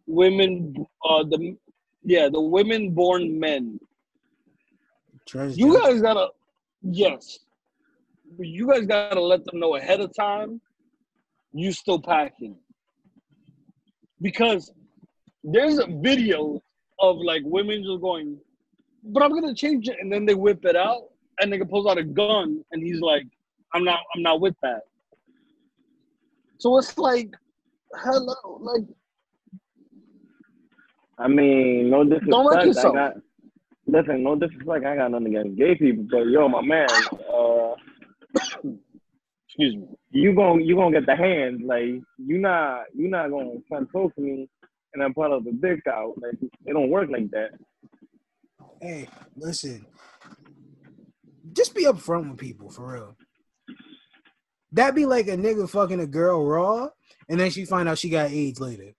women, 0.06 0.86
uh, 1.05 1.24
the 1.24 1.56
yeah, 2.05 2.28
the 2.28 2.40
women 2.40 2.90
born 2.90 3.39
men. 3.39 3.78
Transgender. 5.28 5.56
You 5.59 5.78
guys 5.78 6.01
gotta 6.01 6.28
yes, 6.82 7.39
you 8.39 8.66
guys 8.66 8.86
gotta 8.86 9.20
let 9.20 9.44
them 9.44 9.60
know 9.60 9.77
ahead 9.77 10.01
of 10.01 10.12
time. 10.14 10.60
You 11.52 11.73
still 11.73 12.01
packing 12.01 12.56
because 14.20 14.73
there's 15.44 15.78
a 15.78 15.86
video 15.86 16.62
of 16.98 17.19
like 17.19 17.43
women 17.44 17.82
just 17.82 18.01
going, 18.01 18.39
but 19.05 19.23
I'm 19.23 19.31
gonna 19.31 19.55
change 19.55 19.89
it, 19.89 19.97
and 20.01 20.10
then 20.10 20.24
they 20.24 20.35
whip 20.35 20.64
it 20.64 20.77
out, 20.77 21.09
and 21.43 21.52
nigga 21.52 21.69
pulls 21.69 21.86
out 21.86 21.98
a 21.98 22.05
gun, 22.05 22.64
and 22.73 22.82
he's 22.82 23.01
like, 23.01 23.24
I'm 23.74 23.85
not, 23.85 24.01
I'm 24.14 24.23
not 24.23 24.40
with 24.40 24.55
that. 24.62 24.82
So 26.59 26.78
it's 26.78 26.97
like, 26.97 27.35
hello, 27.97 28.59
like, 28.60 28.85
I 31.19 31.28
mean, 31.28 31.90
no 31.90 32.05
disrespect. 32.05 32.31
Don't 32.31 32.51
wreck 32.51 32.62
I 32.62 32.64
yourself. 32.64 32.94
got, 32.94 33.14
listen, 33.86 34.23
no 34.23 34.36
disrespect. 34.36 34.85
I 34.86 34.97
got 34.97 35.10
nothing 35.10 35.36
against 35.36 35.59
gay 35.59 35.74
people, 35.74 36.06
but 36.10 36.27
yo, 36.27 36.48
my 36.48 36.62
man, 36.62 36.89
uh, 37.32 37.74
excuse 39.47 39.77
me. 39.77 39.86
you 40.10 40.35
gon' 40.35 40.60
you 40.62 40.77
gonna 40.77 40.98
get 40.98 41.06
the 41.06 41.16
hand. 41.16 41.62
Like 41.64 42.01
you 42.16 42.39
not 42.39 42.85
you 42.94 43.09
not 43.09 43.31
gonna 43.31 43.56
come 43.69 43.86
close 43.86 44.10
to 44.14 44.20
me 44.20 44.48
and 44.94 45.02
then 45.02 45.12
pull 45.12 45.32
out 45.32 45.44
the 45.44 45.52
dick 45.52 45.81
out. 45.86 46.14
Like 46.20 46.35
it 46.43 46.73
don't 46.73 46.90
work 46.90 47.10
like 47.10 47.31
that. 47.32 47.51
Hey, 48.81 49.09
listen. 49.36 49.86
Just 51.52 51.74
be 51.74 51.84
upfront 51.84 52.30
with 52.30 52.38
people 52.38 52.70
for 52.70 52.94
real. 52.94 53.16
That'd 54.72 54.94
be 54.94 55.06
like 55.06 55.28
a 55.28 55.36
nigga 55.36 55.68
fucking 55.68 56.00
a 56.00 56.06
girl 56.06 56.46
raw, 56.46 56.88
and 57.28 57.38
then 57.38 57.50
she 57.50 57.64
find 57.64 57.88
out 57.88 57.98
she 57.98 58.08
got 58.08 58.30
AIDS 58.30 58.58
later. 58.58 58.94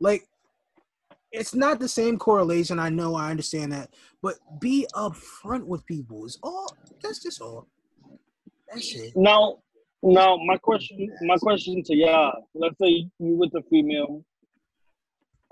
Like, 0.00 0.24
it's 1.32 1.54
not 1.54 1.80
the 1.80 1.88
same 1.88 2.16
correlation. 2.16 2.78
I 2.78 2.88
know, 2.88 3.16
I 3.16 3.30
understand 3.30 3.72
that, 3.72 3.90
but 4.22 4.36
be 4.60 4.86
upfront 4.94 5.64
with 5.64 5.84
people. 5.86 6.24
Is 6.24 6.38
all. 6.42 6.74
That's 7.02 7.22
just 7.22 7.40
all. 7.40 7.66
That's 8.72 8.94
it. 8.94 9.12
Now, 9.16 9.58
now, 10.02 10.36
my 10.36 10.56
question, 10.56 11.10
my 11.22 11.36
question 11.36 11.82
to 11.84 11.96
y'all. 11.96 12.32
Let's 12.54 12.78
say 12.80 13.10
you 13.18 13.36
with 13.36 13.52
a 13.56 13.62
female, 13.68 14.24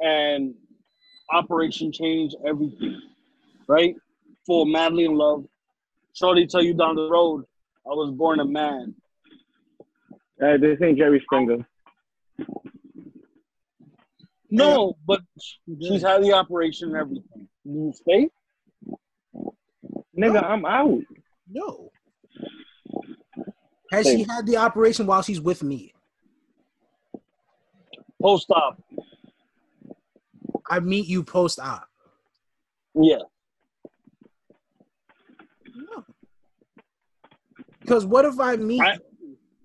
and 0.00 0.54
operation 1.32 1.90
Change 1.90 2.34
everything, 2.46 3.00
right? 3.68 3.94
For 4.46 4.64
madly 4.64 5.06
in 5.06 5.16
love. 5.16 5.44
Shorty 6.16 6.47
tell 6.47 6.62
you 6.62 6.72
down 6.72 6.97
the 6.97 7.10
road, 7.10 7.44
I 7.84 7.90
was 7.90 8.10
born 8.10 8.40
a 8.40 8.44
man. 8.44 8.94
Uh, 10.43 10.56
this 10.56 10.78
ain't 10.82 10.97
Jerry 10.97 11.20
Springer. 11.22 11.66
No, 14.51 14.97
but 15.06 15.20
she's 15.38 16.02
had 16.02 16.22
the 16.22 16.32
operation 16.32 16.88
and 16.88 16.97
everything. 16.97 17.48
You 17.64 17.93
stay? 17.94 18.30
Nigga, 20.18 20.43
I'm 20.43 20.64
out. 20.64 21.02
No. 21.51 21.90
Has 23.93 24.06
she 24.06 24.22
had 24.22 24.47
the 24.47 24.56
operation 24.56 25.06
while 25.06 25.20
she's 25.20 25.40
with 25.40 25.62
me? 25.62 25.93
Post 28.22 28.51
op. 28.51 28.82
I 30.70 30.80
meet 30.80 31.06
you 31.06 31.22
post 31.22 31.59
op. 31.60 31.86
Yeah. 32.94 33.18
Because 37.86 38.04
what 38.04 38.24
if 38.24 38.40
I 38.40 38.56
meet 38.56 38.82
I- 38.82 38.98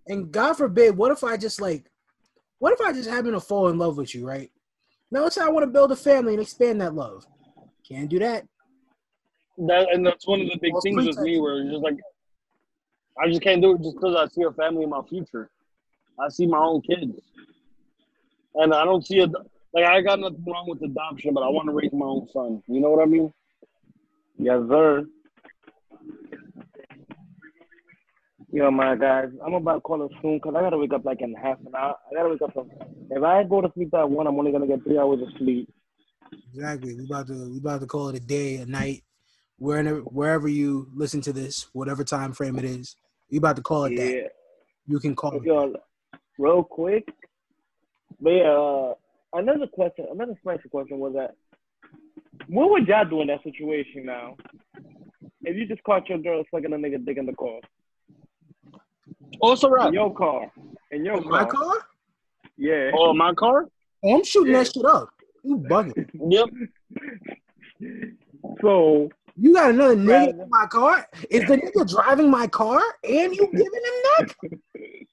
and 0.07 0.31
God 0.31 0.53
forbid, 0.53 0.95
what 0.95 1.11
if 1.11 1.23
I 1.23 1.37
just 1.37 1.59
like 1.59 1.89
what 2.59 2.73
if 2.73 2.81
I 2.81 2.93
just 2.93 3.09
happen 3.09 3.31
to 3.31 3.39
fall 3.39 3.69
in 3.69 3.79
love 3.79 3.97
with 3.97 4.13
you, 4.13 4.27
right? 4.27 4.51
Now 5.09 5.23
let's 5.23 5.33
say 5.35 5.41
I 5.41 5.49
want 5.49 5.63
to 5.63 5.71
build 5.71 5.91
a 5.91 5.95
family 5.95 6.33
and 6.33 6.41
expand 6.41 6.79
that 6.81 6.93
love. 6.93 7.25
Can't 7.89 8.07
do 8.07 8.19
that. 8.19 8.45
That 9.57 9.91
and 9.91 10.05
that's 10.05 10.27
one 10.27 10.41
of 10.41 10.47
the 10.47 10.57
big 10.59 10.73
Well, 10.73 10.81
things 10.81 11.07
with 11.07 11.19
me 11.19 11.39
where 11.39 11.61
it's 11.61 11.71
just 11.71 11.81
like 11.83 11.97
I 13.19 13.27
just 13.27 13.41
can't 13.41 13.59
do 13.61 13.73
it 13.73 13.81
just 13.81 13.95
because 13.95 14.15
I 14.15 14.27
see 14.27 14.43
a 14.43 14.51
family 14.51 14.83
in 14.83 14.89
my 14.91 15.01
future. 15.09 15.49
I 16.19 16.29
see 16.29 16.45
my 16.45 16.59
own 16.59 16.81
kids. 16.81 17.19
And 18.53 18.71
I 18.73 18.85
don't 18.85 19.05
see 19.05 19.19
it 19.19 19.31
like 19.73 19.85
I 19.85 20.01
got 20.01 20.19
nothing 20.19 20.43
wrong 20.45 20.69
with 20.69 20.83
adoption, 20.83 21.33
but 21.33 21.41
I 21.41 21.49
want 21.49 21.67
to 21.69 21.73
raise 21.73 21.91
my 21.91 22.05
own 22.05 22.27
son. 22.31 22.61
You 22.67 22.81
know 22.81 22.91
what 22.91 23.01
I 23.01 23.05
mean? 23.05 23.33
Yes, 24.37 24.59
sir. 24.69 25.07
Yo, 28.53 28.69
my 28.69 28.95
guys, 28.97 29.29
I'm 29.45 29.53
about 29.53 29.75
to 29.75 29.79
call 29.81 30.05
it 30.05 30.11
soon 30.21 30.37
because 30.37 30.53
I 30.57 30.61
gotta 30.61 30.77
wake 30.77 30.93
up 30.93 31.05
like 31.05 31.21
in 31.21 31.33
half 31.35 31.57
an 31.65 31.73
hour. 31.73 31.95
I 32.11 32.15
gotta 32.15 32.29
wake 32.29 32.41
up. 32.41 32.51
If 33.09 33.23
I 33.23 33.43
go 33.43 33.61
to 33.61 33.71
sleep 33.73 33.93
at 33.93 34.09
one, 34.09 34.27
I'm 34.27 34.37
only 34.37 34.51
gonna 34.51 34.67
get 34.67 34.83
three 34.83 34.97
hours 34.97 35.21
of 35.21 35.29
sleep. 35.37 35.73
Exactly. 36.53 36.95
We 36.95 37.05
about 37.05 37.27
to 37.27 37.49
we 37.49 37.59
about 37.59 37.79
to 37.79 37.87
call 37.87 38.09
it 38.09 38.17
a 38.17 38.19
day, 38.19 38.57
a 38.57 38.65
night, 38.65 39.03
wherever 39.57 39.99
wherever 39.99 40.49
you 40.49 40.89
listen 40.93 41.21
to 41.21 41.33
this, 41.33 41.67
whatever 41.71 42.03
time 42.03 42.33
frame 42.33 42.59
it 42.59 42.65
is. 42.65 42.97
We 43.29 43.37
about 43.37 43.55
to 43.55 43.61
call 43.61 43.85
it 43.85 43.95
that. 43.95 44.13
Yeah. 44.13 44.27
You 44.85 44.99
can 44.99 45.15
call 45.15 45.37
it. 45.37 45.43
Yo, 45.43 45.73
real 46.37 46.63
quick. 46.63 47.07
But 48.19 48.31
yeah, 48.31 48.51
uh, 48.51 48.93
another 49.33 49.67
question, 49.67 50.07
another 50.11 50.35
spicy 50.41 50.67
question 50.67 50.99
was 50.99 51.13
that, 51.13 51.35
what 52.47 52.69
would 52.69 52.85
y'all 52.87 53.05
do 53.05 53.21
in 53.21 53.27
that 53.27 53.43
situation 53.43 54.05
now? 54.05 54.35
If 55.43 55.55
you 55.55 55.65
just 55.65 55.83
caught 55.83 56.09
your 56.09 56.17
girl 56.17 56.43
sucking 56.51 56.73
a 56.73 56.75
nigga 56.75 57.03
dick 57.05 57.17
in 57.17 57.25
the 57.25 57.33
car, 57.33 57.61
Also, 59.41 59.73
in 59.73 59.93
your 59.93 60.13
car, 60.13 60.51
in 60.91 61.03
your 61.05 61.21
My 61.21 61.45
car, 61.45 61.51
car? 61.63 61.73
yeah. 62.57 62.91
Oh, 62.93 63.13
my 63.13 63.33
car. 63.33 63.65
Oh, 64.03 64.15
I'm 64.15 64.23
shooting 64.23 64.53
Yeah. 64.53 64.59
that 64.63 64.73
shit 64.73 64.85
up. 64.85 65.09
You 65.43 65.57
bugging. 65.57 66.07
Yep. 66.29 66.49
So 68.61 69.09
You 69.35 69.53
got 69.53 69.71
another 69.71 69.95
nigga 69.95 70.29
in 70.39 70.49
my 70.49 70.67
car? 70.67 71.07
Is 71.29 71.45
the 71.45 71.57
nigga 71.57 71.89
driving 71.89 72.29
my 72.29 72.47
car 72.47 72.79
and 73.03 73.35
you 73.35 73.49
giving 73.51 73.63
him 73.63 73.93
neck? 74.19 74.35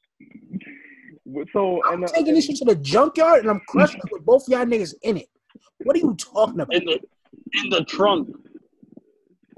So 1.52 1.82
I'm 1.84 1.94
and 1.94 2.04
uh, 2.04 2.08
taking 2.08 2.32
this 2.34 2.46
shit 2.46 2.56
to 2.56 2.64
the 2.64 2.74
junkyard 2.74 3.40
and 3.40 3.50
I'm 3.50 3.60
crushing 3.68 4.00
it 4.02 4.10
with 4.10 4.24
both 4.24 4.48
y'all 4.48 4.64
niggas 4.64 4.94
in 5.02 5.18
it. 5.18 5.28
What 5.84 5.94
are 5.94 5.98
you 5.98 6.16
talking 6.16 6.58
about? 6.58 6.74
In 6.74 6.86
the 6.86 6.98
in 7.62 7.68
the 7.68 7.84
trunk. 7.84 8.28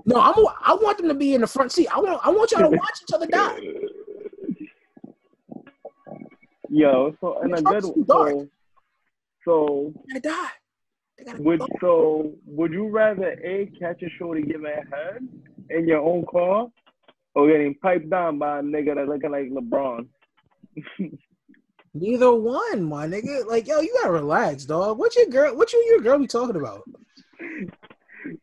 No, 0.05 0.21
I'm. 0.21 0.35
I 0.65 0.75
want 0.83 0.99
them 0.99 1.07
to 1.07 1.15
be 1.15 1.35
in 1.35 1.43
the 1.43 1.47
front 1.47 1.71
seat. 1.71 1.87
I 1.95 2.01
want. 2.01 2.21
I 2.27 2.31
want 2.31 2.51
y'all 2.51 2.63
to 2.63 2.71
watch 2.71 3.03
each 3.03 3.15
other 3.15 3.29
die. 3.29 3.61
Yo, 6.71 7.15
so 7.21 7.39
and 7.43 7.53
a 7.53 7.57
The 7.57 7.63
good 7.63 7.81
truck's 7.83 7.99
dark. 8.07 8.29
so, 8.31 8.49
so 9.45 9.95
They 10.13 10.21
die. 10.21 10.49
Would 11.39 11.61
go. 11.61 11.67
so 11.83 12.33
would 12.47 12.73
you 12.73 12.89
rather 12.89 13.33
a 13.45 13.71
catch 13.79 14.03
a 14.03 14.09
shorty 14.19 14.41
give 14.43 14.63
a 14.65 14.69
head 14.95 15.29
in 15.69 15.87
your 15.87 16.01
own 16.01 16.25
car, 16.31 16.69
or 17.35 17.47
getting 17.51 17.75
piped 17.75 18.09
down 18.09 18.39
by 18.39 18.61
a 18.61 18.63
nigga 18.63 18.95
that 18.95 19.07
looking 19.09 19.31
like 19.31 19.51
LeBron? 19.51 20.07
Neither 21.95 22.33
one, 22.33 22.85
my 22.85 23.07
nigga. 23.07 23.45
Like, 23.47 23.67
yo, 23.67 23.81
you 23.81 23.93
gotta 24.01 24.13
relax, 24.13 24.65
dog. 24.65 24.97
What 24.99 25.15
your 25.17 25.27
girl? 25.27 25.57
What 25.57 25.73
you 25.73 25.81
and 25.81 25.91
your 25.91 26.01
girl 26.01 26.19
be 26.21 26.27
talking 26.27 26.57
about? 26.57 26.83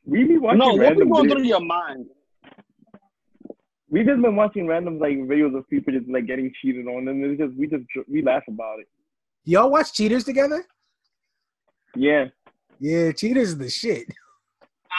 We 0.06 0.26
be 0.26 0.38
watching 0.38 0.60
No, 0.60 0.74
what 0.74 0.98
be 0.98 1.06
going 1.06 1.28
videos. 1.28 1.32
through 1.32 1.44
your 1.46 1.62
mind? 1.62 2.08
We 3.90 4.04
just 4.04 4.22
been 4.22 4.36
watching 4.36 4.68
random 4.68 5.00
like 5.00 5.14
videos 5.18 5.58
of 5.58 5.68
people 5.70 5.94
just 5.94 6.10
like 6.10 6.28
getting 6.28 6.52
cheated 6.62 6.88
on, 6.88 7.08
and 7.08 7.24
it's 7.24 7.40
just 7.40 7.56
we 7.58 7.68
just 7.68 7.84
we 8.10 8.22
laugh 8.22 8.44
about 8.48 8.80
it. 8.80 8.88
Y'all 9.46 9.70
watch 9.72 9.94
Cheaters 9.94 10.26
together? 10.26 10.66
Yeah, 11.96 12.26
Yeah, 12.80 13.12
Cheaters 13.14 13.50
is 13.50 13.58
the 13.58 13.70
shit. 13.70 14.06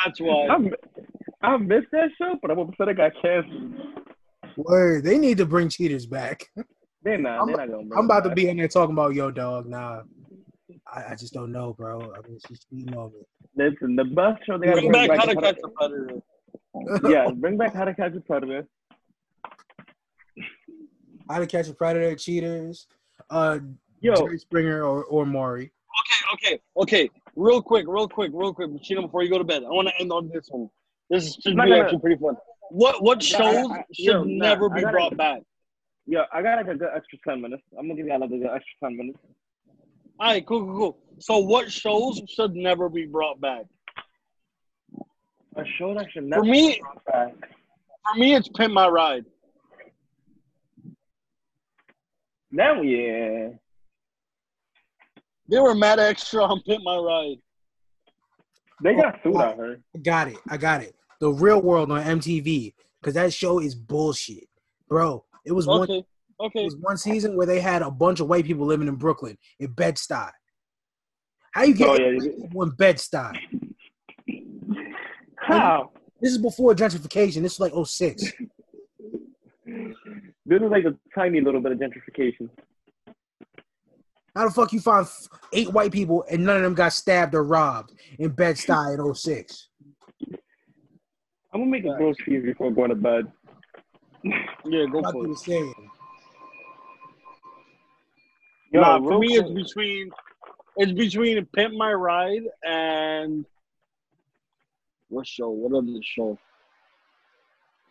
That's 0.04 0.20
why. 0.20 0.46
I 0.48 1.46
I 1.46 1.56
missed 1.58 1.88
that 1.92 2.10
show, 2.18 2.36
but 2.40 2.50
I'm 2.50 2.58
upset 2.60 2.88
it 2.88 2.96
got 2.96 3.12
canceled. 3.20 3.74
Word. 4.56 5.04
They 5.04 5.18
need 5.18 5.36
to 5.38 5.46
bring 5.46 5.68
Cheaters 5.68 6.06
back. 6.06 6.46
They're 7.02 7.18
not. 7.18 7.38
I'm- 7.40 7.46
they're 7.48 7.56
not 7.56 7.68
gonna. 7.70 7.88
I'm 7.96 8.04
about 8.06 8.24
it 8.26 8.30
to 8.30 8.34
be 8.34 8.48
in 8.48 8.56
there 8.56 8.68
talking 8.68 8.94
about 8.94 9.14
yo, 9.14 9.30
dog. 9.30 9.66
Nah, 9.68 10.02
I, 10.92 11.12
I 11.12 11.14
just 11.14 11.34
don't 11.34 11.52
know, 11.52 11.74
bro. 11.74 12.00
I 12.14 12.26
mean, 12.26 12.38
she's 12.48 12.64
cheating 12.64 12.96
on 12.96 13.12
me. 13.12 13.20
Listen, 13.54 13.96
the 13.96 14.04
best 14.04 14.44
show 14.46 14.56
they 14.58 14.66
gotta 14.66 14.80
Bring 14.80 14.92
bring 14.92 15.08
back 15.08 15.18
back. 15.18 15.26
how 15.28 15.32
to 15.32 15.40
catch 15.40 15.58
a 15.62 15.68
predator. 15.68 16.22
Yeah, 17.08 17.30
bring 17.34 17.56
back 17.56 17.74
How 17.74 17.84
to 17.84 17.94
Catch 17.94 18.14
a 18.14 18.20
Predator. 18.20 18.66
How 21.28 21.38
to 21.38 21.46
Catch 21.46 21.68
a 21.68 21.74
Predator, 21.74 22.14
Cheaters, 22.16 22.86
uh, 23.30 23.58
Yo, 24.00 24.14
Jerry 24.14 24.38
Springer 24.38 24.84
or 24.84 25.04
or 25.04 25.26
Maury. 25.26 25.72
Okay, 26.00 26.34
okay, 26.54 26.62
okay. 26.76 27.10
Real 27.36 27.60
quick, 27.60 27.86
real 27.88 28.08
quick, 28.08 28.30
real 28.34 28.52
quick, 28.54 28.70
Chino, 28.82 29.02
before 29.02 29.22
you 29.22 29.30
go 29.30 29.38
to 29.38 29.44
bed, 29.44 29.62
I 29.64 29.68
want 29.68 29.88
to 29.88 29.94
end 30.00 30.12
on 30.12 30.30
this 30.32 30.46
one. 30.50 30.68
This 31.10 31.34
should 31.34 31.52
be 31.52 31.56
gonna- 31.56 31.78
actually 31.78 31.98
pretty 32.00 32.16
fun. 32.20 32.36
What 32.70 33.02
what 33.02 33.28
Yeah, 33.30 33.38
I- 33.38 33.40
shows 33.54 33.70
I- 33.70 33.84
should 33.92 34.04
yo, 34.04 34.24
never 34.24 34.70
I 34.70 34.74
be 34.74 34.80
gotta- 34.82 34.92
brought 34.92 35.16
back? 35.16 35.42
Yeah, 36.06 36.24
I 36.32 36.42
got 36.42 36.56
like 36.58 36.68
a 36.74 36.78
good 36.78 36.88
extra 36.94 37.18
ten 37.26 37.40
minutes. 37.40 37.62
I'm 37.78 37.84
gonna 37.88 37.94
give 37.96 38.06
you 38.06 38.12
like 38.18 38.30
a 38.30 38.38
good 38.38 38.46
extra 38.46 38.74
ten 38.82 38.96
minutes. 38.96 39.18
All 40.20 40.28
right, 40.28 40.44
cool, 40.46 40.64
cool, 40.64 40.76
cool. 40.78 40.98
So 41.18 41.38
what 41.38 41.70
shows 41.70 42.20
should 42.28 42.54
never 42.54 42.88
be 42.88 43.06
brought 43.06 43.40
back? 43.40 43.64
A 45.56 45.64
show 45.78 45.94
that 45.94 46.06
should 46.12 46.24
never 46.24 46.42
For 46.42 46.48
me, 46.50 46.74
be 46.74 46.80
brought 46.80 47.04
back. 47.06 47.34
for 48.12 48.18
me, 48.18 48.34
it's 48.34 48.48
Pimp 48.48 48.72
My 48.72 48.88
Ride. 48.88 49.24
Now, 52.50 52.80
yeah. 52.82 53.50
They 55.50 55.58
were 55.60 55.74
mad 55.74 55.98
extra 55.98 56.44
on 56.44 56.60
Pimp 56.62 56.82
My 56.84 56.96
Ride. 56.96 57.36
They 58.82 58.94
got 58.94 59.16
Oh, 59.16 59.18
sued 59.24 59.34
wow. 59.34 59.40
out 59.42 59.56
oh, 59.58 59.64
here. 59.64 59.80
I 59.94 59.98
got 59.98 60.28
it. 60.28 60.38
I 60.48 60.56
got 60.56 60.82
it. 60.82 60.94
The 61.20 61.30
Real 61.30 61.60
World 61.60 61.90
on 61.90 62.02
MTV 62.04 62.74
because 63.00 63.14
that 63.14 63.32
show 63.32 63.58
is 63.58 63.74
bullshit, 63.74 64.44
bro. 64.88 65.24
It 65.44 65.52
was 65.52 65.66
one. 65.66 65.88
Okay, 66.40 66.60
It 66.60 66.64
was 66.64 66.76
one 66.76 66.96
season 66.96 67.36
where 67.36 67.46
they 67.46 67.58
had 67.58 67.82
a 67.82 67.90
bunch 67.90 68.20
of 68.20 68.28
white 68.28 68.44
people 68.44 68.64
living 68.64 68.86
in 68.86 68.94
Brooklyn 68.94 69.36
in 69.58 69.72
Bed 69.72 69.96
Stuy. 69.96 70.30
How 71.52 71.64
you 71.64 71.74
get 71.74 71.88
Oh, 71.88 71.94
yeah, 71.98 72.30
people 72.42 72.62
in 72.62 72.70
Bed 72.70 72.96
Stuy? 72.98 73.36
How? 75.48 75.90
This 76.20 76.32
is 76.32 76.38
before 76.38 76.74
gentrification. 76.74 77.42
This 77.42 77.54
is 77.54 77.60
like 77.60 77.72
06. 77.84 78.22
This 80.46 80.62
is 80.62 80.70
like 80.70 80.84
a 80.86 80.96
tiny 81.14 81.42
little 81.42 81.60
bit 81.60 81.72
of 81.72 81.78
gentrification. 81.78 82.48
How 84.34 84.46
the 84.48 84.50
fuck 84.50 84.72
you 84.72 84.80
find 84.80 85.04
f- 85.04 85.28
eight 85.52 85.70
white 85.74 85.92
people 85.92 86.24
and 86.30 86.42
none 86.42 86.56
of 86.56 86.62
them 86.62 86.72
got 86.72 86.94
stabbed 86.94 87.34
or 87.34 87.44
robbed 87.44 87.92
in 88.18 88.30
Bed 88.30 88.56
Stuy 88.56 88.94
in 88.98 89.14
06? 89.14 89.68
I'm 91.52 91.60
gonna 91.60 91.66
make 91.70 91.84
a 91.84 91.94
gross 91.98 92.16
cheese 92.24 92.42
before 92.44 92.70
going 92.70 92.88
to 92.90 92.94
bed. 92.96 93.30
Yeah, 94.64 94.86
go 94.90 95.00
Like 95.00 95.12
for 95.12 95.18
you 95.18 95.24
it. 95.24 95.28
were 95.28 95.34
saying. 95.36 95.74
Yo, 98.72 98.80
nah, 98.80 98.98
for 99.00 99.18
me, 99.18 99.36
it's 99.36 99.50
between 99.50 100.10
it's 100.78 100.92
between 100.92 101.44
Pimp 101.54 101.74
My 101.74 101.92
Ride 101.92 102.44
and 102.66 103.44
what 105.08 105.26
show? 105.26 105.50
What 105.50 105.76
other 105.76 105.98
show? 106.02 106.38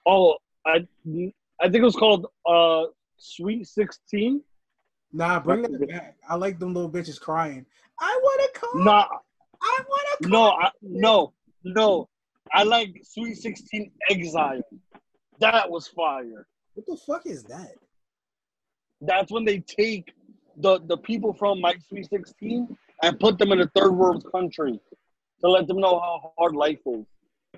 Oh, 0.06 0.38
I 0.65 0.88
I 1.60 1.64
think 1.64 1.76
it 1.76 1.84
was 1.84 1.95
called 1.95 2.27
uh 2.45 2.85
Sweet 3.18 3.68
Sixteen. 3.68 4.41
Nah, 5.14 5.39
bring 5.39 5.61
that 5.64 5.88
back. 5.88 6.15
I 6.30 6.35
like 6.35 6.60
them 6.60 6.73
little 6.73 6.89
bitches 6.89 7.19
crying. 7.19 7.65
I 7.99 8.19
want 8.22 8.53
to 8.53 8.60
call. 8.60 8.84
Nah, 8.84 9.07
I 9.61 9.80
want 9.88 10.23
to 10.23 10.30
no, 10.30 10.52
I, 10.52 10.69
no, 10.81 11.34
no. 11.64 12.10
I 12.53 12.64
like 12.64 13.02
Sweet 13.03 13.35
Sixteen 13.35 13.91
Exile. 14.10 14.61
That 15.39 15.69
was 15.69 15.88
fire. 15.88 16.48
What 16.73 16.85
the 16.85 16.98
fuck 16.98 17.26
is 17.26 17.44
that? 17.45 17.73
That's 19.02 19.31
when 19.31 19.45
they 19.45 19.60
take 19.60 20.14
the 20.57 20.80
the 20.85 20.98
people 20.98 21.34
from 21.34 21.61
my 21.61 21.76
Sweet 21.89 22.10
Sixteen 22.10 22.77
and 23.03 23.19
put 23.19 23.38
them 23.38 23.52
in 23.52 23.61
a 23.61 23.68
third 23.76 23.91
world 23.91 24.26
country 24.31 24.80
to 25.41 25.49
let 25.49 25.68
them 25.68 25.80
know 25.80 25.99
how 25.99 26.34
hard 26.38 26.55
life 26.55 26.80
is. 26.85 27.05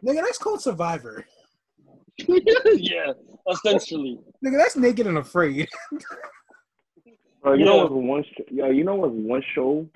Nigga, 0.03 0.22
that's 0.22 0.38
called 0.38 0.61
Survivor. 0.61 1.26
yeah, 2.27 3.14
essentially. 3.51 4.19
Nigga, 4.45 4.57
that's 4.57 4.76
naked 4.76 5.07
and 5.07 5.18
afraid. 5.18 5.68
Bro, 7.41 7.53
you 7.53 7.60
Yeah. 7.60 7.65
know 7.65 7.77
what's 7.77 7.91
one 7.93 8.23
sh- 8.23 8.51
yo, 8.51 8.69
you 8.69 8.84
know 8.84 8.95
what's 8.95 9.14
one 9.14 9.41
show 9.56 9.88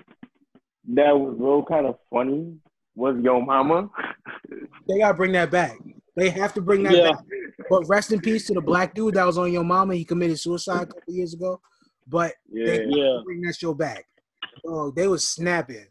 that 0.94 1.12
was 1.18 1.36
real 1.38 1.62
kind 1.64 1.86
of 1.86 1.96
funny 2.10 2.56
was 2.94 3.16
Yo 3.22 3.40
Mama. 3.40 3.90
They 4.88 4.98
gotta 4.98 5.14
bring 5.14 5.32
that 5.32 5.50
back. 5.50 5.78
They 6.16 6.28
have 6.30 6.52
to 6.54 6.60
bring 6.60 6.82
that 6.84 6.92
Yeah. 6.94 7.12
back. 7.12 7.24
But 7.70 7.88
rest 7.88 8.12
in 8.12 8.20
peace 8.20 8.46
to 8.48 8.54
the 8.54 8.60
black 8.60 8.94
dude 8.94 9.14
that 9.14 9.24
was 9.26 9.38
on 9.38 9.50
Your 9.52 9.64
Mama. 9.64 9.94
He 9.94 10.04
committed 10.04 10.38
suicide 10.38 10.82
a 10.82 10.86
couple 10.86 11.14
years 11.14 11.32
ago. 11.34 11.58
But 12.06 12.34
Yeah. 12.50 12.66
they 12.66 12.84
Yeah. 12.88 13.20
bring 13.24 13.40
that 13.42 13.56
show 13.56 13.72
back. 13.74 14.04
Oh, 14.66 14.90
they 14.90 15.08
was 15.08 15.26
snapping. 15.28 15.86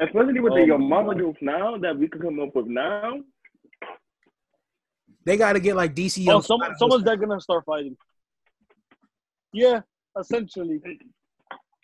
Especially 0.00 0.40
with 0.40 0.52
Oh 0.52 0.56
the 0.56 0.66
Yo 0.66 0.78
my 0.78 1.02
Mama 1.02 1.14
God. 1.14 1.20
jokes 1.22 1.38
now 1.42 1.76
that 1.76 1.96
we 1.98 2.08
could 2.08 2.22
come 2.22 2.40
up 2.40 2.54
with 2.54 2.66
now. 2.66 3.20
They 5.26 5.36
gotta 5.36 5.60
get 5.60 5.76
like 5.76 5.94
DC. 5.94 6.22
Oh, 6.26 6.32
Young 6.32 6.42
someone, 6.42 6.74
someone's 6.78 7.02
host. 7.02 7.04
that 7.04 7.20
gonna 7.20 7.40
start 7.40 7.64
fighting. 7.66 7.96
Yeah, 9.52 9.80
essentially. 10.18 10.80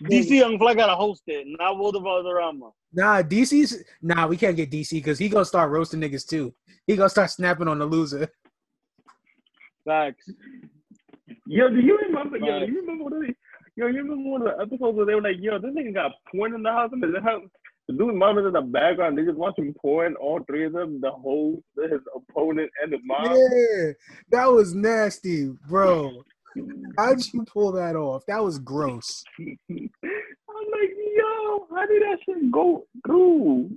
DC 0.04 0.30
Young 0.30 0.58
Fly 0.58 0.74
gotta 0.74 0.94
host 0.94 1.22
it, 1.26 1.46
not 1.58 1.78
Wilmer 1.78 2.00
Valderrama. 2.00 2.70
Nah, 2.92 3.22
DC's 3.22 3.84
nah. 4.00 4.26
We 4.26 4.36
can't 4.38 4.56
get 4.56 4.70
DC 4.70 4.90
because 4.92 5.18
he 5.18 5.28
gonna 5.28 5.44
start 5.44 5.70
roasting 5.70 6.00
niggas 6.00 6.26
too. 6.26 6.54
He 6.86 6.96
gonna 6.96 7.10
start 7.10 7.30
snapping 7.30 7.68
on 7.68 7.78
the 7.78 7.86
loser. 7.86 8.28
Facts. 9.84 10.30
Yo, 11.46 11.68
do 11.68 11.80
you 11.80 11.98
remember? 11.98 12.38
Yo, 12.38 12.60
do 12.60 12.72
you 12.72 12.80
remember 12.80 13.04
what 13.04 13.12
they, 13.20 13.34
Yo, 13.76 13.86
you 13.88 13.98
remember 14.02 14.30
one 14.30 14.42
of 14.46 14.56
the 14.56 14.62
episodes 14.62 14.96
where 14.96 15.04
they 15.06 15.14
were 15.14 15.22
like, 15.22 15.36
"Yo, 15.38 15.58
this 15.58 15.70
nigga 15.74 15.92
got 15.94 16.12
porn 16.30 16.54
in 16.54 16.62
the 16.62 16.70
house 16.72 16.90
in 16.92 17.02
his 17.02 17.14
house." 17.22 17.42
The 17.88 17.94
dude's 17.94 18.16
mom 18.16 18.38
is 18.38 18.46
in 18.46 18.52
the 18.52 18.62
background. 18.62 19.16
They 19.16 19.24
just 19.24 19.38
watching 19.38 19.72
porn. 19.74 20.16
All 20.16 20.40
three 20.46 20.66
of 20.66 20.72
them, 20.72 21.00
the 21.00 21.12
host, 21.12 21.62
his 21.76 22.00
opponent, 22.14 22.70
and 22.82 22.92
the 22.92 22.98
mom. 23.04 23.26
Yeah, 23.26 23.92
that 24.30 24.50
was 24.50 24.74
nasty, 24.74 25.52
bro. 25.68 26.22
How'd 26.98 27.24
you 27.32 27.44
pull 27.44 27.70
that 27.72 27.94
off? 27.94 28.24
That 28.26 28.42
was 28.42 28.58
gross. 28.58 29.22
I'm 29.38 29.50
like, 30.72 30.90
yo, 31.16 31.66
how 31.70 31.86
did 31.86 32.02
that 32.02 32.18
shit 32.24 32.50
go 32.50 32.84
through? 33.06 33.70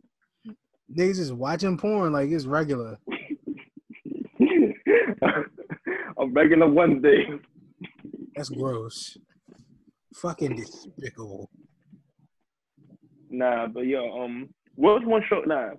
Niggas 0.96 1.18
just 1.18 1.34
watching 1.34 1.78
porn 1.78 2.14
like 2.14 2.32
it's 2.32 2.46
regular. 2.46 2.98
A 6.18 6.28
regular 6.28 6.68
Wednesday. 6.68 7.28
That's 8.36 8.50
gross. 8.50 9.18
Fucking 10.16 10.56
despicable. 10.56 11.50
Nah, 13.30 13.68
but 13.68 13.82
yo, 13.86 14.22
um, 14.22 14.50
what's 14.76 15.06
one 15.06 15.24
show? 15.30 15.42
Nah, 15.46 15.72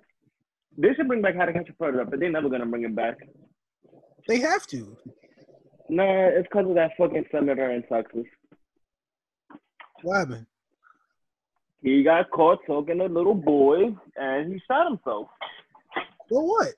they 0.77 0.93
should 0.95 1.07
bring 1.07 1.21
back 1.21 1.35
How 1.35 1.45
to 1.45 1.53
Catch 1.53 1.69
a 1.69 1.73
Predator, 1.73 2.05
but 2.05 2.19
they're 2.19 2.31
never 2.31 2.49
gonna 2.49 2.65
bring 2.65 2.83
it 2.83 2.95
back. 2.95 3.17
They 4.27 4.39
have 4.39 4.65
to. 4.67 4.95
Nah, 5.89 6.27
it's 6.27 6.47
because 6.47 6.69
of 6.69 6.75
that 6.75 6.91
fucking 6.97 7.25
senator 7.31 7.71
in 7.71 7.83
Texas. 7.83 8.25
What 10.03 10.19
happened? 10.19 10.45
He 11.83 12.03
got 12.03 12.29
caught 12.31 12.59
talking 12.65 12.99
to 12.99 13.05
little 13.05 13.33
boys, 13.33 13.93
and 14.15 14.53
he 14.53 14.61
shot 14.67 14.87
himself 14.87 15.27
For 16.29 16.47
what? 16.47 16.73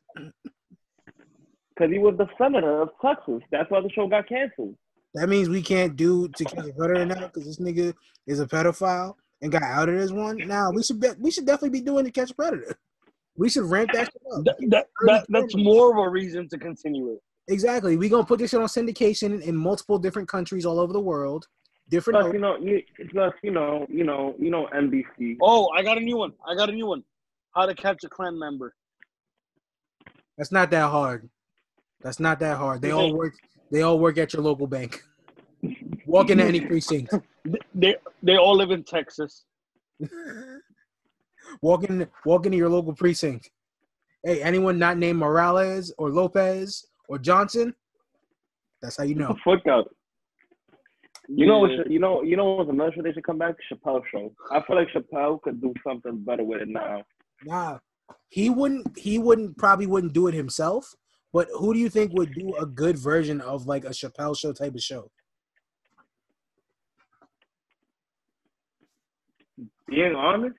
because 1.76 1.92
he 1.92 2.00
was 2.00 2.16
the 2.18 2.28
senator 2.38 2.82
of 2.82 2.90
Texas. 3.04 3.42
That's 3.52 3.70
why 3.70 3.82
the 3.82 3.90
show 3.90 4.08
got 4.08 4.28
canceled. 4.30 4.76
That 5.16 5.28
means 5.28 5.50
we 5.50 5.62
can't 5.62 5.96
do 5.96 6.28
to 6.30 6.46
catch 6.46 6.66
a 6.68 6.74
predator 6.74 7.06
now 7.06 7.28
because 7.28 7.46
this 7.46 7.60
nigga 7.60 7.94
is 8.26 8.40
a 8.40 8.48
pedophile 8.48 9.16
and 9.44 9.52
got 9.52 9.62
outed 9.62 10.00
as 10.00 10.12
one. 10.12 10.38
Now 10.38 10.72
we 10.72 10.82
should 10.82 11.00
be, 11.00 11.10
we 11.20 11.30
should 11.30 11.46
definitely 11.46 11.78
be 11.78 11.82
doing 11.82 12.06
to 12.06 12.12
catch 12.12 12.32
a 12.32 12.34
predator. 12.34 12.80
We 13.36 13.50
should 13.50 13.64
ramp 13.66 13.92
that 13.94 14.06
shit 14.06 14.22
up. 14.34 14.46
That, 14.46 14.56
that, 14.70 14.88
that, 15.06 15.26
that's 15.28 15.56
more 15.56 15.92
of 15.92 15.98
a 15.98 16.10
reason 16.10 16.48
to 16.50 16.58
continue 16.58 17.14
it. 17.14 17.20
Exactly. 17.50 17.98
We 17.98 18.08
gonna 18.08 18.24
put 18.24 18.40
this 18.40 18.52
shit 18.52 18.62
on 18.62 18.68
syndication 18.68 19.42
in 19.42 19.56
multiple 19.56 20.00
different 20.00 20.30
countries 20.30 20.66
all 20.66 20.80
over 20.80 20.94
the 20.94 21.00
world. 21.00 21.48
Different. 21.90 22.22
Plus, 22.22 22.34
you 22.34 22.40
know, 22.40 22.58
you, 22.58 22.82
plus, 23.12 23.34
you 23.44 23.52
know, 23.52 23.86
you 23.90 24.06
know, 24.06 24.34
you 24.40 24.50
know, 24.50 24.70
NBC. 24.74 25.38
Oh, 25.42 25.70
I 25.76 25.84
got 25.84 25.98
a 25.98 26.02
new 26.02 26.18
one. 26.18 26.32
I 26.48 26.56
got 26.56 26.70
a 26.70 26.72
new 26.72 26.88
one. 26.88 27.04
How 27.54 27.66
to 27.66 27.76
catch 27.76 28.04
a 28.06 28.10
Klan 28.10 28.40
member. 28.40 28.74
That's 30.38 30.52
not 30.52 30.72
that 30.72 30.90
hard. 30.90 31.30
That's 32.02 32.20
not 32.20 32.40
that 32.40 32.58
hard. 32.58 32.82
They 32.82 32.92
all 32.92 33.14
work. 33.14 33.34
They 33.72 33.82
all 33.82 34.00
work 34.00 34.18
at 34.18 34.32
your 34.34 34.42
local 34.42 34.68
bank. 34.68 35.04
Walk 36.14 36.30
into 36.30 36.44
any 36.44 36.62
precinct. 36.70 37.12
They 37.74 37.96
they 38.22 38.38
all 38.38 38.56
live 38.56 38.70
in 38.70 38.84
Texas. 38.84 39.46
walk 41.64 41.86
in. 41.86 42.08
Walk 42.24 42.46
into 42.46 42.58
your 42.58 42.70
local 42.70 42.94
precinct. 42.94 43.50
Hey, 44.24 44.44
anyone 44.44 44.78
not 44.78 45.00
named 45.00 45.18
Morales 45.18 45.92
or 45.98 46.12
Lopez 46.12 46.86
or 47.10 47.18
Johnson? 47.18 47.74
That's 48.80 48.96
how 48.98 49.06
you 49.06 49.16
know. 49.16 49.36
Fuck 49.44 49.66
up. 49.66 49.88
You 51.28 51.48
know? 51.48 51.66
Yeah. 51.66 51.82
You 51.90 52.00
know. 52.00 52.22
You 52.22 52.38
know 52.38 52.54
what's 52.54 52.70
another 52.70 52.92
show 52.96 53.02
they 53.02 53.12
should 53.14 53.26
come 53.26 53.40
back? 53.40 53.56
Chappelle 53.72 54.04
show. 54.12 54.32
I 54.52 54.62
feel 54.68 54.76
like 54.76 54.90
Chappelle 54.96 55.42
could 55.42 55.60
do 55.62 55.74
something 55.86 56.24
better 56.24 56.44
with 56.44 56.62
it 56.62 56.70
now. 56.70 57.02
Nah, 57.44 57.80
he 58.30 58.52
wouldn't. 58.52 59.00
He 59.00 59.18
wouldn't 59.18 59.58
probably 59.58 59.88
wouldn't 59.88 60.14
do 60.14 60.28
it 60.28 60.36
himself. 60.36 60.94
But 61.34 61.48
who 61.58 61.74
do 61.74 61.80
you 61.80 61.90
think 61.90 62.14
would 62.14 62.36
do 62.36 62.54
a 62.58 62.68
good 62.68 63.00
version 63.00 63.42
of 63.42 63.66
like 63.66 63.84
a 63.84 63.90
Chappelle 63.90 64.38
show 64.38 64.54
type 64.54 64.76
of 64.76 64.84
show? 64.84 65.10
Being 69.90 70.16
honest, 70.16 70.56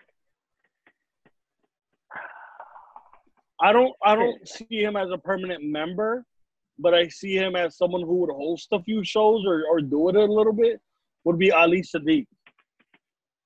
I 3.60 3.72
don't 3.72 3.92
I 4.05 4.14
don't 4.14 4.46
see 4.48 4.66
him 4.70 4.96
as 4.96 5.10
a 5.10 5.18
permanent 5.18 5.64
member, 5.64 6.24
but 6.78 6.92
I 6.94 7.09
see 7.09 7.34
him 7.34 7.56
as 7.56 7.76
someone 7.76 8.02
who 8.02 8.16
would 8.16 8.30
host 8.30 8.68
a 8.72 8.82
few 8.82 9.02
shows 9.05 9.44
or, 9.46 9.64
or 9.70 9.80
do 9.80 10.09
it 10.10 10.16
a 10.16 10.24
little 10.24 10.52
bit. 10.52 10.80
Would 11.24 11.38
be 11.38 11.51
Ali 11.52 11.80
Siddiq. 11.82 12.26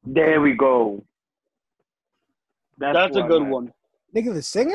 there 0.04 0.40
we 0.40 0.54
go. 0.54 1.04
That's, 2.78 3.14
who 3.14 3.20
a 3.20 3.24
I 3.24 3.28
good 3.28 3.42
meant. 3.42 3.52
one. 3.52 3.72
Nigga, 4.16 4.34
the 4.34 4.42
singer 4.42 4.74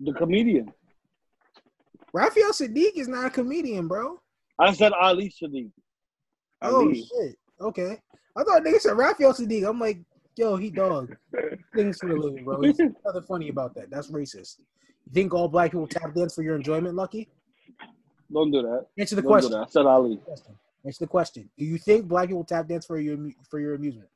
The 0.00 0.12
comedian. 0.14 0.72
Raphael 2.12 2.52
Saadiq 2.52 2.92
is 2.96 3.08
not 3.08 3.26
a 3.26 3.30
comedian, 3.30 3.88
bro. 3.88 4.18
I 4.58 4.72
said 4.72 4.92
Ali 4.92 5.28
Siddiq. 5.30 5.70
Oh 6.62 6.76
Ali. 6.84 7.02
shit. 7.02 7.36
Okay. 7.60 8.00
I 8.36 8.42
thought 8.42 8.62
nigga 8.64 8.80
said 8.80 8.96
Raphael 8.96 9.32
Saadiq. 9.32 9.68
I'm 9.68 9.78
like, 9.78 9.98
yo, 10.36 10.56
he 10.56 10.70
dog. 10.70 11.16
Things 11.74 11.98
for 11.98 12.08
the 12.08 12.16
living, 12.16 12.44
bro. 12.44 12.60
There's 12.60 12.78
nothing 13.04 13.22
funny 13.28 13.48
about 13.48 13.74
that. 13.76 13.90
That's 13.90 14.10
racist. 14.10 14.58
You 15.06 15.12
think 15.12 15.34
all 15.34 15.48
black 15.48 15.70
people 15.72 15.86
tap 15.86 16.14
dance 16.14 16.34
for 16.34 16.42
your 16.42 16.56
enjoyment, 16.56 16.94
Lucky? 16.94 17.28
Don't 18.32 18.50
do 18.50 18.62
that. 18.62 18.86
Answer 18.98 19.16
the 19.16 19.22
Don't 19.22 19.30
question. 19.30 19.54
I 19.54 19.66
said 19.68 19.86
Ali. 19.86 20.18
Answer 20.84 21.04
the 21.04 21.06
question. 21.06 21.48
Do 21.58 21.64
you 21.64 21.78
think 21.78 22.08
black 22.08 22.28
people 22.28 22.44
tap 22.44 22.66
dance 22.68 22.86
for 22.86 22.98
your 22.98 23.16
for 23.48 23.60
your 23.60 23.74
amusement? 23.74 24.08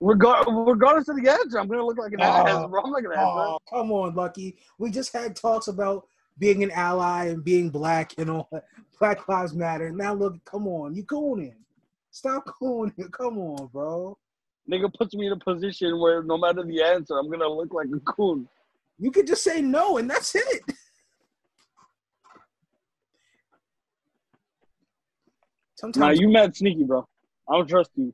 Regard, 0.00 0.46
regardless 0.48 1.08
of 1.08 1.16
the 1.20 1.28
answer, 1.28 1.58
I'm 1.58 1.66
gonna 1.66 1.84
look 1.84 1.98
like 1.98 2.12
an 2.12 2.20
Oh. 2.20 2.24
ass. 2.24 2.66
Bro. 2.68 2.82
I'm 2.84 2.92
not 2.92 3.02
gonna 3.02 3.14
answer. 3.16 3.24
Oh, 3.24 3.58
come 3.68 3.90
on, 3.90 4.14
Lucky. 4.14 4.56
We 4.78 4.90
just 4.90 5.12
had 5.12 5.34
talks 5.34 5.66
about 5.68 6.06
being 6.38 6.62
an 6.62 6.70
ally 6.70 7.26
and 7.26 7.42
being 7.42 7.68
black 7.70 8.12
and 8.18 8.30
all 8.30 8.48
that. 8.52 8.64
Black 9.00 9.26
Lives 9.28 9.54
Matter. 9.54 9.90
Now 9.90 10.14
look, 10.14 10.44
come 10.44 10.68
on, 10.68 10.94
you 10.94 11.04
cooning. 11.04 11.54
Stop 12.18 12.46
cooning. 12.60 13.12
Come 13.12 13.38
on, 13.38 13.68
bro. 13.68 14.18
Nigga 14.68 14.92
puts 14.92 15.14
me 15.14 15.28
in 15.28 15.32
a 15.32 15.36
position 15.36 16.00
where 16.00 16.20
no 16.24 16.36
matter 16.36 16.64
the 16.64 16.82
answer, 16.82 17.16
I'm 17.16 17.30
gonna 17.30 17.46
look 17.46 17.72
like 17.72 17.86
a 17.94 18.00
coon. 18.00 18.48
You 18.98 19.12
could 19.12 19.28
just 19.28 19.44
say 19.44 19.62
no 19.62 19.98
and 19.98 20.10
that's 20.10 20.34
it. 20.34 20.62
Nah, 25.94 26.10
you 26.10 26.28
mad 26.28 26.56
sneaky, 26.56 26.82
bro. 26.82 27.06
I 27.48 27.54
don't 27.54 27.68
trust 27.68 27.92
you. 27.94 28.12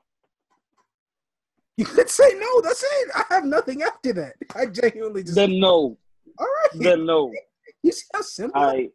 you 1.78 1.86
could 1.86 2.10
say 2.10 2.34
no. 2.34 2.60
That's 2.60 2.82
it. 2.82 3.08
I 3.14 3.24
have 3.30 3.46
nothing 3.46 3.82
after 3.82 4.12
that. 4.12 4.34
I 4.54 4.66
genuinely 4.66 5.22
just. 5.22 5.34
Then 5.34 5.58
no. 5.58 5.96
all 6.38 6.46
right. 6.46 6.70
Then 6.74 7.06
no. 7.06 7.32
you 7.82 7.90
see 7.90 8.04
how 8.12 8.20
simple? 8.20 8.60
I, 8.60 8.90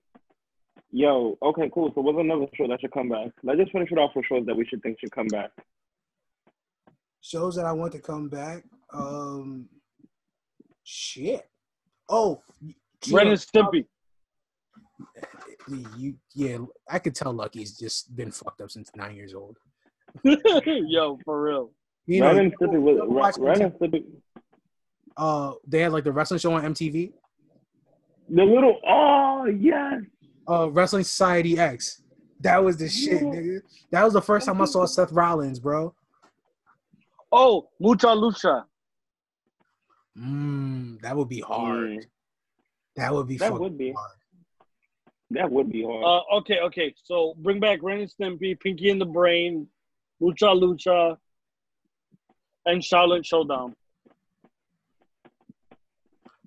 yo, 0.92 1.38
okay, 1.42 1.70
cool. 1.74 1.92
So 1.96 2.02
what's 2.02 2.18
another 2.20 2.48
show 2.56 2.68
that 2.68 2.82
should 2.82 2.92
come 2.92 3.10
back? 3.10 3.30
Let's 3.44 3.60
just 3.60 3.72
finish 3.72 3.92
it 3.92 3.98
off 3.98 4.12
with 4.16 4.26
shows 4.26 4.46
that 4.46 4.56
we 4.56 4.66
should 4.66 4.82
think 4.82 5.00
should 5.00 5.12
come 5.12 5.28
back. 5.28 5.52
shows 7.22 7.56
that 7.56 7.66
I 7.66 7.72
want 7.74 7.92
to 7.94 8.00
come 8.00 8.30
back. 8.30 8.64
Um, 8.94 9.68
shit. 10.84 11.48
Oh, 12.10 12.42
Ren 13.12 13.28
and 13.28 13.38
Stimpy. 13.38 13.86
You, 15.98 16.16
yeah, 16.34 16.58
I 16.90 16.98
could 17.00 17.14
tell 17.16 17.32
Lucky's 17.32 17.78
just 17.78 18.16
been 18.16 18.32
fucked 18.32 18.62
up 18.62 18.72
since 18.72 18.90
nine 18.96 19.16
years 19.16 19.34
old. 19.36 19.58
Yo, 20.24 21.20
for 21.24 21.44
real. 21.44 21.72
You 22.08 22.24
Ren 22.24 22.36
know, 22.36 22.42
and 22.42 22.58
Stimpy 22.58 22.82
was 22.82 22.96
you 22.96 23.04
ever 23.04 23.12
watch 23.12 23.36
Ren 23.38 23.62
and 23.62 23.74
Stimpy. 23.74 24.04
uh, 25.18 25.54
they 25.68 25.82
had 25.82 25.92
like 25.92 26.04
the 26.06 26.12
wrestling 26.12 26.40
show 26.40 26.54
on 26.54 26.64
MTV, 26.74 27.14
The 28.30 28.44
little 28.44 28.80
oh 28.88 29.46
yes, 29.46 30.02
uh, 30.50 30.70
Wrestling 30.72 31.04
Society 31.04 31.58
X. 31.60 32.02
That 32.42 32.64
was 32.64 32.78
the 32.78 32.88
shit, 32.90 33.22
nigga. 33.22 33.62
That 33.92 34.04
was 34.04 34.14
the 34.14 34.22
first 34.22 34.46
time 34.46 34.62
I 34.62 34.66
saw 34.66 34.86
Seth 34.86 35.12
Rollins, 35.12 35.60
bro. 35.60 35.94
Oh, 37.32 37.70
Mucha 37.80 38.08
Lucha. 38.08 38.64
Mm, 40.18 41.02
that 41.02 41.16
would 41.16 41.30
be 41.30 41.42
hard. 41.42 41.90
Mm, 41.90 42.04
That 42.96 43.14
would 43.14 43.28
be 43.28 43.38
That 43.38 43.54
would 43.60 43.78
be. 43.78 43.92
hard. 43.92 44.12
that 45.32 45.52
would 45.52 45.72
be 45.72 45.84
hard. 45.84 46.04
Uh, 46.04 46.38
okay, 46.38 46.60
okay. 46.62 46.94
So 47.04 47.36
bring 47.38 47.60
back 47.60 47.80
Ren 47.84 48.00
and 48.02 48.10
Stimpy, 48.12 48.60
Pinky 48.60 48.90
and 48.90 49.00
the 49.00 49.06
Brain, 49.06 49.68
Mucha 50.20 50.46
Lucha, 50.46 51.18
and 52.66 52.82
Xiaolin 52.82 53.24
Showdown. 53.26 53.76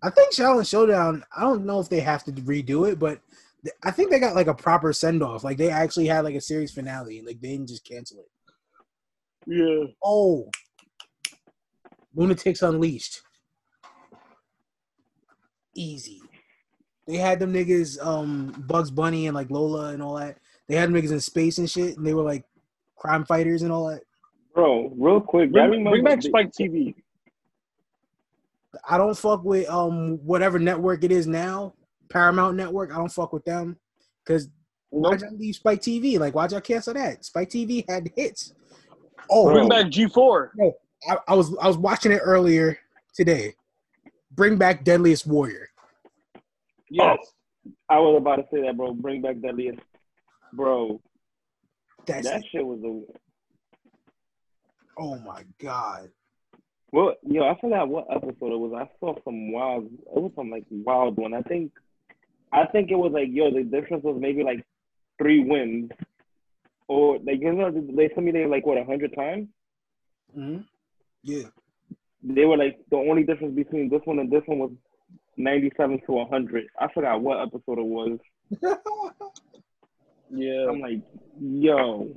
I 0.03 0.11
think 0.11 0.35
Xiaolin 0.35 0.69
Showdown. 0.69 1.25
I 1.37 1.43
don't 1.43 1.65
know 1.65 1.79
if 1.81 1.89
they 1.89 2.01
have 2.01 2.25
to 2.25 2.33
redo 2.33 2.91
it, 2.91 2.99
but 2.99 3.21
th- 3.31 3.42
I 3.83 3.91
think 3.91 4.11
they 4.11 4.19
got 4.19 4.35
like 4.35 4.49
a 4.49 4.55
proper 4.55 4.93
send 4.93 5.23
off. 5.23 5.45
Like 5.45 5.57
they 5.57 5.71
actually 5.71 6.07
had 6.07 6.25
like 6.25 6.35
a 6.35 6.41
series 6.41 6.73
finale, 6.73 7.23
like 7.23 7.41
they 7.41 7.51
didn't 7.51 7.69
just 7.69 7.85
cancel 7.85 8.19
it. 8.21 8.31
Yeah. 9.47 9.93
Oh, 10.03 10.49
Loonatics 12.17 12.67
Unleashed. 12.67 13.23
Easy. 15.75 16.21
They 17.07 17.17
had 17.17 17.41
them 17.41 17.53
niggas, 17.53 18.05
um, 18.05 18.65
Bugs 18.67 18.91
Bunny 18.91 19.27
and 19.27 19.35
like 19.35 19.51
Lola 19.51 19.91
and 19.91 20.03
all 20.03 20.17
that. 20.17 20.39
They 20.69 20.77
had 20.77 20.89
them 20.89 21.01
niggas 21.01 21.13
in 21.13 21.21
space 21.21 21.59
and 21.59 21.69
shit, 21.69 21.97
and 21.97 22.07
they 22.07 22.15
were 22.15 22.23
like 22.23 22.45
crime 22.97 23.25
fighters 23.25 23.63
and 23.63 23.73
all 23.73 23.89
that. 23.89 24.03
Bro, 24.55 24.93
real 24.97 25.21
quick, 25.21 25.51
Bring, 25.51 25.83
bring 25.85 26.05
back 26.05 26.23
Spike 26.23 26.53
TV. 26.53 26.95
I 28.89 28.97
don't 28.99 29.17
fuck 29.17 29.45
with 29.45 29.69
um 29.69 30.19
whatever 30.25 30.59
network 30.59 31.05
it 31.05 31.13
is 31.13 31.27
now, 31.27 31.75
Paramount 32.13 32.57
Network. 32.57 32.93
I 32.93 32.97
don't 32.97 33.13
fuck 33.13 33.33
with 33.33 33.45
them 33.45 33.77
because 34.25 34.49
why 34.91 35.17
y'all 35.17 35.37
leave 35.37 35.57
Spike 35.57 35.81
TV? 35.81 36.19
Like 36.19 36.35
why 36.35 36.47
y'all 36.49 36.61
cancel 36.61 36.95
that? 36.95 37.25
Spike 37.25 37.49
TV 37.51 37.85
had 37.89 38.11
hits. 38.15 38.55
Oh, 39.31 39.51
Bring 39.53 39.69
back 39.69 39.87
G4. 39.87 40.51
I, 41.09 41.17
I 41.29 41.35
was 41.35 41.57
I 41.61 41.67
was 41.67 41.79
watching 41.79 42.13
it 42.13 42.21
earlier 42.23 42.79
today. 43.15 43.55
Bring 44.31 44.57
back 44.57 44.85
Deadliest 44.85 45.27
Warrior. 45.27 45.69
Yes. 46.91 47.19
I 47.89 47.99
was 47.99 48.19
about 48.19 48.37
to 48.37 48.45
say 48.53 48.63
that, 48.63 48.77
bro. 48.77 48.93
Bring 48.93 49.23
back 49.23 49.41
Deadliest, 49.41 49.79
bro. 50.53 51.01
That's 52.07 52.29
That 52.29 52.43
shit 52.51 52.67
was 52.67 52.81
a 52.85 53.03
oh 55.01 55.19
my 55.21 55.45
god. 55.61 56.11
well, 56.93 57.15
yo. 57.23 57.45
I 57.45 57.59
forgot 57.61 57.89
what 57.89 58.07
episode 58.11 58.53
it 58.53 58.59
was. 58.59 58.73
I 58.77 58.89
saw 59.01 59.15
some 59.25 59.53
wild. 59.53 59.85
It 59.85 60.21
was 60.21 60.33
some 60.37 60.51
like 60.51 60.65
wild 60.71 61.17
one. 61.17 61.35
I 61.35 61.43
think, 61.43 61.73
I 62.53 62.67
think 62.67 62.91
it 62.91 62.97
was 62.97 63.13
like 63.13 63.29
yo. 63.31 63.51
The 63.51 63.63
difference 63.63 64.05
was 64.05 64.19
maybe 64.21 64.43
like 64.45 64.65
three 65.19 65.43
wins, 65.45 65.91
or 66.89 67.19
like 67.19 67.41
you 67.41 67.53
know 67.53 67.71
they 67.71 68.09
told 68.09 68.25
me 68.25 68.33
they 68.33 68.47
like 68.47 68.67
what 68.67 68.79
a 68.79 68.85
hundred 68.85 69.15
times. 69.15 69.49
hmm 70.35 70.59
Yeah. 71.23 71.49
They 72.23 72.45
were 72.45 72.57
like 72.57 72.79
the 72.91 72.97
only 72.97 73.25
difference 73.25 73.55
between 73.55 73.89
this 73.89 74.03
one 74.05 74.19
and 74.19 74.31
this 74.31 74.43
one 74.47 74.59
was 74.59 74.71
ninety-seven 75.37 76.01
to 76.07 76.25
hundred. 76.27 76.67
I 76.79 76.89
forgot 76.93 77.21
what 77.21 77.41
episode 77.41 77.79
it 77.79 77.85
was. 77.85 78.19
Yeah. 80.35 80.67
I'm 80.71 80.81
like, 80.81 81.01
yo. 81.39 82.09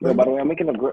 Yo, 0.00 0.14
by 0.14 0.24
the 0.24 0.30
way, 0.30 0.40
I'm 0.40 0.46
making 0.48 0.68
a 0.68 0.72
gr- 0.72 0.90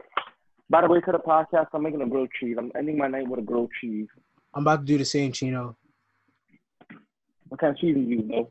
By 0.72 0.81
the 0.81 0.88
way, 0.88 1.01
to 1.01 1.11
the 1.11 1.19
podcast, 1.19 1.68
I'm 1.73 1.84
making 1.84 2.01
a 2.01 2.07
grilled 2.07 2.30
cheese. 2.39 2.55
I'm 2.57 2.72
ending 2.76 2.97
my 2.97 3.07
night 3.07 3.27
with 3.27 3.39
a 3.39 3.43
grilled 3.43 3.69
cheese. 3.80 4.07
I'm 4.55 4.64
about 4.64 4.80
to 4.80 4.85
do 4.85 4.97
the 4.97 5.05
same, 5.05 5.31
Chino. 5.31 5.76
What 7.53 7.59
kind 7.59 7.69
of 7.75 7.77
cheese 7.77 7.95
is 7.95 8.07
you, 8.07 8.27
though? 8.27 8.49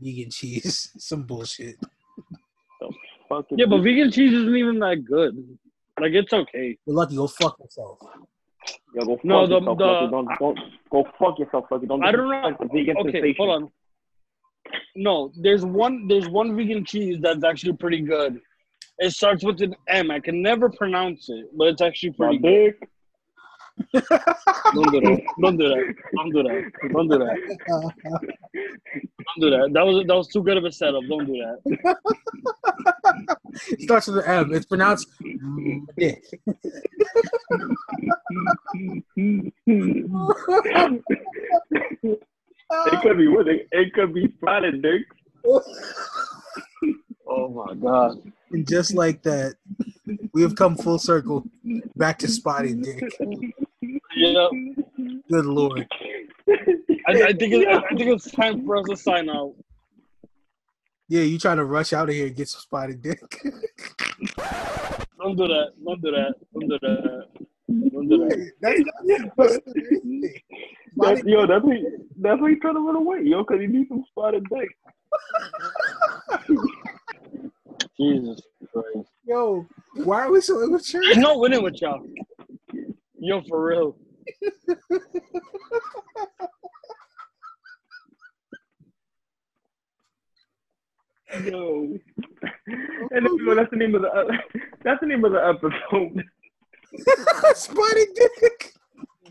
Vegan 0.00 0.30
cheese. 0.30 0.92
Some 0.98 1.24
bullshit. 1.24 1.76
Fucking 3.28 3.58
Yeah, 3.58 3.66
but 3.66 3.82
vegan 3.82 4.10
cheese 4.10 4.32
isn't 4.32 4.56
even 4.56 4.78
that 4.78 5.04
good. 5.04 5.36
Like 6.00 6.12
it's 6.14 6.32
okay. 6.32 6.78
You're 6.86 6.96
lucky. 6.96 7.16
Go 7.16 7.26
fuck 7.26 7.58
yourself. 7.60 7.98
Yo, 8.94 9.04
go 9.04 9.16
fuck 9.16 9.24
No, 9.26 9.46
the- 9.46 9.56
yourself, 9.60 9.76
the- 9.78 9.84
Lucky. 9.84 10.10
Don't, 10.10 10.28
don't 10.40 10.58
go 10.90 11.04
fuck 11.18 11.38
yourself, 11.38 11.66
Lucky. 11.70 11.86
Don't 11.86 12.02
I 12.02 12.10
don't 12.12 12.30
know. 12.30 12.40
disrespect 12.40 12.72
the 12.72 12.78
vegan 12.78 12.96
Okay, 12.96 13.12
sensation. 13.12 13.34
hold 13.36 13.62
on. 13.64 13.70
No, 14.96 15.30
there's 15.42 15.66
one. 15.66 16.08
There's 16.08 16.30
one 16.30 16.56
vegan 16.56 16.86
cheese 16.86 17.18
that's 17.20 17.44
actually 17.44 17.74
pretty 17.74 18.00
good. 18.00 18.40
It 19.00 19.10
starts 19.10 19.44
with 19.44 19.60
an 19.60 19.74
M. 19.88 20.10
I 20.10 20.18
can 20.18 20.40
never 20.40 20.70
pronounce 20.70 21.28
it, 21.28 21.50
but 21.58 21.68
it's 21.68 21.82
actually 21.82 22.14
My 22.18 22.28
pretty 22.28 22.38
good. 22.38 22.74
dick. 22.80 22.88
Don't 23.94 24.92
do 24.92 25.00
that. 25.00 25.22
Don't 25.40 25.56
do 25.56 25.68
that. 25.68 25.94
Don't 26.14 26.30
do 26.32 26.42
that. 26.42 26.72
Don't 26.92 27.08
do 27.08 27.18
that. 27.18 27.36
Don't 28.54 29.40
do 29.40 29.50
that. 29.50 29.70
That 29.72 29.86
was 29.86 30.06
that 30.06 30.14
was 30.14 30.28
too 30.28 30.42
good 30.42 30.56
of 30.56 30.64
a 30.64 30.72
setup. 30.72 31.02
Don't 31.08 31.26
do 31.26 31.34
that. 31.34 31.96
It 33.70 33.80
starts 33.82 34.06
with 34.08 34.18
an 34.18 34.24
M. 34.24 34.54
It's 34.54 34.66
pronounced 34.66 35.08
dick. 35.96 36.22
It 42.70 43.00
could 43.02 43.16
be 43.18 43.28
what? 43.28 43.48
It, 43.48 43.68
it 43.72 43.92
could 43.94 44.14
be 44.14 44.32
spotted 44.38 44.82
dick. 44.82 45.02
Oh 47.30 47.48
my 47.50 47.74
god. 47.74 48.22
and 48.52 48.66
just 48.66 48.94
like 48.94 49.22
that, 49.24 49.54
we 50.32 50.40
have 50.40 50.56
come 50.56 50.76
full 50.76 50.98
circle 50.98 51.44
back 51.94 52.18
to 52.20 52.28
spotted 52.28 52.82
dick. 52.82 53.02
Yeah, 54.16 54.48
Good 55.30 55.44
lord. 55.44 55.86
I, 57.06 57.22
I 57.22 57.32
think 57.32 57.54
it, 57.54 57.68
I 57.68 57.80
think 57.88 58.10
it's 58.10 58.30
time 58.30 58.64
for 58.64 58.76
us 58.76 58.86
to 58.88 58.96
sign 58.96 59.28
out. 59.30 59.54
Yeah, 61.08 61.22
you 61.22 61.38
trying 61.38 61.56
to 61.56 61.64
rush 61.64 61.92
out 61.92 62.08
of 62.08 62.14
here 62.14 62.26
and 62.26 62.36
get 62.36 62.48
some 62.48 62.60
spotted 62.60 63.00
dick? 63.00 63.20
Don't 65.18 65.36
do 65.36 65.48
that. 65.48 65.72
Don't 65.84 66.02
do 66.02 66.10
that. 66.10 66.34
Don't 66.52 66.68
do 66.68 66.78
that. 66.80 67.26
Don't 67.92 68.08
do 68.08 68.18
that. 68.18 68.52
That's 69.36 69.58
That's, 70.96 71.22
yo, 71.24 71.46
that's 71.46 71.64
why, 71.64 71.82
that's 72.20 72.40
why 72.40 72.50
he 72.50 72.56
trying 72.56 72.74
to 72.74 72.80
run 72.80 72.96
away, 72.96 73.20
yo, 73.22 73.44
because 73.44 73.60
he 73.60 73.68
needs 73.68 73.88
some 73.88 74.04
spotted 74.10 74.44
dick. 74.48 74.68
Jesus 78.00 78.42
Christ. 78.72 79.08
Yo, 79.24 79.66
why 79.94 80.22
are 80.22 80.30
we 80.30 80.40
so 80.40 80.62
immature? 80.62 81.02
There's 81.02 81.18
no 81.18 81.38
winning 81.38 81.62
with 81.62 81.80
y'all. 81.80 82.04
Yo, 83.20 83.42
for 83.48 83.66
real. 83.66 83.96
Yo. 91.44 91.98
And 93.10 93.26
yo, 93.44 93.54
that's 93.54 93.70
the 93.70 93.76
name 93.76 93.94
of 93.94 94.02
the 94.02 94.08
uh, 94.08 94.24
that's 94.84 95.00
the 95.00 95.06
name 95.06 95.24
of 95.24 95.32
the 95.32 95.44
episode. 95.44 96.24
spotted 97.54 98.08
dick. 98.14 98.72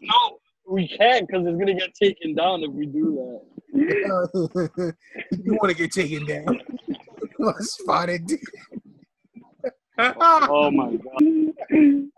No, 0.01 0.37
we 0.67 0.87
can't 0.87 1.27
because 1.27 1.45
it's 1.47 1.57
gonna 1.57 1.75
get 1.75 1.93
taken 1.95 2.35
down 2.35 2.63
if 2.63 2.71
we 2.71 2.85
do 2.85 3.41
that. 3.73 4.93
you 5.43 5.53
want 5.55 5.69
to 5.69 5.75
get 5.75 5.91
taken 5.91 6.25
down? 6.25 6.61
spotted 7.59 8.27
dick. 8.27 8.43
Oh 9.97 10.71
my 10.71 10.95
god. 10.95 12.09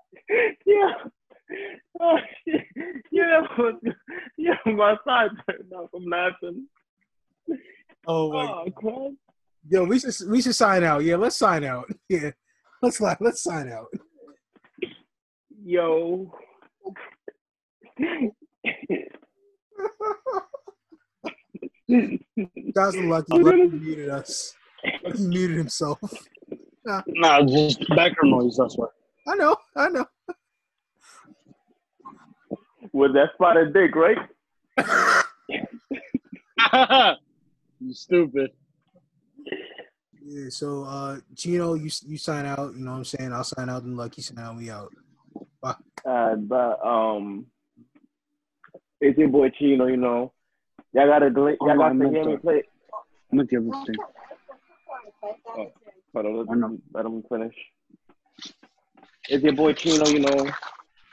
yeah. 0.65 0.93
Oh 2.01 2.17
shit. 2.47 2.61
Yeah, 3.11 3.41
that 3.41 3.57
was, 3.57 3.75
yeah, 4.37 4.53
my 4.65 4.95
side 5.05 5.31
turned 5.49 5.71
off. 5.73 5.89
I'm 5.95 6.05
laughing. 6.05 6.67
oh 8.07 8.31
my 8.31 8.45
Oh, 8.45 8.71
crap. 8.75 9.13
Yo, 9.67 9.83
we 9.85 9.99
should 9.99 10.13
we 10.29 10.41
should 10.41 10.55
sign 10.55 10.83
out. 10.83 11.03
Yeah, 11.03 11.15
let's 11.17 11.37
sign 11.37 11.63
out. 11.63 11.89
Yeah, 12.09 12.31
let's 12.81 12.99
li- 13.01 13.15
let's 13.19 13.43
sign 13.43 13.69
out. 13.71 13.87
Yo. 15.65 16.31
Guys 22.73 22.95
are 22.95 23.03
lucky. 23.03 23.37
Lucky 23.37 23.67
muted 23.67 24.09
us. 24.09 24.53
Lucky 25.03 25.23
muted 25.27 25.57
himself. 25.57 25.99
Nah, 27.07 27.43
just 27.43 27.87
background 27.89 28.31
noise. 28.31 28.57
That's 28.57 28.75
why. 28.75 28.87
I 29.27 29.35
know. 29.35 29.55
I 29.75 29.89
know. 29.89 30.05
With 32.91 33.13
that 33.13 33.29
spotted 33.35 33.73
dick, 33.73 33.95
right? 33.95 34.17
you 37.79 37.93
stupid. 37.93 38.51
Yeah. 40.25 40.49
So, 40.49 40.83
uh, 40.83 41.17
Chino, 41.35 41.73
you 41.73 41.89
you 42.05 42.17
sign 42.17 42.45
out. 42.45 42.73
You 42.75 42.85
know 42.85 42.91
what 42.91 42.97
I'm 42.97 43.05
saying? 43.05 43.33
I'll 43.33 43.43
sign 43.43 43.69
out, 43.69 43.83
and 43.83 43.97
Lucky 43.97 44.21
sign 44.21 44.37
out. 44.39 44.57
We 44.57 44.69
out. 44.69 44.93
Uh, 45.63 46.35
but 46.35 46.85
um, 46.85 47.47
it's 49.01 49.17
your 49.17 49.29
boy 49.29 49.49
Chino. 49.57 49.87
You 49.87 49.97
know, 49.97 50.31
y'all 50.93 51.07
gotta 51.07 51.29
gl- 51.29 51.57
y'all 51.61 51.77
got 51.77 51.89
to 51.89 52.09
hear 52.09 52.25
me 52.25 52.37
play. 52.37 52.63
I'm 53.31 53.39
gonna 53.39 53.47
give 53.47 53.65
this 53.65 53.85
thing. 53.85 53.95
Hold 56.13 56.25
on, 56.25 56.37
let, 56.37 56.51
I 56.51 56.55
know. 56.55 56.77
let 56.93 57.05
him 57.05 57.23
finish. 57.29 57.55
It's 59.29 59.43
your 59.43 59.53
boy 59.53 59.73
Chino. 59.73 60.07
You 60.07 60.19
know, 60.19 60.49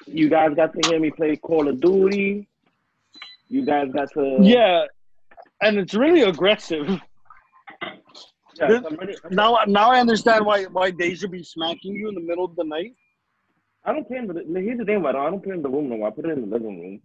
you 0.07 0.29
guys 0.29 0.55
got 0.55 0.73
to 0.75 0.89
hear 0.89 1.01
me 1.01 1.11
play 1.11 1.37
Call 1.37 1.69
of 1.69 1.81
Duty. 1.81 2.47
You 3.49 3.65
guys 3.65 3.89
got 3.93 4.11
to 4.15 4.39
Yeah, 4.41 4.85
and 5.63 5.79
it's 5.79 5.95
really 5.95 6.23
aggressive. 6.23 6.89
Yeah, 8.59 8.81
I'm 8.87 8.97
ready- 8.97 9.17
I'm- 9.25 9.35
Now, 9.35 9.59
now 9.67 9.91
I 9.91 10.01
understand 10.01 10.45
why 10.47 10.65
why 10.65 10.91
they 10.91 11.15
should 11.15 11.31
be 11.31 11.43
smacking 11.43 11.95
you 11.95 12.09
in 12.09 12.15
the 12.15 12.21
middle 12.21 12.45
of 12.45 12.57
the 12.57 12.65
night. 12.65 12.95
I 13.85 13.93
don't 13.93 14.07
play 14.09 14.19
in 14.19 14.27
the. 14.27 14.35
Here's 14.61 14.79
the 14.79 14.85
thing 14.85 14.97
about 14.97 15.15
it. 15.15 15.19
I 15.19 15.31
don't 15.31 15.43
play 15.43 15.55
in 15.55 15.63
the 15.63 15.69
room 15.69 15.89
no 15.89 15.97
more. 15.99 16.09
I 16.09 16.11
put 16.11 16.25
it 16.25 16.31
in 16.31 16.41
the 16.41 16.47
living 16.57 16.81
room. 16.81 17.01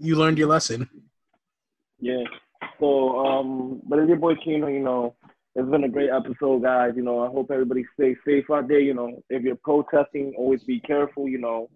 You 0.00 0.16
learned 0.16 0.38
your 0.38 0.48
lesson. 0.48 0.88
Yeah. 2.00 2.24
So, 2.80 3.24
um, 3.24 3.80
but 3.88 3.98
it's 4.00 4.08
your 4.08 4.16
boy 4.18 4.34
Chino, 4.42 4.66
you 4.66 4.80
know, 4.80 5.14
it's 5.58 5.70
been 5.70 5.84
a 5.84 5.88
great 5.88 6.10
episode, 6.10 6.62
guys. 6.62 6.92
You 6.96 7.02
know, 7.02 7.24
I 7.24 7.28
hope 7.28 7.50
everybody 7.50 7.84
stays 7.94 8.16
safe 8.26 8.44
out 8.52 8.68
there. 8.68 8.78
You 8.78 8.92
know, 8.94 9.22
if 9.30 9.42
you're 9.42 9.56
protesting, 9.56 10.34
always 10.36 10.62
be 10.64 10.80
careful, 10.80 11.28
you 11.28 11.38
know. 11.38 11.68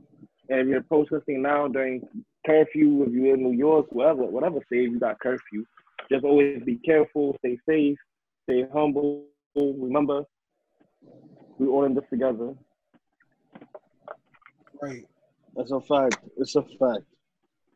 And 0.51 0.61
if 0.61 0.67
you're 0.69 0.83
protesting 0.83 1.41
now 1.43 1.67
during 1.67 2.03
curfew, 2.47 3.05
if 3.05 3.13
you're 3.13 3.35
in 3.35 3.43
New 3.43 3.57
York, 3.57 3.87
whatever, 3.91 4.25
whatever 4.27 4.59
state 4.67 4.91
you 4.91 5.01
got 5.01 5.19
curfew, 5.21 5.65
just 6.13 6.25
always 6.25 6.63
be 6.65 6.77
careful, 6.77 7.35
stay 7.39 7.59
safe, 7.69 7.97
stay 8.45 8.67
humble. 8.73 9.25
Remember, 9.57 10.25
we 11.59 11.67
all 11.67 11.85
in 11.87 11.95
this 11.95 12.05
together. 12.11 12.55
Right. 14.83 15.07
That's 15.57 15.71
a 15.71 15.81
fact. 15.81 16.19
It's 16.37 16.55
a 16.57 16.63
fact. 16.63 17.05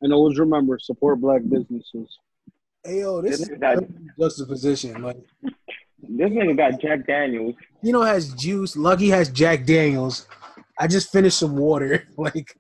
And 0.03 0.13
always 0.13 0.39
remember, 0.39 0.79
support 0.79 1.21
black 1.21 1.43
businesses. 1.49 2.19
Hey 2.85 3.01
yo, 3.01 3.23
this 3.23 3.39
This 3.39 3.49
is 3.49 3.59
guy- 3.59 3.77
juxtaposition. 4.21 5.01
Like 5.03 5.17
This 6.25 6.33
nigga 6.33 6.57
got 6.57 6.81
Jack 6.81 7.07
Daniels. 7.07 7.55
You 7.83 7.93
know 7.93 8.01
has 8.01 8.33
juice. 8.33 8.79
Lucky 8.79 9.11
has 9.11 9.29
Jack 9.29 9.67
Daniels. 9.67 10.27
I 10.79 10.87
just 10.87 11.13
finished 11.13 11.39
some 11.39 11.57
water. 11.57 12.05
Like 12.17 12.57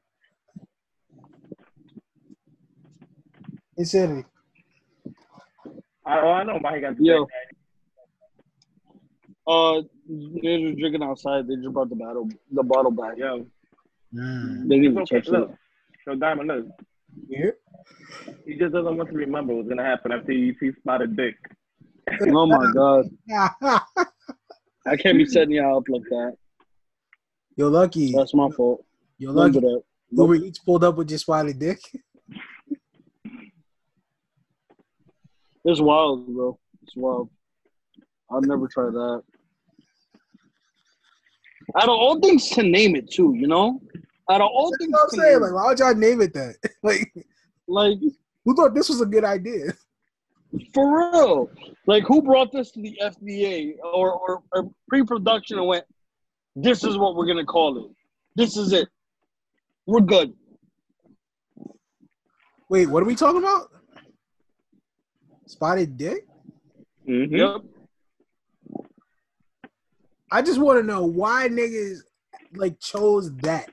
insanity. 3.78 4.26
I, 6.06 6.20
oh, 6.20 6.30
I 6.32 6.44
know 6.44 6.58
why 6.60 6.74
he 6.74 6.80
got 6.82 7.00
Yo. 7.00 7.24
Jack 7.24 7.56
Uh, 9.46 9.80
They're 10.42 10.58
just 10.68 10.78
drinking 10.78 11.02
outside. 11.02 11.48
They 11.48 11.56
just 11.56 11.72
brought 11.72 11.88
the 11.88 11.96
bottle, 11.96 12.28
the 12.52 12.62
bottle 12.62 12.90
back. 12.90 13.16
Yo, 13.16 13.46
Mm. 14.14 14.68
They 14.68 14.76
didn't 14.76 14.84
even 14.84 14.98
okay. 14.98 15.16
touch 15.16 15.26
it. 15.26 15.32
Look, 15.32 15.54
so 16.04 16.14
Diamond, 16.14 16.48
look, 16.48 16.66
Yeah. 17.26 17.50
he 18.46 18.56
just 18.58 18.72
doesn't 18.74 18.96
want 18.96 19.08
to 19.10 19.16
remember 19.16 19.54
what's 19.54 19.68
gonna 19.68 19.82
happen 19.82 20.12
after 20.12 20.30
he 20.30 20.54
sees 20.60 20.74
spotted 20.76 21.16
dick. 21.16 21.34
Oh 22.22 22.46
my 22.46 22.72
god, 22.74 23.06
I 24.86 24.96
can't 24.96 25.18
be 25.18 25.24
setting 25.26 25.52
y'all 25.52 25.78
up 25.78 25.84
like 25.88 26.02
that. 26.02 26.36
You're 27.56 27.70
lucky. 27.70 28.12
That's 28.12 28.34
my 28.34 28.50
fault. 28.50 28.84
You're 29.18 29.32
lucky. 29.32 29.60
that. 29.60 29.82
Uber 30.10 30.34
Eats 30.36 30.58
pulled 30.58 30.84
up 30.84 30.96
with 30.96 31.08
just 31.08 31.26
Wiley 31.28 31.54
dick. 31.54 31.80
It's 35.66 35.80
wild, 35.80 36.26
bro. 36.26 36.58
It's 36.82 36.94
wild. 36.94 37.30
I'll 38.30 38.42
never 38.42 38.68
try 38.68 38.84
that. 38.84 39.22
Out 41.74 41.84
of 41.84 41.88
all 41.88 42.20
things 42.20 42.50
to 42.50 42.62
name 42.62 42.94
it, 42.96 43.10
too, 43.10 43.34
you 43.34 43.46
know. 43.46 43.80
Out 44.30 44.42
of 44.42 44.50
all 44.52 44.70
That's 44.70 44.78
things 44.84 44.92
what 44.92 45.02
I'm 45.04 45.08
to 45.08 45.16
saying. 45.16 45.40
Like, 45.40 45.54
why 45.54 45.66
would 45.68 45.78
y'all 45.78 45.94
name 45.94 46.20
it 46.20 46.34
that? 46.34 46.56
Like, 46.82 47.10
like 47.66 47.98
who 48.44 48.54
thought 48.54 48.74
this 48.74 48.90
was 48.90 49.00
a 49.00 49.06
good 49.06 49.24
idea? 49.24 49.72
For 50.72 51.10
real, 51.12 51.50
like 51.86 52.04
who 52.04 52.22
brought 52.22 52.52
this 52.52 52.70
to 52.72 52.80
the 52.80 52.98
FDA 53.02 53.74
or, 53.82 54.12
or, 54.12 54.42
or 54.52 54.70
pre-production 54.88 55.58
and 55.58 55.66
went, 55.66 55.84
"This 56.56 56.84
is 56.84 56.96
what 56.96 57.16
we're 57.16 57.26
gonna 57.26 57.44
call 57.44 57.84
it. 57.84 57.90
This 58.36 58.56
is 58.56 58.72
it. 58.72 58.88
We're 59.86 60.00
good." 60.00 60.32
Wait, 62.68 62.86
what 62.86 63.02
are 63.02 63.06
we 63.06 63.14
talking 63.14 63.40
about? 63.40 63.70
Spotted 65.46 65.96
dick? 65.96 66.26
Mm-hmm. 67.08 67.34
Yep. 67.36 67.60
I 70.32 70.42
just 70.42 70.58
want 70.58 70.80
to 70.80 70.82
know 70.82 71.04
why 71.04 71.48
niggas 71.48 71.98
like 72.56 72.80
chose 72.80 73.34
that. 73.38 73.68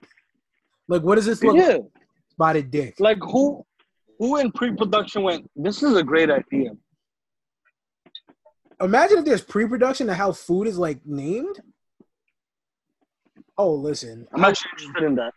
Like, 0.87 1.01
what 1.01 1.15
does 1.15 1.25
this 1.25 1.43
look? 1.43 1.55
Yeah. 1.55 1.77
like? 1.77 1.81
Spotted 2.29 2.71
dick. 2.71 2.95
Like 2.99 3.19
who, 3.21 3.65
who 4.21 4.37
in 4.37 4.51
pre-production 4.51 5.23
went, 5.23 5.49
"This 5.55 5.81
is 5.81 5.97
a 5.97 6.03
great 6.03 6.29
idea." 6.29 6.77
Imagine 8.79 9.17
if 9.17 9.25
there's 9.25 9.41
pre-production 9.41 10.07
of 10.11 10.15
how 10.15 10.31
food 10.31 10.67
is 10.67 10.77
like 10.77 11.03
named. 11.07 11.59
Oh, 13.57 13.73
listen, 13.73 14.27
I'm 14.31 14.45
actually 14.45 14.69
interested 14.73 15.03
in 15.07 15.15
that. 15.15 15.33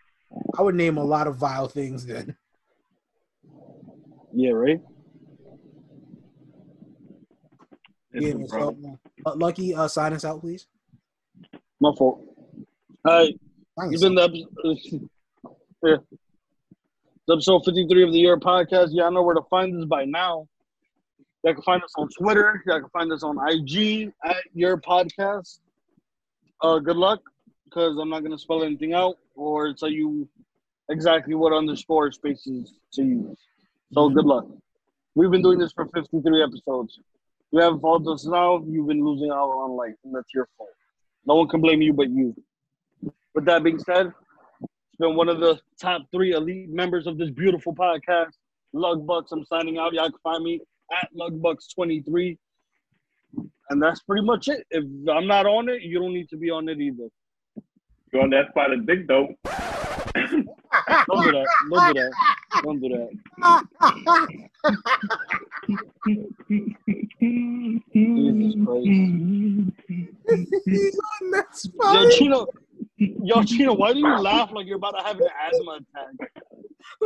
I 0.59 0.61
would 0.61 0.75
name 0.75 0.99
a 0.99 1.03
lot 1.03 1.27
of 1.27 1.37
vile 1.37 1.67
things 1.67 2.05
then. 2.05 2.37
Yeah, 4.35 4.51
right. 4.51 4.83
Yeah, 8.13 8.35
so, 8.49 8.77
uh, 9.25 9.35
Lucky, 9.35 9.75
uh, 9.75 9.89
sign 9.89 10.13
us 10.13 10.27
out, 10.27 10.43
please. 10.43 10.67
My 11.81 11.91
fault. 11.97 12.21
All 13.07 13.13
right. 13.13 13.35
You've 13.91 14.03
been 14.03 14.15
the 14.15 14.25
episode, 14.25 15.09
yeah. 15.83 15.97
It's 17.27 17.33
episode 17.33 17.65
53 17.65 18.03
of 18.03 18.13
the 18.13 18.23
YERRRRR 18.23 18.41
podcast. 18.43 18.89
Y'all 18.91 19.11
know 19.11 19.23
where 19.23 19.35
to 19.35 19.41
find 19.49 19.75
us 19.81 19.87
by 19.87 20.05
now. 20.05 20.47
Y'all 21.43 21.55
can 21.55 21.63
find 21.63 21.83
us 21.83 21.95
on 21.97 22.07
Twitter. 22.19 22.63
Y'all 22.67 22.81
can 22.81 22.91
find 22.91 23.11
us 23.11 23.23
on 23.23 23.39
IG 23.49 24.13
at 24.23 24.37
YERRRRR 24.55 24.83
Podcast. 24.83 25.61
Uh, 26.61 26.81
good 26.81 26.99
luck, 26.99 27.23
because 27.65 27.97
I'm 27.99 28.11
not 28.11 28.21
going 28.21 28.33
to 28.33 28.39
spell 28.39 28.63
anything 28.63 28.93
out 28.93 29.17
or 29.37 29.73
tell 29.73 29.89
you 29.89 30.29
exactly 30.91 31.35
what 31.35 31.55
underscore 31.55 32.13
spaces 32.13 32.75
to 32.93 33.03
use. 33.03 33.39
So 33.95 34.11
good 34.11 34.27
luck. 34.27 34.45
We've 35.15 35.31
been 35.31 35.41
doing 35.41 35.59
this 35.59 35.73
for 35.73 35.87
53 35.95 36.43
episodes. 36.43 37.01
You 37.53 37.61
haven't 37.61 37.81
followed 37.81 38.07
us 38.13 38.27
now, 38.27 38.63
you've 38.69 38.89
been 38.89 39.03
losing 39.03 39.31
out 39.31 39.49
on 39.49 39.71
like, 39.79 39.95
and 40.05 40.15
that's 40.15 40.29
your 40.35 40.47
fault. 40.59 40.69
No 41.25 41.37
one 41.37 41.49
can 41.49 41.63
blame 41.63 41.81
you 41.81 41.95
but 41.95 42.11
you. 42.11 42.37
With 43.35 43.47
that 43.47 43.65
being 43.65 43.79
said, 43.79 44.13
it's 44.95 45.01
been 45.01 45.17
one 45.17 45.29
of 45.29 45.41
the 45.41 45.59
top 45.81 46.03
three 46.13 46.35
elite 46.35 46.71
members 46.71 47.09
of 47.09 47.19
this 47.19 47.29
beautiful 47.29 47.75
podcast. 47.75 48.31
Lug 48.73 49.05
Bucks, 49.05 49.33
I'm 49.33 49.45
signing 49.45 49.77
out. 49.77 49.93
Y'all 49.93 50.09
can 50.09 50.21
find 50.23 50.45
me 50.45 50.61
at 51.03 51.09
Lugbucks23. 51.19 52.39
And 53.71 53.83
that's 53.83 54.03
pretty 54.03 54.25
much 54.25 54.47
it. 54.47 54.65
If 54.71 54.85
I'm 55.11 55.27
not 55.27 55.47
on 55.47 55.69
it, 55.69 55.83
you 55.83 55.99
don't 55.99 56.15
need 56.15 56.29
to 56.29 56.37
be 56.37 56.49
on 56.49 56.69
it 56.69 56.81
either. 56.81 57.09
You're 58.13 58.23
on 58.23 58.31
that 58.31 58.51
spotted 58.51 58.87
dick 58.87 59.09
though? 59.09 59.35
Don't 61.09 61.25
do 61.25 61.33
that. 61.33 61.47
Don't 61.71 61.95
do 61.95 62.01
that. 62.01 62.13
Don't 62.63 62.81
do 62.81 62.89
that. 62.89 63.11
Jesus 67.93 68.55
Christ. 68.65 68.87
He's 70.67 70.99
on 70.99 71.31
that 71.33 71.57
spot. 71.57 71.95
Yo. 71.95 72.11
Chino. 72.11 72.47
Yo, 72.97 73.43
Chino, 73.43 73.75
why 73.75 73.93
do 73.93 73.99
you 73.99 74.19
laugh 74.19 74.53
like 74.53 74.67
you're 74.67 74.77
about 74.77 74.93
to 74.93 75.03
have 75.03 75.21
an 75.21 75.27
asthma 75.47 75.81
attack? 75.81 76.15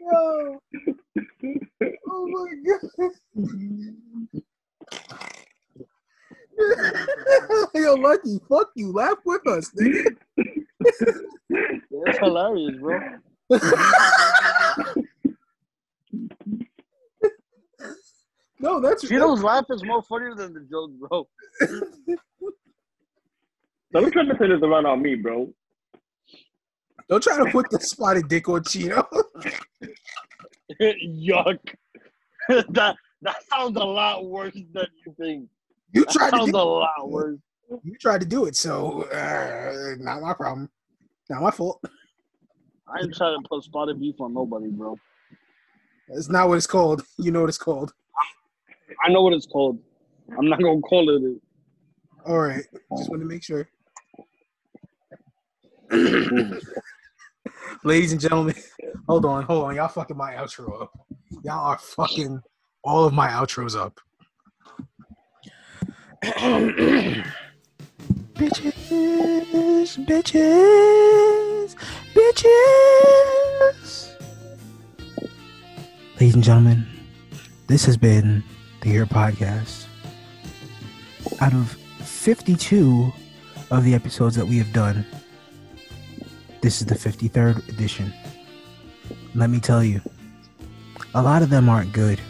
Yo. 0.00 0.62
Oh 2.08 2.26
my 2.28 2.54
god. 2.66 2.80
Yo, 7.74 7.94
Lucky, 7.94 8.38
fuck 8.48 8.70
you. 8.76 8.92
Laugh 8.92 9.18
with 9.24 9.44
us, 9.48 9.72
nigga. 9.80 10.16
It's 11.50 12.18
hilarious, 12.18 12.76
bro. 12.78 13.00
no, 18.60 18.80
that's 18.80 19.06
Chino's 19.08 19.42
laugh 19.42 19.64
is 19.70 19.82
more 19.84 20.02
funnier 20.02 20.34
than 20.34 20.52
the 20.54 20.60
joke, 20.60 20.90
bro. 20.98 21.26
Don't 23.92 24.12
try 24.12 24.24
to 24.24 24.34
turn 24.36 24.50
this 24.50 24.62
around 24.62 24.86
on 24.86 25.02
me, 25.02 25.16
bro. 25.16 25.52
Don't 27.08 27.22
try 27.22 27.42
to 27.44 27.50
put 27.50 27.68
the 27.70 27.80
spotted 27.80 28.28
dick 28.28 28.48
on 28.48 28.62
Chino. 28.62 29.02
Yuck. 30.80 31.58
that 32.48 32.96
that 33.22 33.36
sounds 33.52 33.76
a 33.76 33.80
lot 33.84 34.24
worse 34.26 34.54
than 34.72 34.86
you 35.04 35.14
think. 35.18 35.48
You 35.92 36.04
That 36.04 36.12
tried 36.12 36.30
to 36.30 36.36
sounds 36.36 36.52
do 36.52 36.56
a 36.56 36.58
lot 36.58 37.10
worse. 37.10 37.38
you 37.82 37.96
tried 38.00 38.20
to 38.20 38.26
do 38.26 38.44
it, 38.44 38.54
so 38.54 39.02
uh, 39.10 39.94
not 39.98 40.20
my 40.22 40.34
problem. 40.34 40.70
Not 41.28 41.42
my 41.42 41.50
fault. 41.50 41.82
I 42.88 43.00
ain't 43.02 43.14
trying 43.14 43.40
to 43.42 43.48
put 43.48 43.64
spotted 43.64 43.98
beef 44.00 44.20
on 44.20 44.34
nobody, 44.34 44.68
bro. 44.68 44.96
That's 46.08 46.28
not 46.28 46.48
what 46.48 46.58
it's 46.58 46.66
called. 46.66 47.02
You 47.18 47.30
know 47.32 47.40
what 47.40 47.48
it's 47.48 47.58
called. 47.58 47.92
I 49.04 49.10
know 49.10 49.22
what 49.22 49.32
it's 49.32 49.46
called. 49.46 49.78
I'm 50.38 50.48
not 50.48 50.60
gonna 50.60 50.80
call 50.80 51.08
it. 51.10 51.22
it. 51.22 51.40
All 52.26 52.38
right. 52.38 52.64
Just 52.96 53.10
want 53.10 53.22
to 53.22 53.28
make 53.28 53.42
sure. 53.42 53.68
Ladies 57.84 58.12
and 58.12 58.20
gentlemen, 58.20 58.54
hold 59.08 59.24
on, 59.24 59.44
hold 59.44 59.64
on. 59.64 59.74
Y'all 59.74 59.88
fucking 59.88 60.16
my 60.16 60.34
outro 60.34 60.82
up. 60.82 60.92
Y'all 61.42 61.66
are 61.66 61.78
fucking 61.78 62.40
all 62.84 63.04
of 63.04 63.12
my 63.12 63.28
outros 63.28 63.74
up. 63.78 63.98
bitches, 68.34 69.96
bitches, 70.06 71.74
bitches. 72.14 74.10
Ladies 76.20 76.34
and 76.34 76.44
gentlemen, 76.44 76.86
this 77.66 77.86
has 77.86 77.96
been 77.96 78.44
the 78.80 78.94
YERRRRR 78.94 79.08
Podcast. 79.08 79.86
Out 81.40 81.52
of 81.52 81.72
52 82.00 83.12
of 83.70 83.84
the 83.84 83.94
episodes 83.94 84.36
that 84.36 84.46
we 84.46 84.56
have 84.56 84.72
done, 84.72 85.04
this 86.62 86.80
is 86.80 86.86
the 86.86 86.94
53rd 86.94 87.68
edition. 87.68 88.12
Let 89.34 89.50
me 89.50 89.60
tell 89.60 89.84
you, 89.84 90.00
a 91.14 91.22
lot 91.22 91.42
of 91.42 91.50
them 91.50 91.68
aren't 91.68 91.92
good. 91.92 92.20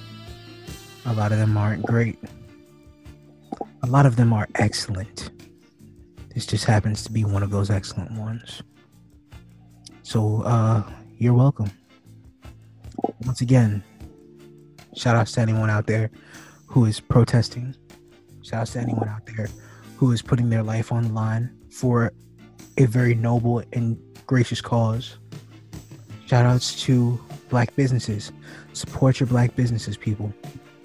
A 1.06 1.12
lot 1.12 1.30
of 1.30 1.38
them 1.38 1.56
aren't 1.56 1.84
great. 1.86 2.18
A 3.82 3.86
lot 3.86 4.06
of 4.06 4.16
them 4.16 4.32
are 4.32 4.48
excellent. 4.56 5.30
This 6.34 6.46
just 6.46 6.64
happens 6.64 7.04
to 7.04 7.12
be 7.12 7.24
one 7.24 7.42
of 7.42 7.50
those 7.50 7.70
excellent 7.70 8.12
ones. 8.12 8.62
So, 10.02 10.42
uh, 10.42 10.82
you're 11.18 11.34
welcome. 11.34 11.70
Once 13.24 13.40
again, 13.40 13.84
shout 14.96 15.14
out 15.14 15.28
to 15.28 15.40
anyone 15.40 15.70
out 15.70 15.86
there 15.86 16.10
who 16.70 16.84
is 16.84 17.00
protesting. 17.00 17.74
Shout 18.42 18.62
out 18.62 18.66
to 18.68 18.78
anyone 18.78 19.08
out 19.08 19.26
there 19.26 19.48
who 19.96 20.12
is 20.12 20.22
putting 20.22 20.48
their 20.48 20.62
life 20.62 20.92
on 20.92 21.02
the 21.02 21.12
line 21.12 21.50
for 21.68 22.12
a 22.78 22.86
very 22.86 23.14
noble 23.14 23.62
and 23.72 23.98
gracious 24.26 24.60
cause. 24.60 25.18
Shout 26.26 26.46
outs 26.46 26.80
to 26.82 27.20
black 27.48 27.74
businesses. 27.74 28.30
Support 28.72 29.18
your 29.18 29.26
black 29.26 29.56
businesses, 29.56 29.96
people. 29.96 30.32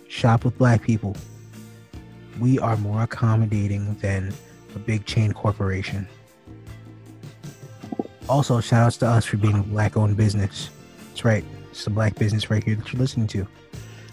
Shop 0.08 0.44
with 0.44 0.58
black 0.58 0.82
people. 0.82 1.16
We 2.40 2.58
are 2.58 2.76
more 2.78 3.04
accommodating 3.04 3.94
than 4.02 4.34
a 4.76 4.80
big 4.80 5.06
chain 5.06 5.34
corporation. 5.34 6.08
Also, 8.28 8.60
shout 8.60 8.88
outs 8.88 8.98
to 8.98 9.08
us 9.08 9.24
for 9.24 9.38
being 9.38 9.60
a 9.60 9.64
black 9.64 9.96
owned 9.96 10.18
business. 10.18 10.72
That's 11.10 11.24
right. 11.24 11.46
It's 11.70 11.84
the 11.84 11.92
black 11.92 12.16
business 12.16 12.50
right 12.50 12.64
here 12.64 12.76
that 12.76 12.92
you're 12.92 13.00
listening 13.00 13.28
to. 13.28 13.48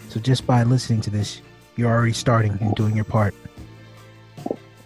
So 0.09 0.19
just 0.19 0.45
by 0.45 0.61
listening 0.61 1.01
to 1.01 1.09
this, 1.09 1.41
you're 1.75 1.89
already 1.89 2.13
starting 2.13 2.57
and 2.61 2.75
doing 2.75 2.95
your 2.95 3.05
part. 3.05 3.33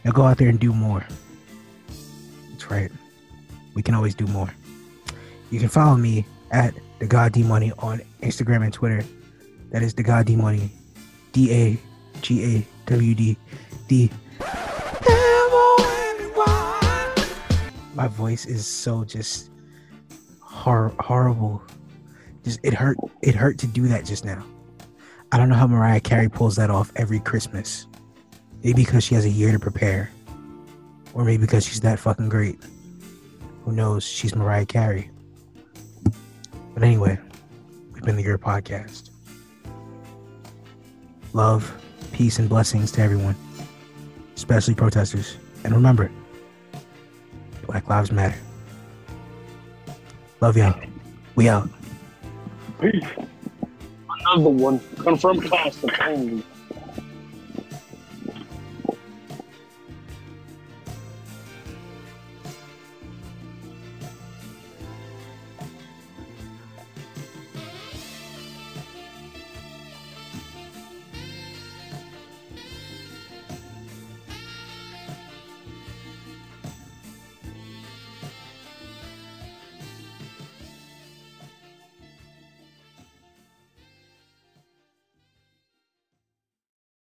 Now 0.03 0.11
go 0.11 0.23
out 0.23 0.38
there 0.38 0.49
and 0.49 0.59
do 0.59 0.73
more. 0.73 1.05
That's 2.49 2.72
right. 2.72 2.91
We 3.73 3.84
can 3.84 3.93
always 3.93 4.15
do 4.15 4.26
more. 4.27 4.49
You 5.51 5.59
can 5.59 5.69
follow 5.69 5.97
me 5.97 6.26
at 6.51 6.73
the 6.99 7.07
God 7.07 7.34
D 7.34 7.43
Money 7.43 7.72
on 7.80 8.01
Instagram 8.22 8.64
and 8.64 8.73
Twitter. 8.73 9.03
That 9.72 9.84
is 9.84 9.93
the 9.93 10.03
God 10.03 10.26
D 10.26 10.35
Money. 10.35 10.72
D 11.34 11.51
A 11.53 11.77
G 12.22 12.55
A 12.55 12.68
W 12.88 13.15
D 13.15 13.38
D. 13.88 14.09
My 17.93 18.07
voice 18.07 18.45
is 18.45 18.65
so 18.65 19.03
just 19.03 19.49
hor- 20.39 20.93
horrible. 20.99 21.61
Just 22.43 22.59
it 22.64 22.73
hurt. 22.73 22.97
It 23.22 23.35
hurt 23.35 23.57
to 23.59 23.68
do 23.68 23.88
that 23.88 24.05
just 24.05 24.23
now. 24.23 24.45
I 25.31 25.37
don't 25.37 25.49
know 25.49 25.55
how 25.55 25.67
Mariah 25.67 25.99
Carey 25.99 26.29
pulls 26.29 26.55
that 26.55 26.69
off 26.69 26.91
every 26.95 27.19
Christmas. 27.19 27.87
Maybe 28.63 28.85
because 28.85 29.03
she 29.03 29.15
has 29.15 29.25
a 29.25 29.29
year 29.29 29.51
to 29.51 29.59
prepare, 29.59 30.09
or 31.13 31.23
maybe 31.25 31.41
because 31.41 31.65
she's 31.65 31.81
that 31.81 31.99
fucking 31.99 32.29
great. 32.29 32.59
Who 33.63 33.71
knows? 33.73 34.05
She's 34.05 34.35
Mariah 34.35 34.65
Carey. 34.65 35.11
But 36.73 36.83
anyway, 36.83 37.19
we've 37.91 38.03
been 38.03 38.15
the 38.15 38.23
YERRRRR 38.23 38.37
Podcast. 38.37 39.09
Love, 41.33 41.71
peace, 42.13 42.39
and 42.39 42.47
blessings 42.47 42.91
to 42.93 43.01
everyone, 43.01 43.35
especially 44.35 44.75
protesters. 44.75 45.37
And 45.63 45.73
remember, 45.73 46.09
Black 47.65 47.87
Lives 47.89 48.11
Matter. 48.11 48.37
Love 50.39 50.55
y'all. 50.55 50.79
We 51.35 51.49
out. 51.49 51.69
Peace. 52.79 53.03
Another 54.29 54.49
one. 54.49 54.79
Confirmed 54.97 55.43
class. 55.43 55.83
Only. 56.01 56.43